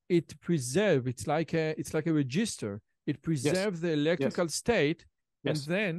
it 0.10 0.28
preserve 0.40 1.02
it's 1.12 1.26
like 1.28 1.52
a 1.54 1.66
it's 1.82 1.94
like 1.94 2.08
a 2.08 2.14
register 2.14 2.80
it 3.12 3.22
preserves 3.22 3.78
yes. 3.78 3.86
the 3.86 3.92
electrical 3.92 4.46
yes. 4.46 4.54
state 4.54 5.06
yes. 5.44 5.52
and 5.52 5.76
then 5.76 5.94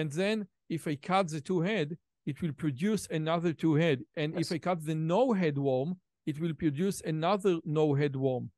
and 0.00 0.08
then 0.12 0.46
if 0.68 0.86
i 0.86 0.94
cut 0.94 1.26
the 1.28 1.40
two 1.40 1.60
head 1.62 1.96
it 2.26 2.42
will 2.42 2.52
produce 2.52 3.02
another 3.10 3.54
two 3.54 3.74
head 3.74 3.98
and 4.14 4.38
if 4.38 4.52
i 4.52 4.58
cut 4.58 4.84
the 4.84 4.94
no 4.94 5.32
head 5.32 5.56
worm 5.56 5.96
it 6.26 6.40
will 6.40 6.54
produce 6.54 7.00
another 7.02 7.58
no-head 7.64 8.16
worm. 8.16 8.50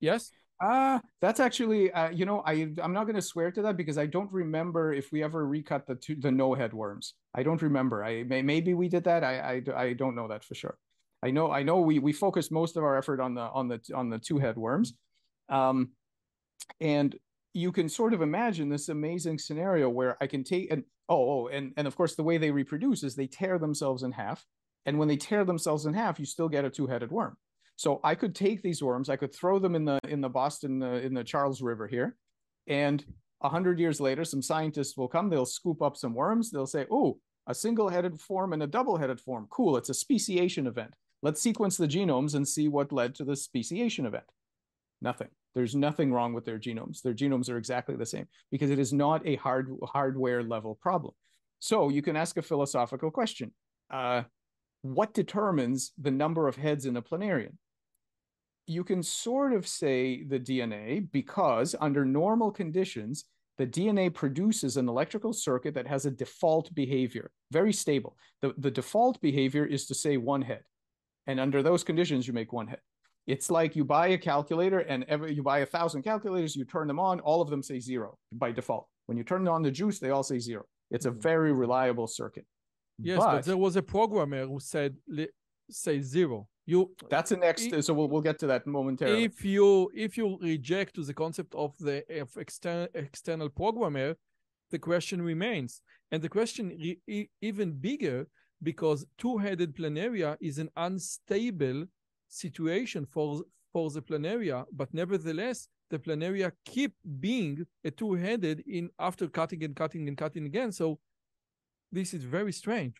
Yes? 0.00 0.30
Uh, 0.60 1.00
that's 1.20 1.40
actually, 1.40 1.90
uh, 1.92 2.10
you 2.10 2.24
know, 2.24 2.42
I 2.46 2.68
I'm 2.82 2.92
not 2.92 3.04
going 3.04 3.16
to 3.16 3.22
swear 3.22 3.50
to 3.52 3.62
that 3.62 3.76
because 3.76 3.98
I 3.98 4.06
don't 4.06 4.32
remember 4.32 4.92
if 4.92 5.10
we 5.10 5.22
ever 5.22 5.46
recut 5.46 5.86
the 5.86 5.96
two, 5.96 6.14
the 6.14 6.30
no 6.30 6.54
head 6.54 6.72
worms. 6.72 7.14
I 7.34 7.42
don't 7.42 7.60
remember. 7.60 8.04
I 8.04 8.22
may, 8.22 8.40
maybe 8.42 8.72
we 8.72 8.88
did 8.88 9.04
that. 9.04 9.24
I, 9.24 9.62
I 9.76 9.82
I 9.82 9.92
don't 9.94 10.14
know 10.14 10.28
that 10.28 10.44
for 10.44 10.54
sure. 10.54 10.78
I 11.22 11.30
know 11.30 11.50
I 11.50 11.64
know 11.64 11.80
we 11.80 11.98
we 11.98 12.12
focused 12.12 12.52
most 12.52 12.76
of 12.76 12.84
our 12.84 12.96
effort 12.96 13.20
on 13.20 13.34
the 13.34 13.42
on 13.42 13.68
the 13.68 13.80
on 13.94 14.10
the 14.10 14.18
two 14.18 14.38
head 14.38 14.56
worms, 14.56 14.94
um, 15.48 15.90
and 16.80 17.16
you 17.52 17.72
can 17.72 17.88
sort 17.88 18.14
of 18.14 18.22
imagine 18.22 18.68
this 18.68 18.88
amazing 18.88 19.38
scenario 19.38 19.88
where 19.88 20.16
I 20.20 20.26
can 20.26 20.44
take 20.44 20.70
and 20.70 20.84
oh, 21.08 21.44
oh 21.44 21.48
and 21.48 21.72
and 21.76 21.86
of 21.86 21.96
course 21.96 22.14
the 22.14 22.22
way 22.22 22.38
they 22.38 22.50
reproduce 22.52 23.02
is 23.02 23.16
they 23.16 23.26
tear 23.26 23.58
themselves 23.58 24.02
in 24.04 24.12
half, 24.12 24.46
and 24.86 24.98
when 24.98 25.08
they 25.08 25.16
tear 25.16 25.44
themselves 25.44 25.84
in 25.84 25.94
half, 25.94 26.20
you 26.20 26.26
still 26.26 26.48
get 26.48 26.64
a 26.64 26.70
two 26.70 26.86
headed 26.86 27.10
worm. 27.10 27.36
So 27.76 28.00
I 28.04 28.14
could 28.14 28.34
take 28.34 28.62
these 28.62 28.82
worms, 28.82 29.08
I 29.08 29.16
could 29.16 29.34
throw 29.34 29.58
them 29.58 29.74
in 29.74 29.84
the 29.84 29.98
in 30.08 30.20
the 30.20 30.28
Boston 30.28 30.82
uh, 30.82 30.92
in 30.92 31.14
the 31.14 31.24
Charles 31.24 31.60
River 31.60 31.86
here, 31.86 32.16
and 32.66 33.04
a 33.42 33.48
hundred 33.48 33.78
years 33.78 34.00
later, 34.00 34.24
some 34.24 34.42
scientists 34.42 34.96
will 34.96 35.08
come. 35.08 35.28
They'll 35.28 35.44
scoop 35.44 35.82
up 35.82 35.96
some 35.96 36.14
worms. 36.14 36.50
They'll 36.50 36.66
say, 36.66 36.86
"Oh, 36.90 37.18
a 37.46 37.54
single-headed 37.54 38.20
form 38.20 38.52
and 38.52 38.62
a 38.62 38.66
double-headed 38.66 39.20
form. 39.20 39.48
Cool. 39.50 39.76
It's 39.76 39.90
a 39.90 39.94
speciation 39.94 40.66
event. 40.66 40.94
Let's 41.22 41.42
sequence 41.42 41.76
the 41.76 41.88
genomes 41.88 42.34
and 42.34 42.46
see 42.46 42.68
what 42.68 42.92
led 42.92 43.14
to 43.16 43.24
the 43.24 43.36
speciation 43.36 44.06
event." 44.06 44.24
Nothing. 45.02 45.28
There's 45.54 45.74
nothing 45.74 46.12
wrong 46.12 46.32
with 46.32 46.44
their 46.44 46.58
genomes. 46.58 47.02
Their 47.02 47.14
genomes 47.14 47.50
are 47.50 47.58
exactly 47.58 47.96
the 47.96 48.06
same 48.06 48.26
because 48.50 48.70
it 48.70 48.78
is 48.78 48.92
not 48.92 49.26
a 49.26 49.36
hard 49.36 49.68
hardware 49.84 50.42
level 50.42 50.76
problem. 50.80 51.14
So 51.58 51.88
you 51.88 52.02
can 52.02 52.16
ask 52.16 52.36
a 52.36 52.42
philosophical 52.42 53.10
question. 53.10 53.52
Uh, 53.90 54.22
what 54.82 55.14
determines 55.14 55.92
the 55.98 56.10
number 56.10 56.46
of 56.48 56.56
heads 56.56 56.86
in 56.86 56.96
a 56.96 57.02
planarian? 57.02 57.56
You 58.66 58.84
can 58.84 59.02
sort 59.02 59.52
of 59.52 59.66
say 59.66 60.24
the 60.24 60.40
DNA 60.40 61.10
because 61.12 61.74
under 61.80 62.04
normal 62.04 62.50
conditions, 62.50 63.24
the 63.58 63.66
DNA 63.66 64.12
produces 64.12 64.76
an 64.76 64.88
electrical 64.88 65.32
circuit 65.32 65.74
that 65.74 65.86
has 65.86 66.06
a 66.06 66.10
default 66.10 66.74
behavior, 66.74 67.30
very 67.52 67.72
stable. 67.72 68.16
The, 68.42 68.54
the 68.58 68.70
default 68.70 69.20
behavior 69.20 69.64
is 69.64 69.86
to 69.86 69.94
say 69.94 70.16
one 70.16 70.42
head. 70.42 70.62
And 71.26 71.38
under 71.38 71.62
those 71.62 71.84
conditions, 71.84 72.26
you 72.26 72.32
make 72.32 72.52
one 72.52 72.66
head. 72.66 72.80
It's 73.26 73.50
like 73.50 73.74
you 73.74 73.84
buy 73.84 74.08
a 74.08 74.18
calculator 74.18 74.80
and 74.80 75.04
every, 75.08 75.32
you 75.32 75.42
buy 75.42 75.60
a 75.60 75.66
thousand 75.66 76.02
calculators, 76.02 76.56
you 76.56 76.64
turn 76.64 76.88
them 76.88 76.98
on, 76.98 77.20
all 77.20 77.40
of 77.40 77.48
them 77.48 77.62
say 77.62 77.80
zero 77.80 78.18
by 78.32 78.52
default. 78.52 78.86
When 79.06 79.16
you 79.16 79.24
turn 79.24 79.46
on 79.48 79.62
the 79.62 79.70
juice, 79.70 79.98
they 79.98 80.10
all 80.10 80.22
say 80.22 80.38
zero. 80.38 80.64
It's 80.90 81.06
a 81.06 81.10
mm-hmm. 81.10 81.20
very 81.20 81.52
reliable 81.52 82.06
circuit. 82.06 82.44
Yes, 82.98 83.18
but, 83.18 83.32
but 83.32 83.44
there 83.44 83.56
was 83.56 83.76
a 83.76 83.82
programmer 83.82 84.46
who 84.46 84.60
said 84.60 84.96
say 85.70 86.00
zero 86.00 86.48
you 86.66 86.90
that's 87.10 87.30
the 87.30 87.36
next 87.36 87.72
if, 87.72 87.84
so 87.84 87.92
we'll, 87.92 88.08
we'll 88.08 88.22
get 88.22 88.38
to 88.38 88.46
that 88.46 88.66
momentarily. 88.66 89.24
if 89.24 89.44
you 89.44 89.90
if 89.94 90.16
you 90.16 90.38
reject 90.40 90.94
the 91.06 91.14
concept 91.14 91.54
of 91.54 91.76
the 91.78 92.02
of 92.20 92.30
external 92.36 92.88
external 92.94 93.48
programmer 93.48 94.16
the 94.70 94.78
question 94.78 95.22
remains. 95.22 95.82
And 96.10 96.22
the 96.22 96.28
question 96.28 96.68
re, 97.06 97.30
even 97.40 97.72
bigger 97.72 98.26
because 98.62 99.04
two-headed 99.18 99.76
planaria 99.76 100.36
is 100.40 100.58
an 100.58 100.70
unstable 100.76 101.84
situation 102.28 103.06
for 103.06 103.42
for 103.72 103.90
the 103.90 104.00
planaria 104.00 104.64
but 104.72 104.92
nevertheless 104.94 105.68
the 105.90 105.98
planaria 105.98 106.50
keep 106.64 106.94
being 107.20 107.66
a 107.84 107.90
two-headed 107.90 108.64
in 108.66 108.88
after 108.98 109.28
cutting 109.28 109.62
and 109.64 109.76
cutting 109.76 110.08
and 110.08 110.16
cutting 110.16 110.46
again. 110.46 110.72
So 110.72 110.98
this 111.92 112.14
is 112.14 112.24
very 112.24 112.52
strange 112.52 112.94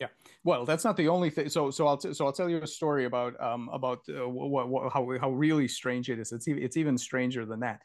yeah, 0.00 0.08
well, 0.42 0.64
that's 0.64 0.84
not 0.84 0.96
the 0.96 1.08
only 1.08 1.30
thing. 1.30 1.48
So, 1.48 1.70
so 1.70 1.86
I'll 1.86 1.96
t- 1.96 2.12
so 2.12 2.26
I'll 2.26 2.32
tell 2.32 2.48
you 2.48 2.58
a 2.58 2.66
story 2.66 3.04
about 3.04 3.40
um 3.40 3.70
about 3.72 4.00
uh, 4.08 4.28
what, 4.28 4.92
how 4.92 5.08
how 5.20 5.30
really 5.30 5.68
strange 5.68 6.10
it 6.10 6.18
is. 6.18 6.32
It's 6.32 6.48
even 6.48 6.62
it's 6.62 6.76
even 6.76 6.98
stranger 6.98 7.46
than 7.46 7.60
that. 7.60 7.80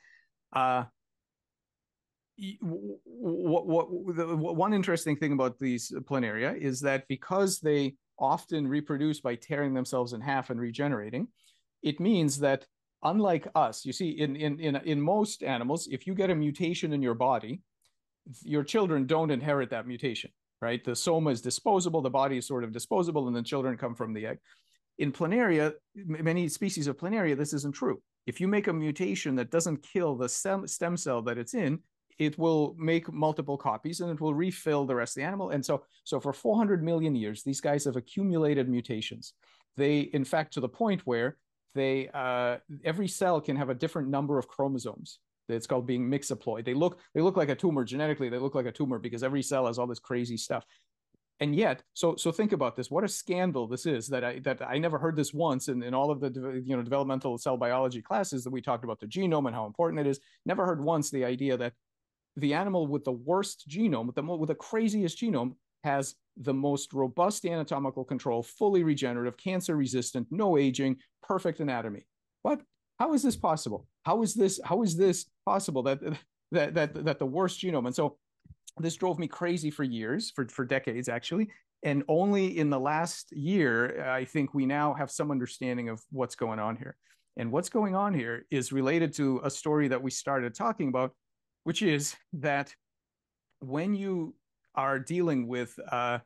Uh, 0.52 0.86
what, 2.62 3.66
what, 3.68 4.16
the, 4.16 4.36
one 4.36 4.74
interesting 4.74 5.18
thing 5.18 5.34
about 5.34 5.60
these 5.60 5.92
planaria 6.06 6.58
is 6.58 6.80
that 6.80 7.06
because 7.10 7.60
they 7.60 7.96
often 8.18 8.66
reproduce 8.66 9.20
by 9.20 9.36
tearing 9.36 9.74
themselves 9.74 10.14
in 10.14 10.22
half 10.22 10.50
and 10.50 10.60
regenerating, 10.60 11.28
it 11.84 12.00
means 12.00 12.40
that 12.40 12.66
unlike 13.04 13.48
us, 13.56 13.86
you 13.86 13.94
see, 13.94 14.10
in 14.10 14.36
in 14.36 14.60
in 14.60 14.76
in 14.78 15.00
most 15.00 15.44
animals, 15.44 15.88
if 15.92 16.08
you 16.08 16.16
get 16.16 16.32
a 16.32 16.36
mutation 16.36 16.92
in 16.92 17.04
your 17.04 17.14
body, 17.14 17.62
your 18.42 18.64
children 18.64 19.06
don't 19.06 19.32
inherit 19.32 19.70
that 19.70 19.86
mutation 19.86 20.32
right? 20.62 20.84
The 20.84 20.96
soma 20.96 21.32
is 21.32 21.42
disposable, 21.42 22.02
the 22.02 22.10
body 22.10 22.38
is 22.38 22.48
sort 22.48 22.64
of 22.64 22.72
disposable, 22.72 23.28
and 23.28 23.36
the 23.36 23.44
children 23.44 23.78
come 23.78 23.96
from 23.96 24.14
the 24.14 24.26
egg. 24.26 24.40
In 24.98 25.12
planaria, 25.12 25.74
many 25.96 26.50
species 26.50 26.88
of 26.88 26.98
planaria, 26.98 27.38
this 27.38 27.54
isn't 27.54 27.74
true. 27.74 28.02
If 28.28 28.42
you 28.42 28.48
make 28.48 28.68
a 28.68 28.74
mutation 28.74 29.36
that 29.36 29.50
doesn't 29.50 29.82
kill 29.82 30.16
the 30.16 30.28
stem, 30.28 30.68
cell 30.68 31.22
that 31.22 31.38
it's 31.38 31.54
in, 31.54 31.80
it 32.18 32.38
will 32.38 32.76
make 32.78 33.12
multiple 33.12 33.58
copies 33.58 34.02
and 34.02 34.12
it 34.12 34.20
will 34.20 34.34
refill 34.34 34.86
the 34.86 34.94
rest 34.94 35.16
of 35.16 35.22
the 35.22 35.28
animal. 35.28 35.52
And 35.52 35.66
so, 35.66 35.84
so 36.04 36.20
for 36.20 36.34
400 36.34 36.84
million 36.84 37.16
years, 37.16 37.44
these 37.44 37.62
guys 37.62 37.86
have 37.86 37.96
accumulated 37.96 38.68
mutations. 38.68 39.34
They, 39.78 40.02
in 40.02 40.26
fact, 40.26 40.54
to 40.54 40.60
the 40.60 40.68
point 40.68 41.02
where 41.06 41.38
they 41.76 42.10
uh, 42.14 42.58
every 42.84 43.08
cell 43.08 43.40
can 43.40 43.56
have 43.56 43.70
a 43.70 43.76
different 43.76 44.10
number 44.10 44.38
of 44.38 44.48
chromosomes. 44.48 45.20
It's 45.50 45.68
called 45.68 45.88
being 45.88 46.10
mixoploid. 46.10 46.66
They 46.66 46.74
look 46.74 47.00
they 47.14 47.22
look 47.22 47.38
like 47.38 47.50
a 47.50 47.56
tumor 47.56 47.84
genetically. 47.84 48.30
They 48.30 48.38
look 48.38 48.56
like 48.56 48.66
a 48.66 48.72
tumor 48.72 49.00
because 49.00 49.24
every 49.24 49.42
cell 49.42 49.68
has 49.68 49.80
all 49.80 49.88
this 49.88 50.00
crazy 50.00 50.38
stuff. 50.38 50.66
And 51.42 51.56
yet, 51.56 51.84
so 51.94 52.16
so 52.16 52.32
think 52.32 52.52
about 52.52 52.76
this. 52.76 52.92
What 52.92 53.04
a 53.04 53.08
scandal 53.08 53.68
this 53.68 53.86
is 53.86 54.08
that 54.10 54.24
I 54.24 54.40
that 54.40 54.62
I 54.62 54.78
never 54.78 54.98
heard 54.98 55.16
this 55.16 55.34
once 55.34 55.70
in, 55.70 55.82
in 55.84 55.94
all 55.94 56.12
of 56.12 56.20
the 56.20 56.62
you 56.66 56.76
know 56.76 56.84
developmental 56.84 57.38
cell 57.38 57.56
biology 57.56 58.02
classes 58.02 58.44
that 58.44 58.50
we 58.50 58.62
talked 58.62 58.84
about 58.84 59.00
the 59.00 59.08
genome 59.08 59.48
and 59.48 59.56
how 59.56 59.66
important 59.66 60.00
it 60.00 60.08
is. 60.08 60.20
Never 60.46 60.66
heard 60.66 60.84
once 60.84 61.10
the 61.10 61.24
idea 61.24 61.56
that 61.58 61.74
the 62.36 62.54
animal 62.54 62.88
with 62.88 63.06
the 63.06 63.12
worst 63.12 63.70
genome, 63.70 64.06
with 64.06 64.16
the 64.16 64.24
with 64.24 64.50
the 64.50 64.56
craziest 64.56 65.18
genome, 65.18 65.54
has 65.84 66.16
the 66.36 66.54
most 66.54 66.94
robust 66.94 67.46
anatomical 67.46 68.04
control, 68.04 68.44
fully 68.44 68.84
regenerative, 68.84 69.38
cancer 69.38 69.76
resistant, 69.76 70.28
no 70.32 70.58
aging, 70.58 70.98
perfect 71.24 71.60
anatomy. 71.60 72.06
What? 72.42 72.62
How 72.98 73.14
is 73.14 73.24
this 73.24 73.36
possible? 73.36 73.88
How 74.04 74.22
is 74.22 74.34
this? 74.34 74.60
How 74.64 74.82
is 74.84 74.96
this 74.96 75.26
possible 75.46 75.84
that 75.84 76.00
that 76.52 76.74
that 76.74 77.06
that 77.06 77.20
the 77.20 77.26
worst 77.26 77.62
genome? 77.62 77.86
And 77.86 77.96
so 77.96 78.18
this 78.78 78.96
drove 78.96 79.20
me 79.20 79.28
crazy 79.28 79.70
for 79.70 79.84
years, 79.84 80.32
for 80.32 80.48
for 80.48 80.66
decades 80.66 81.10
actually. 81.10 81.50
And 81.84 82.04
only 82.10 82.58
in 82.58 82.70
the 82.70 82.80
last 82.80 83.32
year, 83.32 84.04
I 84.10 84.26
think 84.26 84.54
we 84.54 84.66
now 84.66 84.94
have 84.94 85.10
some 85.10 85.32
understanding 85.32 85.88
of 85.88 86.02
what's 86.12 86.36
going 86.36 86.60
on 86.60 86.76
here. 86.76 86.98
And 87.38 87.52
what's 87.54 87.70
going 87.70 87.96
on 87.96 88.14
here 88.14 88.46
is 88.52 88.74
related 88.74 89.14
to 89.14 89.40
a 89.46 89.50
story 89.50 89.88
that 89.88 90.02
we 90.02 90.12
started 90.12 90.54
talking 90.54 90.90
about, 90.90 91.14
which 91.64 91.82
is 91.82 92.16
that 92.34 92.76
when 93.62 93.96
you 93.96 94.36
are 94.76 95.00
dealing 95.00 95.48
with 95.48 95.80
uh, 95.90 96.20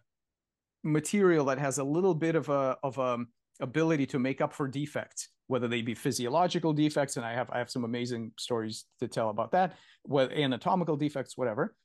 material 0.84 1.46
that 1.46 1.60
has 1.60 1.78
a 1.78 1.84
little 1.84 2.16
bit 2.16 2.36
of 2.36 2.50
a 2.50 2.78
of 2.82 2.98
a 2.98 3.20
ability 3.60 4.08
to 4.08 4.20
make 4.20 4.42
up 4.42 4.54
for 4.54 4.68
defects, 4.68 5.30
whether 5.48 5.68
they 5.68 5.82
be 5.82 5.94
physiological 5.94 6.74
defects, 6.74 7.18
and 7.18 7.26
I 7.26 7.34
have 7.34 7.50
I 7.52 7.60
have 7.60 7.70
some 7.70 7.84
amazing 7.84 8.32
stories 8.38 8.86
to 9.00 9.08
tell 9.08 9.30
about 9.30 9.52
that, 9.52 9.76
whether 10.04 10.34
anatomical 10.34 10.98
defects, 10.98 11.38
whatever. 11.38 11.76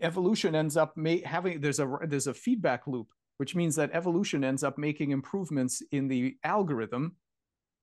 Evolution 0.00 0.54
ends 0.54 0.76
up 0.76 0.96
ma- 0.96 1.24
having 1.24 1.60
there's 1.60 1.80
a 1.80 1.98
there's 2.06 2.26
a 2.26 2.34
feedback 2.34 2.86
loop, 2.86 3.08
which 3.38 3.54
means 3.54 3.76
that 3.76 3.90
evolution 3.92 4.44
ends 4.44 4.64
up 4.64 4.78
making 4.78 5.10
improvements 5.10 5.82
in 5.92 6.08
the 6.08 6.36
algorithm 6.44 7.16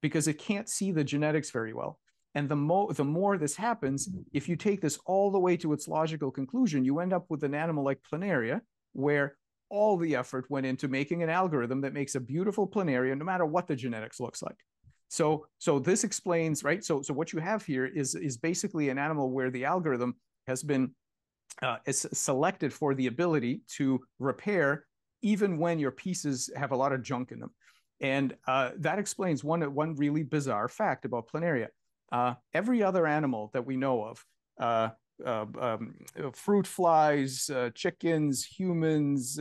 because 0.02 0.28
it 0.28 0.40
can't 0.40 0.68
see 0.68 0.92
the 0.92 1.04
genetics 1.04 1.52
very 1.52 1.74
well. 1.74 2.00
And 2.34 2.48
the 2.48 2.56
more 2.56 2.94
the 2.94 3.06
more 3.06 3.38
this 3.38 3.56
happens, 3.56 4.08
mm-hmm. 4.08 4.22
if 4.34 4.48
you 4.48 4.56
take 4.56 4.82
this 4.82 4.98
all 5.06 5.32
the 5.32 5.40
way 5.40 5.58
to 5.58 5.74
its 5.74 5.88
logical 5.88 6.32
conclusion, 6.32 6.86
you 6.86 7.00
end 7.00 7.14
up 7.14 7.26
with 7.30 7.44
an 7.44 7.54
animal 7.54 7.84
like 7.84 8.00
planaria, 8.12 8.62
where 8.94 9.36
all 9.70 9.98
the 9.98 10.16
effort 10.16 10.46
went 10.50 10.66
into 10.66 10.88
making 10.88 11.24
an 11.24 11.30
algorithm 11.30 11.82
that 11.82 11.94
makes 11.94 12.16
a 12.16 12.20
beautiful 12.20 12.68
planaria, 12.68 13.18
no 13.18 13.26
matter 13.26 13.46
what 13.46 13.68
the 13.68 13.76
genetics 13.76 14.20
looks 14.20 14.42
like. 14.42 14.58
So, 15.12 15.46
so 15.58 15.78
this 15.78 16.06
explains, 16.06 16.64
right? 16.64 16.82
So, 16.86 17.02
so 17.02 17.14
what 17.14 17.34
you 17.34 17.40
have 17.40 17.66
here 17.66 17.86
is 17.86 18.16
is 18.16 18.38
basically 18.38 18.88
an 18.88 18.98
animal 18.98 19.30
where 19.30 19.52
the 19.52 19.66
algorithm 19.66 20.16
has 20.48 20.64
been 20.64 20.96
uh, 21.62 21.78
is 21.86 22.08
selected 22.14 22.74
for 22.74 22.96
the 22.96 23.08
ability 23.08 23.62
to 23.76 24.00
repair 24.20 24.86
even 25.22 25.58
when 25.58 25.80
your 25.80 25.92
pieces 25.92 26.50
have 26.56 26.72
a 26.72 26.76
lot 26.78 26.94
of 26.94 27.04
junk 27.04 27.34
in 27.34 27.42
them, 27.42 27.52
and 28.00 28.38
uh, 28.48 28.70
that 28.78 29.00
explains 29.00 29.44
one 29.44 29.62
one 29.76 29.96
really 29.96 30.24
bizarre 30.24 30.70
fact 30.70 31.04
about 31.04 31.28
planaria. 31.28 31.68
Uh, 32.14 32.36
every 32.54 32.82
other 32.82 33.06
animal 33.06 33.50
that 33.54 33.66
we 33.66 33.76
know 33.76 34.06
of, 34.06 34.26
uh, 34.62 34.90
uh, 35.26 35.46
um, 35.60 35.94
fruit 36.34 36.66
flies, 36.66 37.50
uh, 37.50 37.70
chickens, 37.76 38.46
humans, 38.46 39.40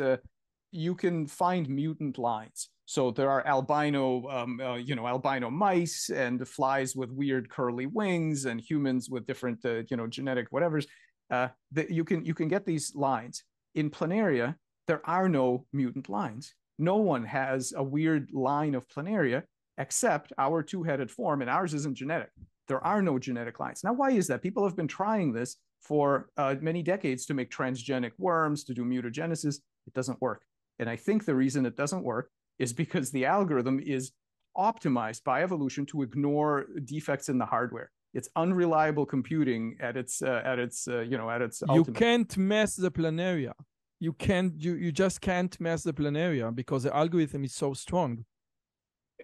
you 0.73 0.95
can 0.95 1.27
find 1.27 1.69
mutant 1.69 2.19
lines. 2.19 2.71
So 2.91 3.12
there 3.12 3.31
are 3.31 3.47
albino, 3.47 4.29
um, 4.29 4.61
uh, 4.61 4.75
you 4.75 4.97
know, 4.97 5.07
albino 5.07 5.49
mice 5.49 6.11
and 6.11 6.37
flies 6.49 6.97
with 6.97 7.09
weird 7.12 7.49
curly 7.49 7.87
wings, 7.87 8.47
and 8.47 8.61
humans 8.61 9.09
with 9.09 9.29
different, 9.29 9.65
uh, 9.65 9.85
you 9.89 9.97
know, 9.97 10.09
genetic 10.09 10.51
whatevers. 10.51 10.87
Uh, 11.31 11.47
that 11.71 11.93
you 11.93 12.03
can 12.03 12.25
you 12.25 12.35
can 12.35 12.49
get 12.49 12.67
these 12.67 12.93
lines 12.97 13.45
in 13.77 13.91
planaria. 13.91 14.57
There 14.89 15.03
are 15.05 15.29
no 15.29 15.67
mutant 15.73 16.09
lines. 16.09 16.53
No 16.81 16.97
one 16.97 17.25
has 17.27 17.73
a 17.77 17.85
weird 17.97 18.33
line 18.33 18.75
of 18.75 18.89
planaria 18.89 19.45
except 19.79 20.33
our 20.37 20.61
two-headed 20.61 21.12
form, 21.12 21.43
and 21.43 21.51
ours 21.51 21.75
isn't 21.75 21.97
genetic. 21.97 22.31
There 22.67 22.85
are 22.85 23.03
no 23.03 23.21
genetic 23.21 23.61
lines. 23.61 23.85
Now, 23.85 23.93
why 23.93 24.11
is 24.11 24.27
that? 24.27 24.43
People 24.43 24.65
have 24.65 24.75
been 24.75 24.89
trying 24.89 25.33
this 25.33 25.59
for 25.81 26.29
uh, 26.37 26.57
many 26.61 26.83
decades 26.83 27.25
to 27.27 27.35
make 27.35 27.53
transgenic 27.53 28.15
worms, 28.19 28.65
to 28.65 28.75
do 28.75 28.85
mutagenesis. 28.85 29.59
It 29.87 29.95
doesn't 29.95 30.21
work. 30.21 30.43
And 30.81 30.91
I 30.91 30.97
think 30.97 31.25
the 31.25 31.37
reason 31.37 31.67
it 31.67 31.77
doesn't 31.77 32.03
work 32.03 32.31
is 32.61 32.73
because 32.73 33.11
the 33.11 33.24
algorithm 33.24 33.81
is 33.81 34.12
optimized 34.57 35.24
by 35.24 35.43
evolution 35.43 35.87
to 35.87 36.03
ignore 36.03 36.66
defects 36.85 37.28
in 37.28 37.39
the 37.39 37.47
hardware. 37.47 37.91
It's 38.12 38.28
unreliable 38.37 39.07
computing 39.07 39.77
at 39.81 39.97
its 39.97 40.20
uh, 40.23 40.43
at 40.45 40.59
its 40.59 40.87
uh, 40.87 41.01
you 41.01 41.16
know 41.16 41.31
at 41.31 41.41
its. 41.43 41.62
You 41.73 41.85
can't 41.85 42.32
mess 42.37 42.77
the 42.77 42.91
planaria. 42.91 43.55
You 43.99 44.12
can't 44.12 44.53
you 44.65 44.74
you 44.74 44.93
just 44.93 45.20
can't 45.20 45.55
mess 45.61 45.82
the 45.82 45.93
planaria 45.93 46.55
because 46.55 46.82
the 46.82 46.95
algorithm 46.95 47.45
is 47.45 47.55
so 47.55 47.73
strong. 47.73 48.24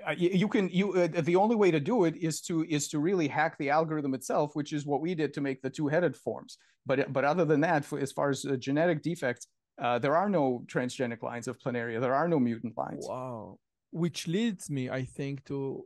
Uh, 0.06 0.14
you, 0.16 0.30
you, 0.42 0.48
can 0.48 0.68
you 0.68 0.92
uh, 0.94 1.08
the 1.22 1.36
only 1.36 1.56
way 1.56 1.70
to 1.70 1.80
do 1.80 2.04
it 2.04 2.16
is 2.16 2.40
to 2.42 2.64
is 2.68 2.86
to 2.88 2.98
really 3.00 3.26
hack 3.26 3.56
the 3.58 3.70
algorithm 3.70 4.14
itself, 4.14 4.54
which 4.54 4.72
is 4.72 4.86
what 4.86 5.00
we 5.00 5.14
did 5.14 5.34
to 5.34 5.40
make 5.40 5.60
the 5.62 5.70
two-headed 5.70 6.16
forms. 6.16 6.58
But 6.84 7.12
but 7.12 7.24
other 7.24 7.44
than 7.44 7.60
that, 7.62 7.84
for, 7.84 7.98
as 7.98 8.12
far 8.12 8.30
as 8.30 8.44
uh, 8.44 8.56
genetic 8.56 9.02
defects, 9.02 9.48
uh, 9.78 9.98
there 9.98 10.16
are 10.16 10.28
no 10.28 10.62
transgenic 10.66 11.22
lines 11.22 11.48
of 11.48 11.58
planaria. 11.58 12.00
There 12.00 12.14
are 12.14 12.28
no 12.28 12.38
mutant 12.38 12.76
lines. 12.76 13.06
Wow. 13.08 13.58
Which 13.90 14.26
leads 14.26 14.70
me, 14.70 14.90
I 14.90 15.04
think, 15.04 15.44
to 15.46 15.84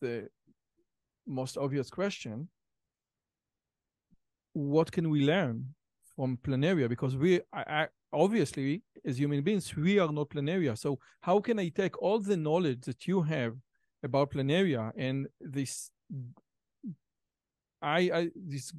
the 0.00 0.28
most 1.26 1.56
obvious 1.56 1.90
question. 1.90 2.48
What 4.52 4.90
can 4.90 5.08
we 5.10 5.24
learn 5.24 5.74
from 6.16 6.38
planaria? 6.38 6.88
Because 6.88 7.16
we 7.16 7.40
I, 7.52 7.62
I, 7.80 7.86
obviously, 8.12 8.82
as 9.04 9.18
human 9.18 9.42
beings, 9.42 9.74
we 9.76 9.98
are 9.98 10.10
not 10.10 10.30
planaria. 10.30 10.76
So 10.76 10.98
how 11.20 11.40
can 11.40 11.58
I 11.58 11.68
take 11.68 12.00
all 12.02 12.18
the 12.18 12.36
knowledge 12.36 12.82
that 12.82 13.06
you 13.06 13.22
have 13.22 13.54
about 14.02 14.32
planaria 14.32 14.92
and 14.96 15.28
this 15.40 15.90
I, 17.80 17.98
I 18.12 18.30
this 18.34 18.72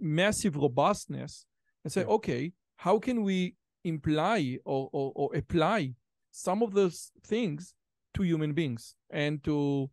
massive 0.00 0.56
robustness 0.56 1.46
and 1.84 1.92
say, 1.92 2.02
yeah. 2.02 2.06
okay, 2.08 2.52
how 2.76 2.98
can 2.98 3.22
we 3.22 3.54
imply 3.84 4.58
or, 4.64 4.88
or, 4.92 5.12
or 5.14 5.36
apply 5.36 5.94
some 6.30 6.62
of 6.62 6.72
those 6.72 7.12
things 7.24 7.74
to 8.14 8.22
human 8.22 8.52
beings 8.52 8.94
and 9.10 9.42
to 9.44 9.90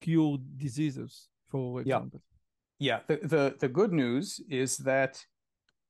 cure 0.00 0.38
diseases, 0.56 1.28
for 1.48 1.80
example. 1.80 2.20
Yeah, 2.78 3.00
yeah. 3.08 3.16
The, 3.20 3.26
the, 3.26 3.56
the 3.60 3.68
good 3.68 3.92
news 3.92 4.40
is 4.48 4.76
that 4.78 5.24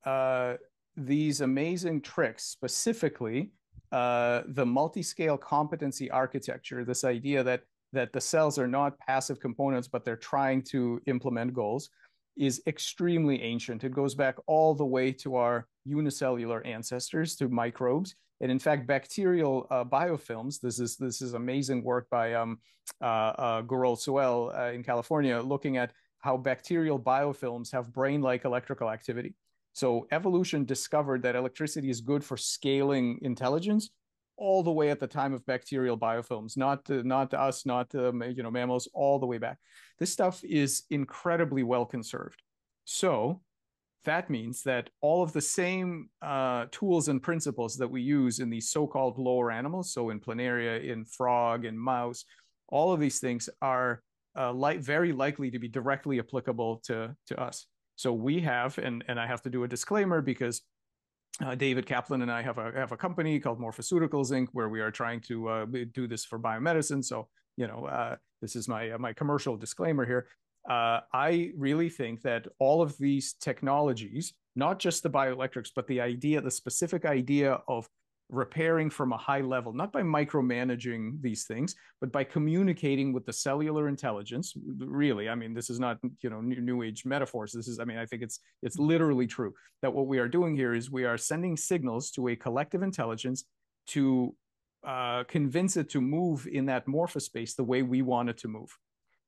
uh, 0.05 0.55
these 0.97 1.41
amazing 1.41 2.03
tricks, 2.03 2.45
specifically 2.45 3.51
uh, 3.93 4.43
the 4.47 4.67
multi-scale 4.67 5.37
competency 5.39 6.11
architecture, 6.11 6.85
this 6.85 7.05
idea 7.05 7.43
that 7.43 7.63
that 7.95 8.11
the 8.15 8.21
cells 8.21 8.59
are 8.59 8.67
not 8.67 8.99
passive 9.01 9.39
components, 9.39 9.87
but 9.87 10.03
they're 10.03 10.17
trying 10.17 10.63
to 10.63 10.99
implement 11.07 11.53
goals, 11.53 11.91
is 12.39 12.63
extremely 12.67 13.43
ancient. 13.43 13.85
It 13.85 13.93
goes 13.93 14.15
back 14.15 14.37
all 14.47 14.75
the 14.75 14.87
way 14.87 15.13
to 15.13 15.37
our 15.37 15.67
unicellular 15.85 16.65
ancestors, 16.67 17.37
to 17.37 17.49
microbes. 17.49 18.15
And 18.41 18.51
in 18.51 18.59
fact, 18.59 18.87
bacterial 18.87 19.67
uh, 19.71 19.85
biofilms, 19.85 20.61
this 20.61 20.81
is 20.81 20.97
this 20.97 21.23
is 21.23 21.35
amazing 21.35 21.85
work 21.85 22.09
by 22.11 22.35
um, 22.35 22.59
uh, 23.01 23.05
uh, 23.05 23.63
Suel 23.63 24.53
uh, 24.59 24.73
in 24.73 24.83
California, 24.83 25.41
looking 25.41 25.77
at 25.77 25.93
how 26.19 26.37
bacterial 26.37 26.99
biofilms 26.99 27.71
have 27.73 27.93
brain-like 27.93 28.45
electrical 28.45 28.91
activity. 28.91 29.35
So 29.73 30.07
evolution 30.11 30.65
discovered 30.65 31.23
that 31.23 31.37
electricity 31.37 31.89
is 31.89 32.01
good 32.01 32.25
for 32.25 32.37
scaling 32.37 33.19
intelligence 33.23 33.91
all 34.37 34.63
the 34.63 34.73
way 34.73 34.91
at 34.91 34.99
the 34.99 35.07
time 35.07 35.33
of 35.35 35.45
bacterial 35.47 35.97
biofilms, 35.97 36.57
not 36.57 36.85
to, 36.87 37.03
not 37.05 37.33
us, 37.35 37.65
not 37.65 37.91
to, 37.91 38.13
you 38.35 38.43
know 38.43 38.51
mammals, 38.51 38.89
all 38.93 39.19
the 39.19 39.27
way 39.27 39.39
back. 39.39 39.59
This 39.99 40.13
stuff 40.13 40.43
is 40.43 40.83
incredibly 40.91 41.63
well 41.63 41.87
conserved. 41.87 42.43
So 42.85 43.41
that 44.05 44.31
means 44.31 44.63
that 44.63 44.91
all 45.01 45.23
of 45.23 45.33
the 45.33 45.41
same 45.41 46.09
uh, 46.21 46.67
tools 46.71 47.09
and 47.09 47.23
principles 47.23 47.77
that 47.77 47.89
we 47.89 48.03
use 48.03 48.41
in 48.41 48.51
these 48.51 48.71
so-called 48.71 49.19
lower 49.19 49.51
animals, 49.51 49.93
so 49.93 50.11
in 50.11 50.21
planaria, 50.21 50.85
in 50.85 51.05
frog, 51.05 51.65
in 51.65 51.79
mouse, 51.79 52.25
all 52.69 52.93
of 52.93 53.01
these 53.01 53.21
things 53.21 53.49
are 53.61 54.03
uh, 54.35 54.53
very 54.79 55.13
likely 55.13 55.51
to 55.51 55.59
be 55.59 55.69
directly 55.69 56.19
applicable 56.19 56.81
to, 56.85 57.15
to 57.27 57.41
us. 57.41 57.67
So 57.97 58.13
we 58.13 58.41
have, 58.41 58.79
and, 58.79 59.05
and 59.09 59.21
I 59.21 59.27
have 59.27 59.43
to 59.43 59.51
do 59.51 59.65
a 59.65 59.69
disclaimer 59.69 60.21
because 60.21 60.63
uh, 61.45 61.55
David 61.55 61.87
Kaplan 61.87 62.23
and 62.23 62.31
I 62.31 62.43
have 62.43 62.59
a 62.59 62.73
have 62.75 62.93
a 62.93 62.97
company 62.97 63.41
called 63.41 63.59
Morphoceuticals 63.59 64.31
Inc. 64.33 64.49
where 64.53 64.69
we 64.69 64.81
are 64.81 64.91
trying 64.91 65.21
to 65.23 65.49
uh, 65.49 65.67
do 65.93 66.07
this 66.07 66.25
for 66.25 66.39
biomedicine. 66.39 67.05
So 67.05 67.29
you 67.57 67.67
know, 67.67 67.87
uh, 67.87 68.17
this 68.41 68.55
is 68.57 68.69
my 68.69 68.97
my 68.99 69.13
commercial 69.13 69.57
disclaimer 69.57 70.05
here. 70.05 70.27
Uh, 70.69 71.01
I 71.13 71.53
really 71.57 71.89
think 71.89 72.23
that 72.23 72.47
all 72.59 72.83
of 72.83 72.97
these 72.99 73.35
technologies, 73.35 74.35
not 74.55 74.79
just 74.79 75.03
the 75.03 75.11
bioelectrics, 75.11 75.71
but 75.75 75.87
the 75.87 76.01
idea, 76.01 76.41
the 76.41 76.51
specific 76.51 77.05
idea 77.05 77.61
of 77.67 77.89
repairing 78.33 78.89
from 78.89 79.13
a 79.13 79.17
high 79.17 79.41
level, 79.41 79.73
not 79.73 79.93
by 79.93 80.03
micromanaging 80.03 81.21
these 81.21 81.45
things, 81.45 81.75
but 82.01 82.11
by 82.11 82.25
communicating 82.25 83.13
with 83.13 83.27
the 83.27 83.33
cellular 83.33 83.89
intelligence. 83.89 84.55
Really, 84.79 85.29
I 85.29 85.35
mean, 85.35 85.53
this 85.53 85.69
is 85.69 85.79
not 85.79 85.99
you 86.23 86.31
know 86.31 86.41
new, 86.41 86.61
new 86.61 86.83
age 86.83 87.05
metaphors. 87.05 87.53
This 87.53 87.69
is, 87.69 87.79
I 87.79 87.85
mean, 87.85 87.99
I 87.99 88.07
think 88.07 88.23
it's 88.23 88.41
it's 88.63 88.79
literally 88.79 89.27
true 89.27 89.53
that 89.83 89.93
what 89.93 90.07
we 90.07 90.19
are 90.19 90.29
doing 90.29 90.57
here 90.57 90.75
is 90.75 90.91
we 90.91 91.05
are 91.05 91.19
sending 91.19 91.57
signals 91.57 92.11
to 92.13 92.29
a 92.29 92.37
collective 92.37 92.83
intelligence 92.83 93.45
to 93.89 94.35
uh, 94.85 95.25
convince 95.25 95.77
it 95.77 95.91
to 95.91 96.01
move 96.01 96.47
in 96.51 96.67
that 96.67 96.87
morphospace 96.87 97.55
the 97.55 97.65
way 97.65 97.83
we 97.83 98.03
want 98.03 98.31
it 98.31 98.39
to 98.39 98.49
move. 98.49 98.77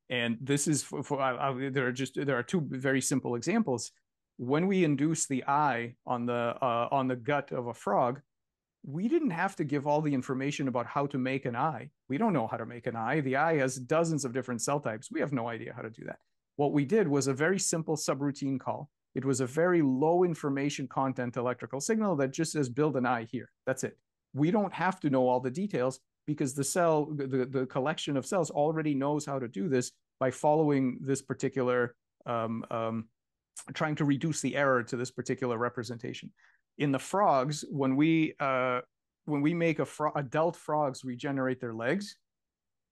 And 0.09 0.37
this 0.39 0.67
is 0.67 0.83
for, 0.83 1.03
for 1.03 1.21
uh, 1.21 1.53
there 1.71 1.87
are 1.87 1.91
just 1.91 2.15
there 2.15 2.37
are 2.37 2.43
two 2.43 2.61
very 2.69 3.01
simple 3.01 3.35
examples. 3.35 3.91
When 4.37 4.67
we 4.67 4.83
induce 4.83 5.27
the 5.27 5.43
eye 5.45 5.95
on 6.05 6.25
the 6.25 6.55
uh, 6.61 6.87
on 6.91 7.07
the 7.07 7.15
gut 7.15 7.51
of 7.51 7.67
a 7.67 7.73
frog, 7.73 8.21
we 8.85 9.07
didn't 9.07 9.31
have 9.31 9.55
to 9.55 9.63
give 9.63 9.87
all 9.87 10.01
the 10.01 10.13
information 10.13 10.67
about 10.67 10.85
how 10.85 11.07
to 11.07 11.17
make 11.17 11.45
an 11.45 11.55
eye. 11.55 11.89
We 12.07 12.17
don't 12.17 12.33
know 12.33 12.45
how 12.45 12.57
to 12.57 12.65
make 12.65 12.85
an 12.85 12.95
eye. 12.95 13.21
The 13.21 13.37
eye 13.37 13.57
has 13.57 13.77
dozens 13.77 14.25
of 14.25 14.33
different 14.33 14.61
cell 14.61 14.79
types. 14.79 15.09
We 15.11 15.21
have 15.21 15.33
no 15.33 15.47
idea 15.47 15.73
how 15.75 15.81
to 15.81 15.89
do 15.89 16.03
that. 16.05 16.19
What 16.57 16.71
we 16.71 16.85
did 16.85 17.07
was 17.07 17.27
a 17.27 17.33
very 17.33 17.59
simple 17.59 17.95
subroutine 17.95 18.59
call. 18.59 18.89
It 19.15 19.25
was 19.25 19.39
a 19.39 19.47
very 19.47 19.81
low 19.81 20.23
information 20.23 20.87
content 20.87 21.37
electrical 21.37 21.79
signal 21.79 22.15
that 22.17 22.31
just 22.31 22.51
says 22.51 22.69
build 22.69 22.95
an 22.95 23.05
eye 23.05 23.23
here. 23.23 23.49
That's 23.65 23.83
it. 23.83 23.97
We 24.33 24.51
don't 24.51 24.73
have 24.73 24.99
to 24.99 25.09
know 25.09 25.27
all 25.27 25.39
the 25.39 25.49
details 25.49 25.99
because 26.25 26.53
the 26.53 26.63
cell, 26.63 27.05
the, 27.05 27.45
the 27.45 27.65
collection 27.67 28.17
of 28.17 28.25
cells 28.25 28.49
already 28.49 28.93
knows 28.93 29.25
how 29.25 29.39
to 29.39 29.47
do 29.47 29.69
this 29.69 29.91
by 30.19 30.31
following 30.31 30.97
this 31.01 31.21
particular, 31.21 31.95
um, 32.25 32.65
um, 32.71 33.07
trying 33.73 33.95
to 33.95 34.05
reduce 34.05 34.41
the 34.41 34.55
error 34.55 34.83
to 34.83 34.97
this 34.97 35.11
particular 35.11 35.57
representation. 35.57 36.31
In 36.77 36.91
the 36.91 36.99
frogs, 36.99 37.63
when 37.69 37.95
we 37.95 38.33
uh, 38.39 38.81
when 39.25 39.41
we 39.41 39.53
make 39.53 39.79
a 39.79 39.85
fro- 39.85 40.11
adult 40.15 40.55
frogs 40.55 41.03
regenerate 41.03 41.59
their 41.59 41.73
legs, 41.73 42.17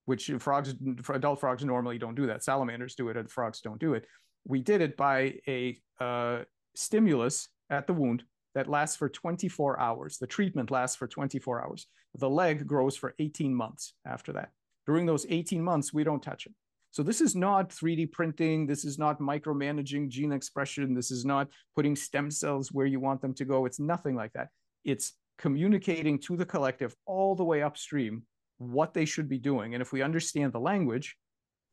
which 0.05 0.31
frogs 0.39 0.73
adult 1.09 1.39
frogs 1.39 1.63
normally 1.63 1.97
don't 1.97 2.15
do 2.15 2.27
that. 2.27 2.43
Salamanders 2.43 2.95
do 2.95 3.09
it, 3.09 3.17
and 3.17 3.29
frogs 3.29 3.61
don't 3.61 3.79
do 3.79 3.93
it. 3.93 4.05
We 4.45 4.61
did 4.61 4.81
it 4.81 4.97
by 4.97 5.35
a 5.47 5.77
uh, 5.99 6.39
stimulus 6.75 7.49
at 7.69 7.87
the 7.87 7.93
wound 7.93 8.23
that 8.55 8.69
lasts 8.69 8.95
for 8.95 9.09
24 9.09 9.79
hours. 9.79 10.17
The 10.17 10.27
treatment 10.27 10.71
lasts 10.71 10.95
for 10.95 11.07
24 11.07 11.63
hours. 11.63 11.87
The 12.15 12.29
leg 12.29 12.67
grows 12.67 12.95
for 12.95 13.15
18 13.19 13.53
months 13.53 13.93
after 14.05 14.33
that. 14.33 14.51
During 14.85 15.05
those 15.05 15.25
18 15.29 15.63
months, 15.63 15.93
we 15.93 16.03
don't 16.03 16.21
touch 16.21 16.45
it. 16.45 16.53
So 16.91 17.01
this 17.01 17.21
is 17.21 17.35
not 17.35 17.69
3D 17.69 18.11
printing. 18.11 18.67
This 18.67 18.85
is 18.85 18.99
not 18.99 19.19
micromanaging 19.19 20.09
gene 20.09 20.31
expression. 20.31 20.93
This 20.93 21.09
is 21.09 21.25
not 21.25 21.47
putting 21.75 21.95
stem 21.95 22.29
cells 22.29 22.71
where 22.71 22.85
you 22.85 22.99
want 22.99 23.21
them 23.21 23.33
to 23.35 23.45
go. 23.45 23.65
It's 23.65 23.79
nothing 23.79 24.15
like 24.15 24.33
that. 24.33 24.49
It's 24.83 25.13
communicating 25.39 26.19
to 26.19 26.37
the 26.37 26.45
collective 26.45 26.95
all 27.05 27.35
the 27.35 27.43
way 27.43 27.63
upstream 27.63 28.23
what 28.59 28.93
they 28.93 29.05
should 29.05 29.27
be 29.27 29.39
doing. 29.39 29.73
And 29.73 29.81
if 29.81 29.91
we 29.91 30.03
understand 30.03 30.53
the 30.53 30.59
language, 30.59 31.17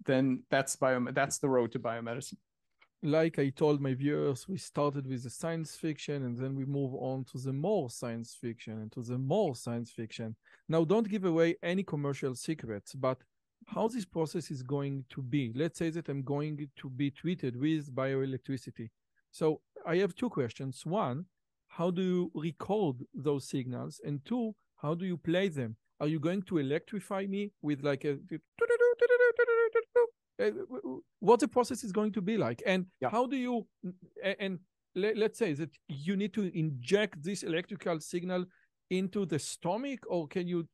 then 0.06 0.44
that's 0.50 0.76
bio, 0.76 1.04
that's 1.12 1.38
the 1.38 1.50
road 1.50 1.72
to 1.72 1.78
biomedicine 1.78 2.38
like 3.02 3.38
I 3.38 3.48
told 3.48 3.80
my 3.80 3.94
viewers, 3.94 4.46
we 4.48 4.58
started 4.58 5.06
with 5.06 5.22
the 5.22 5.30
science 5.30 5.74
fiction 5.74 6.24
and 6.24 6.36
then 6.36 6.54
we 6.54 6.64
move 6.64 6.94
on 6.94 7.24
to 7.32 7.38
the 7.38 7.52
more 7.52 7.88
science 7.88 8.36
fiction 8.38 8.74
and 8.74 8.92
to 8.92 9.02
the 9.02 9.18
more 9.18 9.54
science 9.54 9.90
fiction. 9.90 10.36
Now, 10.68 10.84
don't 10.84 11.08
give 11.08 11.24
away 11.24 11.56
any 11.62 11.82
commercial 11.82 12.34
secrets, 12.34 12.94
but 12.94 13.18
how 13.66 13.88
this 13.88 14.04
process 14.04 14.50
is 14.50 14.62
going 14.62 15.04
to 15.10 15.22
be. 15.22 15.52
Let's 15.54 15.78
say 15.78 15.90
that 15.90 16.08
I'm 16.08 16.22
going 16.22 16.68
to 16.76 16.90
be 16.90 17.10
treated 17.10 17.56
with 17.56 17.94
bioelectricity. 17.94 18.90
So 19.30 19.60
I 19.86 19.96
have 19.96 20.14
two 20.14 20.28
questions. 20.28 20.84
One, 20.84 21.26
how 21.68 21.90
do 21.90 22.02
you 22.02 22.30
record 22.34 22.96
those 23.14 23.48
signals? 23.48 24.00
And 24.04 24.24
two, 24.24 24.54
how 24.82 24.94
do 24.94 25.06
you 25.06 25.16
play 25.16 25.48
them? 25.48 25.76
Are 26.00 26.08
you 26.08 26.18
going 26.18 26.42
to 26.42 26.58
electrify 26.58 27.26
me 27.26 27.52
with 27.62 27.82
like 27.82 28.04
a 28.04 28.18
what 31.20 31.40
the 31.40 31.48
process 31.48 31.84
is 31.84 31.92
going 31.92 32.12
to 32.12 32.20
be 32.20 32.36
like 32.36 32.62
and 32.66 32.86
yeah. 33.00 33.10
how 33.10 33.26
do 33.26 33.36
you 33.36 33.66
and 34.38 34.58
let, 34.94 35.16
us 35.18 35.38
say 35.38 35.52
that 35.52 35.70
you 35.88 36.16
need 36.16 36.32
to 36.34 36.50
inject 36.58 37.22
this 37.22 37.42
electrical 37.42 38.00
signal 38.00 38.44
into 38.90 39.24
the 39.24 39.38
stomach 39.38 40.00
or 40.08 40.26
can 40.26 40.48
you 40.48 40.66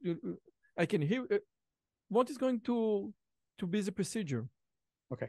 I 0.77 0.87
can 0.87 1.03
hear. 1.03 1.27
Uh, 1.31 1.39
what 2.09 2.31
is 2.31 2.39
going 2.39 2.61
to 2.61 3.13
to 3.59 3.67
be 3.67 3.81
the 3.81 3.93
procedure? 3.93 4.47
Okay, 5.13 5.29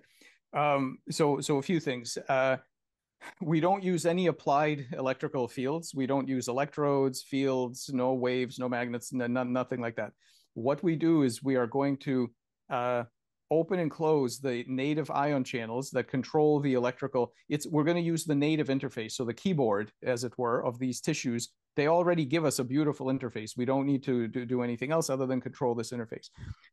um, 0.53 0.99
so 1.09 1.39
so 1.39 1.57
a 1.57 1.61
few 1.61 1.80
things. 1.80 2.18
Uh, 2.27 2.57
we 3.41 3.59
don't 3.59 3.84
use 3.84 4.05
any 4.05 4.27
applied 4.27 4.85
electrical 4.93 5.47
fields. 5.47 5.93
We 5.95 6.05
don't 6.05 6.27
use 6.27 6.47
electrodes, 6.47 7.23
fields, 7.23 7.89
no 7.91 8.14
waves, 8.14 8.59
no 8.59 8.69
magnets, 8.69 9.11
no, 9.11 9.26
nothing 9.27 9.81
like 9.81 9.95
that. 9.95 10.11
What 10.53 10.84
we 10.84 10.95
do 10.95 11.23
is 11.23 11.41
we 11.41 11.55
are 11.55 11.68
going 11.68 11.97
to 11.97 12.30
uh, 12.69 13.03
open 13.52 13.80
and 13.80 13.91
close 13.91 14.40
the 14.40 14.64
native 14.68 15.10
ion 15.11 15.44
channels 15.44 15.90
that 15.91 16.07
control 16.07 16.60
the 16.60 16.74
electrical. 16.74 17.34
It's 17.49 17.68
we're 17.68 17.84
going 17.84 17.98
to 17.98 18.03
use 18.03 18.26
the 18.26 18.36
native 18.36 18.68
interface, 18.68 19.14
so 19.14 19.26
the 19.26 19.34
keyboard, 19.34 19.91
as 20.03 20.24
it 20.24 20.38
were, 20.38 20.65
of 20.65 20.80
these 20.80 21.02
tissues. 21.02 21.49
They 21.76 21.88
already 21.88 22.26
give 22.26 22.44
us 22.44 22.57
a 22.57 22.64
beautiful 22.64 23.07
interface. 23.07 23.56
We 23.56 23.65
don't 23.65 23.86
need 23.86 24.03
to, 24.03 24.28
do 24.28 24.64
anything 24.64 24.91
else 24.91 25.11
other 25.11 25.28
than 25.28 25.40
control 25.40 25.76
this 25.76 25.91
interface. 25.91 26.30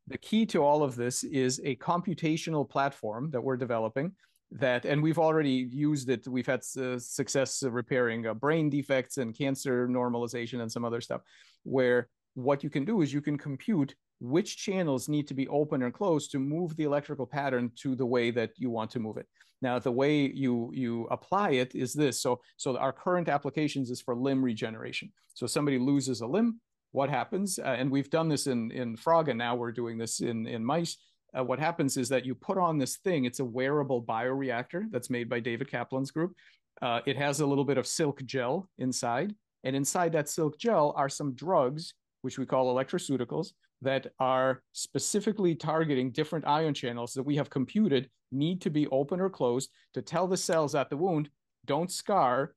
The 0.07 0.17
key 0.17 0.47
to 0.47 0.63
all 0.63 0.81
of 0.81 0.95
this 0.95 1.23
is 1.23 1.61
a 1.63 1.75
computational 1.75 2.67
platform 2.67 3.29
that 3.31 3.41
we're 3.41 3.57
developing 3.57 4.13
that 4.51 4.85
and 4.85 5.01
we've 5.01 5.17
already 5.17 5.67
used 5.71 6.07
it 6.09 6.27
we've 6.27 6.45
had 6.45 6.61
uh, 6.79 6.99
success 6.99 7.63
repairing 7.63 8.27
uh, 8.27 8.33
brain 8.33 8.69
defects 8.69 9.17
and 9.17 9.35
cancer 9.35 9.87
normalization 9.87 10.61
and 10.61 10.71
some 10.71 10.85
other 10.85 11.01
stuff 11.01 11.21
where 11.63 12.07
what 12.35 12.63
you 12.63 12.69
can 12.69 12.85
do 12.85 13.01
is 13.01 13.11
you 13.11 13.21
can 13.21 13.37
compute 13.37 13.95
which 14.19 14.57
channels 14.57 15.09
need 15.09 15.27
to 15.27 15.33
be 15.33 15.47
open 15.47 15.83
or 15.83 15.91
closed 15.91 16.31
to 16.31 16.39
move 16.39 16.75
the 16.75 16.83
electrical 16.83 17.25
pattern 17.25 17.71
to 17.75 17.95
the 17.95 18.05
way 18.05 18.31
that 18.31 18.51
you 18.55 18.69
want 18.69 18.89
to 18.91 18.99
move 18.99 19.17
it 19.17 19.27
now 19.61 19.77
the 19.77 19.91
way 19.91 20.27
you 20.27 20.71
you 20.73 21.05
apply 21.11 21.51
it 21.51 21.75
is 21.75 21.93
this 21.93 22.21
so 22.21 22.39
so 22.57 22.77
our 22.77 22.93
current 22.93 23.29
applications 23.29 23.89
is 23.89 24.01
for 24.01 24.15
limb 24.15 24.43
regeneration 24.43 25.11
so 25.33 25.45
somebody 25.45 25.77
loses 25.77 26.21
a 26.21 26.27
limb 26.27 26.59
what 26.91 27.09
happens 27.09 27.59
uh, 27.59 27.75
and 27.77 27.91
we've 27.91 28.09
done 28.09 28.29
this 28.29 28.47
in 28.47 28.71
in 28.71 28.95
frog 28.95 29.27
and 29.29 29.37
now 29.37 29.55
we're 29.55 29.71
doing 29.71 29.97
this 29.97 30.21
in 30.21 30.47
in 30.47 30.63
mice 30.63 30.97
uh, 31.37 31.43
what 31.43 31.59
happens 31.59 31.97
is 31.97 32.09
that 32.09 32.25
you 32.25 32.33
put 32.33 32.57
on 32.57 32.77
this 32.77 32.97
thing. 32.97 33.25
It's 33.25 33.39
a 33.39 33.45
wearable 33.45 34.01
bioreactor 34.01 34.85
that's 34.91 35.09
made 35.09 35.29
by 35.29 35.39
David 35.39 35.69
Kaplan's 35.69 36.11
group. 36.11 36.33
Uh, 36.81 37.01
it 37.05 37.17
has 37.17 37.39
a 37.39 37.45
little 37.45 37.65
bit 37.65 37.77
of 37.77 37.87
silk 37.87 38.23
gel 38.25 38.69
inside, 38.77 39.35
and 39.63 39.75
inside 39.75 40.11
that 40.13 40.29
silk 40.29 40.57
gel 40.57 40.93
are 40.95 41.09
some 41.09 41.33
drugs, 41.33 41.93
which 42.21 42.37
we 42.37 42.45
call 42.45 42.73
electroceuticals, 42.73 43.53
that 43.81 44.07
are 44.19 44.61
specifically 44.73 45.55
targeting 45.55 46.11
different 46.11 46.47
ion 46.47 46.73
channels 46.73 47.13
that 47.13 47.23
we 47.23 47.35
have 47.35 47.49
computed 47.49 48.09
need 48.31 48.61
to 48.61 48.69
be 48.69 48.87
open 48.87 49.19
or 49.19 49.29
closed 49.29 49.69
to 49.93 50.01
tell 50.01 50.27
the 50.27 50.37
cells 50.37 50.75
at 50.75 50.89
the 50.89 50.97
wound 50.97 51.29
don't 51.65 51.91
scar 51.91 52.53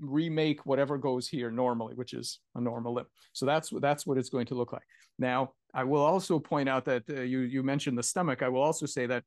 remake 0.00 0.64
whatever 0.66 0.98
goes 0.98 1.28
here 1.28 1.50
normally 1.50 1.94
which 1.94 2.12
is 2.12 2.40
a 2.56 2.60
normal 2.60 2.94
lip 2.94 3.06
so 3.32 3.46
that's 3.46 3.70
that's 3.80 4.06
what 4.06 4.18
it's 4.18 4.28
going 4.28 4.46
to 4.46 4.54
look 4.54 4.72
like 4.72 4.82
now 5.18 5.52
I 5.74 5.84
will 5.84 6.02
also 6.02 6.38
point 6.38 6.68
out 6.68 6.84
that 6.86 7.04
uh, 7.08 7.20
you 7.20 7.40
you 7.40 7.62
mentioned 7.62 7.96
the 7.96 8.02
stomach. 8.02 8.42
I 8.42 8.48
will 8.48 8.62
also 8.62 8.86
say 8.86 9.06
that 9.06 9.24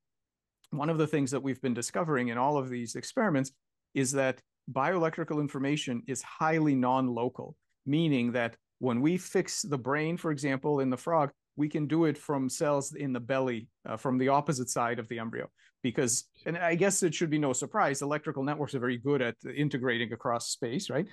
one 0.72 0.90
of 0.90 0.98
the 0.98 1.08
things 1.08 1.32
that 1.32 1.42
we've 1.42 1.62
been 1.62 1.74
discovering 1.74 2.30
in 2.30 2.38
all 2.38 2.58
of 2.58 2.70
these 2.70 2.96
experiments 2.96 3.52
is 3.94 4.12
that 4.14 4.42
bioelectrical 4.72 5.40
information 5.40 6.02
is 6.08 6.22
highly 6.22 6.76
non-local, 6.76 7.56
meaning 7.86 8.32
that 8.32 8.58
when 8.84 9.00
we 9.00 9.18
fix 9.18 9.62
the 9.62 9.78
brain, 9.78 10.18
for 10.18 10.30
example, 10.30 10.82
in 10.82 10.90
the 10.90 10.98
frog, 10.98 11.32
we 11.56 11.70
can 11.70 11.88
do 11.88 12.04
it 12.04 12.18
from 12.18 12.50
cells 12.50 12.94
in 12.94 13.14
the 13.14 13.20
belly, 13.20 13.70
uh, 13.88 13.96
from 13.96 14.18
the 14.18 14.28
opposite 14.28 14.70
side 14.70 15.00
of 15.00 15.08
the 15.08 15.20
embryo. 15.20 15.48
Because, 15.84 16.26
and 16.46 16.58
I 16.58 16.76
guess 16.76 17.02
it 17.02 17.16
should 17.16 17.30
be 17.30 17.40
no 17.40 17.54
surprise, 17.54 18.02
electrical 18.02 18.44
networks 18.44 18.76
are 18.76 18.80
very 18.80 18.98
good 18.98 19.22
at 19.22 19.36
integrating 19.56 20.12
across 20.12 20.50
space, 20.50 20.90
right? 20.90 21.08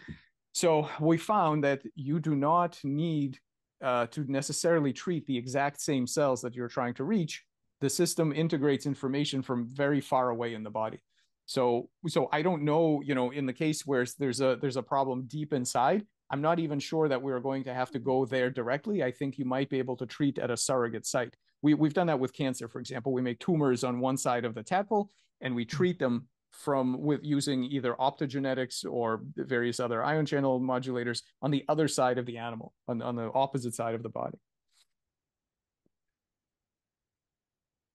So 0.53 0.89
we 1.01 1.17
found 1.17 1.63
that 1.63 1.83
you 1.95 2.19
do 2.19 2.35
not 2.35 2.77
need 2.83 3.39
uh, 3.81 4.07
to 4.07 4.31
necessarily 4.31 4.93
treat 4.93 5.25
the 5.27 5.39
exact 5.39 5.81
same 5.81 6.09
cells 6.09 6.43
that 6.43 6.57
you're 6.57 6.69
trying 6.69 6.95
to 6.95 7.05
reach, 7.05 7.45
the 7.81 7.89
system 7.89 8.33
integrates 8.33 8.85
information 8.85 9.43
from 9.43 9.69
very 9.69 10.01
far 10.01 10.31
away 10.31 10.55
in 10.55 10.65
the 10.65 10.71
body. 10.71 10.99
So, 11.47 11.89
so 12.09 12.29
I 12.33 12.43
don't 12.43 12.63
know, 12.63 13.01
you 13.01 13.15
know, 13.15 13.31
in 13.31 13.47
the 13.47 13.53
case 13.53 13.87
where 13.87 14.05
there's 14.19 14.41
a 14.41 14.59
there's 14.61 14.77
a 14.77 14.83
problem 14.83 15.27
deep 15.27 15.53
inside, 15.53 16.05
I'm 16.31 16.41
not 16.41 16.59
even 16.61 16.79
sure 16.79 17.09
that 17.09 17.21
we're 17.21 17.41
going 17.41 17.65
to 17.65 17.75
have 17.75 17.91
to 17.91 17.99
go 17.99 18.25
there 18.25 18.51
directly. 18.51 19.03
I 19.03 19.11
think 19.11 19.39
you 19.39 19.45
might 19.45 19.69
be 19.69 19.79
able 19.79 19.97
to 19.97 20.07
treat 20.07 20.39
at 20.39 20.51
a 20.51 20.57
surrogate 20.57 21.07
site. 21.07 21.35
We, 21.63 21.75
we've 21.75 21.95
done 21.95 22.07
that 22.07 22.21
with 22.21 22.33
cancer, 22.33 22.69
for 22.69 22.79
example. 22.79 23.13
We 23.13 23.23
make 23.23 23.41
tumors 23.41 23.83
on 23.83 24.01
one 24.01 24.17
side 24.17 24.45
of 24.45 24.55
the 24.55 24.63
tadpole 24.63 25.11
and 25.41 25.55
we 25.55 25.65
hmm. 25.65 25.77
treat 25.77 25.99
them 25.99 26.29
from 26.51 27.01
with 27.01 27.21
using 27.23 27.65
either 27.65 27.95
optogenetics 27.95 28.85
or 28.85 29.23
various 29.37 29.79
other 29.79 30.03
ion 30.03 30.27
channel 30.27 30.61
modulators 30.61 31.23
on 31.43 31.51
the 31.51 31.65
other 31.69 31.87
side 31.87 32.19
of 32.19 32.27
the 32.27 32.39
animal, 32.39 32.73
on, 32.89 33.01
on 33.03 33.15
the 33.15 33.31
opposite 33.33 33.75
side 33.75 33.95
of 33.95 34.03
the 34.03 34.09
body. 34.09 34.39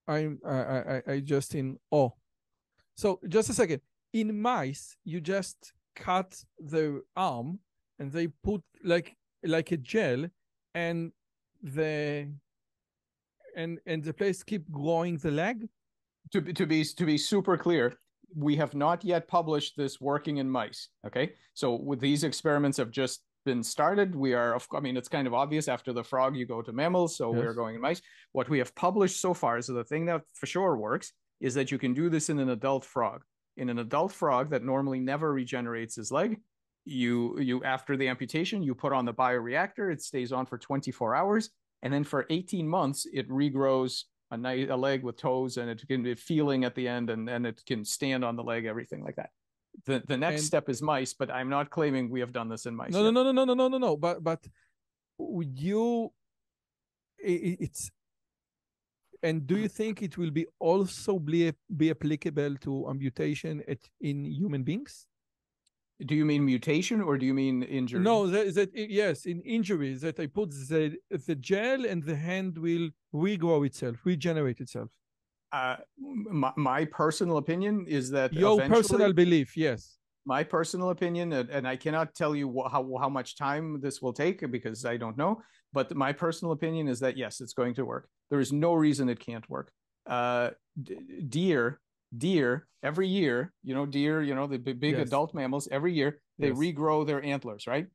I'm 0.07 0.39
I, 0.45 0.53
I 0.53 1.01
I 1.07 1.19
just 1.19 1.55
in 1.55 1.79
awe. 1.91 2.11
So 2.95 3.19
just 3.27 3.49
a 3.49 3.53
second. 3.53 3.81
In 4.13 4.39
mice, 4.41 4.95
you 5.03 5.19
just 5.19 5.73
cut 5.95 6.37
the 6.59 7.01
arm 7.15 7.59
and 7.99 8.11
they 8.11 8.27
put 8.43 8.61
like 8.83 9.15
like 9.43 9.71
a 9.71 9.77
gel 9.77 10.25
and 10.73 11.11
the 11.61 12.27
and 13.55 13.79
and 13.85 14.03
the 14.03 14.13
place 14.13 14.43
keep 14.43 14.69
growing 14.71 15.17
the 15.17 15.31
leg 15.31 15.67
to, 16.31 16.41
be, 16.41 16.53
to 16.53 16.65
be 16.65 16.83
to 16.83 17.05
be 17.05 17.17
super 17.17 17.57
clear 17.57 17.97
we 18.35 18.55
have 18.57 18.75
not 18.75 19.03
yet 19.03 19.27
published 19.27 19.77
this 19.77 20.01
working 20.01 20.37
in 20.37 20.49
mice. 20.49 20.89
Okay, 21.05 21.33
so 21.53 21.75
with 21.75 21.99
these 21.99 22.23
experiments 22.23 22.77
have 22.77 22.91
just 22.91 23.23
been 23.45 23.63
started. 23.63 24.15
We 24.15 24.33
are, 24.33 24.55
of 24.55 24.67
I 24.73 24.79
mean, 24.79 24.97
it's 24.97 25.07
kind 25.07 25.27
of 25.27 25.33
obvious 25.33 25.67
after 25.67 25.93
the 25.93 26.03
frog, 26.03 26.35
you 26.35 26.45
go 26.45 26.61
to 26.61 26.73
mammals. 26.73 27.15
So 27.15 27.33
yes. 27.33 27.39
we're 27.39 27.53
going 27.53 27.75
in 27.75 27.81
mice. 27.81 28.01
What 28.31 28.49
we 28.49 28.57
have 28.57 28.75
published 28.75 29.21
so 29.21 29.33
far 29.33 29.57
is 29.57 29.67
the 29.67 29.83
thing 29.83 30.05
that 30.07 30.21
for 30.33 30.47
sure 30.47 30.75
works 30.77 31.13
is 31.39 31.53
that 31.53 31.71
you 31.71 31.77
can 31.77 31.93
do 31.93 32.09
this 32.09 32.29
in 32.29 32.39
an 32.39 32.49
adult 32.49 32.83
frog. 32.83 33.23
In 33.57 33.69
an 33.69 33.79
adult 33.79 34.11
frog 34.11 34.49
that 34.49 34.63
normally 34.63 34.99
never 34.99 35.31
regenerates 35.31 35.95
his 35.95 36.11
leg, 36.11 36.39
you 36.85 37.39
you 37.39 37.63
after 37.63 37.97
the 37.97 38.07
amputation, 38.07 38.61
you 38.61 38.75
put 38.75 38.93
on 38.93 39.05
the 39.05 39.13
bioreactor. 39.13 39.91
It 39.91 40.01
stays 40.01 40.31
on 40.31 40.45
for 40.45 40.57
24 40.57 41.15
hours, 41.15 41.49
and 41.81 41.93
then 41.93 42.03
for 42.03 42.25
18 42.29 42.67
months, 42.67 43.05
it 43.11 43.27
regrows 43.29 44.03
a, 44.31 44.37
night, 44.37 44.69
a 44.69 44.75
leg 44.75 45.03
with 45.03 45.17
toes 45.17 45.57
and 45.57 45.69
it 45.69 45.83
can 45.87 46.03
be 46.03 46.15
feeling 46.15 46.63
at 46.63 46.75
the 46.75 46.87
end 46.87 47.09
and, 47.09 47.29
and 47.29 47.45
it 47.45 47.61
can 47.65 47.83
stand 47.85 48.23
on 48.23 48.35
the 48.35 48.43
leg, 48.43 48.65
everything 48.65 49.03
like 49.03 49.15
that. 49.15 49.29
The, 49.85 50.03
the 50.07 50.17
next 50.17 50.41
and, 50.41 50.45
step 50.45 50.69
is 50.69 50.81
mice, 50.81 51.13
but 51.13 51.29
I'm 51.29 51.49
not 51.49 51.69
claiming 51.69 52.09
we 52.09 52.21
have 52.21 52.31
done 52.31 52.49
this 52.49 52.65
in 52.65 52.75
mice. 52.75 52.91
No, 52.91 53.03
yet. 53.03 53.11
no, 53.11 53.23
no, 53.23 53.31
no, 53.31 53.43
no, 53.43 53.53
no, 53.53 53.67
no, 53.67 53.77
no. 53.77 53.97
But 53.97 54.23
but 54.23 54.39
you? 55.19 56.13
It, 57.19 57.57
it's 57.59 57.91
and 59.21 59.45
do 59.45 59.57
you 59.57 59.67
think 59.67 60.01
it 60.01 60.17
will 60.17 60.31
be 60.31 60.45
also 60.59 61.19
be, 61.19 61.51
be 61.75 61.89
applicable 61.89 62.55
to 62.61 62.89
amputation 62.89 63.63
at, 63.67 63.79
in 63.99 64.23
human 64.23 64.63
beings? 64.63 65.07
Do 66.05 66.13
you 66.13 66.25
mean 66.25 66.43
mutation 66.43 67.01
or 67.01 67.17
do 67.17 67.25
you 67.25 67.33
mean 67.33 67.63
injury? 67.63 68.01
No, 68.01 68.27
that, 68.27 68.53
that 68.55 68.69
yes, 68.73 69.25
in 69.25 69.41
injuries 69.41 70.01
that 70.01 70.19
I 70.19 70.27
put 70.27 70.51
the 70.51 70.97
the 71.09 71.35
gel 71.35 71.85
and 71.85 72.03
the 72.03 72.15
hand 72.15 72.57
will 72.57 72.89
regrow 73.13 73.65
itself, 73.65 73.97
regenerate 74.03 74.59
itself. 74.59 74.89
Uh, 75.53 75.77
my, 75.97 76.51
my 76.57 76.83
personal 76.83 77.37
opinion 77.37 77.85
is 77.87 78.09
that 78.11 78.33
your 78.33 78.59
personal 78.67 79.13
belief, 79.13 79.55
yes. 79.55 79.97
My 80.25 80.43
personal 80.43 80.89
opinion, 80.89 81.31
and 81.31 81.67
I 81.67 81.77
cannot 81.77 82.13
tell 82.13 82.35
you 82.35 82.63
how 82.69 82.97
how 82.99 83.09
much 83.09 83.37
time 83.37 83.79
this 83.79 84.01
will 84.01 84.11
take 84.11 84.51
because 84.51 84.83
I 84.83 84.97
don't 84.97 85.17
know. 85.17 85.41
But 85.71 85.95
my 85.95 86.11
personal 86.11 86.51
opinion 86.51 86.89
is 86.89 86.99
that 86.99 87.15
yes, 87.15 87.39
it's 87.39 87.53
going 87.53 87.75
to 87.75 87.85
work. 87.85 88.09
There 88.29 88.41
is 88.41 88.51
no 88.51 88.73
reason 88.73 89.07
it 89.07 89.19
can't 89.19 89.47
work. 89.49 89.71
Uh, 90.07 90.49
deer 91.29 91.79
deer 92.17 92.67
every 92.83 93.07
year 93.07 93.51
you 93.63 93.73
know 93.73 93.85
deer 93.85 94.21
you 94.21 94.35
know 94.35 94.47
the 94.47 94.57
big 94.57 94.83
yes. 94.83 95.07
adult 95.07 95.33
mammals 95.33 95.67
every 95.71 95.93
year 95.93 96.19
they 96.37 96.49
yes. 96.49 96.57
regrow 96.57 97.05
their 97.05 97.23
antlers 97.23 97.67
right? 97.67 97.87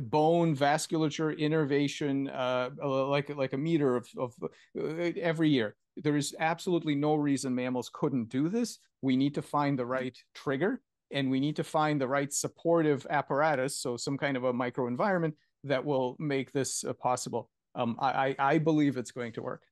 Bone 0.00 0.56
vasculature 0.56 1.38
innervation 1.38 2.28
uh, 2.30 2.70
like 2.82 3.28
like 3.36 3.52
a 3.52 3.58
meter 3.58 3.96
of, 3.96 4.08
of 4.16 4.34
uh, 4.42 5.10
every 5.20 5.50
year. 5.50 5.76
There 5.96 6.16
is 6.16 6.34
absolutely 6.38 6.94
no 6.94 7.16
reason 7.16 7.54
mammals 7.54 7.90
couldn't 7.92 8.30
do 8.30 8.48
this. 8.48 8.78
We 9.02 9.16
need 9.16 9.34
to 9.34 9.42
find 9.42 9.78
the 9.78 9.84
right 9.84 10.16
trigger 10.34 10.80
and 11.10 11.30
we 11.30 11.38
need 11.38 11.56
to 11.56 11.64
find 11.64 12.00
the 12.00 12.08
right 12.08 12.32
supportive 12.32 13.06
apparatus 13.10 13.78
so 13.78 13.96
some 13.96 14.16
kind 14.16 14.36
of 14.36 14.44
a 14.44 14.52
microenvironment 14.52 15.32
that 15.64 15.84
will 15.84 16.16
make 16.18 16.52
this 16.52 16.84
uh, 16.84 16.92
possible. 16.94 17.50
Um, 17.74 17.96
I, 18.00 18.34
I 18.38 18.58
believe 18.58 18.96
it's 18.96 19.10
going 19.10 19.32
to 19.34 19.42
work 19.42 19.62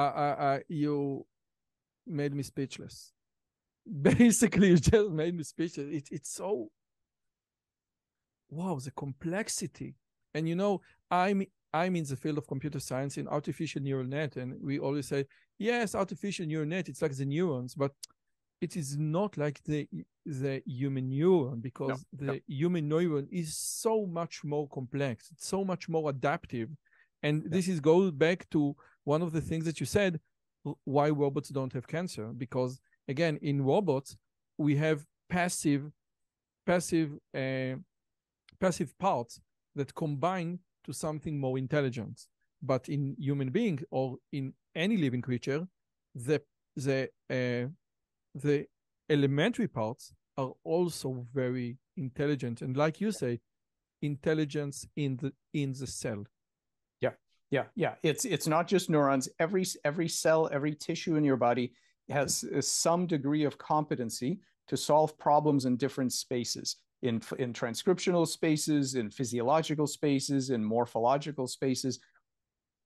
uh, 0.00 0.36
uh, 0.38 0.58
you 0.68 1.24
made 2.06 2.34
me 2.34 2.42
speechless. 2.42 3.12
Basically, 4.02 4.68
you 4.68 4.76
just 4.76 5.10
made 5.10 5.34
me 5.34 5.42
speechless. 5.42 5.86
It, 5.92 6.08
it's 6.10 6.32
so 6.34 6.70
wow, 8.50 8.78
the 8.82 8.90
complexity. 8.92 9.94
And 10.34 10.48
you 10.48 10.54
know, 10.54 10.80
I'm 11.10 11.44
I'm 11.72 11.96
in 11.96 12.04
the 12.04 12.16
field 12.16 12.38
of 12.38 12.46
computer 12.46 12.80
science 12.80 13.18
in 13.18 13.28
artificial 13.28 13.82
neural 13.82 14.06
net, 14.06 14.36
and 14.36 14.54
we 14.62 14.78
always 14.78 15.08
say, 15.08 15.26
yes, 15.58 15.94
artificial 15.94 16.46
neural 16.46 16.66
net, 16.66 16.88
it's 16.88 17.02
like 17.02 17.16
the 17.16 17.24
neurons, 17.24 17.74
but 17.74 17.92
it 18.60 18.76
is 18.76 18.96
not 18.96 19.36
like 19.36 19.62
the 19.64 19.88
the 20.24 20.62
human 20.66 21.10
neuron 21.10 21.60
because 21.60 22.04
no, 22.12 22.26
the 22.26 22.32
no. 22.32 22.38
human 22.46 22.88
neuron 22.88 23.28
is 23.30 23.56
so 23.56 24.06
much 24.06 24.42
more 24.44 24.68
complex 24.68 25.28
it's 25.30 25.46
so 25.46 25.64
much 25.64 25.88
more 25.88 26.10
adaptive 26.10 26.68
and 27.22 27.42
yeah. 27.42 27.48
this 27.50 27.68
is 27.68 27.80
goes 27.80 28.10
back 28.10 28.48
to 28.50 28.76
one 29.04 29.22
of 29.22 29.32
the 29.32 29.40
things 29.40 29.64
that 29.64 29.80
you 29.80 29.86
said 29.86 30.20
why 30.84 31.10
robots 31.10 31.48
don't 31.50 31.72
have 31.72 31.86
cancer. 31.86 32.32
Because 32.36 32.80
again 33.08 33.38
in 33.42 33.62
robots 33.64 34.16
we 34.58 34.76
have 34.76 35.04
passive 35.28 35.90
passive 36.66 37.12
uh, 37.34 37.76
passive 38.60 38.96
parts 38.98 39.40
that 39.74 39.94
combine 39.94 40.58
to 40.84 40.92
something 40.92 41.38
more 41.38 41.58
intelligent. 41.58 42.26
But 42.62 42.88
in 42.88 43.14
human 43.18 43.50
being 43.50 43.80
or 43.90 44.16
in 44.32 44.54
any 44.74 44.96
living 44.96 45.22
creature 45.22 45.66
the 46.14 46.42
the 46.74 47.08
uh, 47.30 47.68
the 48.34 48.66
elementary 49.08 49.68
parts 49.68 50.12
are 50.36 50.52
also 50.64 51.26
very 51.32 51.78
intelligent. 51.96 52.62
And 52.62 52.76
like 52.76 53.00
you 53.00 53.12
say 53.12 53.40
intelligence 54.02 54.86
in 54.96 55.16
the 55.16 55.32
in 55.54 55.72
the 55.72 55.86
cell 55.86 56.24
yeah 57.50 57.64
yeah 57.74 57.94
it's 58.02 58.24
it's 58.24 58.46
not 58.46 58.66
just 58.66 58.90
neurons. 58.90 59.28
Every 59.38 59.64
every 59.84 60.08
cell 60.08 60.48
every 60.52 60.74
tissue 60.74 61.16
in 61.16 61.24
your 61.24 61.36
body 61.36 61.72
has 62.08 62.44
some 62.60 63.06
degree 63.06 63.44
of 63.44 63.58
competency 63.58 64.40
to 64.68 64.76
solve 64.76 65.18
problems 65.18 65.64
in 65.64 65.76
different 65.76 66.12
spaces 66.12 66.76
in 67.02 67.20
in 67.38 67.52
transcriptional 67.52 68.26
spaces 68.26 68.94
in 68.94 69.10
physiological 69.10 69.86
spaces 69.86 70.50
in 70.50 70.64
morphological 70.64 71.46
spaces. 71.46 72.00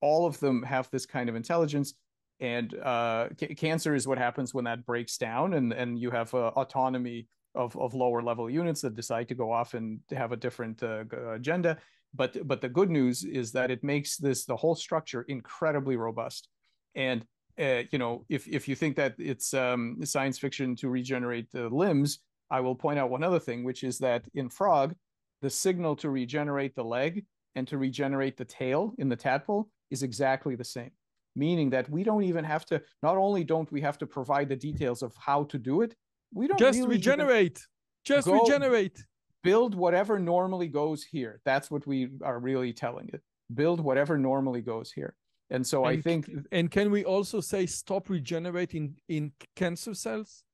All 0.00 0.26
of 0.26 0.38
them 0.40 0.62
have 0.62 0.88
this 0.90 1.06
kind 1.06 1.28
of 1.28 1.36
intelligence 1.36 1.94
and 2.40 2.74
uh, 2.78 3.28
c- 3.38 3.54
cancer 3.54 3.94
is 3.94 4.08
what 4.08 4.18
happens 4.18 4.54
when 4.54 4.64
that 4.64 4.84
breaks 4.86 5.18
down 5.18 5.54
and 5.54 5.72
and 5.72 5.98
you 5.98 6.10
have 6.10 6.32
uh, 6.34 6.48
autonomy 6.56 7.28
of 7.54 7.76
of 7.76 7.94
lower 7.94 8.22
level 8.22 8.48
units 8.48 8.80
that 8.80 8.94
decide 8.94 9.28
to 9.28 9.34
go 9.34 9.52
off 9.52 9.74
and 9.74 10.00
have 10.10 10.32
a 10.32 10.36
different 10.36 10.82
uh, 10.82 11.04
agenda 11.30 11.76
but 12.14 12.46
but 12.46 12.60
the 12.60 12.68
good 12.68 12.90
news 12.90 13.24
is 13.24 13.52
that 13.52 13.70
it 13.70 13.84
makes 13.84 14.16
this 14.16 14.44
the 14.44 14.56
whole 14.56 14.74
structure 14.74 15.22
incredibly 15.22 15.96
robust. 15.96 16.48
And 16.94 17.24
uh, 17.58 17.82
you 17.90 17.98
know 17.98 18.24
if 18.28 18.46
if 18.48 18.68
you 18.68 18.74
think 18.74 18.96
that 18.96 19.14
it's 19.18 19.54
um, 19.54 19.98
science 20.04 20.38
fiction 20.38 20.76
to 20.76 20.88
regenerate 20.88 21.50
the 21.52 21.68
limbs 21.68 22.20
i 22.50 22.58
will 22.60 22.74
point 22.74 22.98
out 22.98 23.10
one 23.10 23.22
other 23.22 23.38
thing 23.38 23.64
which 23.64 23.84
is 23.84 23.98
that 23.98 24.24
in 24.34 24.48
frog 24.48 24.94
the 25.42 25.50
signal 25.50 25.96
to 25.96 26.10
regenerate 26.10 26.74
the 26.74 26.84
leg 26.84 27.24
and 27.54 27.66
to 27.68 27.78
regenerate 27.78 28.36
the 28.36 28.44
tail 28.44 28.92
in 28.98 29.08
the 29.08 29.16
tadpole 29.16 29.68
is 29.90 30.02
exactly 30.02 30.54
the 30.54 30.64
same. 30.64 30.90
Meaning 31.36 31.70
that 31.70 31.88
we 31.88 32.02
don't 32.02 32.24
even 32.24 32.44
have 32.44 32.64
to 32.66 32.82
not 33.02 33.16
only 33.16 33.44
don't 33.44 33.70
we 33.72 33.80
have 33.80 33.98
to 33.98 34.06
provide 34.06 34.48
the 34.48 34.56
details 34.56 35.02
of 35.02 35.14
how 35.18 35.44
to 35.44 35.58
do 35.58 35.82
it 35.82 35.94
we 36.32 36.46
don't 36.46 36.58
just 36.58 36.78
really 36.78 36.90
regenerate. 36.90 37.60
Just 38.04 38.28
regenerate 38.28 39.04
build 39.42 39.74
whatever 39.74 40.18
normally 40.18 40.68
goes 40.68 41.04
here. 41.04 41.40
That's 41.44 41.70
what 41.70 41.86
we 41.86 42.08
are 42.22 42.38
really 42.38 42.72
telling 42.72 43.10
it 43.12 43.22
build 43.52 43.80
whatever 43.80 44.16
normally 44.16 44.60
goes 44.60 44.92
here. 44.92 45.16
And 45.50 45.66
so 45.66 45.84
and, 45.84 45.98
i 45.98 46.00
think 46.00 46.30
and 46.52 46.70
can 46.70 46.92
we 46.92 47.04
also 47.04 47.40
say 47.40 47.66
stop 47.66 48.08
regenerating 48.08 48.94
in 49.08 49.32
cancer 49.56 49.94
cells? 49.94 50.44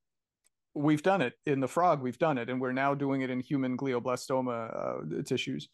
We've 0.75 1.03
done 1.03 1.21
it. 1.21 1.35
In 1.45 1.61
the 1.61 1.69
frog 1.69 2.01
we've 2.01 2.19
done 2.19 2.39
it 2.39 2.49
and 2.49 2.59
we're 2.59 2.73
now 2.73 2.95
doing 2.95 3.21
it 3.21 3.29
in 3.29 3.41
human 3.41 3.77
glioblastoma 3.77 5.19
uh, 5.19 5.23
tissues. 5.23 5.69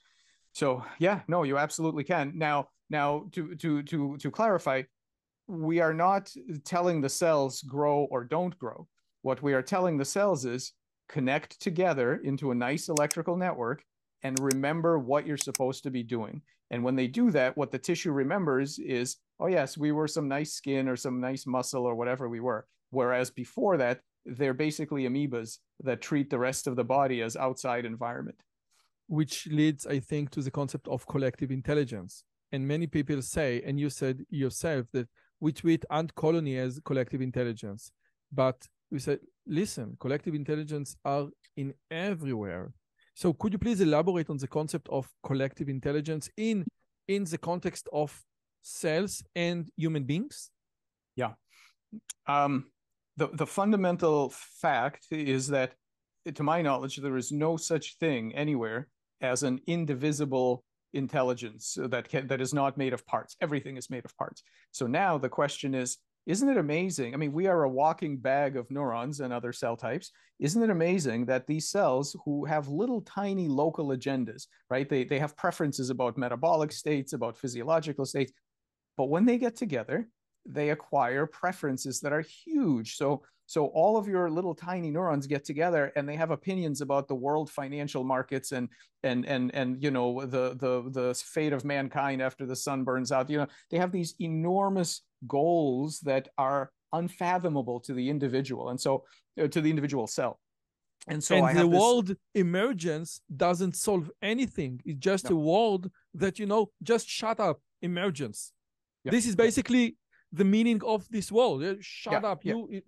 So 0.52 0.84
yeah 0.98 1.20
no 1.28 1.44
you 1.44 1.56
absolutely 1.59 2.02
can. 2.02 2.32
Now 2.34 2.66
now, 2.93 3.24
to 3.32 3.56
to 3.56 3.82
to 3.84 4.16
to 4.18 4.30
clarify, 4.30 4.82
we 5.48 5.80
are 5.80 5.94
not 5.94 6.30
telling 6.64 7.01
the 7.01 7.09
cells 7.09 7.62
grow 7.62 8.05
or 8.10 8.22
don't 8.22 8.56
grow. 8.59 8.86
What 9.22 9.43
we 9.43 9.55
are 9.55 9.62
telling 9.62 9.97
the 9.97 10.05
cells 10.05 10.44
is 10.44 10.72
connect 11.12 11.60
together 11.60 12.16
into 12.24 12.51
a 12.51 12.55
nice 12.55 12.89
electrical 12.89 13.36
network 13.36 13.84
and 14.24 14.36
remember 14.40 14.98
what 14.98 15.26
you're 15.26 15.36
supposed 15.36 15.84
to 15.84 15.90
be 15.90 16.02
doing. 16.02 16.43
And 16.70 16.82
when 16.82 16.97
they 16.97 17.06
do 17.06 17.30
that, 17.30 17.56
what 17.56 17.70
the 17.70 17.78
tissue 17.78 18.12
remembers 18.12 18.78
is, 18.78 19.18
oh 19.39 19.47
yes, 19.47 19.78
we 19.78 19.93
were 19.93 20.09
some 20.09 20.26
nice 20.26 20.52
skin 20.52 20.89
or 20.89 20.97
some 20.97 21.20
nice 21.20 21.47
muscle 21.47 21.84
or 21.84 21.94
whatever 21.94 22.28
we 22.28 22.40
were. 22.40 22.66
Whereas 22.90 23.30
before 23.30 23.76
that, 23.76 24.01
they're 24.24 24.55
basically 24.55 25.05
amoebas 25.05 25.59
that 25.84 26.01
treat 26.01 26.30
the 26.30 26.39
rest 26.39 26.66
of 26.66 26.76
the 26.76 26.84
body 26.84 27.22
as 27.22 27.36
outside 27.36 27.84
environment. 27.84 28.40
Which 29.06 29.47
leads, 29.48 29.86
I 29.86 30.01
think, 30.01 30.30
to 30.30 30.43
the 30.43 30.51
concept 30.51 30.89
of 30.89 31.06
collective 31.06 31.51
intelligence 31.51 32.24
and 32.52 32.68
many 32.68 32.86
people 32.86 33.22
say, 33.22 33.62
and 33.64 33.80
you 33.80 33.89
said 33.89 34.24
yourself 34.28 34.86
that 34.93 35.09
we 35.40 35.52
treat 35.52 35.84
ant 35.90 36.14
colony 36.14 36.59
as 36.59 36.78
collective 36.84 37.22
intelligence, 37.22 37.90
but 38.30 38.68
we 38.93 38.98
said, 38.98 39.20
listen, 39.47 39.97
collective 39.98 40.35
intelligence 40.35 40.97
are 41.05 41.28
in 41.56 41.73
everywhere. 41.90 42.73
So 43.14 43.32
could 43.32 43.52
you 43.52 43.59
please 43.59 43.81
elaborate 43.81 44.31
on 44.31 44.36
the 44.36 44.47
concept 44.47 44.86
of 44.90 45.09
collective 45.23 45.69
intelligence 45.69 46.31
in 46.36 46.64
in 47.09 47.24
the 47.24 47.39
context 47.39 47.89
of 47.93 48.23
cells 48.62 49.24
and 49.35 49.69
human 49.77 50.05
beings? 50.05 50.51
Yeah. 51.16 51.32
Um, 52.27 52.66
the, 53.16 53.28
the 53.32 53.47
fundamental 53.47 54.32
fact 54.60 55.06
is 55.10 55.48
that, 55.48 55.73
to 56.35 56.43
my 56.43 56.62
knowledge, 56.62 56.97
there 56.97 57.16
is 57.16 57.32
no 57.32 57.56
such 57.56 57.98
thing 57.98 58.35
anywhere 58.35 58.89
as 59.20 59.43
an 59.43 59.60
indivisible 59.66 60.64
intelligence 60.94 61.77
that 61.77 62.09
can, 62.09 62.27
that 62.28 62.40
is 62.40 62.55
not 62.55 62.78
made 62.78 62.93
of 62.93 63.05
parts. 63.06 63.36
Everything 63.40 63.77
is 63.77 63.90
made 63.90 64.05
of 64.05 64.16
parts. 64.16 64.43
So 64.70 64.86
now 64.86 65.19
the 65.19 65.28
question 65.28 65.74
is, 65.74 65.98
isn't 66.27 66.49
it 66.49 66.57
amazing? 66.57 67.15
I 67.15 67.16
mean, 67.16 67.32
we 67.32 67.47
are 67.47 67.65
a 67.65 67.69
walking 67.69 68.16
bag 68.16 68.57
of 68.57 68.70
neurons 68.70 69.20
and 69.20 69.32
other 69.32 69.53
cell 69.53 69.77
types. 69.77 70.12
Isn't 70.39 70.62
it 70.62 70.70
amazing 70.70 71.27
that 71.27 71.47
these 71.47 71.69
cells 71.69 72.16
who 72.24 72.44
have 72.44 72.69
little 72.69 73.01
tiny 73.03 73.49
local 73.49 73.89
agendas, 73.89 74.47
right? 74.70 74.89
They, 74.89 75.05
they 75.05 75.19
have 75.19 75.36
preferences 75.36 75.90
about 75.90 76.16
metabolic 76.16 76.73
states, 76.73 77.12
about 77.12 77.36
physiological 77.36 78.05
states, 78.05 78.32
but 78.97 79.09
when 79.09 79.24
they 79.24 79.39
get 79.39 79.57
together, 79.57 80.09
they 80.47 80.70
acquire 80.70 81.27
preferences 81.27 82.01
that 82.01 82.12
are 82.12 82.24
huge. 82.44 82.97
So 82.97 83.23
so 83.47 83.66
all 83.66 83.97
of 83.97 84.09
your 84.09 84.31
little 84.31 84.55
tiny 84.55 84.90
neurons 84.90 85.27
get 85.27 85.44
together 85.44 85.93
and 85.94 86.09
they 86.09 86.16
have 86.16 86.31
opinions 86.31 86.81
about 86.81 87.07
the 87.07 87.15
world 87.15 87.51
financial 87.51 88.03
markets 88.03 88.53
and 88.53 88.69
and 89.03 89.27
and 89.27 89.55
and 89.55 89.82
you 89.82 89.90
know 89.90 90.24
the 90.24 90.55
the 90.55 90.89
the 90.90 91.15
fate 91.15 91.53
of 91.53 91.65
mankind 91.65 92.23
after 92.23 92.47
the 92.47 92.57
sun 92.57 92.85
burns 92.85 93.12
out. 93.12 93.28
You 93.28 93.39
know, 93.39 93.47
they 93.70 93.78
have 93.78 93.93
these 93.93 94.15
enormous 94.20 95.03
goals 95.27 96.01
that 96.01 96.28
are 96.39 96.70
unfathomable 96.93 97.81
to 97.81 97.94
the 97.94 98.09
individual 98.11 98.69
and 98.69 98.81
so 98.81 99.05
uh, 99.40 99.47
to 99.49 99.61
the 99.61 99.70
individual 99.70 100.07
cell. 100.07 100.39
And 101.09 101.23
so 101.23 101.36
and 101.36 101.59
the 101.59 101.69
this... 101.69 101.81
world 101.81 102.15
emergence 102.35 103.20
doesn't 103.36 103.77
solve 103.77 104.11
anything. 104.23 104.81
It's 104.85 105.01
just 105.01 105.31
no. 105.31 105.36
a 105.36 105.40
world 105.40 105.90
that 106.15 106.39
you 106.39 106.47
know 106.47 106.70
just 106.82 107.09
shut 107.09 107.40
up 107.40 107.61
emergence. 107.81 108.53
This 109.05 109.27
is 109.27 109.35
basically 109.35 109.97
the 110.32 110.44
meaning 110.44 110.81
of 110.86 111.09
this 111.11 111.32
world. 111.32 111.65
Shut 111.81 112.23
yeah, 112.23 112.28
up, 112.28 112.44
you 112.44 112.82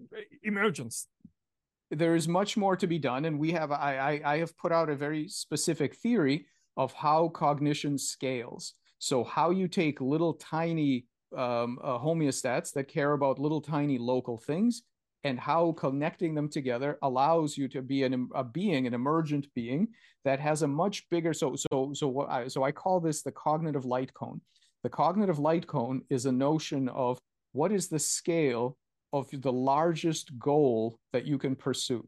emergence. 0.44 1.08
There 1.90 2.14
is 2.14 2.28
much 2.28 2.56
more 2.56 2.76
to 2.76 2.86
be 2.86 2.98
done, 2.98 3.24
and 3.24 3.38
we 3.38 3.50
have 3.52 3.72
I, 3.72 3.96
I 3.96 4.32
I 4.34 4.38
have 4.38 4.56
put 4.56 4.70
out 4.70 4.90
a 4.90 4.96
very 4.96 5.28
specific 5.28 5.96
theory 5.96 6.46
of 6.76 6.92
how 6.92 7.28
cognition 7.28 7.98
scales. 7.98 8.74
So 8.98 9.24
how 9.24 9.50
you 9.50 9.68
take 9.68 10.00
little 10.00 10.34
tiny 10.34 11.06
um, 11.36 11.78
uh, 11.82 11.98
homeostats 11.98 12.72
that 12.72 12.88
care 12.88 13.12
about 13.12 13.38
little 13.38 13.60
tiny 13.60 13.98
local 13.98 14.38
things, 14.38 14.82
and 15.24 15.38
how 15.40 15.72
connecting 15.72 16.34
them 16.34 16.48
together 16.48 16.98
allows 17.02 17.56
you 17.56 17.66
to 17.68 17.82
be 17.82 18.02
an, 18.02 18.28
a 18.34 18.44
being, 18.44 18.86
an 18.86 18.94
emergent 18.94 19.46
being 19.54 19.88
that 20.24 20.38
has 20.38 20.62
a 20.62 20.68
much 20.68 21.08
bigger. 21.10 21.32
So 21.32 21.56
so 21.56 21.92
so 21.94 22.08
what 22.08 22.28
I, 22.30 22.48
so 22.48 22.62
I 22.62 22.72
call 22.72 23.00
this 23.00 23.22
the 23.22 23.32
cognitive 23.32 23.84
light 23.84 24.12
cone. 24.14 24.40
The 24.82 24.90
cognitive 24.90 25.38
light 25.38 25.66
cone 25.66 26.02
is 26.10 26.26
a 26.26 26.32
notion 26.32 26.88
of 26.90 27.18
what 27.52 27.72
is 27.72 27.88
the 27.88 27.98
scale 27.98 28.76
of 29.12 29.28
the 29.32 29.52
largest 29.52 30.38
goal 30.38 30.98
that 31.12 31.24
you 31.24 31.38
can 31.38 31.56
pursue? 31.56 32.06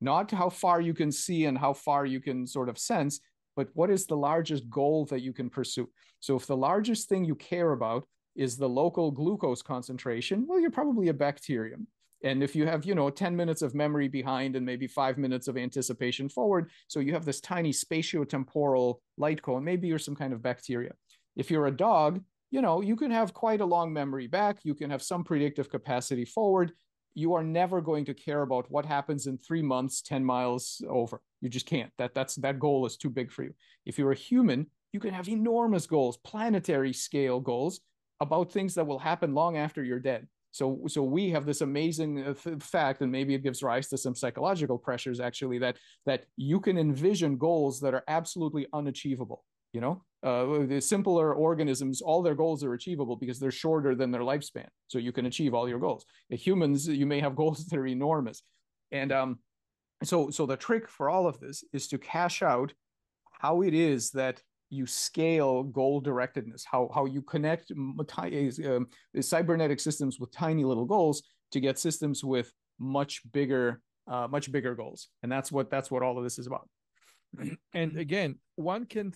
Not 0.00 0.30
how 0.30 0.50
far 0.50 0.80
you 0.80 0.94
can 0.94 1.10
see 1.10 1.46
and 1.46 1.58
how 1.58 1.72
far 1.72 2.06
you 2.06 2.20
can 2.20 2.46
sort 2.46 2.68
of 2.68 2.78
sense, 2.78 3.20
but 3.56 3.68
what 3.74 3.90
is 3.90 4.06
the 4.06 4.16
largest 4.16 4.68
goal 4.68 5.06
that 5.06 5.22
you 5.22 5.32
can 5.32 5.48
pursue? 5.50 5.88
So 6.20 6.36
if 6.36 6.46
the 6.46 6.56
largest 6.56 7.08
thing 7.08 7.24
you 7.24 7.34
care 7.34 7.72
about 7.72 8.06
is 8.34 8.56
the 8.56 8.68
local 8.68 9.10
glucose 9.10 9.62
concentration, 9.62 10.46
well, 10.46 10.60
you're 10.60 10.70
probably 10.70 11.08
a 11.08 11.14
bacterium. 11.14 11.86
And 12.24 12.42
if 12.42 12.56
you 12.56 12.66
have, 12.66 12.86
you 12.86 12.94
know, 12.94 13.10
10 13.10 13.36
minutes 13.36 13.60
of 13.60 13.74
memory 13.74 14.08
behind 14.08 14.56
and 14.56 14.64
maybe 14.64 14.86
five 14.86 15.18
minutes 15.18 15.46
of 15.46 15.58
anticipation 15.58 16.28
forward, 16.28 16.70
so 16.88 17.00
you 17.00 17.12
have 17.12 17.26
this 17.26 17.40
tiny 17.40 17.70
spatiotemporal 17.70 18.96
light 19.18 19.42
cone, 19.42 19.62
maybe 19.62 19.88
you're 19.88 19.98
some 19.98 20.16
kind 20.16 20.32
of 20.32 20.42
bacteria. 20.42 20.92
If 21.36 21.50
you're 21.50 21.66
a 21.66 21.76
dog, 21.76 22.22
you 22.50 22.62
know, 22.62 22.80
you 22.80 22.96
can 22.96 23.10
have 23.10 23.34
quite 23.34 23.60
a 23.60 23.66
long 23.66 23.92
memory 23.92 24.26
back, 24.26 24.58
you 24.64 24.74
can 24.74 24.88
have 24.90 25.02
some 25.02 25.22
predictive 25.22 25.68
capacity 25.68 26.24
forward. 26.24 26.72
You 27.14 27.34
are 27.34 27.44
never 27.44 27.80
going 27.80 28.06
to 28.06 28.14
care 28.14 28.42
about 28.42 28.70
what 28.70 28.86
happens 28.86 29.26
in 29.26 29.36
three 29.36 29.62
months, 29.62 30.00
10 30.00 30.24
miles 30.24 30.82
over. 30.88 31.20
You 31.42 31.50
just 31.50 31.66
can't. 31.66 31.92
That 31.98 32.14
that's 32.14 32.36
that 32.36 32.58
goal 32.58 32.86
is 32.86 32.96
too 32.96 33.10
big 33.10 33.30
for 33.30 33.42
you. 33.42 33.54
If 33.84 33.98
you're 33.98 34.12
a 34.12 34.16
human, 34.16 34.66
you 34.92 35.00
can 35.00 35.12
have 35.12 35.28
enormous 35.28 35.86
goals, 35.86 36.16
planetary 36.18 36.92
scale 36.92 37.38
goals 37.38 37.80
about 38.20 38.52
things 38.52 38.74
that 38.74 38.86
will 38.86 38.98
happen 38.98 39.34
long 39.34 39.56
after 39.56 39.82
you're 39.82 40.00
dead. 40.00 40.26
So, 40.54 40.82
so 40.86 41.02
we 41.02 41.30
have 41.30 41.46
this 41.46 41.62
amazing 41.62 42.28
uh, 42.28 42.34
fact, 42.60 43.00
and 43.00 43.10
maybe 43.10 43.34
it 43.34 43.42
gives 43.42 43.60
rise 43.62 43.88
to 43.88 43.98
some 43.98 44.14
psychological 44.14 44.78
pressures 44.78 45.18
actually 45.18 45.58
that 45.58 45.78
that 46.06 46.26
you 46.36 46.60
can 46.60 46.78
envision 46.78 47.36
goals 47.36 47.80
that 47.80 47.92
are 47.92 48.04
absolutely 48.06 48.68
unachievable. 48.72 49.44
You 49.72 49.80
know, 49.80 50.04
uh, 50.22 50.64
the 50.66 50.80
simpler 50.80 51.34
organisms, 51.34 52.00
all 52.00 52.22
their 52.22 52.36
goals 52.36 52.62
are 52.62 52.74
achievable 52.74 53.16
because 53.16 53.40
they're 53.40 53.50
shorter 53.50 53.96
than 53.96 54.12
their 54.12 54.20
lifespan. 54.20 54.68
So 54.86 54.98
you 54.98 55.10
can 55.10 55.26
achieve 55.26 55.54
all 55.54 55.68
your 55.68 55.80
goals. 55.80 56.06
Humans, 56.30 56.86
you 56.86 57.06
may 57.06 57.18
have 57.18 57.34
goals 57.42 57.66
that 57.66 57.76
are 57.76 57.88
enormous, 57.88 58.44
and 58.92 59.10
um, 59.10 59.38
so 60.04 60.30
so 60.30 60.46
the 60.46 60.56
trick 60.56 60.88
for 60.88 61.10
all 61.10 61.26
of 61.26 61.40
this 61.40 61.64
is 61.72 61.88
to 61.88 61.98
cash 61.98 62.42
out 62.42 62.72
how 63.40 63.62
it 63.62 63.74
is 63.74 64.12
that 64.12 64.40
you 64.74 64.86
scale 64.86 65.62
goal 65.62 66.02
directedness, 66.02 66.62
how, 66.64 66.90
how 66.94 67.04
you 67.06 67.22
connect 67.22 67.70
um, 67.70 68.86
cybernetic 69.20 69.80
systems 69.80 70.18
with 70.18 70.32
tiny 70.32 70.64
little 70.64 70.84
goals 70.84 71.22
to 71.52 71.60
get 71.60 71.78
systems 71.78 72.24
with 72.24 72.52
much 72.78 73.20
bigger, 73.32 73.80
uh, 74.08 74.26
much 74.28 74.50
bigger 74.50 74.74
goals. 74.74 75.08
And 75.22 75.30
that's 75.30 75.52
what, 75.52 75.70
that's 75.70 75.90
what 75.90 76.02
all 76.02 76.18
of 76.18 76.24
this 76.24 76.38
is 76.38 76.46
about. 76.46 76.68
and 77.74 77.96
again, 77.98 78.36
one 78.56 78.86
can, 78.86 79.12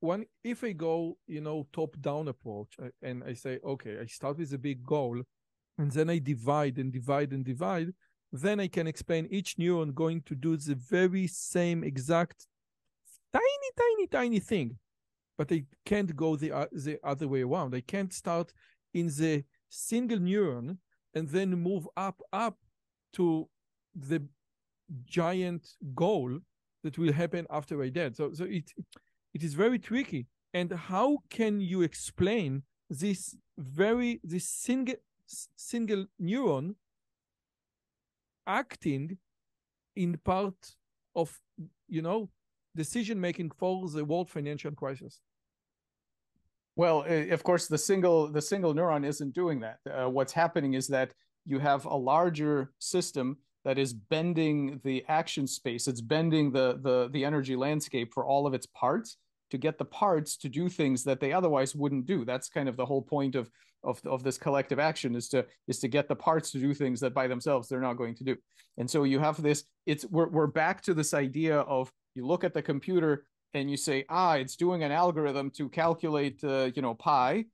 one, 0.00 0.24
if 0.44 0.64
I 0.64 0.72
go, 0.72 1.18
you 1.26 1.40
know, 1.40 1.66
top 1.72 1.96
down 2.00 2.28
approach 2.28 2.74
uh, 2.82 2.88
and 3.02 3.22
I 3.24 3.34
say, 3.34 3.58
okay, 3.64 3.98
I 4.00 4.06
start 4.06 4.38
with 4.38 4.52
a 4.54 4.58
big 4.58 4.84
goal 4.84 5.22
and 5.78 5.90
then 5.92 6.10
I 6.10 6.18
divide 6.18 6.78
and 6.78 6.92
divide 6.92 7.32
and 7.32 7.44
divide, 7.44 7.92
then 8.32 8.60
I 8.60 8.68
can 8.68 8.86
explain 8.86 9.28
each 9.30 9.56
neuron 9.56 9.94
going 9.94 10.22
to 10.22 10.34
do 10.34 10.56
the 10.56 10.74
very 10.74 11.26
same 11.26 11.84
exact 11.84 12.46
tiny, 13.32 13.70
tiny, 13.76 14.06
tiny 14.06 14.40
thing, 14.40 14.78
but 15.36 15.48
they 15.48 15.64
can't 15.84 16.14
go 16.16 16.36
the, 16.36 16.52
uh, 16.52 16.66
the 16.72 16.98
other 17.02 17.28
way 17.28 17.42
around. 17.42 17.70
They 17.70 17.80
can't 17.82 18.12
start 18.12 18.52
in 18.94 19.08
the 19.08 19.44
single 19.68 20.18
neuron 20.18 20.78
and 21.14 21.28
then 21.28 21.50
move 21.50 21.86
up, 21.96 22.20
up 22.32 22.56
to 23.14 23.48
the 23.94 24.22
giant 25.04 25.76
goal 25.94 26.38
that 26.82 26.98
will 26.98 27.12
happen 27.12 27.46
after 27.50 27.82
I 27.82 27.88
dead. 27.88 28.16
So, 28.16 28.32
so 28.32 28.44
it, 28.44 28.72
it 29.34 29.42
is 29.42 29.54
very 29.54 29.78
tricky. 29.78 30.26
And 30.54 30.72
how 30.72 31.18
can 31.28 31.60
you 31.60 31.82
explain 31.82 32.62
this 32.88 33.36
very, 33.58 34.20
this 34.22 34.48
single, 34.48 34.94
single 35.26 36.06
neuron 36.20 36.74
acting 38.46 39.18
in 39.94 40.16
part 40.24 40.76
of, 41.14 41.38
you 41.88 42.00
know, 42.00 42.30
decision 42.78 43.20
making 43.20 43.50
for 43.60 43.88
the 43.88 44.04
world 44.04 44.28
financial 44.30 44.72
crisis? 44.72 45.20
Well, 46.76 46.98
of 47.38 47.42
course, 47.42 47.66
the 47.66 47.82
single 47.90 48.18
the 48.38 48.40
single 48.52 48.72
neuron 48.72 49.04
isn't 49.04 49.34
doing 49.34 49.58
that. 49.60 49.78
Uh, 49.90 50.08
what's 50.16 50.32
happening 50.32 50.74
is 50.74 50.86
that 50.88 51.12
you 51.44 51.58
have 51.58 51.84
a 51.86 51.98
larger 52.12 52.72
system 52.78 53.36
that 53.64 53.78
is 53.78 53.92
bending 53.92 54.80
the 54.84 55.04
action 55.08 55.46
space. 55.46 55.88
It's 55.88 56.00
bending 56.00 56.52
the 56.52 56.78
the 56.86 56.96
the 57.14 57.24
energy 57.24 57.56
landscape 57.56 58.14
for 58.14 58.24
all 58.24 58.46
of 58.46 58.54
its 58.54 58.66
parts 58.66 59.16
to 59.50 59.58
get 59.58 59.78
the 59.78 59.90
parts 60.04 60.36
to 60.36 60.48
do 60.48 60.68
things 60.68 61.02
that 61.04 61.20
they 61.20 61.32
otherwise 61.32 61.74
wouldn't 61.74 62.06
do. 62.06 62.24
That's 62.24 62.48
kind 62.48 62.68
of 62.68 62.76
the 62.76 62.86
whole 62.86 63.02
point 63.02 63.34
of 63.34 63.50
of, 63.84 64.00
of 64.04 64.22
this 64.22 64.38
collective 64.38 64.78
action 64.78 65.14
is 65.14 65.28
to 65.28 65.46
is 65.66 65.78
to 65.80 65.88
get 65.88 66.08
the 66.08 66.16
parts 66.28 66.50
to 66.52 66.58
do 66.58 66.74
things 66.74 67.00
that 67.00 67.14
by 67.14 67.26
themselves 67.26 67.68
they're 67.68 67.88
not 67.88 68.00
going 68.02 68.14
to 68.16 68.24
do. 68.24 68.36
And 68.76 68.88
so 68.88 69.04
you 69.04 69.18
have 69.18 69.42
this. 69.42 69.64
It's 69.86 70.04
we're 70.06 70.28
we're 70.28 70.46
back 70.64 70.82
to 70.82 70.94
this 70.94 71.12
idea 71.14 71.58
of 71.60 71.90
you 72.18 72.26
look 72.26 72.44
at 72.44 72.52
the 72.52 72.62
computer 72.62 73.24
and 73.54 73.70
you 73.70 73.76
say, 73.76 74.04
ah, 74.10 74.34
it's 74.34 74.56
doing 74.56 74.82
an 74.82 74.92
algorithm 74.92 75.50
to 75.52 75.68
calculate, 75.68 76.42
uh, 76.44 76.70
you 76.74 76.82
know, 76.82 76.94
pi. 76.94 77.46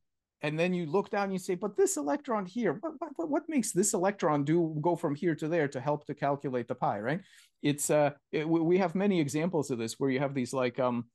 And 0.43 0.59
then 0.59 0.75
you 0.75 0.85
look 0.87 1.09
down 1.11 1.25
and 1.25 1.33
you 1.33 1.39
say, 1.39 1.55
but 1.55 1.77
this 1.77 1.97
electron 1.97 2.45
here, 2.45 2.73
what, 2.81 2.95
what, 3.17 3.31
what 3.31 3.49
makes 3.49 3.73
this 3.73 3.95
electron 3.95 4.45
do 4.45 4.77
go 4.81 4.97
from 4.97 5.15
here 5.15 5.35
to 5.37 5.49
there 5.49 5.69
to 5.69 5.81
help 5.81 6.07
to 6.07 6.15
calculate 6.15 6.69
the 6.69 6.75
pi, 6.75 6.99
right? 7.01 7.21
It's 7.63 7.89
uh, 7.89 8.11
it, 8.33 8.47
we 8.47 8.77
have 8.79 8.95
many 8.95 9.21
examples 9.21 9.71
of 9.71 9.79
this 9.79 9.95
where 9.99 10.11
you 10.11 10.21
have 10.21 10.35
these 10.35 10.53
like 10.53 10.79
um, 10.79 11.07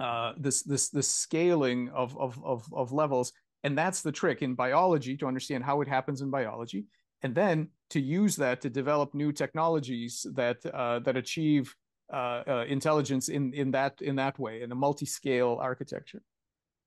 uh, 0.00 0.32
this 0.36 0.62
this 0.64 0.88
this 0.88 1.08
scaling 1.08 1.90
of, 1.90 2.18
of 2.18 2.42
of 2.44 2.66
of 2.72 2.92
levels, 2.92 3.32
and 3.62 3.78
that's 3.78 4.02
the 4.02 4.10
trick 4.10 4.42
in 4.42 4.56
biology 4.56 5.16
to 5.18 5.28
understand 5.28 5.62
how 5.62 5.80
it 5.80 5.86
happens 5.86 6.20
in 6.20 6.30
biology, 6.30 6.86
and 7.22 7.36
then 7.36 7.68
to 7.90 8.00
use 8.00 8.34
that 8.34 8.60
to 8.62 8.68
develop 8.68 9.14
new 9.14 9.30
technologies 9.30 10.26
that 10.34 10.58
uh, 10.66 10.98
that 11.00 11.16
achieve 11.16 11.72
Uh, 12.12 12.44
uh, 12.46 12.64
intelligence 12.68 13.28
in 13.28 13.52
in 13.52 13.72
that 13.72 14.00
in 14.00 14.14
that 14.14 14.38
way 14.38 14.62
in 14.62 14.70
a 14.70 14.74
multi-scale 14.76 15.58
architecture. 15.60 16.22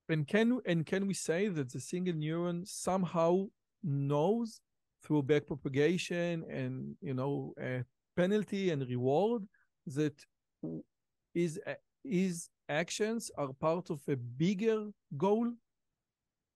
And 0.07 0.25
can 0.25 0.61
and 0.65 0.85
can 0.85 1.07
we 1.07 1.13
say 1.13 1.49
that 1.49 1.73
the 1.73 1.81
single 1.81 2.13
neuron 2.13 2.65
somehow 2.65 3.47
knows 3.83 4.61
through 5.03 5.23
backpropagation 5.23 6.43
and 6.49 6.95
you 7.01 7.13
know 7.13 7.53
penalty 8.15 8.69
and 8.69 8.87
reward 8.87 9.43
that 9.87 10.15
is 11.35 11.59
is 12.05 12.49
actions 12.69 13.29
are 13.37 13.51
part 13.51 13.89
of 13.89 13.99
a 14.07 14.15
bigger 14.15 14.87
goal? 15.17 15.51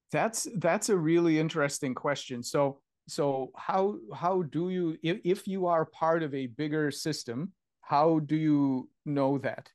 That's 0.10 0.48
that's 0.56 0.88
a 0.88 0.96
really 0.96 1.38
interesting 1.38 1.94
question. 1.94 2.44
So 2.44 2.80
so 3.10 3.52
how 3.58 3.98
how 4.14 4.44
do 4.44 4.70
you 4.70 4.98
if, 5.04 5.20
if 5.26 5.48
you 5.50 5.66
are 5.66 5.84
part 5.84 6.24
of 6.24 6.34
a 6.34 6.48
bigger 6.48 6.92
system 6.92 7.52
how 7.84 8.20
do 8.20 8.36
you 8.36 8.90
know 9.06 9.38
that? 9.38 9.70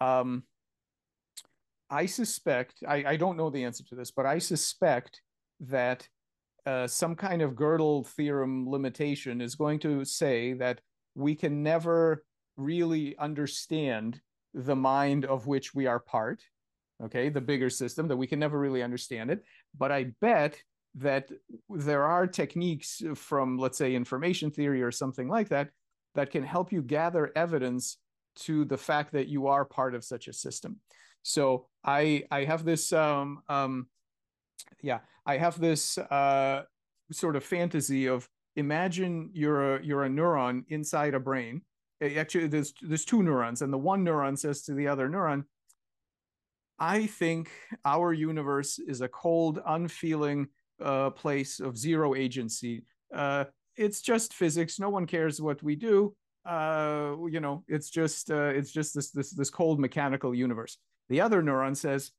Um, 0.00 0.44
I 1.90 2.06
suspect, 2.06 2.74
I, 2.86 3.04
I 3.04 3.16
don't 3.16 3.36
know 3.36 3.50
the 3.50 3.64
answer 3.64 3.82
to 3.84 3.94
this, 3.94 4.10
but 4.10 4.26
I 4.26 4.38
suspect 4.38 5.20
that 5.60 6.06
uh, 6.66 6.86
some 6.86 7.14
kind 7.14 7.42
of 7.42 7.54
Gödel 7.54 8.06
theorem 8.06 8.68
limitation 8.68 9.40
is 9.40 9.54
going 9.54 9.78
to 9.80 10.04
say 10.04 10.52
that 10.54 10.80
we 11.14 11.34
can 11.34 11.62
never 11.62 12.24
really 12.56 13.16
understand 13.18 14.20
the 14.52 14.76
mind 14.76 15.24
of 15.24 15.46
which 15.46 15.74
we 15.74 15.86
are 15.86 16.00
part, 16.00 16.42
okay, 17.02 17.28
the 17.28 17.40
bigger 17.40 17.70
system, 17.70 18.08
that 18.08 18.16
we 18.16 18.26
can 18.26 18.38
never 18.38 18.58
really 18.58 18.82
understand 18.82 19.30
it. 19.30 19.42
But 19.78 19.92
I 19.92 20.12
bet 20.20 20.60
that 20.96 21.30
there 21.70 22.04
are 22.04 22.26
techniques 22.26 23.02
from, 23.14 23.58
let's 23.58 23.78
say, 23.78 23.94
information 23.94 24.50
theory 24.50 24.82
or 24.82 24.90
something 24.90 25.28
like 25.28 25.50
that, 25.50 25.68
that 26.16 26.30
can 26.30 26.42
help 26.42 26.72
you 26.72 26.82
gather 26.82 27.32
evidence 27.36 27.98
to 28.36 28.64
the 28.64 28.76
fact 28.76 29.12
that 29.12 29.28
you 29.28 29.46
are 29.46 29.64
part 29.64 29.94
of 29.94 30.04
such 30.04 30.28
a 30.28 30.32
system. 30.32 30.80
So 31.22 31.66
I 31.84 32.24
I 32.30 32.44
have 32.44 32.64
this 32.64 32.92
um, 32.92 33.42
um, 33.48 33.88
yeah 34.82 35.00
I 35.24 35.38
have 35.38 35.58
this 35.60 35.98
uh, 35.98 36.62
sort 37.12 37.36
of 37.36 37.44
fantasy 37.44 38.06
of 38.06 38.28
imagine 38.54 39.30
you're 39.32 39.76
a 39.76 39.84
you're 39.84 40.04
a 40.04 40.08
neuron 40.08 40.64
inside 40.68 41.14
a 41.14 41.20
brain. 41.20 41.62
Actually, 42.02 42.48
there's 42.48 42.74
there's 42.82 43.04
two 43.04 43.22
neurons, 43.22 43.62
and 43.62 43.72
the 43.72 43.78
one 43.78 44.04
neuron 44.04 44.38
says 44.38 44.62
to 44.62 44.74
the 44.74 44.86
other 44.86 45.08
neuron, 45.08 45.44
"I 46.78 47.06
think 47.06 47.50
our 47.84 48.12
universe 48.12 48.78
is 48.78 49.00
a 49.00 49.08
cold, 49.08 49.60
unfeeling 49.66 50.48
uh, 50.80 51.10
place 51.10 51.60
of 51.60 51.76
zero 51.76 52.14
agency. 52.14 52.84
Uh, 53.14 53.44
it's 53.76 54.00
just 54.02 54.34
physics. 54.34 54.78
No 54.78 54.90
one 54.90 55.06
cares 55.06 55.40
what 55.40 55.62
we 55.62 55.76
do. 55.76 56.14
Uh, 56.44 57.16
you 57.28 57.40
know, 57.40 57.64
it's 57.66 57.90
just 57.90 58.30
uh, 58.30 58.52
it's 58.54 58.72
just 58.72 58.94
this 58.94 59.10
this 59.10 59.30
this 59.30 59.50
cold 59.50 59.80
mechanical 59.80 60.34
universe. 60.34 60.78
The 61.08 61.20
other 61.20 61.42
neuron 61.42 61.76
says, 61.76 62.12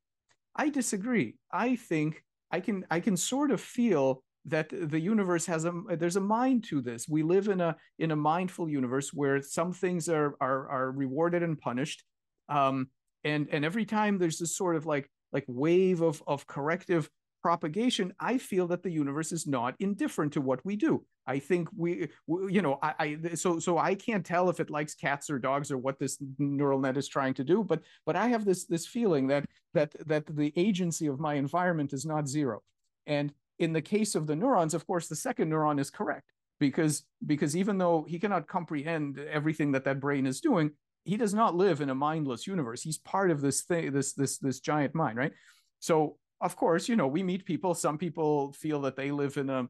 I 0.55 0.69
disagree. 0.69 1.35
I 1.51 1.75
think 1.75 2.23
I 2.51 2.59
can 2.59 2.85
I 2.91 2.99
can 2.99 3.15
sort 3.15 3.51
of 3.51 3.61
feel 3.61 4.23
that 4.45 4.69
the 4.69 4.99
universe 4.99 5.45
has 5.45 5.65
a 5.65 5.73
there's 5.97 6.15
a 6.15 6.21
mind 6.21 6.63
to 6.65 6.81
this. 6.81 7.07
We 7.07 7.23
live 7.23 7.47
in 7.47 7.61
a 7.61 7.75
in 7.99 8.11
a 8.11 8.15
mindful 8.15 8.69
universe 8.69 9.13
where 9.13 9.41
some 9.41 9.73
things 9.73 10.09
are 10.09 10.35
are 10.41 10.69
are 10.69 10.91
rewarded 10.91 11.43
and 11.43 11.59
punished. 11.59 12.03
Um, 12.49 12.89
and 13.23 13.47
and 13.51 13.65
every 13.65 13.85
time 13.85 14.17
there's 14.17 14.39
this 14.39 14.55
sort 14.55 14.75
of 14.75 14.85
like 14.85 15.09
like 15.31 15.45
wave 15.47 16.01
of 16.01 16.23
of 16.27 16.47
corrective 16.47 17.09
propagation, 17.41 18.13
I 18.19 18.37
feel 18.37 18.67
that 18.67 18.83
the 18.83 18.91
universe 18.91 19.31
is 19.31 19.47
not 19.47 19.75
indifferent 19.79 20.33
to 20.33 20.41
what 20.41 20.65
we 20.65 20.75
do. 20.75 21.05
I 21.25 21.39
think 21.39 21.69
we, 21.75 22.09
we 22.25 22.53
you 22.53 22.61
know, 22.61 22.79
I, 22.81 22.93
I, 22.99 23.35
so 23.35 23.59
so 23.59 23.77
I 23.77 23.95
can't 23.95 24.25
tell 24.25 24.49
if 24.49 24.59
it 24.59 24.69
likes 24.69 24.95
cats 24.95 25.29
or 25.29 25.39
dogs 25.39 25.71
or 25.71 25.77
what 25.77 25.99
this 25.99 26.17
neural 26.37 26.79
net 26.79 26.97
is 26.97 27.07
trying 27.07 27.33
to 27.35 27.43
do, 27.43 27.63
but 27.63 27.81
but 28.05 28.15
I 28.15 28.27
have 28.27 28.45
this 28.45 28.65
this 28.65 28.87
feeling 28.87 29.27
that 29.27 29.45
that 29.73 29.95
that 30.07 30.25
the 30.27 30.53
agency 30.55 31.07
of 31.07 31.19
my 31.19 31.35
environment 31.35 31.93
is 31.93 32.05
not 32.05 32.27
zero. 32.27 32.63
And 33.05 33.33
in 33.59 33.73
the 33.73 33.81
case 33.81 34.15
of 34.15 34.27
the 34.27 34.35
neurons, 34.35 34.73
of 34.73 34.85
course, 34.87 35.07
the 35.07 35.15
second 35.15 35.51
neuron 35.51 35.79
is 35.79 35.89
correct 35.89 36.31
because 36.59 37.03
because 37.25 37.55
even 37.55 37.77
though 37.77 38.05
he 38.07 38.19
cannot 38.19 38.47
comprehend 38.47 39.19
everything 39.19 39.71
that 39.73 39.83
that 39.85 39.99
brain 39.99 40.25
is 40.25 40.41
doing, 40.41 40.71
he 41.03 41.17
does 41.17 41.33
not 41.33 41.55
live 41.55 41.81
in 41.81 41.89
a 41.89 41.95
mindless 41.95 42.47
universe. 42.47 42.81
He's 42.81 42.97
part 42.97 43.31
of 43.31 43.41
this 43.41 43.63
thing, 43.63 43.91
this 43.91 44.13
this 44.13 44.37
this 44.37 44.59
giant 44.59 44.95
mind, 44.95 45.17
right? 45.17 45.33
So 45.79 46.17
of 46.41 46.55
course, 46.55 46.87
you 46.87 46.95
know, 46.95 47.07
we 47.07 47.23
meet 47.23 47.45
people. 47.45 47.73
Some 47.73 47.97
people 47.97 48.53
feel 48.53 48.81
that 48.81 48.95
they 48.95 49.11
live 49.11 49.37
in 49.37 49.49
a 49.49 49.67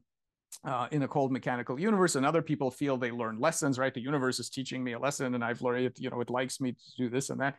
uh, 0.64 0.88
in 0.90 1.02
a 1.02 1.08
cold 1.08 1.30
mechanical 1.30 1.78
universe, 1.78 2.16
and 2.16 2.24
other 2.24 2.42
people 2.42 2.70
feel 2.70 2.96
they 2.96 3.10
learn 3.10 3.38
lessons. 3.38 3.78
Right, 3.78 3.94
the 3.94 4.00
universe 4.00 4.38
is 4.40 4.50
teaching 4.50 4.82
me 4.82 4.92
a 4.92 4.98
lesson, 4.98 5.34
and 5.34 5.44
I've 5.44 5.62
learned 5.62 5.86
it. 5.86 6.00
You 6.00 6.10
know, 6.10 6.20
it 6.20 6.30
likes 6.30 6.60
me 6.60 6.72
to 6.72 6.96
do 6.96 7.08
this 7.08 7.30
and 7.30 7.40
that. 7.40 7.56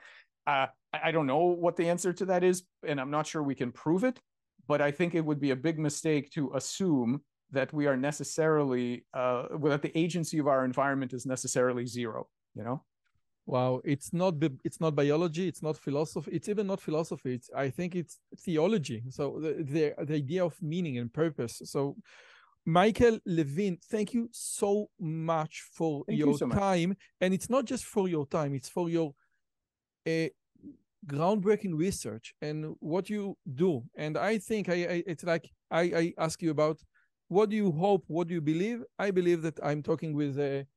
Uh, 0.47 0.67
I 0.93 1.11
don't 1.11 1.27
know 1.27 1.45
what 1.45 1.75
the 1.75 1.89
answer 1.89 2.13
to 2.13 2.25
that 2.25 2.43
is, 2.43 2.63
and 2.87 2.99
I'm 2.99 3.11
not 3.11 3.27
sure 3.27 3.43
we 3.43 3.55
can 3.55 3.71
prove 3.71 4.03
it. 4.03 4.19
But 4.67 4.81
I 4.81 4.91
think 4.91 5.15
it 5.15 5.25
would 5.25 5.39
be 5.39 5.51
a 5.51 5.55
big 5.55 5.79
mistake 5.79 6.29
to 6.31 6.51
assume 6.53 7.21
that 7.51 7.73
we 7.73 7.87
are 7.87 7.97
necessarily 7.97 9.05
uh, 9.13 9.47
that 9.63 9.81
the 9.81 9.97
agency 9.97 10.37
of 10.37 10.47
our 10.47 10.65
environment 10.65 11.13
is 11.13 11.25
necessarily 11.25 11.85
zero. 11.85 12.27
You 12.55 12.63
know. 12.63 12.83
Wow, 13.49 13.81
it's 13.83 14.13
not 14.13 14.35
it's 14.63 14.79
not 14.79 14.93
biology, 14.93 15.47
it's 15.47 15.63
not 15.63 15.75
philosophy, 15.75 16.29
it's 16.31 16.47
even 16.47 16.67
not 16.67 16.79
philosophy. 16.79 17.33
It's 17.33 17.49
I 17.55 17.71
think 17.71 17.95
it's 17.95 18.19
theology. 18.37 19.01
So 19.09 19.39
the 19.41 19.53
the, 19.63 20.05
the 20.05 20.13
idea 20.13 20.45
of 20.45 20.55
meaning 20.61 20.99
and 20.99 21.11
purpose. 21.11 21.59
So 21.65 21.95
Michael 22.63 23.17
Levin, 23.25 23.79
thank 23.89 24.13
you 24.13 24.29
so 24.31 24.91
much 24.99 25.63
for 25.73 26.03
thank 26.05 26.19
your 26.19 26.33
you 26.33 26.37
so 26.37 26.47
time. 26.49 26.95
And 27.21 27.33
it's 27.33 27.49
not 27.49 27.65
just 27.65 27.85
for 27.85 28.07
your 28.07 28.27
time, 28.27 28.53
it's 28.53 28.69
for 28.69 28.87
your 28.87 29.15
uh, 30.05 30.29
groundbreaking 31.07 31.75
research 31.75 32.35
and 32.43 32.75
what 32.79 33.09
you 33.09 33.35
do. 33.55 33.81
And 33.95 34.15
I 34.15 34.37
think 34.37 34.69
I, 34.69 34.73
I 34.73 35.03
it's 35.07 35.23
like 35.23 35.49
I, 35.71 35.81
I 35.81 36.13
ask 36.19 36.39
you 36.43 36.51
about 36.51 36.77
what 37.29 37.49
do 37.49 37.55
you 37.55 37.71
hope, 37.71 38.03
what 38.05 38.27
do 38.27 38.35
you 38.35 38.41
believe? 38.41 38.83
I 38.99 39.09
believe 39.09 39.41
that 39.41 39.59
I'm 39.63 39.81
talking 39.81 40.13
with 40.13 40.37
a 40.37 40.67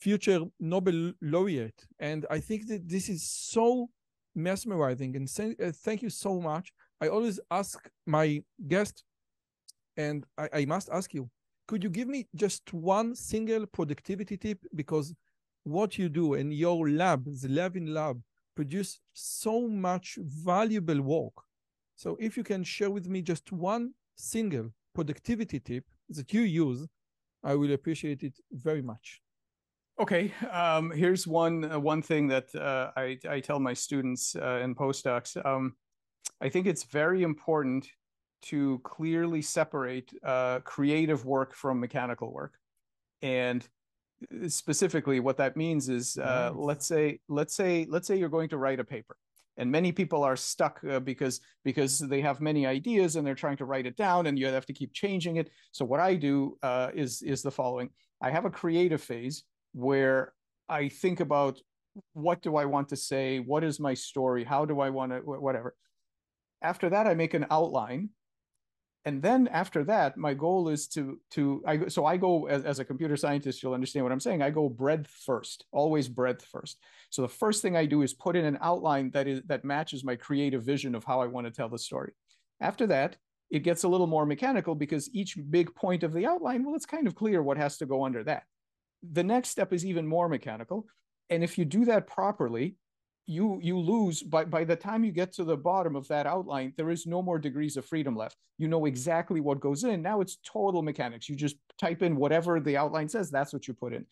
future 0.00 0.40
Nobel 0.60 1.12
laureate. 1.20 1.86
And 1.98 2.26
I 2.30 2.40
think 2.40 2.68
that 2.68 2.88
this 2.88 3.08
is 3.08 3.22
so 3.28 3.88
mesmerizing. 4.34 5.16
And 5.16 5.28
uh, 5.60 5.72
thank 5.72 6.02
you 6.02 6.10
so 6.10 6.40
much. 6.40 6.72
I 7.00 7.08
always 7.08 7.40
ask 7.50 7.88
my 8.06 8.42
guest 8.68 9.04
and 9.96 10.24
I, 10.36 10.48
I 10.52 10.64
must 10.66 10.88
ask 10.90 11.12
you, 11.14 11.30
could 11.66 11.82
you 11.82 11.90
give 11.90 12.08
me 12.08 12.28
just 12.34 12.72
one 12.72 13.14
single 13.14 13.66
productivity 13.66 14.36
tip? 14.36 14.58
Because 14.74 15.14
what 15.64 15.98
you 15.98 16.08
do 16.08 16.34
in 16.34 16.52
your 16.52 16.88
lab, 16.88 17.24
the 17.24 17.48
Levin 17.48 17.92
lab, 17.92 18.22
produce 18.54 19.00
so 19.12 19.66
much 19.66 20.18
valuable 20.20 21.00
work. 21.02 21.32
So 21.96 22.16
if 22.20 22.36
you 22.36 22.44
can 22.44 22.62
share 22.62 22.90
with 22.90 23.08
me 23.08 23.22
just 23.22 23.52
one 23.52 23.92
single 24.14 24.70
productivity 24.94 25.60
tip 25.60 25.84
that 26.08 26.32
you 26.32 26.42
use, 26.42 26.86
I 27.42 27.54
will 27.54 27.72
appreciate 27.72 28.22
it 28.22 28.38
very 28.52 28.82
much. 28.82 29.20
Okay, 29.98 30.30
um, 30.52 30.90
here's 30.90 31.26
one 31.26 31.72
uh, 31.72 31.80
one 31.80 32.02
thing 32.02 32.28
that 32.28 32.54
uh, 32.54 32.90
I, 32.96 33.18
I 33.28 33.40
tell 33.40 33.58
my 33.58 33.72
students 33.72 34.36
uh, 34.36 34.60
and 34.62 34.76
postdocs. 34.76 35.42
Um, 35.44 35.74
I 36.40 36.50
think 36.50 36.66
it's 36.66 36.84
very 36.84 37.22
important 37.22 37.88
to 38.42 38.78
clearly 38.84 39.40
separate 39.40 40.12
uh, 40.22 40.60
creative 40.60 41.24
work 41.24 41.54
from 41.54 41.80
mechanical 41.80 42.30
work. 42.30 42.58
And 43.22 43.66
uh, 44.44 44.48
specifically 44.48 45.18
what 45.18 45.38
that 45.38 45.56
means 45.56 45.88
is 45.88 46.18
uh, 46.18 46.50
nice. 46.50 46.52
let's 46.56 46.86
say 46.86 47.20
let's 47.28 47.54
say 47.54 47.86
let's 47.88 48.06
say 48.06 48.16
you're 48.16 48.28
going 48.28 48.50
to 48.50 48.58
write 48.58 48.80
a 48.80 48.84
paper 48.84 49.16
and 49.56 49.70
many 49.70 49.92
people 49.92 50.22
are 50.22 50.36
stuck 50.36 50.78
uh, 50.90 51.00
because 51.00 51.40
because 51.64 51.98
they 51.98 52.20
have 52.20 52.42
many 52.42 52.66
ideas 52.66 53.16
and 53.16 53.26
they're 53.26 53.34
trying 53.34 53.56
to 53.56 53.64
write 53.64 53.86
it 53.86 53.96
down 53.96 54.26
and 54.26 54.38
you 54.38 54.46
have 54.46 54.66
to 54.66 54.72
keep 54.72 54.92
changing 54.92 55.36
it 55.36 55.50
so 55.72 55.84
what 55.84 56.00
i 56.00 56.14
do 56.14 56.56
uh, 56.62 56.90
is 56.94 57.20
is 57.22 57.42
the 57.42 57.50
following 57.50 57.90
i 58.22 58.30
have 58.30 58.46
a 58.46 58.50
creative 58.50 59.02
phase 59.02 59.44
where 59.76 60.32
i 60.68 60.88
think 60.88 61.20
about 61.20 61.60
what 62.12 62.42
do 62.42 62.56
i 62.56 62.64
want 62.64 62.88
to 62.88 62.96
say? 62.96 63.38
What 63.38 63.64
is 63.64 63.80
my 63.80 63.94
story? 63.94 64.44
How 64.44 64.64
do 64.64 64.80
i 64.80 64.90
want 64.90 65.12
to 65.12 65.18
whatever. 65.18 65.74
After 66.62 66.90
that 66.90 67.06
i 67.06 67.14
make 67.14 67.34
an 67.34 67.46
outline. 67.50 68.10
And 69.04 69.22
then 69.22 69.48
after 69.48 69.84
that 69.84 70.16
my 70.16 70.34
goal 70.34 70.68
is 70.68 70.88
to 70.88 71.20
to 71.32 71.62
i 71.66 71.88
so 71.88 72.04
i 72.06 72.16
go 72.16 72.46
as, 72.46 72.64
as 72.64 72.78
a 72.78 72.84
computer 72.84 73.16
scientist 73.16 73.62
you'll 73.62 73.74
understand 73.74 74.04
what 74.04 74.12
i'm 74.12 74.20
saying. 74.20 74.42
I 74.42 74.50
go 74.50 74.68
breadth 74.68 75.08
first 75.08 75.64
always 75.72 76.08
breadth 76.08 76.44
first. 76.44 76.78
So 77.10 77.22
the 77.22 77.28
first 77.28 77.62
thing 77.62 77.76
i 77.76 77.86
do 77.86 78.02
is 78.02 78.14
put 78.14 78.36
in 78.36 78.44
an 78.44 78.58
outline 78.60 79.10
that 79.10 79.28
is 79.28 79.42
that 79.46 79.64
matches 79.64 80.04
my 80.04 80.16
creative 80.16 80.62
vision 80.62 80.94
of 80.94 81.04
how 81.04 81.20
i 81.20 81.26
want 81.26 81.46
to 81.46 81.52
tell 81.52 81.68
the 81.68 81.78
story. 81.78 82.12
After 82.60 82.86
that 82.88 83.16
it 83.48 83.60
gets 83.60 83.84
a 83.84 83.88
little 83.88 84.08
more 84.08 84.26
mechanical 84.26 84.74
because 84.74 85.14
each 85.14 85.38
big 85.50 85.72
point 85.74 86.02
of 86.02 86.12
the 86.12 86.26
outline 86.26 86.64
well 86.64 86.74
it's 86.74 86.86
kind 86.86 87.06
of 87.06 87.14
clear 87.14 87.42
what 87.42 87.56
has 87.56 87.76
to 87.78 87.86
go 87.86 88.04
under 88.04 88.24
that 88.24 88.42
the 89.12 89.24
next 89.24 89.50
step 89.50 89.72
is 89.72 89.84
even 89.84 90.06
more 90.06 90.28
mechanical. 90.28 90.86
And 91.30 91.42
if 91.42 91.58
you 91.58 91.64
do 91.64 91.84
that 91.86 92.06
properly 92.06 92.76
you 93.26 93.58
you 93.60 93.78
lose 93.78 94.22
by 94.22 94.44
by 94.44 94.62
the 94.64 94.76
time 94.76 95.02
you 95.02 95.10
get 95.10 95.32
to 95.32 95.44
the 95.44 95.56
bottom 95.56 95.96
of 95.96 96.06
that 96.06 96.26
outline 96.26 96.72
there 96.76 96.90
is 96.90 97.06
no 97.06 97.20
more 97.20 97.38
degrees 97.38 97.76
of 97.76 97.84
freedom 97.84 98.16
left. 98.16 98.36
You 98.56 98.68
know 98.68 98.86
exactly 98.86 99.40
what 99.40 99.60
goes 99.60 99.84
in. 99.84 100.00
Now 100.00 100.20
it's 100.20 100.38
total 100.46 100.82
mechanics. 100.82 101.28
You 101.28 101.34
just 101.34 101.56
type 101.78 102.02
in 102.02 102.16
whatever 102.16 102.60
the 102.60 102.76
outline 102.76 103.08
says 103.08 103.30
that's 103.30 103.52
what 103.52 103.66
you 103.66 103.74
put 103.74 103.92
in. 103.92 104.06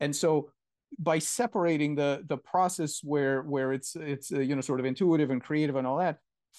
And 0.00 0.14
so 0.14 0.50
by 0.98 1.18
separating 1.18 1.96
the 1.96 2.24
the 2.28 2.36
process 2.36 3.00
where 3.02 3.42
where 3.42 3.72
it's 3.72 3.96
it's 3.96 4.32
uh, 4.32 4.38
you 4.38 4.54
know 4.54 4.60
sort 4.60 4.80
of 4.80 4.86
intuitive 4.86 5.30
and 5.30 5.42
creative 5.42 5.76
and 5.76 5.86
all 5.86 5.98
that 5.98 6.18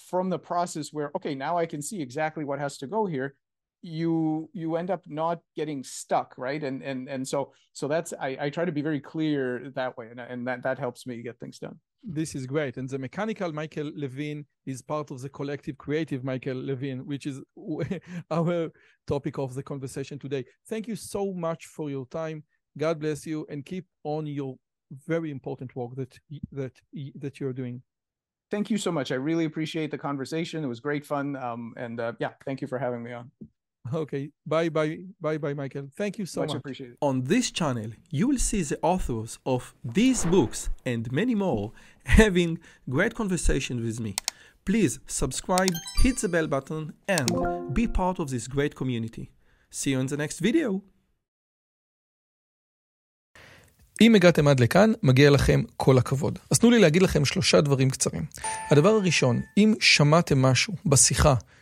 from 0.10 0.30
the 0.30 0.40
process 0.40 0.94
where 0.94 1.12
okay 1.18 1.36
now 1.36 1.58
i 1.58 1.66
can 1.66 1.82
see 1.82 2.02
exactly 2.02 2.46
what 2.46 2.58
has 2.58 2.78
to 2.78 2.88
go 2.88 3.06
here 3.06 3.36
you 3.82 4.50
you 4.54 4.76
end 4.76 4.92
up 4.92 5.02
not 5.08 5.40
getting 5.56 5.84
stuck 5.84 6.36
right 6.38 6.64
and 6.64 6.84
and 6.84 7.10
and 7.10 7.28
so 7.28 7.52
so 7.74 7.88
that's 7.88 8.14
i 8.20 8.38
i 8.40 8.50
try 8.50 8.64
to 8.64 8.72
be 8.72 8.82
very 8.82 9.00
clear 9.00 9.72
that 9.74 9.98
way 9.98 10.08
and, 10.12 10.20
and 10.20 10.48
that 10.48 10.62
that 10.62 10.78
helps 10.78 11.08
me 11.08 11.22
get 11.24 11.40
things 11.40 11.58
done 11.58 11.80
this 12.04 12.36
is 12.36 12.48
great. 12.48 12.78
And 12.78 12.90
the 12.90 12.98
mechanical 12.98 13.52
Michael 13.52 13.92
Levin 13.96 14.46
is 14.66 14.82
part 14.82 15.12
of 15.12 15.22
the 15.22 15.30
collective 15.30 15.78
creative 15.78 16.24
Michael 16.24 16.58
Levin, 16.58 17.06
which 17.06 17.28
is 17.28 17.42
our 18.32 18.72
topic 19.08 19.38
of 19.38 19.54
the 19.54 19.64
conversation 19.64 20.18
today. 20.18 20.46
Thank 20.68 20.88
you 20.88 20.96
so 20.96 21.34
much 21.34 21.68
for 21.68 21.90
your 21.90 22.08
time. 22.08 22.44
God 22.78 23.00
bless 23.00 23.26
you 23.26 23.46
and 23.50 23.66
keep 23.66 23.86
on 24.04 24.26
your 24.26 24.56
very 25.08 25.32
important 25.32 25.76
work 25.76 25.96
that 25.96 26.18
that 26.52 26.74
that 27.16 27.40
you're 27.40 27.54
doing. 27.54 27.82
Thank 28.50 28.70
you 28.70 28.78
so 28.78 28.92
much. 28.92 29.12
I 29.12 29.16
really 29.16 29.46
appreciate 29.46 29.92
the 29.92 29.98
conversation. 29.98 30.64
It 30.64 30.68
was 30.68 30.82
great 30.82 31.06
fun. 31.06 31.38
Um, 31.38 31.74
and 31.78 32.00
uh, 32.00 32.14
yeah, 32.20 32.32
thank 32.46 32.62
you 32.62 32.68
for 32.68 32.78
having 32.78 33.02
me 33.02 33.14
on. 33.14 33.32
Okay. 33.94 34.32
Bye 34.46 34.70
bye. 34.70 35.00
Bye 35.20 35.38
bye, 35.38 35.54
Michael. 35.54 35.88
Thank 36.02 36.18
you 36.20 36.26
so 36.26 36.42
much. 36.42 36.50
much. 36.50 36.58
Appreciate 36.58 36.92
it. 36.92 36.98
On 37.02 37.24
this 37.24 37.52
channel, 37.52 37.90
you 38.12 38.28
will 38.28 38.38
see 38.50 38.62
the 38.62 38.80
authors 38.82 39.40
of 39.46 39.74
these 39.84 40.26
books 40.26 40.70
and 40.86 41.12
many 41.12 41.36
more 41.36 41.72
having 42.06 42.60
great 42.90 43.14
conversations 43.16 43.82
with 43.88 44.00
me. 44.00 44.16
Please 44.66 45.00
subscribe, 45.08 45.74
hit 46.04 46.18
the 46.18 46.30
bell 46.30 46.48
button, 46.48 46.94
and 47.08 47.30
be 47.74 47.88
part 47.88 48.20
of 48.20 48.30
this 48.30 48.48
great 48.48 48.76
community. 48.76 49.26
See 49.72 49.92
you 49.92 50.00
in 50.00 50.08
the 50.08 50.18
next 50.18 50.40
video. 50.40 50.82
אם 54.02 54.16
הגעתם 54.16 54.48
עד 54.48 54.60
לכאן, 54.60 54.92
מגיע 55.04 55.30
לכם 55.30 55.62
כל 55.78 55.98
הכבוד. 55.98 56.40
אז 56.52 56.60
תנו 56.60 56.70
לי 56.72 56.80
להגיד 56.80 57.02
לכם 57.02 57.26
שלושה 57.26 57.62
דברים 57.62 57.90
קצרים. 57.90 58.26
הדבר 58.72 58.90
הראשון, 58.90 59.42
אם 59.58 59.74
שמעתם 59.80 60.42
משהו 60.42 60.74
בשיחה 60.86 61.36